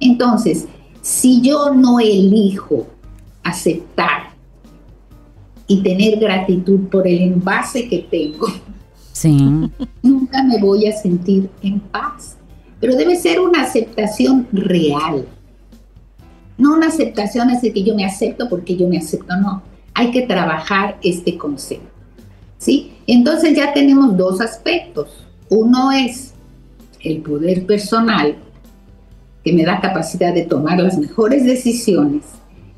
Entonces, 0.00 0.66
si 1.00 1.40
yo 1.42 1.72
no 1.74 2.00
elijo 2.00 2.86
aceptar 3.42 4.30
y 5.66 5.82
tener 5.82 6.18
gratitud 6.18 6.88
por 6.88 7.06
el 7.06 7.20
envase 7.20 7.88
que 7.88 8.00
tengo, 8.10 8.48
nunca 10.02 10.42
me 10.42 10.58
voy 10.58 10.86
a 10.86 10.92
sentir 10.92 11.50
en 11.62 11.80
paz. 11.80 12.36
Pero 12.80 12.96
debe 12.96 13.16
ser 13.16 13.40
una 13.40 13.62
aceptación 13.62 14.48
real. 14.52 15.26
No 16.58 16.74
una 16.74 16.88
aceptación 16.88 17.50
así 17.50 17.72
que 17.72 17.82
yo 17.82 17.94
me 17.94 18.04
acepto 18.04 18.48
porque 18.48 18.76
yo 18.76 18.88
me 18.88 18.98
acepto, 18.98 19.36
no. 19.36 19.62
Hay 19.94 20.10
que 20.10 20.22
trabajar 20.22 20.98
este 21.02 21.36
concepto. 21.36 21.88
¿Sí? 22.58 22.92
Entonces 23.06 23.56
ya 23.56 23.72
tenemos 23.72 24.16
dos 24.16 24.40
aspectos. 24.40 25.08
Uno 25.48 25.92
es 25.92 26.32
el 27.00 27.20
poder 27.22 27.66
personal, 27.66 28.36
que 29.44 29.52
me 29.52 29.64
da 29.64 29.80
capacidad 29.80 30.32
de 30.32 30.42
tomar 30.42 30.78
las 30.80 30.96
mejores 30.98 31.44
decisiones, 31.44 32.22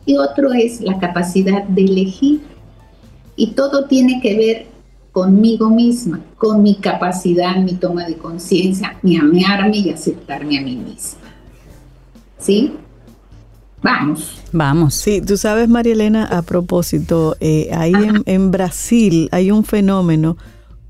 y 0.07 0.17
otro 0.17 0.53
es 0.53 0.81
la 0.81 0.99
capacidad 0.99 1.65
de 1.65 1.85
elegir. 1.85 2.41
Y 3.37 3.49
todo 3.49 3.87
tiene 3.87 4.21
que 4.21 4.37
ver 4.37 4.74
conmigo 5.15 5.71
misma, 5.71 6.19
con 6.37 6.61
mi 6.61 6.75
capacidad, 6.75 7.57
mi 7.59 7.75
toma 7.75 8.05
de 8.05 8.17
conciencia, 8.17 8.99
mi 9.03 9.17
amarme 9.17 9.77
y 9.77 9.91
aceptarme 9.91 10.59
a 10.59 10.63
mí 10.63 10.75
misma. 10.75 11.21
¿Sí? 12.37 12.73
Vamos. 13.81 14.43
Vamos. 14.51 14.95
Sí, 14.95 15.21
tú 15.21 15.37
sabes, 15.37 15.69
María 15.69 15.93
Elena, 15.93 16.25
a 16.25 16.43
propósito, 16.43 17.37
eh, 17.39 17.71
ahí 17.73 17.93
en, 17.93 18.25
en, 18.27 18.51
Brasil 18.51 19.29
hay 19.31 19.53
un 19.53 19.65
fenómeno 19.65 20.37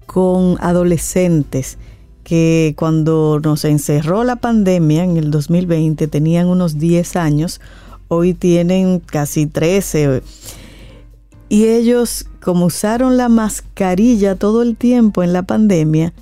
con 0.06 0.56
adolescentes 0.60 1.76
que 2.22 2.74
cuando 2.78 3.40
nos 3.44 3.66
encerró 3.66 4.24
la 4.24 4.36
pandemia 4.36 5.04
en 5.04 5.18
el 5.18 5.30
2020 5.30 6.08
tenían 6.08 6.46
unos 6.46 6.78
10 6.78 7.16
años, 7.16 7.60
hoy 8.08 8.32
tienen 8.32 9.00
casi 9.00 9.44
13. 9.44 10.22
Y 11.48 11.66
ellos 11.66 12.26
como 12.42 12.66
usaron 12.66 13.16
la 13.16 13.28
mascarilla 13.28 14.36
todo 14.36 14.62
el 14.62 14.76
tiempo 14.76 15.22
en 15.22 15.32
la 15.32 15.42
pandemia, 15.42 16.12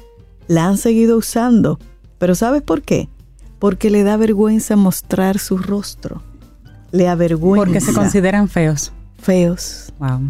la 0.47 0.67
han 0.67 0.79
seguido 0.79 1.19
usando. 1.19 1.79
Pero 2.19 2.35
¿sabes 2.35 2.63
por 2.63 2.83
qué? 2.83 3.09
Porque 3.59 3.91
le 3.91 4.05
da 4.05 4.17
vergüenza 4.17 4.77
mostrar 4.77 5.39
su 5.39 5.59
rostro. 5.59 6.23
Le 6.93 7.09
avergüenza. 7.09 7.65
Porque 7.65 7.81
se 7.81 7.93
consideran 7.93 8.49
feos. 8.49 8.93
Feos. 9.19 9.93
Wow. 9.99 10.21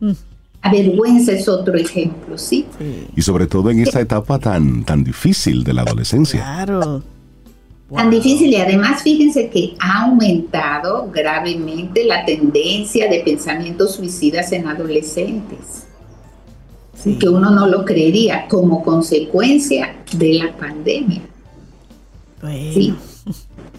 Mm. 0.00 0.12
Avergüenza 0.62 1.32
es 1.32 1.46
otro 1.46 1.74
ejemplo, 1.74 2.38
¿sí? 2.38 2.66
Y 3.14 3.22
sobre 3.22 3.46
todo 3.46 3.70
en 3.70 3.80
esta 3.80 4.00
etapa 4.00 4.38
tan, 4.38 4.82
tan 4.84 5.04
difícil 5.04 5.62
de 5.62 5.74
la 5.74 5.82
adolescencia. 5.82 6.40
Claro 6.40 7.02
tan 7.94 8.10
difícil 8.10 8.50
y 8.50 8.56
además 8.56 9.02
fíjense 9.02 9.48
que 9.48 9.74
ha 9.78 10.04
aumentado 10.04 11.10
gravemente 11.12 12.04
la 12.04 12.24
tendencia 12.24 13.08
de 13.08 13.20
pensamientos 13.20 13.94
suicidas 13.94 14.52
en 14.52 14.66
adolescentes. 14.66 15.86
Que 17.20 17.28
uno 17.28 17.50
no 17.50 17.66
lo 17.66 17.84
creería 17.84 18.46
como 18.48 18.82
consecuencia 18.82 19.96
de 20.16 20.34
la 20.34 20.56
pandemia. 20.56 21.20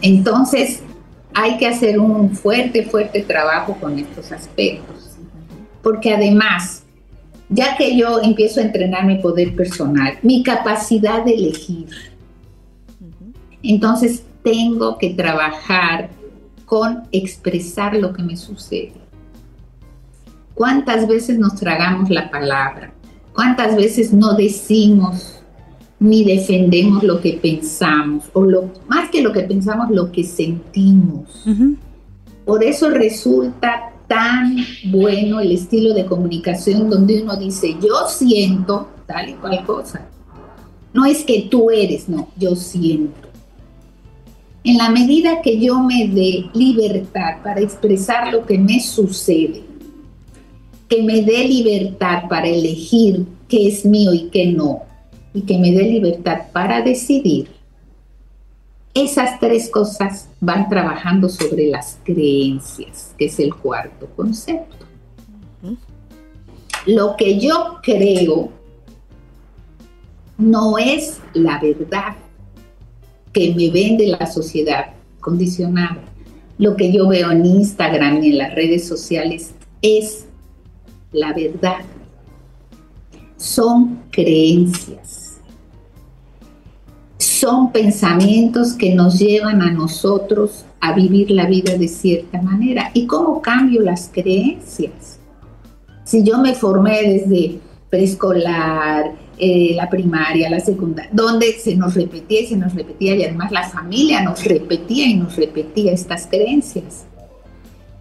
Entonces, 0.02 0.84
hay 1.34 1.58
que 1.58 1.68
hacer 1.68 2.00
un 2.00 2.36
fuerte, 2.36 2.84
fuerte 2.84 3.22
trabajo 3.24 3.76
con 3.80 3.98
estos 3.98 4.32
aspectos. 4.32 5.18
Porque 5.82 6.14
además, 6.14 6.84
ya 7.50 7.76
que 7.76 7.98
yo 7.98 8.22
empiezo 8.22 8.60
a 8.60 8.64
entrenar 8.64 9.06
mi 9.06 9.18
poder 9.18 9.56
personal, 9.56 10.18
mi 10.22 10.44
capacidad 10.44 11.24
de 11.24 11.34
elegir, 11.34 11.88
entonces 13.74 14.24
tengo 14.44 14.98
que 14.98 15.12
trabajar 15.12 16.10
con 16.66 17.04
expresar 17.12 17.96
lo 17.96 18.14
que 18.14 18.24
me 18.24 18.38
sucede. 18.38 18.94
¿Cuántas 20.54 21.08
veces 21.08 21.38
nos 21.38 21.56
tragamos 21.56 22.10
la 22.10 22.30
palabra? 22.30 22.94
¿Cuántas 23.34 23.76
veces 23.76 24.14
no 24.14 24.36
decimos 24.36 25.42
ni 26.00 26.24
defendemos 26.24 27.04
lo 27.04 27.20
que 27.20 27.34
pensamos? 27.34 28.26
O 28.34 28.44
lo, 28.44 28.72
más 28.88 29.10
que 29.10 29.22
lo 29.22 29.34
que 29.34 29.42
pensamos, 29.42 29.90
lo 29.90 30.12
que 30.12 30.24
sentimos. 30.24 31.44
Por 32.46 32.64
eso 32.64 32.90
resulta 32.90 33.92
tan 34.08 34.58
bueno 34.86 35.40
el 35.40 35.52
estilo 35.52 35.94
de 35.94 36.06
comunicación 36.06 36.90
donde 36.90 37.24
uno 37.24 37.36
dice, 37.36 37.76
yo 37.82 38.08
siento 38.08 38.90
tal 39.08 39.30
y 39.30 39.34
cual 39.34 39.66
cosa. 39.66 40.08
No 40.94 41.06
es 41.06 41.26
que 41.26 41.48
tú 41.52 41.70
eres, 41.70 42.08
no, 42.08 42.30
yo 42.38 42.56
siento 42.56 43.25
en 44.66 44.78
la 44.78 44.90
medida 44.90 45.42
que 45.44 45.60
yo 45.60 45.80
me 45.80 46.08
dé 46.08 46.50
libertad 46.56 47.44
para 47.44 47.62
expresar 47.62 48.34
lo 48.34 48.48
que 48.48 48.58
me 48.58 48.80
sucede, 48.80 49.62
que 50.90 51.04
me 51.04 51.22
dé 51.22 51.48
libertad 51.48 52.24
para 52.28 52.48
elegir 52.48 53.28
qué 53.48 53.68
es 53.68 53.86
mío 53.86 54.12
y 54.12 54.30
qué 54.32 54.48
no, 54.48 54.82
y 55.36 55.42
que 55.42 55.60
me 55.60 55.72
dé 55.72 55.84
libertad 55.84 56.48
para 56.52 56.82
decidir, 56.82 57.48
esas 58.96 59.40
tres 59.40 59.70
cosas 59.70 60.30
van 60.40 60.68
trabajando 60.68 61.30
sobre 61.30 61.68
las 61.68 62.00
creencias, 62.04 63.14
que 63.20 63.26
es 63.26 63.40
el 63.40 63.54
cuarto 63.54 64.08
concepto. 64.16 64.88
Lo 66.88 67.16
que 67.16 67.40
yo 67.40 67.78
creo 67.84 68.50
no 70.38 70.78
es 70.80 71.20
la 71.34 71.60
verdad 71.60 72.16
que 73.36 73.54
me 73.54 73.70
vende 73.70 74.08
la 74.08 74.26
sociedad 74.26 74.94
condicionada. 75.20 76.02
Lo 76.58 76.78
que 76.78 76.94
yo 76.94 77.10
veo 77.10 77.32
en 77.32 77.46
Instagram 77.46 78.24
y 78.24 78.30
en 78.30 78.38
las 78.38 78.56
redes 78.56 78.88
sociales 78.88 79.54
es 79.82 80.26
la 81.12 81.34
verdad. 81.34 81.80
Son 83.36 84.04
creencias. 84.10 85.42
Son 87.18 87.74
pensamientos 87.74 88.72
que 88.72 88.96
nos 88.96 89.20
llevan 89.20 89.62
a 89.62 89.70
nosotros 89.70 90.64
a 90.80 90.94
vivir 90.94 91.30
la 91.30 91.46
vida 91.46 91.78
de 91.78 91.90
cierta 91.90 92.42
manera. 92.42 92.92
¿Y 92.94 93.06
cómo 93.06 93.42
cambio 93.42 93.82
las 93.82 94.10
creencias? 94.14 95.20
Si 96.06 96.24
yo 96.24 96.38
me 96.38 96.54
formé 96.54 97.02
desde 97.02 97.60
preescolar, 97.90 99.12
eh, 99.38 99.74
la 99.76 99.90
primaria, 99.90 100.50
la 100.50 100.60
secundaria, 100.60 101.12
donde 101.14 101.54
se 101.54 101.76
nos 101.76 101.94
repetía 101.94 102.42
y 102.42 102.48
se 102.48 102.56
nos 102.56 102.74
repetía 102.74 103.16
y 103.16 103.24
además 103.24 103.52
la 103.52 103.68
familia 103.68 104.22
nos 104.22 104.44
repetía 104.44 105.06
y 105.06 105.16
nos 105.16 105.36
repetía 105.36 105.92
estas 105.92 106.28
creencias. 106.28 107.06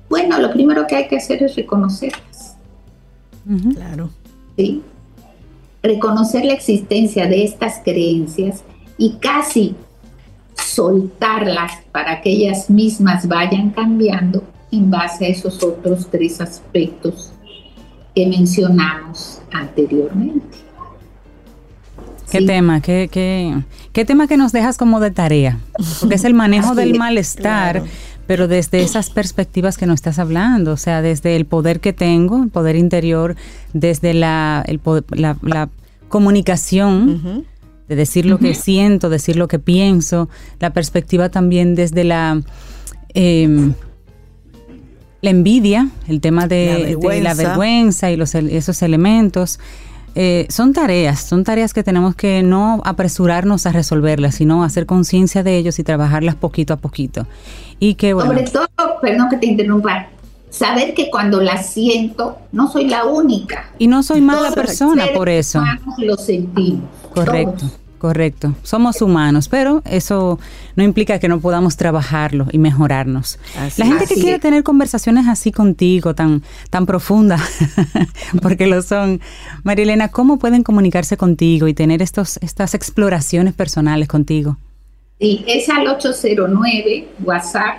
Bueno, 0.08 0.38
lo 0.38 0.52
primero 0.52 0.86
que 0.86 0.96
hay 0.96 1.08
que 1.08 1.16
hacer 1.16 1.42
es 1.42 1.56
reconocerlas. 1.56 2.56
Claro. 3.74 4.10
¿Sí? 4.56 4.82
Reconocer 5.82 6.44
la 6.44 6.52
existencia 6.52 7.26
de 7.26 7.44
estas 7.44 7.80
creencias 7.84 8.62
y 8.96 9.14
casi 9.14 9.74
soltarlas 10.54 11.72
para 11.92 12.20
que 12.20 12.30
ellas 12.30 12.70
mismas 12.70 13.26
vayan 13.26 13.70
cambiando 13.70 14.44
en 14.70 14.90
base 14.90 15.26
a 15.26 15.28
esos 15.28 15.62
otros 15.62 16.08
tres 16.10 16.40
aspectos 16.40 17.32
que 18.14 18.26
mencionamos 18.26 19.40
anteriormente. 19.52 20.63
¿Qué 22.40 22.46
tema? 22.46 22.80
¿Qué, 22.80 23.62
qué, 23.92 24.04
tema 24.04 24.26
que 24.26 24.36
nos 24.36 24.50
dejas 24.50 24.76
como 24.76 24.98
de 24.98 25.12
tarea? 25.12 25.60
Porque 26.00 26.16
es 26.16 26.24
el 26.24 26.34
manejo 26.34 26.74
del 26.74 26.98
malestar, 26.98 27.84
pero 28.26 28.48
desde 28.48 28.82
esas 28.82 29.10
perspectivas 29.10 29.78
que 29.78 29.86
nos 29.86 29.94
estás 29.96 30.18
hablando, 30.18 30.72
o 30.72 30.76
sea, 30.76 31.00
desde 31.00 31.36
el 31.36 31.44
poder 31.44 31.78
que 31.78 31.92
tengo, 31.92 32.42
el 32.42 32.50
poder 32.50 32.74
interior, 32.74 33.36
desde 33.72 34.14
la, 34.14 34.64
el 34.66 34.80
la, 35.12 35.68
comunicación, 36.08 37.44
de 37.88 37.96
decir 37.96 38.26
lo 38.26 38.38
que 38.38 38.54
siento, 38.54 39.10
decir 39.10 39.36
lo 39.36 39.46
que 39.46 39.60
pienso, 39.60 40.28
la 40.58 40.72
perspectiva 40.72 41.28
también 41.28 41.76
desde 41.76 42.02
la... 42.02 42.42
Em, 43.14 43.74
la 45.22 45.30
envidia, 45.30 45.88
el 46.06 46.20
tema 46.20 46.46
de 46.46 46.98
la 47.22 47.32
vergüenza, 47.32 48.10
y 48.10 48.16
los, 48.16 48.34
esos 48.34 48.82
elementos, 48.82 49.58
eh, 50.14 50.46
son 50.48 50.72
tareas, 50.72 51.20
son 51.20 51.44
tareas 51.44 51.74
que 51.74 51.82
tenemos 51.82 52.14
que 52.14 52.42
no 52.42 52.80
apresurarnos 52.84 53.66
a 53.66 53.72
resolverlas, 53.72 54.36
sino 54.36 54.62
hacer 54.62 54.86
conciencia 54.86 55.42
de 55.42 55.56
ellos 55.56 55.78
y 55.78 55.84
trabajarlas 55.84 56.36
poquito 56.36 56.74
a 56.74 56.76
poquito. 56.76 57.26
Y 57.80 57.94
que, 57.94 58.12
Sobre 58.12 58.44
todo, 58.44 58.68
perdón 59.02 59.28
que 59.28 59.36
te 59.38 59.46
interrumpa, 59.46 60.08
saber 60.50 60.94
que 60.94 61.10
cuando 61.10 61.40
las 61.40 61.70
siento 61.70 62.38
no 62.52 62.70
soy 62.70 62.86
la 62.86 63.04
única. 63.04 63.70
Y 63.78 63.88
no 63.88 64.02
soy 64.02 64.20
mala 64.20 64.52
persona 64.52 65.06
por 65.14 65.28
eso. 65.28 65.62
Lo 65.98 66.16
sentimos. 66.16 66.82
Correcto. 67.12 67.66
Correcto, 68.04 68.52
somos 68.62 69.00
humanos, 69.00 69.48
pero 69.48 69.80
eso 69.86 70.38
no 70.76 70.84
implica 70.84 71.18
que 71.18 71.26
no 71.26 71.40
podamos 71.40 71.78
trabajarlo 71.78 72.48
y 72.52 72.58
mejorarnos. 72.58 73.38
la 73.78 73.86
gente 73.86 74.06
que 74.06 74.16
quiere 74.16 74.38
tener 74.38 74.62
conversaciones 74.62 75.26
así 75.26 75.50
contigo, 75.50 76.14
tan, 76.14 76.42
tan 76.68 76.84
profundas, 76.84 77.40
porque 78.42 78.66
lo 78.66 78.82
son, 78.82 79.22
Marilena, 79.62 80.08
¿cómo 80.08 80.38
pueden 80.38 80.64
comunicarse 80.64 81.16
contigo 81.16 81.66
y 81.66 81.72
tener 81.72 82.02
estos, 82.02 82.36
estas 82.42 82.74
exploraciones 82.74 83.54
personales 83.54 84.06
contigo? 84.06 84.58
Sí, 85.18 85.42
es 85.48 85.70
al 85.70 85.88
809 85.88 87.08
WhatsApp 87.24 87.78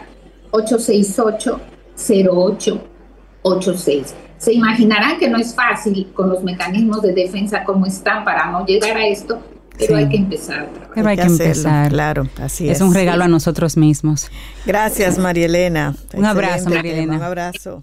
868 0.49 1.61
0886. 1.95 4.15
Se 4.39 4.53
imaginarán 4.53 5.19
que 5.19 5.29
no 5.29 5.37
es 5.37 5.53
fácil 5.53 6.07
con 6.15 6.29
los 6.29 6.43
mecanismos 6.43 7.03
de 7.03 7.13
defensa 7.13 7.63
como 7.63 7.85
están 7.85 8.25
para 8.25 8.49
no 8.49 8.65
llegar 8.65 8.97
a 8.97 9.05
esto, 9.05 9.39
pero 9.77 9.97
hay 9.97 10.09
que 10.09 10.17
empezar. 10.17 10.69
Pero 10.93 11.09
hay, 11.09 11.17
que, 11.17 11.23
empezar. 11.23 11.89
Claro, 11.89 12.27
así 12.41 12.69
es. 12.69 12.77
Es 12.77 12.81
un 12.81 12.93
regalo 12.93 13.23
a 13.23 13.27
nosotros 13.27 13.77
mismos. 13.77 14.29
Gracias, 14.65 15.17
María 15.17 15.45
Elena. 15.45 15.95
Un 16.13 16.25
abrazo, 16.25 16.69
María 16.69 16.93
Elena. 16.93 17.17
Un 17.17 17.23
abrazo. 17.23 17.81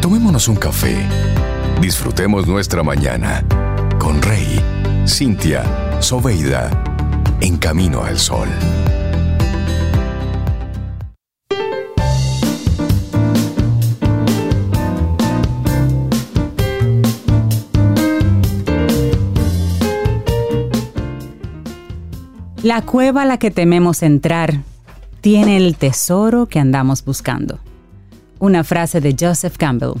Tomémonos 0.00 0.48
un 0.48 0.56
café. 0.56 0.96
Disfrutemos 1.80 2.46
nuestra 2.46 2.82
mañana 2.82 3.44
con 3.98 4.22
Rey, 4.22 4.60
Cintia, 5.06 5.62
Soveida, 6.00 6.70
en 7.40 7.56
camino 7.56 8.02
al 8.02 8.18
sol. 8.18 8.48
La 22.66 22.82
cueva 22.82 23.22
a 23.22 23.26
la 23.26 23.38
que 23.38 23.52
tememos 23.52 24.02
entrar 24.02 24.60
tiene 25.20 25.56
el 25.56 25.76
tesoro 25.76 26.46
que 26.46 26.58
andamos 26.58 27.04
buscando. 27.04 27.60
Una 28.40 28.64
frase 28.64 29.00
de 29.00 29.14
Joseph 29.16 29.56
Campbell. 29.56 29.92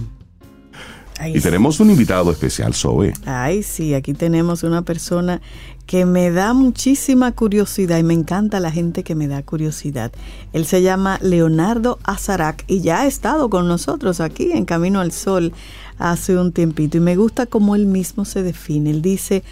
y 1.32 1.40
tenemos 1.40 1.78
un 1.78 1.90
invitado 1.90 2.32
especial, 2.32 2.74
Zoe. 2.74 3.12
Ay, 3.24 3.62
sí, 3.62 3.94
aquí 3.94 4.14
tenemos 4.14 4.64
una 4.64 4.82
persona 4.82 5.40
que 5.86 6.06
me 6.06 6.32
da 6.32 6.54
muchísima 6.54 7.30
curiosidad 7.30 7.98
y 7.98 8.02
me 8.02 8.14
encanta 8.14 8.58
la 8.58 8.72
gente 8.72 9.04
que 9.04 9.14
me 9.14 9.28
da 9.28 9.44
curiosidad. 9.44 10.10
Él 10.52 10.66
se 10.66 10.82
llama 10.82 11.20
Leonardo 11.22 12.00
Azarac 12.02 12.64
y 12.66 12.80
ya 12.80 13.02
ha 13.02 13.06
estado 13.06 13.48
con 13.48 13.68
nosotros 13.68 14.18
aquí 14.18 14.50
en 14.50 14.64
Camino 14.64 14.98
al 14.98 15.12
Sol 15.12 15.52
hace 15.98 16.36
un 16.36 16.50
tiempito 16.50 16.96
y 16.96 17.00
me 17.00 17.14
gusta 17.14 17.46
cómo 17.46 17.76
él 17.76 17.86
mismo 17.86 18.24
se 18.24 18.42
define. 18.42 18.90
Él 18.90 19.02
dice, 19.02 19.44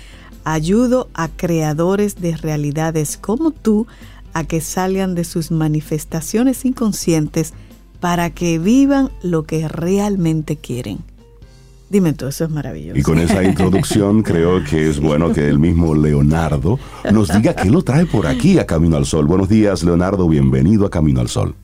Ayudo 0.44 1.08
a 1.14 1.28
creadores 1.28 2.16
de 2.20 2.36
realidades 2.36 3.16
como 3.16 3.50
tú 3.50 3.86
a 4.34 4.44
que 4.44 4.60
salgan 4.60 5.14
de 5.14 5.24
sus 5.24 5.50
manifestaciones 5.50 6.64
inconscientes 6.64 7.54
para 8.00 8.30
que 8.30 8.58
vivan 8.58 9.10
lo 9.22 9.44
que 9.44 9.66
realmente 9.68 10.56
quieren. 10.56 10.98
Dime 11.88 12.12
tú, 12.12 12.26
eso 12.26 12.44
es 12.44 12.50
maravilloso. 12.50 12.98
Y 12.98 13.02
con 13.02 13.18
esa 13.18 13.44
introducción 13.44 14.22
creo 14.24 14.64
que 14.64 14.90
es 14.90 15.00
bueno 15.00 15.32
que 15.32 15.48
el 15.48 15.58
mismo 15.58 15.94
Leonardo 15.94 16.78
nos 17.12 17.32
diga 17.32 17.54
qué 17.54 17.70
lo 17.70 17.82
trae 17.82 18.04
por 18.04 18.26
aquí 18.26 18.58
a 18.58 18.66
Camino 18.66 18.96
al 18.96 19.06
Sol. 19.06 19.26
Buenos 19.26 19.48
días, 19.48 19.84
Leonardo, 19.84 20.28
bienvenido 20.28 20.86
a 20.86 20.90
Camino 20.90 21.20
al 21.20 21.28
Sol. 21.28 21.54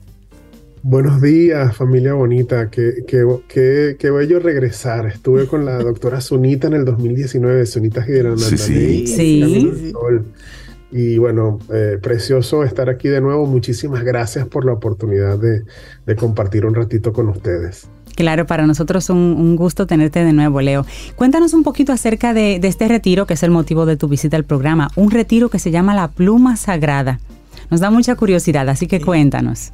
Buenos 0.83 1.21
días, 1.21 1.75
familia 1.75 2.13
bonita. 2.13 2.71
Qué, 2.71 3.03
qué, 3.07 3.95
qué, 3.99 4.09
bello 4.09 4.39
regresar. 4.39 5.05
Estuve 5.05 5.45
con 5.45 5.63
la 5.63 5.77
doctora 5.77 6.21
Sunita 6.21 6.67
en 6.67 6.73
el 6.73 6.85
2019, 6.85 7.67
Sunita 7.67 8.01
Girana. 8.01 8.37
Sí, 8.37 8.57
sí. 8.57 9.07
sí. 9.07 9.93
Y 10.91 11.19
bueno, 11.19 11.59
eh, 11.71 11.99
precioso 12.01 12.63
estar 12.63 12.89
aquí 12.89 13.09
de 13.09 13.21
nuevo. 13.21 13.45
Muchísimas 13.45 14.03
gracias 14.03 14.47
por 14.47 14.65
la 14.65 14.73
oportunidad 14.73 15.37
de, 15.37 15.63
compartir 16.15 16.65
un 16.65 16.73
ratito 16.73 17.13
con 17.13 17.29
ustedes. 17.29 17.87
Claro, 18.15 18.47
para 18.47 18.65
nosotros 18.65 19.03
es 19.03 19.09
un, 19.11 19.55
gusto 19.55 19.85
tenerte 19.85 20.23
de 20.23 20.33
nuevo, 20.33 20.61
Leo. 20.61 20.85
Cuéntanos 21.15 21.53
un 21.53 21.61
poquito 21.63 21.93
acerca 21.93 22.33
de, 22.33 22.59
de 22.59 22.67
este 22.67 22.87
retiro, 22.87 23.27
que 23.27 23.35
es 23.35 23.43
el 23.43 23.51
motivo 23.51 23.85
de 23.85 23.97
tu 23.97 24.07
visita 24.07 24.35
al 24.35 24.45
programa. 24.45 24.89
Un 24.95 25.11
retiro 25.11 25.49
que 25.49 25.59
se 25.59 25.69
llama 25.69 25.93
La 25.93 26.07
Pluma 26.07 26.57
Sagrada. 26.57 27.19
Nos 27.69 27.79
da 27.79 27.91
mucha 27.91 28.15
curiosidad, 28.15 28.67
así 28.67 28.87
que 28.87 28.99
cuéntanos. 28.99 29.73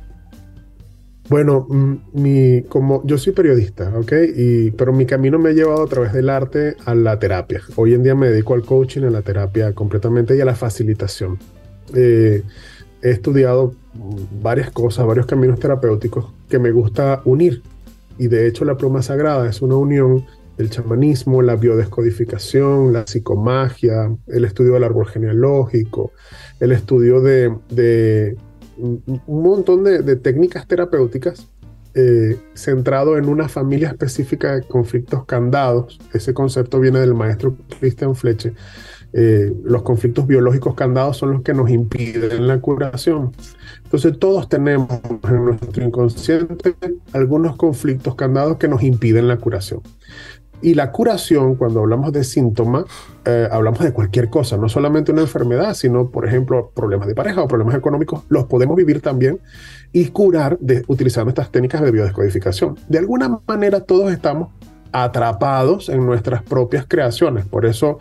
Bueno, 1.30 1.68
mm, 1.70 1.96
mi, 2.14 2.62
como 2.64 3.06
yo 3.06 3.18
soy 3.18 3.34
periodista, 3.34 3.92
¿ok? 3.98 4.14
Y, 4.36 4.72
pero 4.72 4.94
mi 4.94 5.06
camino 5.06 5.38
me 5.38 5.50
ha 5.50 5.54
llevado 5.54 5.84
a 5.84 5.88
través 5.88 6.14
del 6.14 6.30
arte 6.30 6.76
a 6.86 6.96
la 6.96 7.20
terapia. 7.20 7.62
Hoy 7.76 7.94
en 7.94 8.04
día 8.04 8.16
me 8.16 8.30
dedico 8.30 8.54
al 8.54 8.64
coaching, 8.64 9.04
a 9.04 9.10
la 9.10 9.22
terapia 9.22 9.74
completamente 9.74 10.38
y 10.38 10.42
a 10.42 10.46
la 10.46 10.56
facilitación. 10.56 11.38
Eh, 11.94 12.44
he 13.02 13.10
estudiado 13.10 13.74
varias 14.42 14.72
cosas, 14.72 15.06
varios 15.06 15.26
caminos 15.26 15.60
terapéuticos 15.60 16.32
que 16.50 16.60
me 16.60 16.72
gusta 16.72 17.22
unir. 17.26 17.62
Y 18.18 18.28
de 18.28 18.48
hecho 18.48 18.64
la 18.64 18.78
pluma 18.78 19.02
sagrada 19.02 19.50
es 19.50 19.62
una 19.62 19.76
unión 19.76 20.26
del 20.58 20.70
chamanismo, 20.70 21.42
la 21.42 21.56
biodescodificación, 21.56 22.94
la 22.94 23.06
psicomagia, 23.06 24.16
el 24.28 24.46
estudio 24.46 24.74
del 24.74 24.86
árbol 24.86 25.08
genealógico, 25.08 26.14
el 26.60 26.72
estudio 26.72 27.22
de, 27.22 27.54
de 27.70 28.38
un 28.78 29.22
montón 29.44 29.84
de, 29.84 30.16
técnicas 30.16 30.68
terapéuticas 30.68 31.48
eh, 31.94 32.40
centrado 32.54 33.18
en 33.18 33.28
una 33.28 33.50
familia 33.50 33.88
específica 33.88 34.56
de 34.56 34.62
conflictos 34.62 35.26
candados. 35.26 36.00
Ese 36.14 36.34
concepto 36.34 36.80
viene 36.80 37.00
del 37.00 37.16
maestro 37.16 37.56
Christian 37.80 38.16
Fleche. 38.16 38.54
Eh, 39.14 39.52
los 39.64 39.82
conflictos 39.82 40.28
biológicos 40.28 40.76
candados 40.76 41.18
son 41.18 41.32
los 41.32 41.42
que 41.42 41.54
nos 41.54 41.72
impiden 41.72 42.48
la 42.48 42.60
curación. 42.60 43.32
Entonces 43.84 44.20
todos 44.20 44.48
tenemos 44.48 44.88
en 45.28 45.46
nuestro 45.46 45.84
inconsciente 45.84 46.76
algunos 47.14 47.56
conflictos 47.56 48.14
candados 48.14 48.58
que 48.58 48.68
nos 48.68 48.84
impiden 48.84 49.28
la 49.28 49.38
curación. 49.38 49.82
Y 50.62 50.74
la 50.74 50.92
curación, 50.92 51.56
cuando 51.56 51.82
hablamos 51.82 52.12
de 52.12 52.24
síntoma, 52.24 52.86
eh, 53.26 53.48
hablamos 53.52 53.80
de 53.82 53.94
cualquier 53.94 54.30
cosa, 54.30 54.58
no 54.58 54.70
solamente 54.70 55.12
una 55.12 55.22
enfermedad, 55.22 55.74
sino, 55.76 56.10
por 56.10 56.26
ejemplo, 56.26 56.72
problemas 56.74 57.08
de 57.08 57.16
pareja 57.16 57.42
o 57.42 57.48
problemas 57.48 57.76
económicos, 57.76 58.24
los 58.30 58.46
podemos 58.46 58.76
vivir 58.76 59.02
también 59.02 59.40
y 59.94 60.08
curar 60.08 60.58
de, 60.60 60.84
utilizando 60.88 61.30
estas 61.30 61.52
técnicas 61.52 61.82
de 61.82 61.92
biodescodificación. 61.92 62.78
De 62.88 62.98
alguna 62.98 63.40
manera 63.48 63.82
todos 63.82 64.12
estamos 64.12 64.50
atrapados 64.92 65.90
en 65.90 66.06
nuestras 66.06 66.42
propias 66.42 66.86
creaciones, 66.88 67.46
por 67.46 67.66
eso 67.66 68.00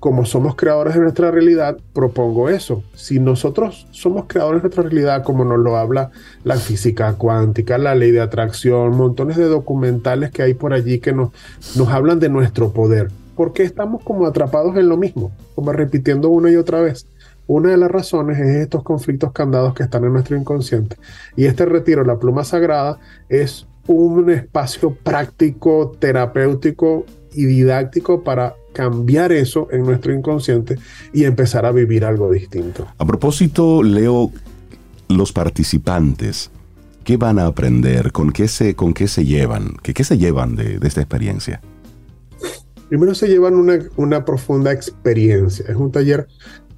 como 0.00 0.24
somos 0.24 0.56
creadores 0.56 0.94
de 0.94 1.00
nuestra 1.00 1.30
realidad, 1.30 1.78
propongo 1.92 2.48
eso. 2.48 2.82
Si 2.94 3.18
nosotros 3.18 3.86
somos 3.90 4.26
creadores 4.26 4.62
de 4.62 4.68
nuestra 4.68 4.82
realidad, 4.84 5.22
como 5.22 5.44
nos 5.44 5.58
lo 5.58 5.76
habla 5.76 6.10
la 6.44 6.56
física 6.56 7.12
cuántica, 7.14 7.78
la 7.78 7.94
ley 7.94 8.10
de 8.10 8.20
atracción, 8.20 8.96
montones 8.96 9.36
de 9.36 9.46
documentales 9.46 10.30
que 10.30 10.42
hay 10.42 10.54
por 10.54 10.72
allí 10.72 10.98
que 10.98 11.12
nos, 11.12 11.30
nos 11.76 11.88
hablan 11.88 12.20
de 12.20 12.28
nuestro 12.28 12.72
poder, 12.72 13.08
¿por 13.34 13.52
qué 13.52 13.62
estamos 13.62 14.02
como 14.02 14.26
atrapados 14.26 14.76
en 14.76 14.88
lo 14.88 14.96
mismo? 14.96 15.32
Como 15.54 15.72
repitiendo 15.72 16.28
una 16.28 16.50
y 16.50 16.56
otra 16.56 16.80
vez. 16.80 17.06
Una 17.46 17.70
de 17.70 17.76
las 17.76 17.90
razones 17.90 18.38
es 18.38 18.56
estos 18.56 18.82
conflictos 18.82 19.32
candados 19.32 19.72
que 19.74 19.84
están 19.84 20.04
en 20.04 20.12
nuestro 20.12 20.36
inconsciente. 20.36 20.96
Y 21.36 21.44
este 21.44 21.64
retiro, 21.64 22.02
la 22.04 22.18
pluma 22.18 22.42
sagrada, 22.42 22.98
es 23.28 23.68
un 23.86 24.30
espacio 24.30 24.94
práctico, 24.94 25.92
terapéutico 25.98 27.04
y 27.32 27.44
didáctico 27.44 28.24
para 28.24 28.56
cambiar 28.76 29.32
eso 29.32 29.68
en 29.70 29.84
nuestro 29.84 30.12
inconsciente 30.12 30.76
y 31.14 31.24
empezar 31.24 31.64
a 31.64 31.72
vivir 31.72 32.04
algo 32.04 32.30
distinto. 32.30 32.86
A 32.98 33.06
propósito, 33.06 33.82
Leo, 33.82 34.30
los 35.08 35.32
participantes, 35.32 36.50
¿qué 37.02 37.16
van 37.16 37.38
a 37.38 37.46
aprender? 37.46 38.12
¿Con 38.12 38.32
qué 38.32 38.48
se, 38.48 38.74
con 38.74 38.92
qué 38.92 39.08
se 39.08 39.24
llevan? 39.24 39.76
¿Qué, 39.82 39.94
qué 39.94 40.04
se 40.04 40.18
llevan 40.18 40.56
de, 40.56 40.78
de 40.78 40.88
esta 40.88 41.00
experiencia? 41.00 41.62
Primero 42.90 43.14
se 43.14 43.28
llevan 43.28 43.54
una, 43.54 43.78
una, 43.96 44.26
profunda 44.26 44.72
experiencia. 44.72 45.64
Es 45.66 45.76
un 45.76 45.90
taller 45.90 46.28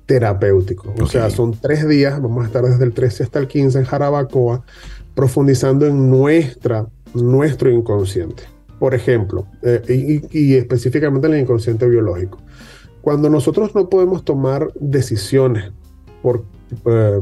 terapéutico. 0.06 0.94
O 1.00 1.06
sea, 1.06 1.30
son 1.30 1.58
tres 1.60 1.86
días, 1.88 2.22
vamos 2.22 2.44
a 2.44 2.46
estar 2.46 2.62
desde 2.64 2.84
el 2.84 2.92
13 2.92 3.24
hasta 3.24 3.40
el 3.40 3.48
15 3.48 3.80
en 3.80 3.84
Jarabacoa, 3.84 4.62
profundizando 5.16 5.84
en 5.84 6.08
nuestra, 6.08 6.86
nuestro 7.12 7.70
inconsciente. 7.72 8.44
Por 8.78 8.94
ejemplo, 8.94 9.46
eh, 9.62 10.22
y, 10.32 10.54
específicamente 10.54 11.26
en 11.26 11.34
el 11.34 11.40
inconsciente 11.40 11.88
biológico. 11.88 12.38
Cuando 13.00 13.28
nosotros 13.30 13.74
no 13.74 13.88
podemos 13.88 14.24
tomar 14.24 14.72
decisiones 14.74 15.72
por 16.22 16.44
eh, 16.84 17.20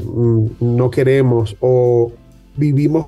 no 0.61 0.91
queremos 0.91 1.57
o 1.61 2.13
vivimos 2.57 3.07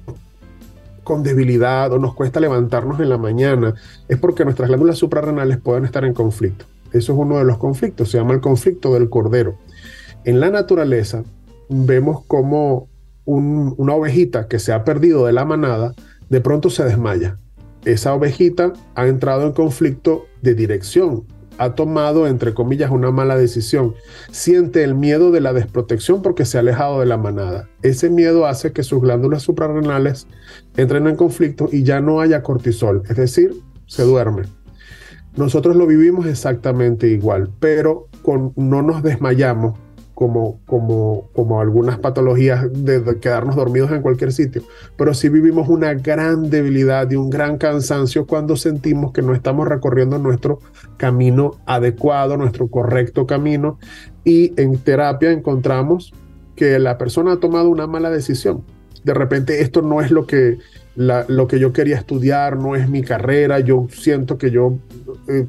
con 1.03 1.23
debilidad 1.23 1.93
o 1.93 1.99
nos 1.99 2.15
cuesta 2.15 2.39
levantarnos 2.39 3.01
en 3.01 3.09
la 3.09 3.19
mañana, 3.19 3.75
es 4.09 4.19
porque 4.19 4.45
nuestras 4.45 4.69
glándulas 4.69 4.99
suprarrenales 4.99 5.59
pueden 5.59 5.85
estar 5.85 6.05
en 6.05 6.13
conflicto. 6.13 6.67
Eso 6.93 7.13
es 7.13 7.19
uno 7.19 7.39
de 7.39 7.45
los 7.45 7.59
conflictos, 7.59 8.11
se 8.11 8.19
llama 8.19 8.35
el 8.35 8.41
conflicto 8.41 8.95
del 8.95 9.09
cordero. 9.09 9.57
En 10.25 10.41
la 10.41 10.51
naturaleza 10.51 11.25
vemos 11.69 12.25
como 12.27 12.89
un, 13.25 13.75
una 13.79 13.95
ovejita 13.95 14.49
que 14.49 14.59
se 14.59 14.73
ha 14.73 14.85
perdido 14.85 15.27
de 15.27 15.33
la 15.33 15.45
manada, 15.45 15.95
de 16.29 16.41
pronto 16.41 16.71
se 16.71 16.85
desmaya. 16.85 17.39
Esa 17.85 18.15
ovejita 18.15 18.73
ha 18.95 19.07
entrado 19.07 19.47
en 19.47 19.53
conflicto 19.53 20.27
de 20.43 20.55
dirección, 20.55 21.25
ha 21.59 21.75
tomado, 21.75 22.27
entre 22.27 22.55
comillas, 22.55 22.91
una 22.91 23.11
mala 23.11 23.37
decisión. 23.37 23.95
Siente 24.31 24.85
el 24.85 24.95
miedo 24.95 25.31
de 25.31 25.41
la 25.41 25.53
desprotección 25.53 26.23
porque 26.23 26.45
se 26.45 26.57
ha 26.57 26.61
alejado 26.61 27.01
de 27.01 27.07
la 27.07 27.17
manada. 27.17 27.69
Ese 27.83 28.11
miedo 28.11 28.47
hace 28.47 28.73
que 28.73 28.85
sus 28.85 29.03
glándulas 29.03 29.43
suprarrenales 29.43 30.27
entren 30.77 31.07
en 31.09 31.17
conflicto 31.17 31.69
y 31.71 31.83
ya 31.83 32.01
no 32.01 32.21
haya 32.21 32.43
cortisol, 32.43 33.03
es 33.09 33.17
decir, 33.17 33.55
se 33.87 34.05
duerme. 34.05 34.43
Nosotros 35.37 35.77
lo 35.77 35.87
vivimos 35.87 36.27
exactamente 36.27 37.09
igual, 37.09 37.51
pero 37.61 38.09
no 38.57 38.83
nos 38.83 39.03
desmayamos 39.03 39.79
como, 40.19 40.59
como, 40.67 41.29
como 41.33 41.61
algunas 41.61 41.97
patologías 42.01 42.67
de, 42.73 43.21
quedarnos 43.21 43.55
dormidos 43.55 43.93
en 43.93 44.03
cualquier 44.03 44.33
sitio, 44.33 44.65
pero 44.97 45.15
sí 45.15 45.29
vivimos 45.29 45.69
una 45.69 45.95
gran 45.95 46.51
debilidad 46.51 47.09
y 47.09 47.15
un 47.15 47.31
gran 47.31 47.57
cansancio 47.57 48.27
cuando 48.27 48.57
sentimos 48.57 49.13
que 49.13 49.23
no 49.23 49.33
estamos 49.33 49.69
recorriendo 49.69 50.19
nuestro 50.19 50.59
camino 50.97 51.53
adecuado, 51.67 52.37
nuestro 52.37 52.67
correcto 52.67 53.29
camino, 53.29 53.79
y 54.25 54.61
en 54.61 54.79
terapia 54.79 55.31
encontramos 55.31 56.13
que 56.57 56.81
la 56.81 56.99
persona 56.99 57.35
ha 57.35 57.37
tomado 57.37 57.69
una 57.69 57.87
mala 57.87 58.11
decisión. 58.11 58.65
De 59.05 59.15
repente 59.15 59.63
esto 59.63 59.83
no 59.83 60.01
es 60.01 60.11
lo 60.11 60.27
que, 60.27 60.59
lo 60.97 61.47
que 61.47 61.61
yo 61.61 61.73
quería 61.73 61.95
estudiar, 61.95 62.59
no 62.59 62.75
es 62.75 62.89
mi 62.89 63.03
carrera, 63.03 63.61
yo 63.61 63.87
siento 63.93 64.37
que 64.37 64.51
yo 64.51 64.79
eh, 65.29 65.47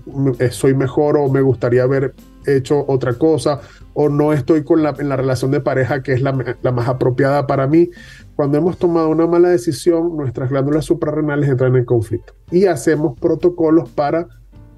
soy 0.52 0.76
mejor 0.76 1.18
o 1.18 1.28
me 1.28 1.42
gustaría 1.42 1.82
haber 1.82 2.14
hecho 2.56 2.86
otra 2.88 3.14
cosa 3.14 3.62
o 3.94 4.10
no 4.10 4.34
estoy 4.34 4.64
con 4.64 4.84
la, 4.84 4.96
en 4.98 5.10
la 5.10 5.16
relación 5.16 5.52
de 5.52 5.60
pareja 5.60 6.02
que 6.04 6.14
es 6.14 6.22
la, 6.22 6.32
más 6.32 6.88
apropiada 6.88 7.48
para 7.48 7.68
mí. 7.68 7.90
Cuando 8.36 8.58
hemos 8.58 8.78
tomado 8.78 9.10
una 9.10 9.28
mala 9.28 9.50
decisión, 9.50 10.16
nuestras 10.16 10.50
glándulas 10.50 10.86
suprarrenales 10.86 11.50
entran 11.50 11.76
en 11.76 11.86
conflicto 11.86 12.34
y 12.52 12.66
hacemos 12.66 13.20
protocolos 13.20 13.90
para 13.90 14.28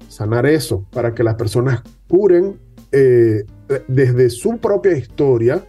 sanar 0.08 0.46
eso, 0.46 0.84
para 0.92 1.14
que 1.14 1.22
las 1.22 1.36
personas 1.36 1.82
curen 2.08 2.58
eh, 2.90 3.44
desde 3.88 4.28
su 4.28 4.58
propia 4.58 4.96
historia 4.96 5.64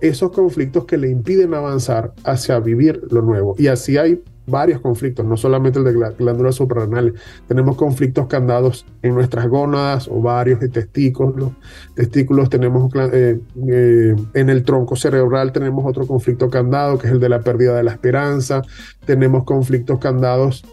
esos 0.00 0.30
conflictos 0.30 0.84
que 0.84 0.96
le 0.96 1.08
impiden 1.08 1.54
avanzar 1.54 2.12
hacia 2.24 2.60
vivir 2.60 3.02
lo 3.10 3.22
nuevo. 3.22 3.54
Y 3.58 3.66
así 3.66 3.96
hay 3.96 4.22
varios 4.48 4.80
conflictos, 4.80 5.24
no 5.24 5.36
solamente 5.36 5.78
el 5.78 5.84
de 5.84 6.12
glándulas 6.18 6.54
suprarrenales. 6.54 7.14
Tenemos 7.46 7.76
conflictos 7.76 8.26
candados 8.26 8.86
en 9.02 9.14
nuestras 9.14 9.46
gónadas, 9.48 10.08
ovarios 10.08 10.62
y 10.62 10.68
testículos. 10.68 11.52
Testículos 11.94 12.48
tenemos 12.50 12.92
eh, 13.12 13.40
eh, 13.68 14.16
en 14.34 14.50
el 14.50 14.62
tronco 14.64 14.96
cerebral 14.96 15.52
tenemos 15.52 15.84
otro 15.86 16.06
conflicto 16.06 16.50
candado 16.50 16.98
que 16.98 17.06
es 17.06 17.12
el 17.12 17.20
de 17.20 17.28
la 17.28 17.40
pérdida 17.40 17.76
de 17.76 17.82
la 17.82 17.92
esperanza. 17.92 18.62
Tenemos 19.04 19.44
conflictos 19.44 19.98
candados 19.98 20.64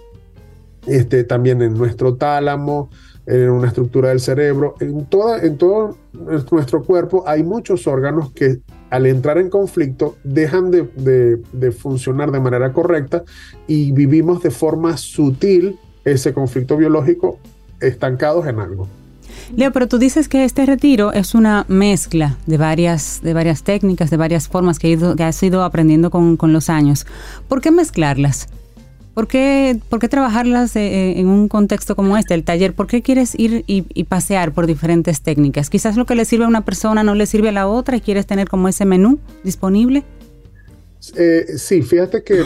este, 0.88 1.24
también 1.24 1.62
en 1.62 1.74
nuestro 1.74 2.16
tálamo, 2.16 2.90
en 3.26 3.50
una 3.50 3.68
estructura 3.68 4.10
del 4.10 4.20
cerebro. 4.20 4.76
En, 4.80 5.06
toda, 5.06 5.42
en 5.42 5.58
todo 5.58 5.98
nuestro 6.52 6.84
cuerpo 6.84 7.24
hay 7.28 7.44
muchos 7.44 7.88
órganos 7.88 8.32
que 8.32 8.60
al 8.90 9.06
entrar 9.06 9.38
en 9.38 9.50
conflicto 9.50 10.16
dejan 10.24 10.72
de, 10.72 10.84
de, 10.96 11.42
de, 11.54 11.72
funcionar 11.72 12.32
de 12.32 12.40
manera 12.40 12.72
correcta 12.74 13.24
y 13.68 13.92
vivimos 13.92 14.42
de 14.44 14.52
forma 14.52 14.98
sutil 14.98 15.78
ese 16.04 16.34
conflicto 16.34 16.78
biológico 16.78 17.40
estancados 17.82 18.48
en 18.48 18.60
algo. 18.60 18.88
Leo, 19.56 19.72
pero 19.72 19.88
tú 19.88 19.98
dices 19.98 20.28
que 20.28 20.44
este 20.44 20.66
retiro 20.66 21.12
es 21.14 21.36
una 21.36 21.66
mezcla 21.68 22.38
de 22.46 22.58
varias, 22.58 23.22
de 23.22 23.34
varias 23.34 23.64
técnicas, 23.64 24.10
de 24.10 24.18
varias 24.18 24.48
formas 24.48 24.80
que, 24.80 24.98
has 25.20 25.44
ido 25.44 25.64
aprendiendo 25.64 26.10
con, 26.10 26.38
con 26.38 26.54
los 26.54 26.70
años. 26.70 27.06
¿Por 27.48 27.62
qué 27.62 27.72
mezclarlas? 27.72 28.48
¿Por 29.16 29.30
qué, 29.30 29.80
¿Por 29.88 30.00
qué, 30.00 30.10
trabajarlas 30.10 30.76
eh, 30.76 31.18
en 31.18 31.28
un 31.28 31.48
contexto 31.48 31.96
como 31.96 32.18
este, 32.18 32.34
el 32.34 32.44
taller? 32.44 32.74
¿Por 32.74 32.88
qué 32.88 33.02
quieres 33.02 33.34
ir 33.40 33.64
y, 33.66 33.82
pasear 34.04 34.52
por 34.52 34.68
diferentes 34.68 35.22
técnicas? 35.22 35.70
Quizás 35.70 35.96
lo 35.96 36.06
que 36.06 36.16
le 36.16 36.26
sirve 36.26 36.44
a 36.44 36.50
una 36.50 36.66
persona 36.66 37.02
no 37.02 37.16
le 37.16 37.26
sirve 37.26 37.48
a 37.48 37.54
la 37.54 37.66
otra 37.66 37.96
y 37.96 38.02
quieres 38.02 38.28
tener 38.28 38.50
como 38.50 38.68
ese 38.68 38.84
menú 38.84 39.18
disponible. 39.42 40.04
Eh, 41.16 41.46
sí, 41.56 41.82
fíjate 41.82 42.24
que 42.24 42.44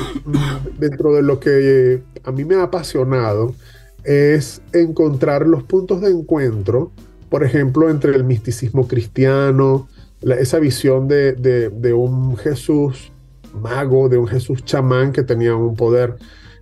dentro 0.77 1.15
de 1.15 1.23
lo 1.23 1.39
que 1.39 2.03
a 2.23 2.31
mí 2.31 2.45
me 2.45 2.53
ha 2.53 2.63
apasionado 2.63 3.55
es 4.03 4.61
encontrar 4.71 5.47
los 5.47 5.63
puntos 5.63 6.01
de 6.01 6.11
encuentro, 6.11 6.91
por 7.29 7.43
ejemplo, 7.43 7.89
entre 7.89 8.15
el 8.15 8.23
misticismo 8.23 8.87
cristiano, 8.87 9.87
esa 10.21 10.59
visión 10.59 11.07
de 11.07 11.93
un 11.95 12.37
Jesús 12.37 13.11
mago, 13.53 14.09
de 14.09 14.17
un 14.17 14.27
Jesús 14.27 14.63
chamán 14.63 15.11
que 15.11 15.23
tenía 15.23 15.55
un 15.55 15.75
poder 15.75 16.17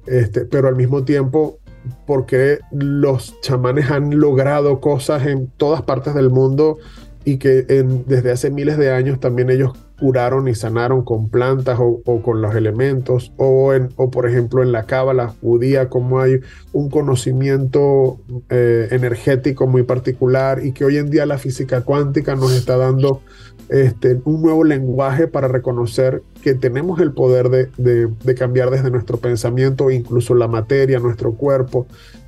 este, 0.08 0.46
pero 0.46 0.68
al 0.68 0.76
mismo 0.76 1.04
tiempo, 1.04 1.60
porque 2.06 2.60
los 2.72 3.40
chamanes 3.42 3.92
han 3.92 4.20
logrado 4.20 4.80
cosas 4.80 5.26
en 5.26 5.48
todas 5.58 5.82
partes 5.84 6.14
del 6.14 6.30
mundo 6.30 6.78
y 7.24 7.38
que 7.38 7.66
en, 7.70 8.06
desde 8.06 8.32
hace 8.32 8.50
miles 8.50 8.78
de 8.78 8.92
años 8.92 9.20
también 9.20 9.50
ellos 9.50 9.74
curaron 10.00 10.48
y 10.48 10.56
sanaron 10.56 11.04
con 11.04 11.30
plantas 11.30 11.80
o, 11.80 12.02
con 12.22 12.42
los 12.42 12.56
elementos, 12.56 13.32
o, 13.38 13.74
en, 13.74 13.90
o 13.96 14.12
por 14.12 14.28
ejemplo 14.30 14.62
en 14.62 14.72
la 14.72 14.86
cábala 14.86 15.30
judía, 15.42 15.90
como 15.90 16.20
hay 16.20 16.40
un 16.72 16.90
conocimiento 16.90 18.20
eh, 18.50 18.88
energético 18.92 19.66
muy 19.68 19.84
particular 19.84 20.64
y 20.64 20.72
que 20.72 20.86
hoy 20.86 20.98
en 20.98 21.10
día 21.10 21.26
la 21.26 21.38
física 21.38 21.82
cuántica 21.82 22.36
nos 22.36 22.54
está 22.54 22.78
dando 22.78 23.22
este, 23.70 24.22
un 24.24 24.42
nuevo 24.42 24.64
lenguaje 24.64 25.28
para 25.28 25.48
reconocer 25.48 26.22
que 26.42 26.54
tenemos 26.54 27.00
el 27.02 27.12
poder 27.12 27.50
de, 27.50 27.70
de, 27.78 28.08
de, 28.24 28.36
cambiar 28.36 28.70
desde 28.70 28.92
nuestro 28.92 29.18
pensamiento, 29.18 29.92
incluso 29.92 30.36
la 30.36 30.48
materia, 30.48 31.00
nuestro 31.00 31.34
cuerpo. 31.34 31.88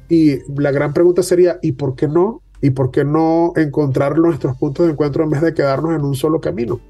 Y 0.09 0.39
la 0.59 0.71
gran 0.71 0.91
pregunta 0.93 1.23
sería, 1.23 1.59
¿y 1.61 1.73
por 1.73 1.95
qué 1.95 2.07
no? 2.07 2.41
¿Y 2.61 2.71
por 2.71 2.91
qué 2.91 3.05
no 3.05 3.53
encontrar 3.55 4.17
nuestros 4.17 4.57
puntos 4.57 4.85
de 4.85 4.91
encuentro 4.91 5.23
en 5.23 5.29
vez 5.29 5.41
de 5.41 5.53
quedarnos 5.53 5.95
en 5.95 6.03
un 6.03 6.15
solo 6.15 6.41
camino? 6.41 6.81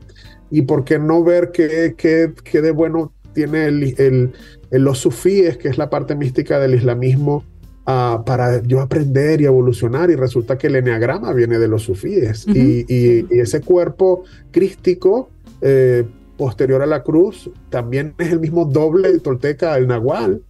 ¿Y 0.52 0.64
por 0.64 0.84
qué 0.84 1.00
no 1.00 1.24
ver 1.24 1.52
qué, 1.52 1.96
qué, 1.98 2.34
qué 2.44 2.62
de 2.62 2.72
bueno 2.72 3.14
tiene 3.34 3.66
el, 3.66 3.84
el, 3.98 4.32
el, 4.72 4.84
los 4.84 4.98
sufíes, 5.00 5.58
que 5.58 5.68
es 5.70 5.78
la 5.78 5.90
parte 5.90 6.16
mística 6.16 6.60
del 6.60 6.76
islamismo, 6.76 7.44
Uh, 7.88 8.24
para 8.24 8.62
yo 8.62 8.82
aprender 8.82 9.42
y 9.42 9.46
evolucionar 9.46 10.12
y 10.12 10.16
resulta 10.16 10.60
que 10.60 10.68
el 10.68 10.76
eneagrama 10.76 11.34
viene 11.34 11.58
de 11.58 11.68
los 11.68 11.82
sufíes 11.82 12.46
uh 12.46 12.52
-huh. 12.52 12.56
y, 12.56 12.86
y, 12.88 13.26
y, 13.32 13.40
ese 13.40 13.62
cuerpo 13.62 14.26
crístico 14.52 15.32
eh, 15.62 16.04
posterior 16.38 16.84
a 16.84 16.86
la 16.86 17.02
cruz 17.02 17.50
también 17.70 18.14
es 18.20 18.32
el 18.32 18.40
mismo 18.42 18.66
doble 18.66 19.18
tolteca 19.20 19.76
el 19.76 19.88
nahual. 19.88 20.44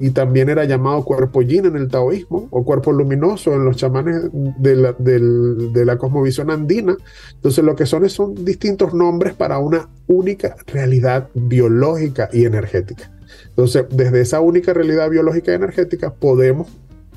Y 0.00 0.10
también 0.10 0.48
era 0.48 0.64
llamado 0.64 1.04
cuerpo 1.04 1.42
yin 1.42 1.66
en 1.66 1.76
el 1.76 1.88
taoísmo 1.88 2.48
o 2.50 2.64
cuerpo 2.64 2.92
luminoso 2.92 3.54
en 3.54 3.64
los 3.64 3.76
chamanes 3.76 4.16
de 4.32 4.76
la, 4.76 4.92
de, 4.98 5.96
cosmovisión 5.98 6.50
andina 6.50 6.96
entonces 7.34 7.64
lo 7.64 7.76
que 7.76 7.86
son 7.86 8.04
es, 8.04 8.12
son 8.12 8.44
distintos 8.44 8.92
nombres 8.94 9.34
para 9.34 9.58
una 9.58 9.88
única 10.06 10.56
realidad 10.66 11.28
biológica 11.34 12.28
y 12.32 12.44
energética 12.44 13.10
entonces, 13.48 13.86
desde 13.90 14.20
esa 14.20 14.40
única 14.40 14.72
realidad 14.72 15.08
biológica 15.08 15.52
y 15.52 15.54
energética 15.54 16.12
podemos 16.12 16.68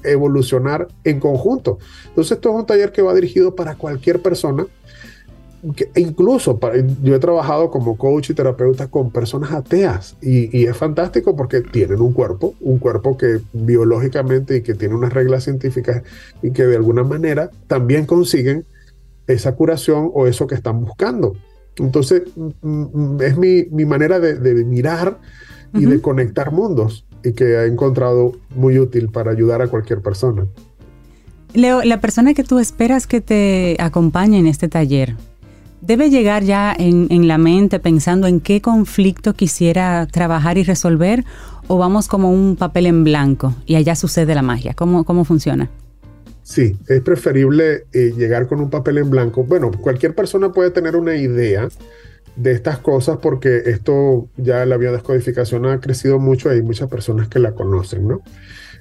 evolucionar 0.03 0.87
en 1.03 1.19
conjunto. 1.19 1.79
Entonces, 2.09 2.33
esto 2.33 2.49
es 2.49 2.55
un 2.55 2.65
taller 2.65 2.91
que 2.91 3.01
va 3.01 3.13
dirigido 3.13 3.55
para 3.55 3.75
cualquier 3.75 4.21
persona 4.21 4.67
incluso 5.95 6.59
yo 7.01 7.15
he 7.15 7.19
trabajado 7.19 7.71
como 7.71 7.97
coach 7.97 8.29
y 8.29 8.33
terapeuta 8.33 8.87
con 8.87 9.11
personas 9.11 9.51
ateas 9.51 10.15
y, 10.21 10.65
es 10.65 10.77
fantástico 10.77 11.35
porque 11.35 11.61
tienen 11.61 11.99
un 11.99 12.13
cuerpo, 12.13 12.53
un 12.61 12.77
cuerpo 12.77 13.17
que 13.17 13.39
biológicamente 13.53 14.57
y 14.57 14.61
que 14.61 14.75
tiene 14.75 14.95
unas 14.95 15.13
reglas 15.13 15.45
científicas 15.45 16.03
y 16.41 16.51
que 16.51 16.65
de 16.65 16.75
alguna 16.75 17.03
manera 17.03 17.49
también 17.67 18.05
consiguen 18.05 18.65
esa 19.25 19.55
curación 19.55 20.11
o 20.13 20.27
eso 20.27 20.47
que 20.47 20.55
están 20.55 20.81
buscando. 20.85 21.35
Entonces, 21.77 22.23
es 23.19 23.37
mi, 23.37 23.85
manera 23.85 24.19
de, 24.19 24.65
mirar 24.65 25.19
y 25.73 25.85
de 25.85 26.01
conectar 26.01 26.51
mundos 26.51 27.05
y 27.23 27.33
que 27.33 27.43
he 27.43 27.65
encontrado 27.65 28.33
muy 28.55 28.79
útil 28.79 29.09
para 29.09 29.31
ayudar 29.31 29.61
a 29.61 29.67
cualquier 29.67 30.01
persona. 30.01 30.45
Leo, 31.53 31.83
la 31.83 31.99
persona 31.99 32.33
que 32.33 32.43
tú 32.43 32.59
esperas 32.59 33.07
que 33.07 33.21
te 33.21 33.77
acompañe 33.79 34.39
en 34.39 34.47
este 34.47 34.67
taller, 34.67 35.15
¿debe 35.81 36.09
llegar 36.09 36.43
ya 36.43 36.75
en, 36.77 37.27
la 37.27 37.37
mente 37.37 37.79
pensando 37.79 38.27
en 38.27 38.39
qué 38.39 38.61
conflicto 38.61 39.33
quisiera 39.33 40.07
trabajar 40.07 40.57
y 40.57 40.63
resolver 40.63 41.23
o 41.67 41.77
vamos 41.77 42.07
como 42.07 42.31
un 42.31 42.55
papel 42.55 42.85
en 42.85 43.03
blanco 43.03 43.55
y 43.65 43.75
allá 43.75 43.95
sucede 43.95 44.35
la 44.35 44.41
magia? 44.41 44.73
¿Cómo, 44.73 45.03
cómo 45.03 45.25
funciona? 45.25 45.69
Sí, 46.43 46.77
es 46.87 47.01
preferible 47.01 47.87
eh, 47.91 48.13
llegar 48.15 48.47
con 48.47 48.61
un 48.61 48.69
papel 48.69 48.99
en 48.99 49.09
blanco. 49.09 49.43
Bueno, 49.43 49.69
cualquier 49.71 50.15
persona 50.15 50.53
puede 50.53 50.71
tener 50.71 50.95
una 50.95 51.15
idea 51.15 51.67
de 52.37 52.51
estas 52.51 52.77
cosas 52.77 53.17
porque 53.21 53.63
esto 53.65 54.29
ya 54.37 54.65
la 54.65 54.77
biodescodificación 54.77 55.65
ha 55.65 55.81
crecido 55.81 56.19
mucho, 56.19 56.49
hay 56.49 56.61
muchas 56.61 56.89
personas 56.89 57.27
que 57.27 57.39
la 57.39 57.51
conocen, 57.51 58.07
¿no? 58.07 58.21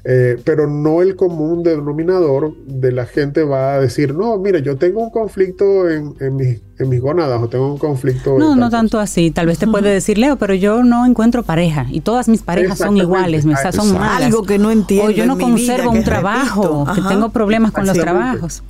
Eh, 0.09 0.41
pero 0.45 0.69
no 0.69 1.03
el 1.03 1.17
común 1.17 1.65
denominador 1.65 2.55
de 2.65 2.93
la 2.93 3.07
gente 3.07 3.43
va 3.43 3.75
a 3.75 3.81
decir, 3.81 4.15
no, 4.15 4.39
mire, 4.39 4.63
yo 4.63 4.77
tengo 4.77 5.03
un 5.03 5.11
conflicto 5.11 5.91
en, 5.91 6.15
en, 6.21 6.37
mis, 6.37 6.61
en 6.79 6.89
mis 6.89 7.01
gónadas 7.01 7.43
o 7.43 7.49
tengo 7.49 7.73
un 7.73 7.79
conflicto... 7.79 8.39
No, 8.39 8.55
no 8.55 8.71
tanto 8.71 9.01
así. 9.01 9.33
Tal 9.33 9.47
vez 9.47 9.59
te 9.59 9.67
puede 9.67 9.91
decir, 9.91 10.17
Leo, 10.17 10.37
pero 10.37 10.55
yo 10.55 10.85
no 10.85 11.05
encuentro 11.07 11.43
pareja 11.43 11.87
y 11.91 12.03
todas 12.03 12.29
mis 12.29 12.43
parejas 12.43 12.79
son 12.79 12.97
iguales, 12.97 13.45
son 13.73 13.95
malas. 13.95 14.27
Algo 14.27 14.45
que 14.45 14.61
no 14.61 14.71
entiendo. 14.71 15.09
O 15.09 15.11
yo 15.11 15.27
no 15.27 15.39
conservo 15.39 15.91
un 15.91 16.05
trabajo, 16.05 16.87
que 16.95 17.03
tengo 17.03 17.31
problemas 17.31 17.73
con 17.73 17.85
los 17.85 17.99
trabajos. 17.99 18.63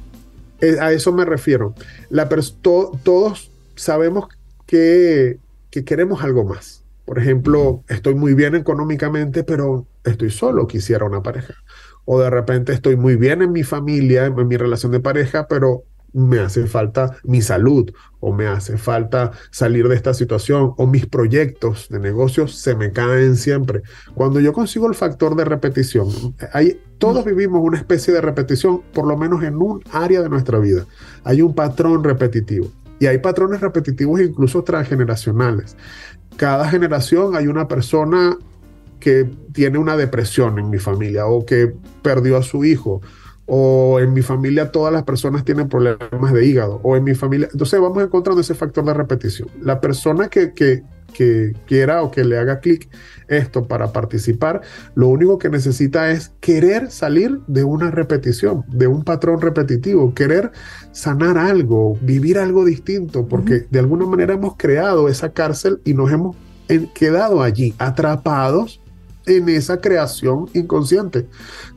Eh, 0.62 0.76
a 0.80 0.92
eso 0.92 1.12
me 1.12 1.26
refiero. 1.26 1.74
La 2.08 2.30
todos 2.62 3.50
sabemos 3.74 4.28
que, 4.64 5.38
que 5.68 5.84
queremos 5.84 6.24
algo 6.24 6.44
más. 6.44 6.82
Por 7.04 7.18
ejemplo, 7.18 7.82
estoy 7.88 8.14
muy 8.14 8.32
bien 8.32 8.54
económicamente, 8.54 9.44
pero 9.44 9.86
estoy 10.06 10.30
solo, 10.30 10.66
quisiera 10.66 11.04
una 11.04 11.22
pareja. 11.22 11.54
O 12.04 12.20
de 12.20 12.30
repente 12.30 12.72
estoy 12.72 12.96
muy 12.96 13.16
bien 13.16 13.42
en 13.42 13.52
mi 13.52 13.62
familia, 13.62 14.26
en 14.26 14.48
mi 14.48 14.56
relación 14.56 14.92
de 14.92 15.00
pareja, 15.00 15.46
pero 15.48 15.84
me 16.12 16.38
hace 16.38 16.66
falta 16.66 17.16
mi 17.24 17.42
salud 17.42 17.90
o 18.20 18.32
me 18.32 18.46
hace 18.46 18.78
falta 18.78 19.32
salir 19.50 19.86
de 19.86 19.96
esta 19.96 20.14
situación 20.14 20.72
o 20.78 20.86
mis 20.86 21.04
proyectos 21.04 21.88
de 21.90 21.98
negocios 21.98 22.54
se 22.54 22.74
me 22.74 22.90
caen 22.90 23.36
siempre. 23.36 23.82
Cuando 24.14 24.40
yo 24.40 24.52
consigo 24.52 24.88
el 24.88 24.94
factor 24.94 25.36
de 25.36 25.44
repetición, 25.44 26.08
hay, 26.52 26.80
todos 26.98 27.24
vivimos 27.24 27.60
una 27.62 27.76
especie 27.76 28.14
de 28.14 28.22
repetición, 28.22 28.80
por 28.94 29.06
lo 29.06 29.16
menos 29.16 29.42
en 29.42 29.56
un 29.56 29.82
área 29.92 30.22
de 30.22 30.30
nuestra 30.30 30.58
vida. 30.58 30.86
Hay 31.24 31.42
un 31.42 31.54
patrón 31.54 32.02
repetitivo 32.02 32.68
y 32.98 33.06
hay 33.06 33.18
patrones 33.18 33.60
repetitivos 33.60 34.20
incluso 34.20 34.62
transgeneracionales 34.62 35.76
cada 36.36 36.68
generación 36.68 37.34
hay 37.34 37.46
una 37.46 37.66
persona 37.66 38.36
que 39.00 39.28
tiene 39.52 39.78
una 39.78 39.96
depresión 39.96 40.58
en 40.58 40.70
mi 40.70 40.78
familia 40.78 41.26
o 41.26 41.44
que 41.44 41.72
perdió 42.02 42.36
a 42.36 42.42
su 42.42 42.64
hijo 42.64 43.00
o 43.46 44.00
en 44.00 44.12
mi 44.12 44.22
familia 44.22 44.72
todas 44.72 44.92
las 44.92 45.04
personas 45.04 45.44
tienen 45.44 45.68
problemas 45.68 46.32
de 46.32 46.44
hígado 46.44 46.80
o 46.82 46.96
en 46.96 47.04
mi 47.04 47.14
familia. 47.14 47.48
Entonces 47.50 47.80
vamos 47.80 48.02
encontrando 48.02 48.40
ese 48.40 48.54
factor 48.54 48.84
de 48.84 48.92
repetición. 48.92 49.48
La 49.62 49.80
persona 49.80 50.28
que, 50.28 50.52
que, 50.52 50.82
que 51.14 51.54
quiera 51.66 52.02
o 52.02 52.10
que 52.10 52.24
le 52.24 52.38
haga 52.38 52.58
clic 52.58 52.88
esto 53.28 53.66
para 53.66 53.92
participar, 53.92 54.62
lo 54.96 55.08
único 55.08 55.38
que 55.38 55.48
necesita 55.48 56.10
es 56.10 56.32
querer 56.40 56.90
salir 56.90 57.40
de 57.46 57.62
una 57.62 57.92
repetición, 57.92 58.64
de 58.68 58.88
un 58.88 59.04
patrón 59.04 59.40
repetitivo, 59.40 60.12
querer 60.12 60.50
sanar 60.90 61.38
algo, 61.38 61.96
vivir 62.02 62.38
algo 62.38 62.64
distinto, 62.64 63.26
porque 63.26 63.66
de 63.70 63.78
alguna 63.78 64.06
manera 64.06 64.34
hemos 64.34 64.56
creado 64.56 65.08
esa 65.08 65.32
cárcel 65.32 65.80
y 65.84 65.94
nos 65.94 66.10
hemos 66.10 66.36
quedado 66.94 67.42
allí 67.42 67.74
atrapados 67.78 68.80
en 69.26 69.48
esa 69.48 69.80
creación 69.80 70.48
inconsciente, 70.54 71.26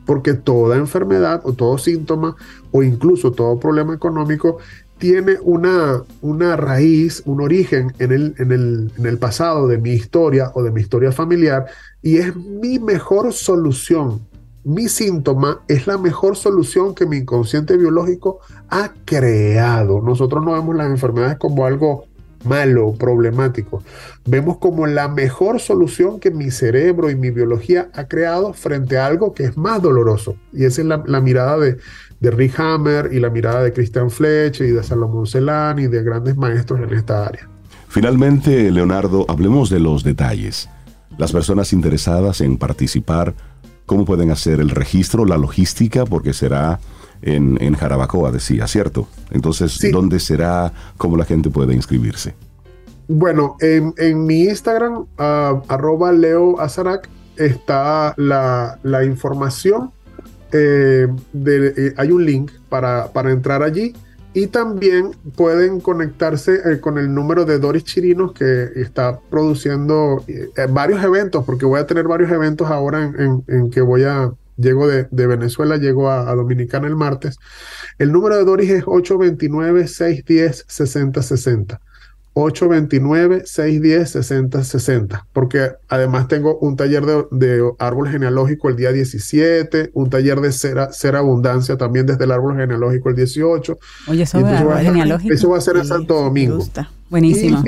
porque 0.06 0.34
toda 0.34 0.76
enfermedad 0.76 1.40
o 1.44 1.52
todo 1.52 1.76
síntoma 1.78 2.36
o 2.72 2.82
incluso 2.82 3.32
todo 3.32 3.58
problema 3.58 3.94
económico 3.94 4.58
tiene 4.98 5.38
una, 5.42 6.02
una 6.20 6.56
raíz, 6.56 7.22
un 7.24 7.40
origen 7.40 7.92
en 7.98 8.12
el, 8.12 8.34
en, 8.38 8.52
el, 8.52 8.92
en 8.98 9.06
el 9.06 9.18
pasado 9.18 9.66
de 9.66 9.78
mi 9.78 9.92
historia 9.92 10.52
o 10.54 10.62
de 10.62 10.70
mi 10.70 10.82
historia 10.82 11.10
familiar 11.10 11.66
y 12.02 12.18
es 12.18 12.36
mi 12.36 12.78
mejor 12.78 13.32
solución. 13.32 14.20
Mi 14.62 14.90
síntoma 14.90 15.62
es 15.68 15.86
la 15.86 15.96
mejor 15.96 16.36
solución 16.36 16.94
que 16.94 17.06
mi 17.06 17.16
inconsciente 17.16 17.78
biológico 17.78 18.40
ha 18.68 18.92
creado. 19.06 20.02
Nosotros 20.02 20.44
no 20.44 20.52
vemos 20.52 20.76
las 20.76 20.90
enfermedades 20.90 21.38
como 21.38 21.64
algo 21.64 22.04
malo, 22.44 22.94
problemático. 22.94 23.82
Vemos 24.26 24.58
como 24.58 24.86
la 24.86 25.08
mejor 25.08 25.60
solución 25.60 26.20
que 26.20 26.30
mi 26.30 26.50
cerebro 26.50 27.10
y 27.10 27.16
mi 27.16 27.30
biología 27.30 27.88
ha 27.94 28.04
creado 28.04 28.52
frente 28.52 28.98
a 28.98 29.06
algo 29.06 29.34
que 29.34 29.44
es 29.44 29.56
más 29.56 29.82
doloroso. 29.82 30.36
Y 30.52 30.64
esa 30.64 30.82
es 30.82 30.86
la, 30.86 31.20
mirada 31.20 31.58
de, 31.58 31.78
de 32.20 32.30
Rick 32.30 32.58
Hammer 32.58 33.10
y 33.12 33.20
la 33.20 33.30
mirada 33.30 33.62
de 33.62 33.72
Christian 33.72 34.10
Fletcher 34.10 34.66
y 34.66 34.72
de 34.72 34.82
Salomón 34.82 35.26
Celan 35.26 35.78
y 35.78 35.86
de 35.86 36.02
grandes 36.02 36.36
maestros 36.36 36.80
en 36.80 36.96
esta 36.96 37.26
área. 37.26 37.48
Finalmente, 37.88 38.70
Leonardo, 38.70 39.26
hablemos 39.28 39.68
de 39.68 39.80
los 39.80 40.04
detalles. 40.04 40.68
Las 41.18 41.32
personas 41.32 41.72
interesadas 41.72 42.40
en 42.40 42.56
participar, 42.56 43.34
¿cómo 43.84 44.04
pueden 44.04 44.30
hacer 44.30 44.60
el 44.60 44.70
registro, 44.70 45.24
la 45.24 45.36
logística? 45.36 46.06
Porque 46.06 46.32
será 46.32 46.78
en, 47.22 47.74
Jarabacoa, 47.74 48.32
decía, 48.32 48.66
¿cierto? 48.66 49.08
Entonces, 49.30 49.78
¿dónde 49.92 50.20
será? 50.20 50.72
¿Cómo 50.96 51.16
la 51.16 51.24
gente 51.24 51.50
puede 51.50 51.74
inscribirse? 51.74 52.34
Bueno, 53.08 53.56
en, 53.60 54.24
mi 54.24 54.44
Instagram, 54.44 54.98
uh, 55.18 55.62
arroba 55.68 56.12
Leo 56.12 56.56
está 57.36 58.14
la, 58.16 58.78
la 58.82 59.04
información 59.04 59.90
eh, 60.52 61.06
eh, 61.46 61.94
hay 61.96 62.10
un 62.10 62.24
link 62.24 62.50
para, 62.68 63.12
para, 63.12 63.30
entrar 63.30 63.62
allí 63.62 63.94
y 64.34 64.48
también 64.48 65.12
pueden 65.36 65.80
conectarse 65.80 66.54
eh, 66.64 66.80
con 66.80 66.98
el 66.98 67.14
número 67.14 67.44
de 67.44 67.58
Doris 67.60 67.84
Chirinos 67.84 68.32
que 68.32 68.68
está 68.76 69.20
produciendo 69.30 70.24
varios 70.70 71.02
eventos, 71.04 71.44
porque 71.44 71.66
voy 71.66 71.80
a 71.80 71.86
tener 71.86 72.08
varios 72.08 72.30
eventos 72.32 72.68
ahora 72.68 73.12
en, 73.16 73.70
que 73.70 73.80
voy 73.80 74.04
a, 74.04 74.32
llego 74.60 74.88
de, 74.88 75.26
Venezuela, 75.26 75.76
llego 75.76 76.10
a, 76.10 76.30
a, 76.30 76.34
Dominicana 76.34 76.86
el 76.86 76.96
martes. 76.96 77.36
El 77.98 78.12
número 78.12 78.36
de 78.36 78.44
Doris 78.44 78.70
es 78.70 78.84
829-610-6060. 78.84 81.80
829-610-6060, 82.34 85.24
porque 85.32 85.70
además 85.88 86.28
tengo 86.28 86.58
un 86.58 86.76
taller 86.76 87.04
de, 87.30 87.72
árbol 87.78 88.08
genealógico 88.08 88.68
el 88.68 88.76
día 88.76 88.92
17, 88.92 89.90
un 89.94 90.10
taller 90.10 90.40
de 90.40 90.52
cera, 90.52 90.92
cera 90.92 91.18
abundancia 91.18 91.76
también 91.76 92.06
desde 92.06 92.22
el 92.24 92.30
árbol 92.30 92.56
genealógico 92.56 93.08
el 93.08 93.16
18. 93.16 93.76
Oye, 94.08 94.22
eso, 94.22 94.40
va, 94.40 94.78
genealógico. 94.78 95.34
eso 95.34 95.50
va 95.50 95.58
a 95.58 95.60
ser 95.60 95.76
en 95.76 95.86
Santo 95.86 96.14
Domingo. 96.14 96.64
Buenísimo. 97.08 97.64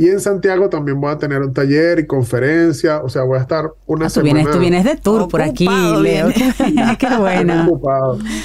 Y 0.00 0.08
en 0.08 0.18
Santiago 0.18 0.70
también 0.70 0.98
voy 0.98 1.12
a 1.12 1.18
tener 1.18 1.42
un 1.42 1.52
taller 1.52 1.98
y 1.98 2.06
conferencia, 2.06 3.02
o 3.02 3.10
sea, 3.10 3.22
voy 3.22 3.36
a 3.36 3.42
estar 3.42 3.70
una 3.84 4.06
ah, 4.06 4.08
semana. 4.08 4.30
Tú 4.30 4.34
vienes, 4.34 4.54
tú 4.54 4.58
vienes 4.58 4.84
de 4.84 4.96
tour 4.96 5.28
por 5.28 5.42
aquí, 5.42 5.68
Leo. 5.68 6.28
Qué 6.98 7.06
bueno. 7.18 7.78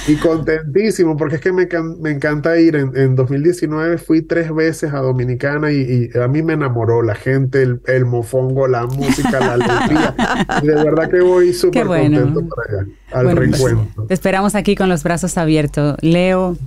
Y 0.06 0.16
contentísimo, 0.16 1.16
porque 1.16 1.36
es 1.36 1.40
que 1.40 1.52
me, 1.52 1.66
me 1.98 2.10
encanta 2.10 2.58
ir. 2.58 2.76
En, 2.76 2.94
en, 2.94 3.14
2019 3.14 3.96
fui 3.96 4.20
tres 4.20 4.54
veces 4.54 4.92
a 4.92 4.98
Dominicana 4.98 5.72
y, 5.72 6.10
a 6.22 6.28
mí 6.28 6.42
me 6.42 6.52
enamoró 6.52 7.00
la 7.00 7.14
gente, 7.14 7.62
el, 7.62 8.04
mofongo, 8.04 8.68
la 8.68 8.84
música, 8.84 9.40
la 9.40 9.54
alegría. 9.54 10.14
y 10.62 10.66
de 10.66 10.74
verdad 10.74 11.08
que 11.08 11.22
voy 11.22 11.54
súper 11.54 11.86
contento 11.86 12.42
para 12.48 12.80
allá, 12.80 12.90
al 13.12 13.24
pues, 13.24 13.34
reencuentro. 13.34 14.04
te 14.04 14.12
esperamos 14.12 14.54
aquí 14.56 14.76
con 14.76 14.90
los 14.90 15.02
brazos 15.02 15.38
abiertos. 15.38 15.96
Leo 16.02 16.58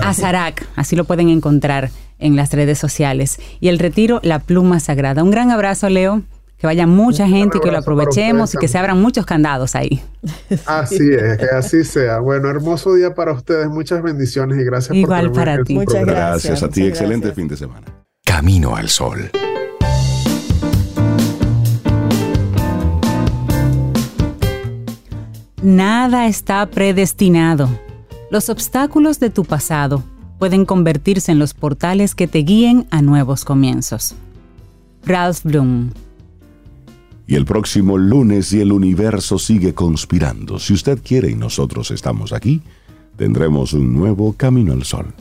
Azarac, 0.00 0.66
así 0.74 0.96
lo 0.96 1.04
pueden 1.04 1.28
encontrar 1.28 1.90
en 2.18 2.36
las 2.36 2.52
redes 2.52 2.78
sociales. 2.78 3.38
Y 3.60 3.68
el 3.68 3.78
retiro, 3.78 4.20
la 4.22 4.38
pluma 4.38 4.80
sagrada. 4.80 5.22
Un 5.22 5.30
gran 5.30 5.50
abrazo, 5.50 5.88
Leo. 5.88 6.22
Que 6.58 6.66
vaya 6.66 6.88
mucha 6.88 7.28
gente 7.28 7.58
y 7.58 7.60
que 7.60 7.70
lo 7.70 7.78
aprovechemos 7.78 8.52
y 8.52 8.58
que 8.58 8.66
se 8.66 8.76
abran 8.78 9.00
muchos 9.00 9.24
candados 9.24 9.76
ahí. 9.76 10.02
Así 10.66 11.08
es, 11.12 11.38
que 11.38 11.46
así 11.52 11.84
sea. 11.84 12.18
Bueno, 12.18 12.48
hermoso 12.50 12.94
día 12.94 13.14
para 13.14 13.30
ustedes. 13.30 13.68
Muchas 13.68 14.02
bendiciones 14.02 14.58
y 14.58 14.64
gracias 14.64 14.96
Igual 14.96 15.30
para 15.30 15.62
ti. 15.62 15.74
Muchas 15.74 16.04
gracias. 16.04 16.60
a 16.64 16.68
ti. 16.68 16.84
Excelente 16.84 17.30
fin 17.30 17.46
de 17.46 17.56
semana. 17.56 17.86
Camino 18.24 18.74
al 18.74 18.88
sol. 18.88 19.30
Nada 25.62 26.26
está 26.26 26.66
predestinado. 26.66 27.68
Los 28.32 28.48
obstáculos 28.48 29.20
de 29.20 29.30
tu 29.30 29.44
pasado 29.44 30.02
pueden 30.38 30.64
convertirse 30.64 31.32
en 31.32 31.38
los 31.38 31.54
portales 31.54 32.14
que 32.14 32.28
te 32.28 32.38
guíen 32.38 32.86
a 32.90 33.02
nuevos 33.02 33.44
comienzos. 33.44 34.14
Ralph 35.04 35.42
Bloom. 35.42 35.90
Y 37.26 37.34
el 37.34 37.44
próximo 37.44 37.98
lunes, 37.98 38.52
y 38.52 38.60
el 38.60 38.72
universo 38.72 39.38
sigue 39.38 39.74
conspirando, 39.74 40.58
si 40.58 40.72
usted 40.72 41.00
quiere 41.02 41.30
y 41.30 41.34
nosotros 41.34 41.90
estamos 41.90 42.32
aquí, 42.32 42.62
tendremos 43.16 43.74
un 43.74 43.92
nuevo 43.92 44.32
Camino 44.32 44.72
al 44.72 44.84
Sol. 44.84 45.12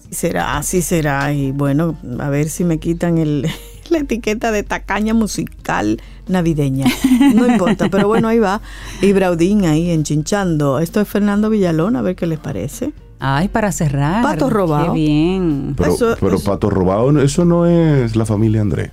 Así 0.00 0.14
será, 0.14 0.56
así 0.56 0.82
será. 0.82 1.32
Y 1.32 1.52
bueno, 1.52 1.96
a 2.18 2.30
ver 2.30 2.48
si 2.48 2.64
me 2.64 2.78
quitan 2.78 3.18
el, 3.18 3.46
la 3.90 3.98
etiqueta 3.98 4.50
de 4.50 4.62
tacaña 4.64 5.14
musical 5.14 6.00
navideña. 6.26 6.86
No 7.34 7.46
importa, 7.46 7.88
pero 7.90 8.08
bueno, 8.08 8.26
ahí 8.26 8.38
va. 8.38 8.60
Y 9.00 9.12
Braudín 9.12 9.66
ahí 9.66 9.90
enchinchando. 9.90 10.80
Esto 10.80 11.00
es 11.00 11.08
Fernando 11.08 11.50
Villalón, 11.50 11.94
a 11.94 12.02
ver 12.02 12.16
qué 12.16 12.26
les 12.26 12.38
parece. 12.38 12.92
Ay, 13.20 13.48
para 13.48 13.72
cerrar. 13.72 14.22
Pato 14.22 14.48
robado. 14.48 14.92
Qué 14.92 14.98
bien. 15.00 15.74
Pero, 15.76 15.92
Eso- 15.92 16.16
pero 16.20 16.36
eso- 16.36 16.50
Pato 16.50 16.70
Robado, 16.70 17.20
eso 17.20 17.44
no 17.44 17.66
es 17.66 18.14
la 18.16 18.24
familia 18.24 18.60
André. 18.60 18.92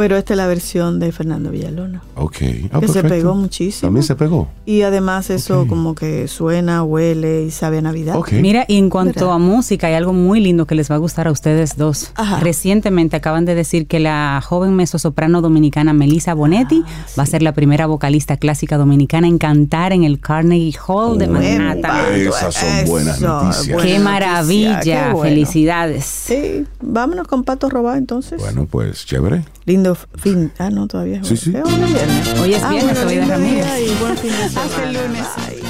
Pero 0.00 0.16
esta 0.16 0.32
es 0.32 0.38
la 0.38 0.46
versión 0.46 0.98
de 0.98 1.12
Fernando 1.12 1.50
Villalona. 1.50 2.00
Ok. 2.14 2.36
Ah, 2.72 2.80
que 2.80 2.88
se 2.88 3.02
pegó 3.04 3.34
muchísimo. 3.34 3.88
También 3.88 4.02
se 4.02 4.16
pegó. 4.16 4.48
Y 4.64 4.80
además 4.80 5.28
eso 5.28 5.66
como 5.68 5.94
que 5.94 6.26
suena, 6.26 6.82
huele 6.82 7.42
y 7.42 7.50
sabe 7.50 7.78
a 7.78 7.82
Navidad. 7.82 8.16
Ok. 8.16 8.32
Mira, 8.32 8.64
y 8.66 8.78
en 8.78 8.88
cuanto 8.88 9.20
¿Verdad? 9.26 9.34
a 9.34 9.38
música, 9.38 9.88
hay 9.88 9.94
algo 9.94 10.14
muy 10.14 10.40
lindo 10.40 10.66
que 10.66 10.74
les 10.74 10.90
va 10.90 10.94
a 10.94 10.98
gustar 10.98 11.28
a 11.28 11.32
ustedes 11.32 11.76
dos. 11.76 12.12
Ajá. 12.14 12.40
Recientemente 12.40 13.16
acaban 13.16 13.44
de 13.44 13.54
decir 13.54 13.86
que 13.86 14.00
la 14.00 14.40
joven 14.42 14.74
mezzosoprano 14.74 15.42
dominicana 15.42 15.92
Melissa 15.92 16.32
Bonetti 16.32 16.82
Ah, 16.86 17.06
va 17.18 17.24
a 17.24 17.26
ser 17.26 17.42
la 17.42 17.52
primera 17.52 17.84
vocalista 17.86 18.38
clásica 18.38 18.78
dominicana 18.78 19.26
en 19.28 19.36
cantar 19.36 19.92
en 19.92 20.04
el 20.04 20.18
Carnegie 20.18 20.78
Hall 20.88 21.18
de 21.18 21.26
Oh, 21.26 21.30
Manhattan. 21.32 22.14
Esas 22.14 22.54
son 22.54 22.68
buenas 22.86 23.18
Eso, 23.18 23.26
noticias. 23.26 23.66
buena 23.68 23.82
¡Qué 23.82 23.98
noticia, 23.98 24.00
maravilla! 24.00 24.80
qué 24.80 25.12
bueno. 25.12 25.20
Felicidades. 25.22 26.04
Sí, 26.06 26.64
vámonos 26.80 27.26
con 27.28 27.44
Pato 27.44 27.68
Robado 27.68 27.96
entonces. 27.98 28.40
Bueno, 28.40 28.66
pues 28.70 29.04
chévere. 29.04 29.44
Lindo 29.70 29.94
fin. 29.94 30.50
Ah, 30.58 30.68
no, 30.68 30.88
todavía 30.88 31.20
es 31.20 31.28
Sí, 31.28 31.36
sí. 31.36 31.52
¿Es 31.54 31.62
hoy 31.64 31.72
es 31.82 31.92
viernes? 31.94 32.40
Hoy 32.40 32.54
es 32.54 32.62
Ah, 32.64 32.70
viernes, 32.70 32.94
bueno, 33.04 33.08
hoy 33.08 33.14
es 33.14 33.20
lindo 33.20 33.34
Ramírez. 33.34 33.64
día 33.66 33.80
y 33.80 33.94
buen 34.00 34.16
fin 34.16 34.30
de 34.32 34.48
semana. 34.48 34.66
Hasta 34.66 34.84
el 34.84 34.92
lunes. 34.94 35.26
Bye. 35.36 35.60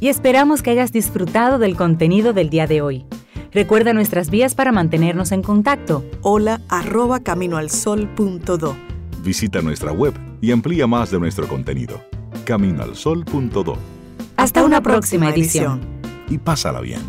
Y 0.00 0.08
esperamos 0.08 0.60
que 0.60 0.70
hayas 0.70 0.92
disfrutado 0.92 1.58
del 1.58 1.76
contenido 1.76 2.34
del 2.34 2.50
día 2.50 2.66
de 2.66 2.82
hoy. 2.82 3.06
Recuerda 3.50 3.94
nuestras 3.94 4.28
vías 4.28 4.54
para 4.54 4.72
mantenernos 4.72 5.32
en 5.32 5.40
contacto. 5.42 6.04
Hola 6.20 6.60
arroba 6.68 7.20
caminoalsol.do. 7.20 8.76
Visita 9.22 9.62
nuestra 9.62 9.92
web 9.92 10.12
y 10.42 10.52
amplía 10.52 10.86
más 10.86 11.10
de 11.10 11.18
nuestro 11.18 11.48
contenido. 11.48 12.02
Caminoalsol.do 12.44 13.78
Hasta 14.36 14.62
una 14.62 14.82
próxima 14.82 15.30
edición. 15.30 15.80
y 16.28 16.36
pásala 16.36 16.80
bien. 16.82 17.00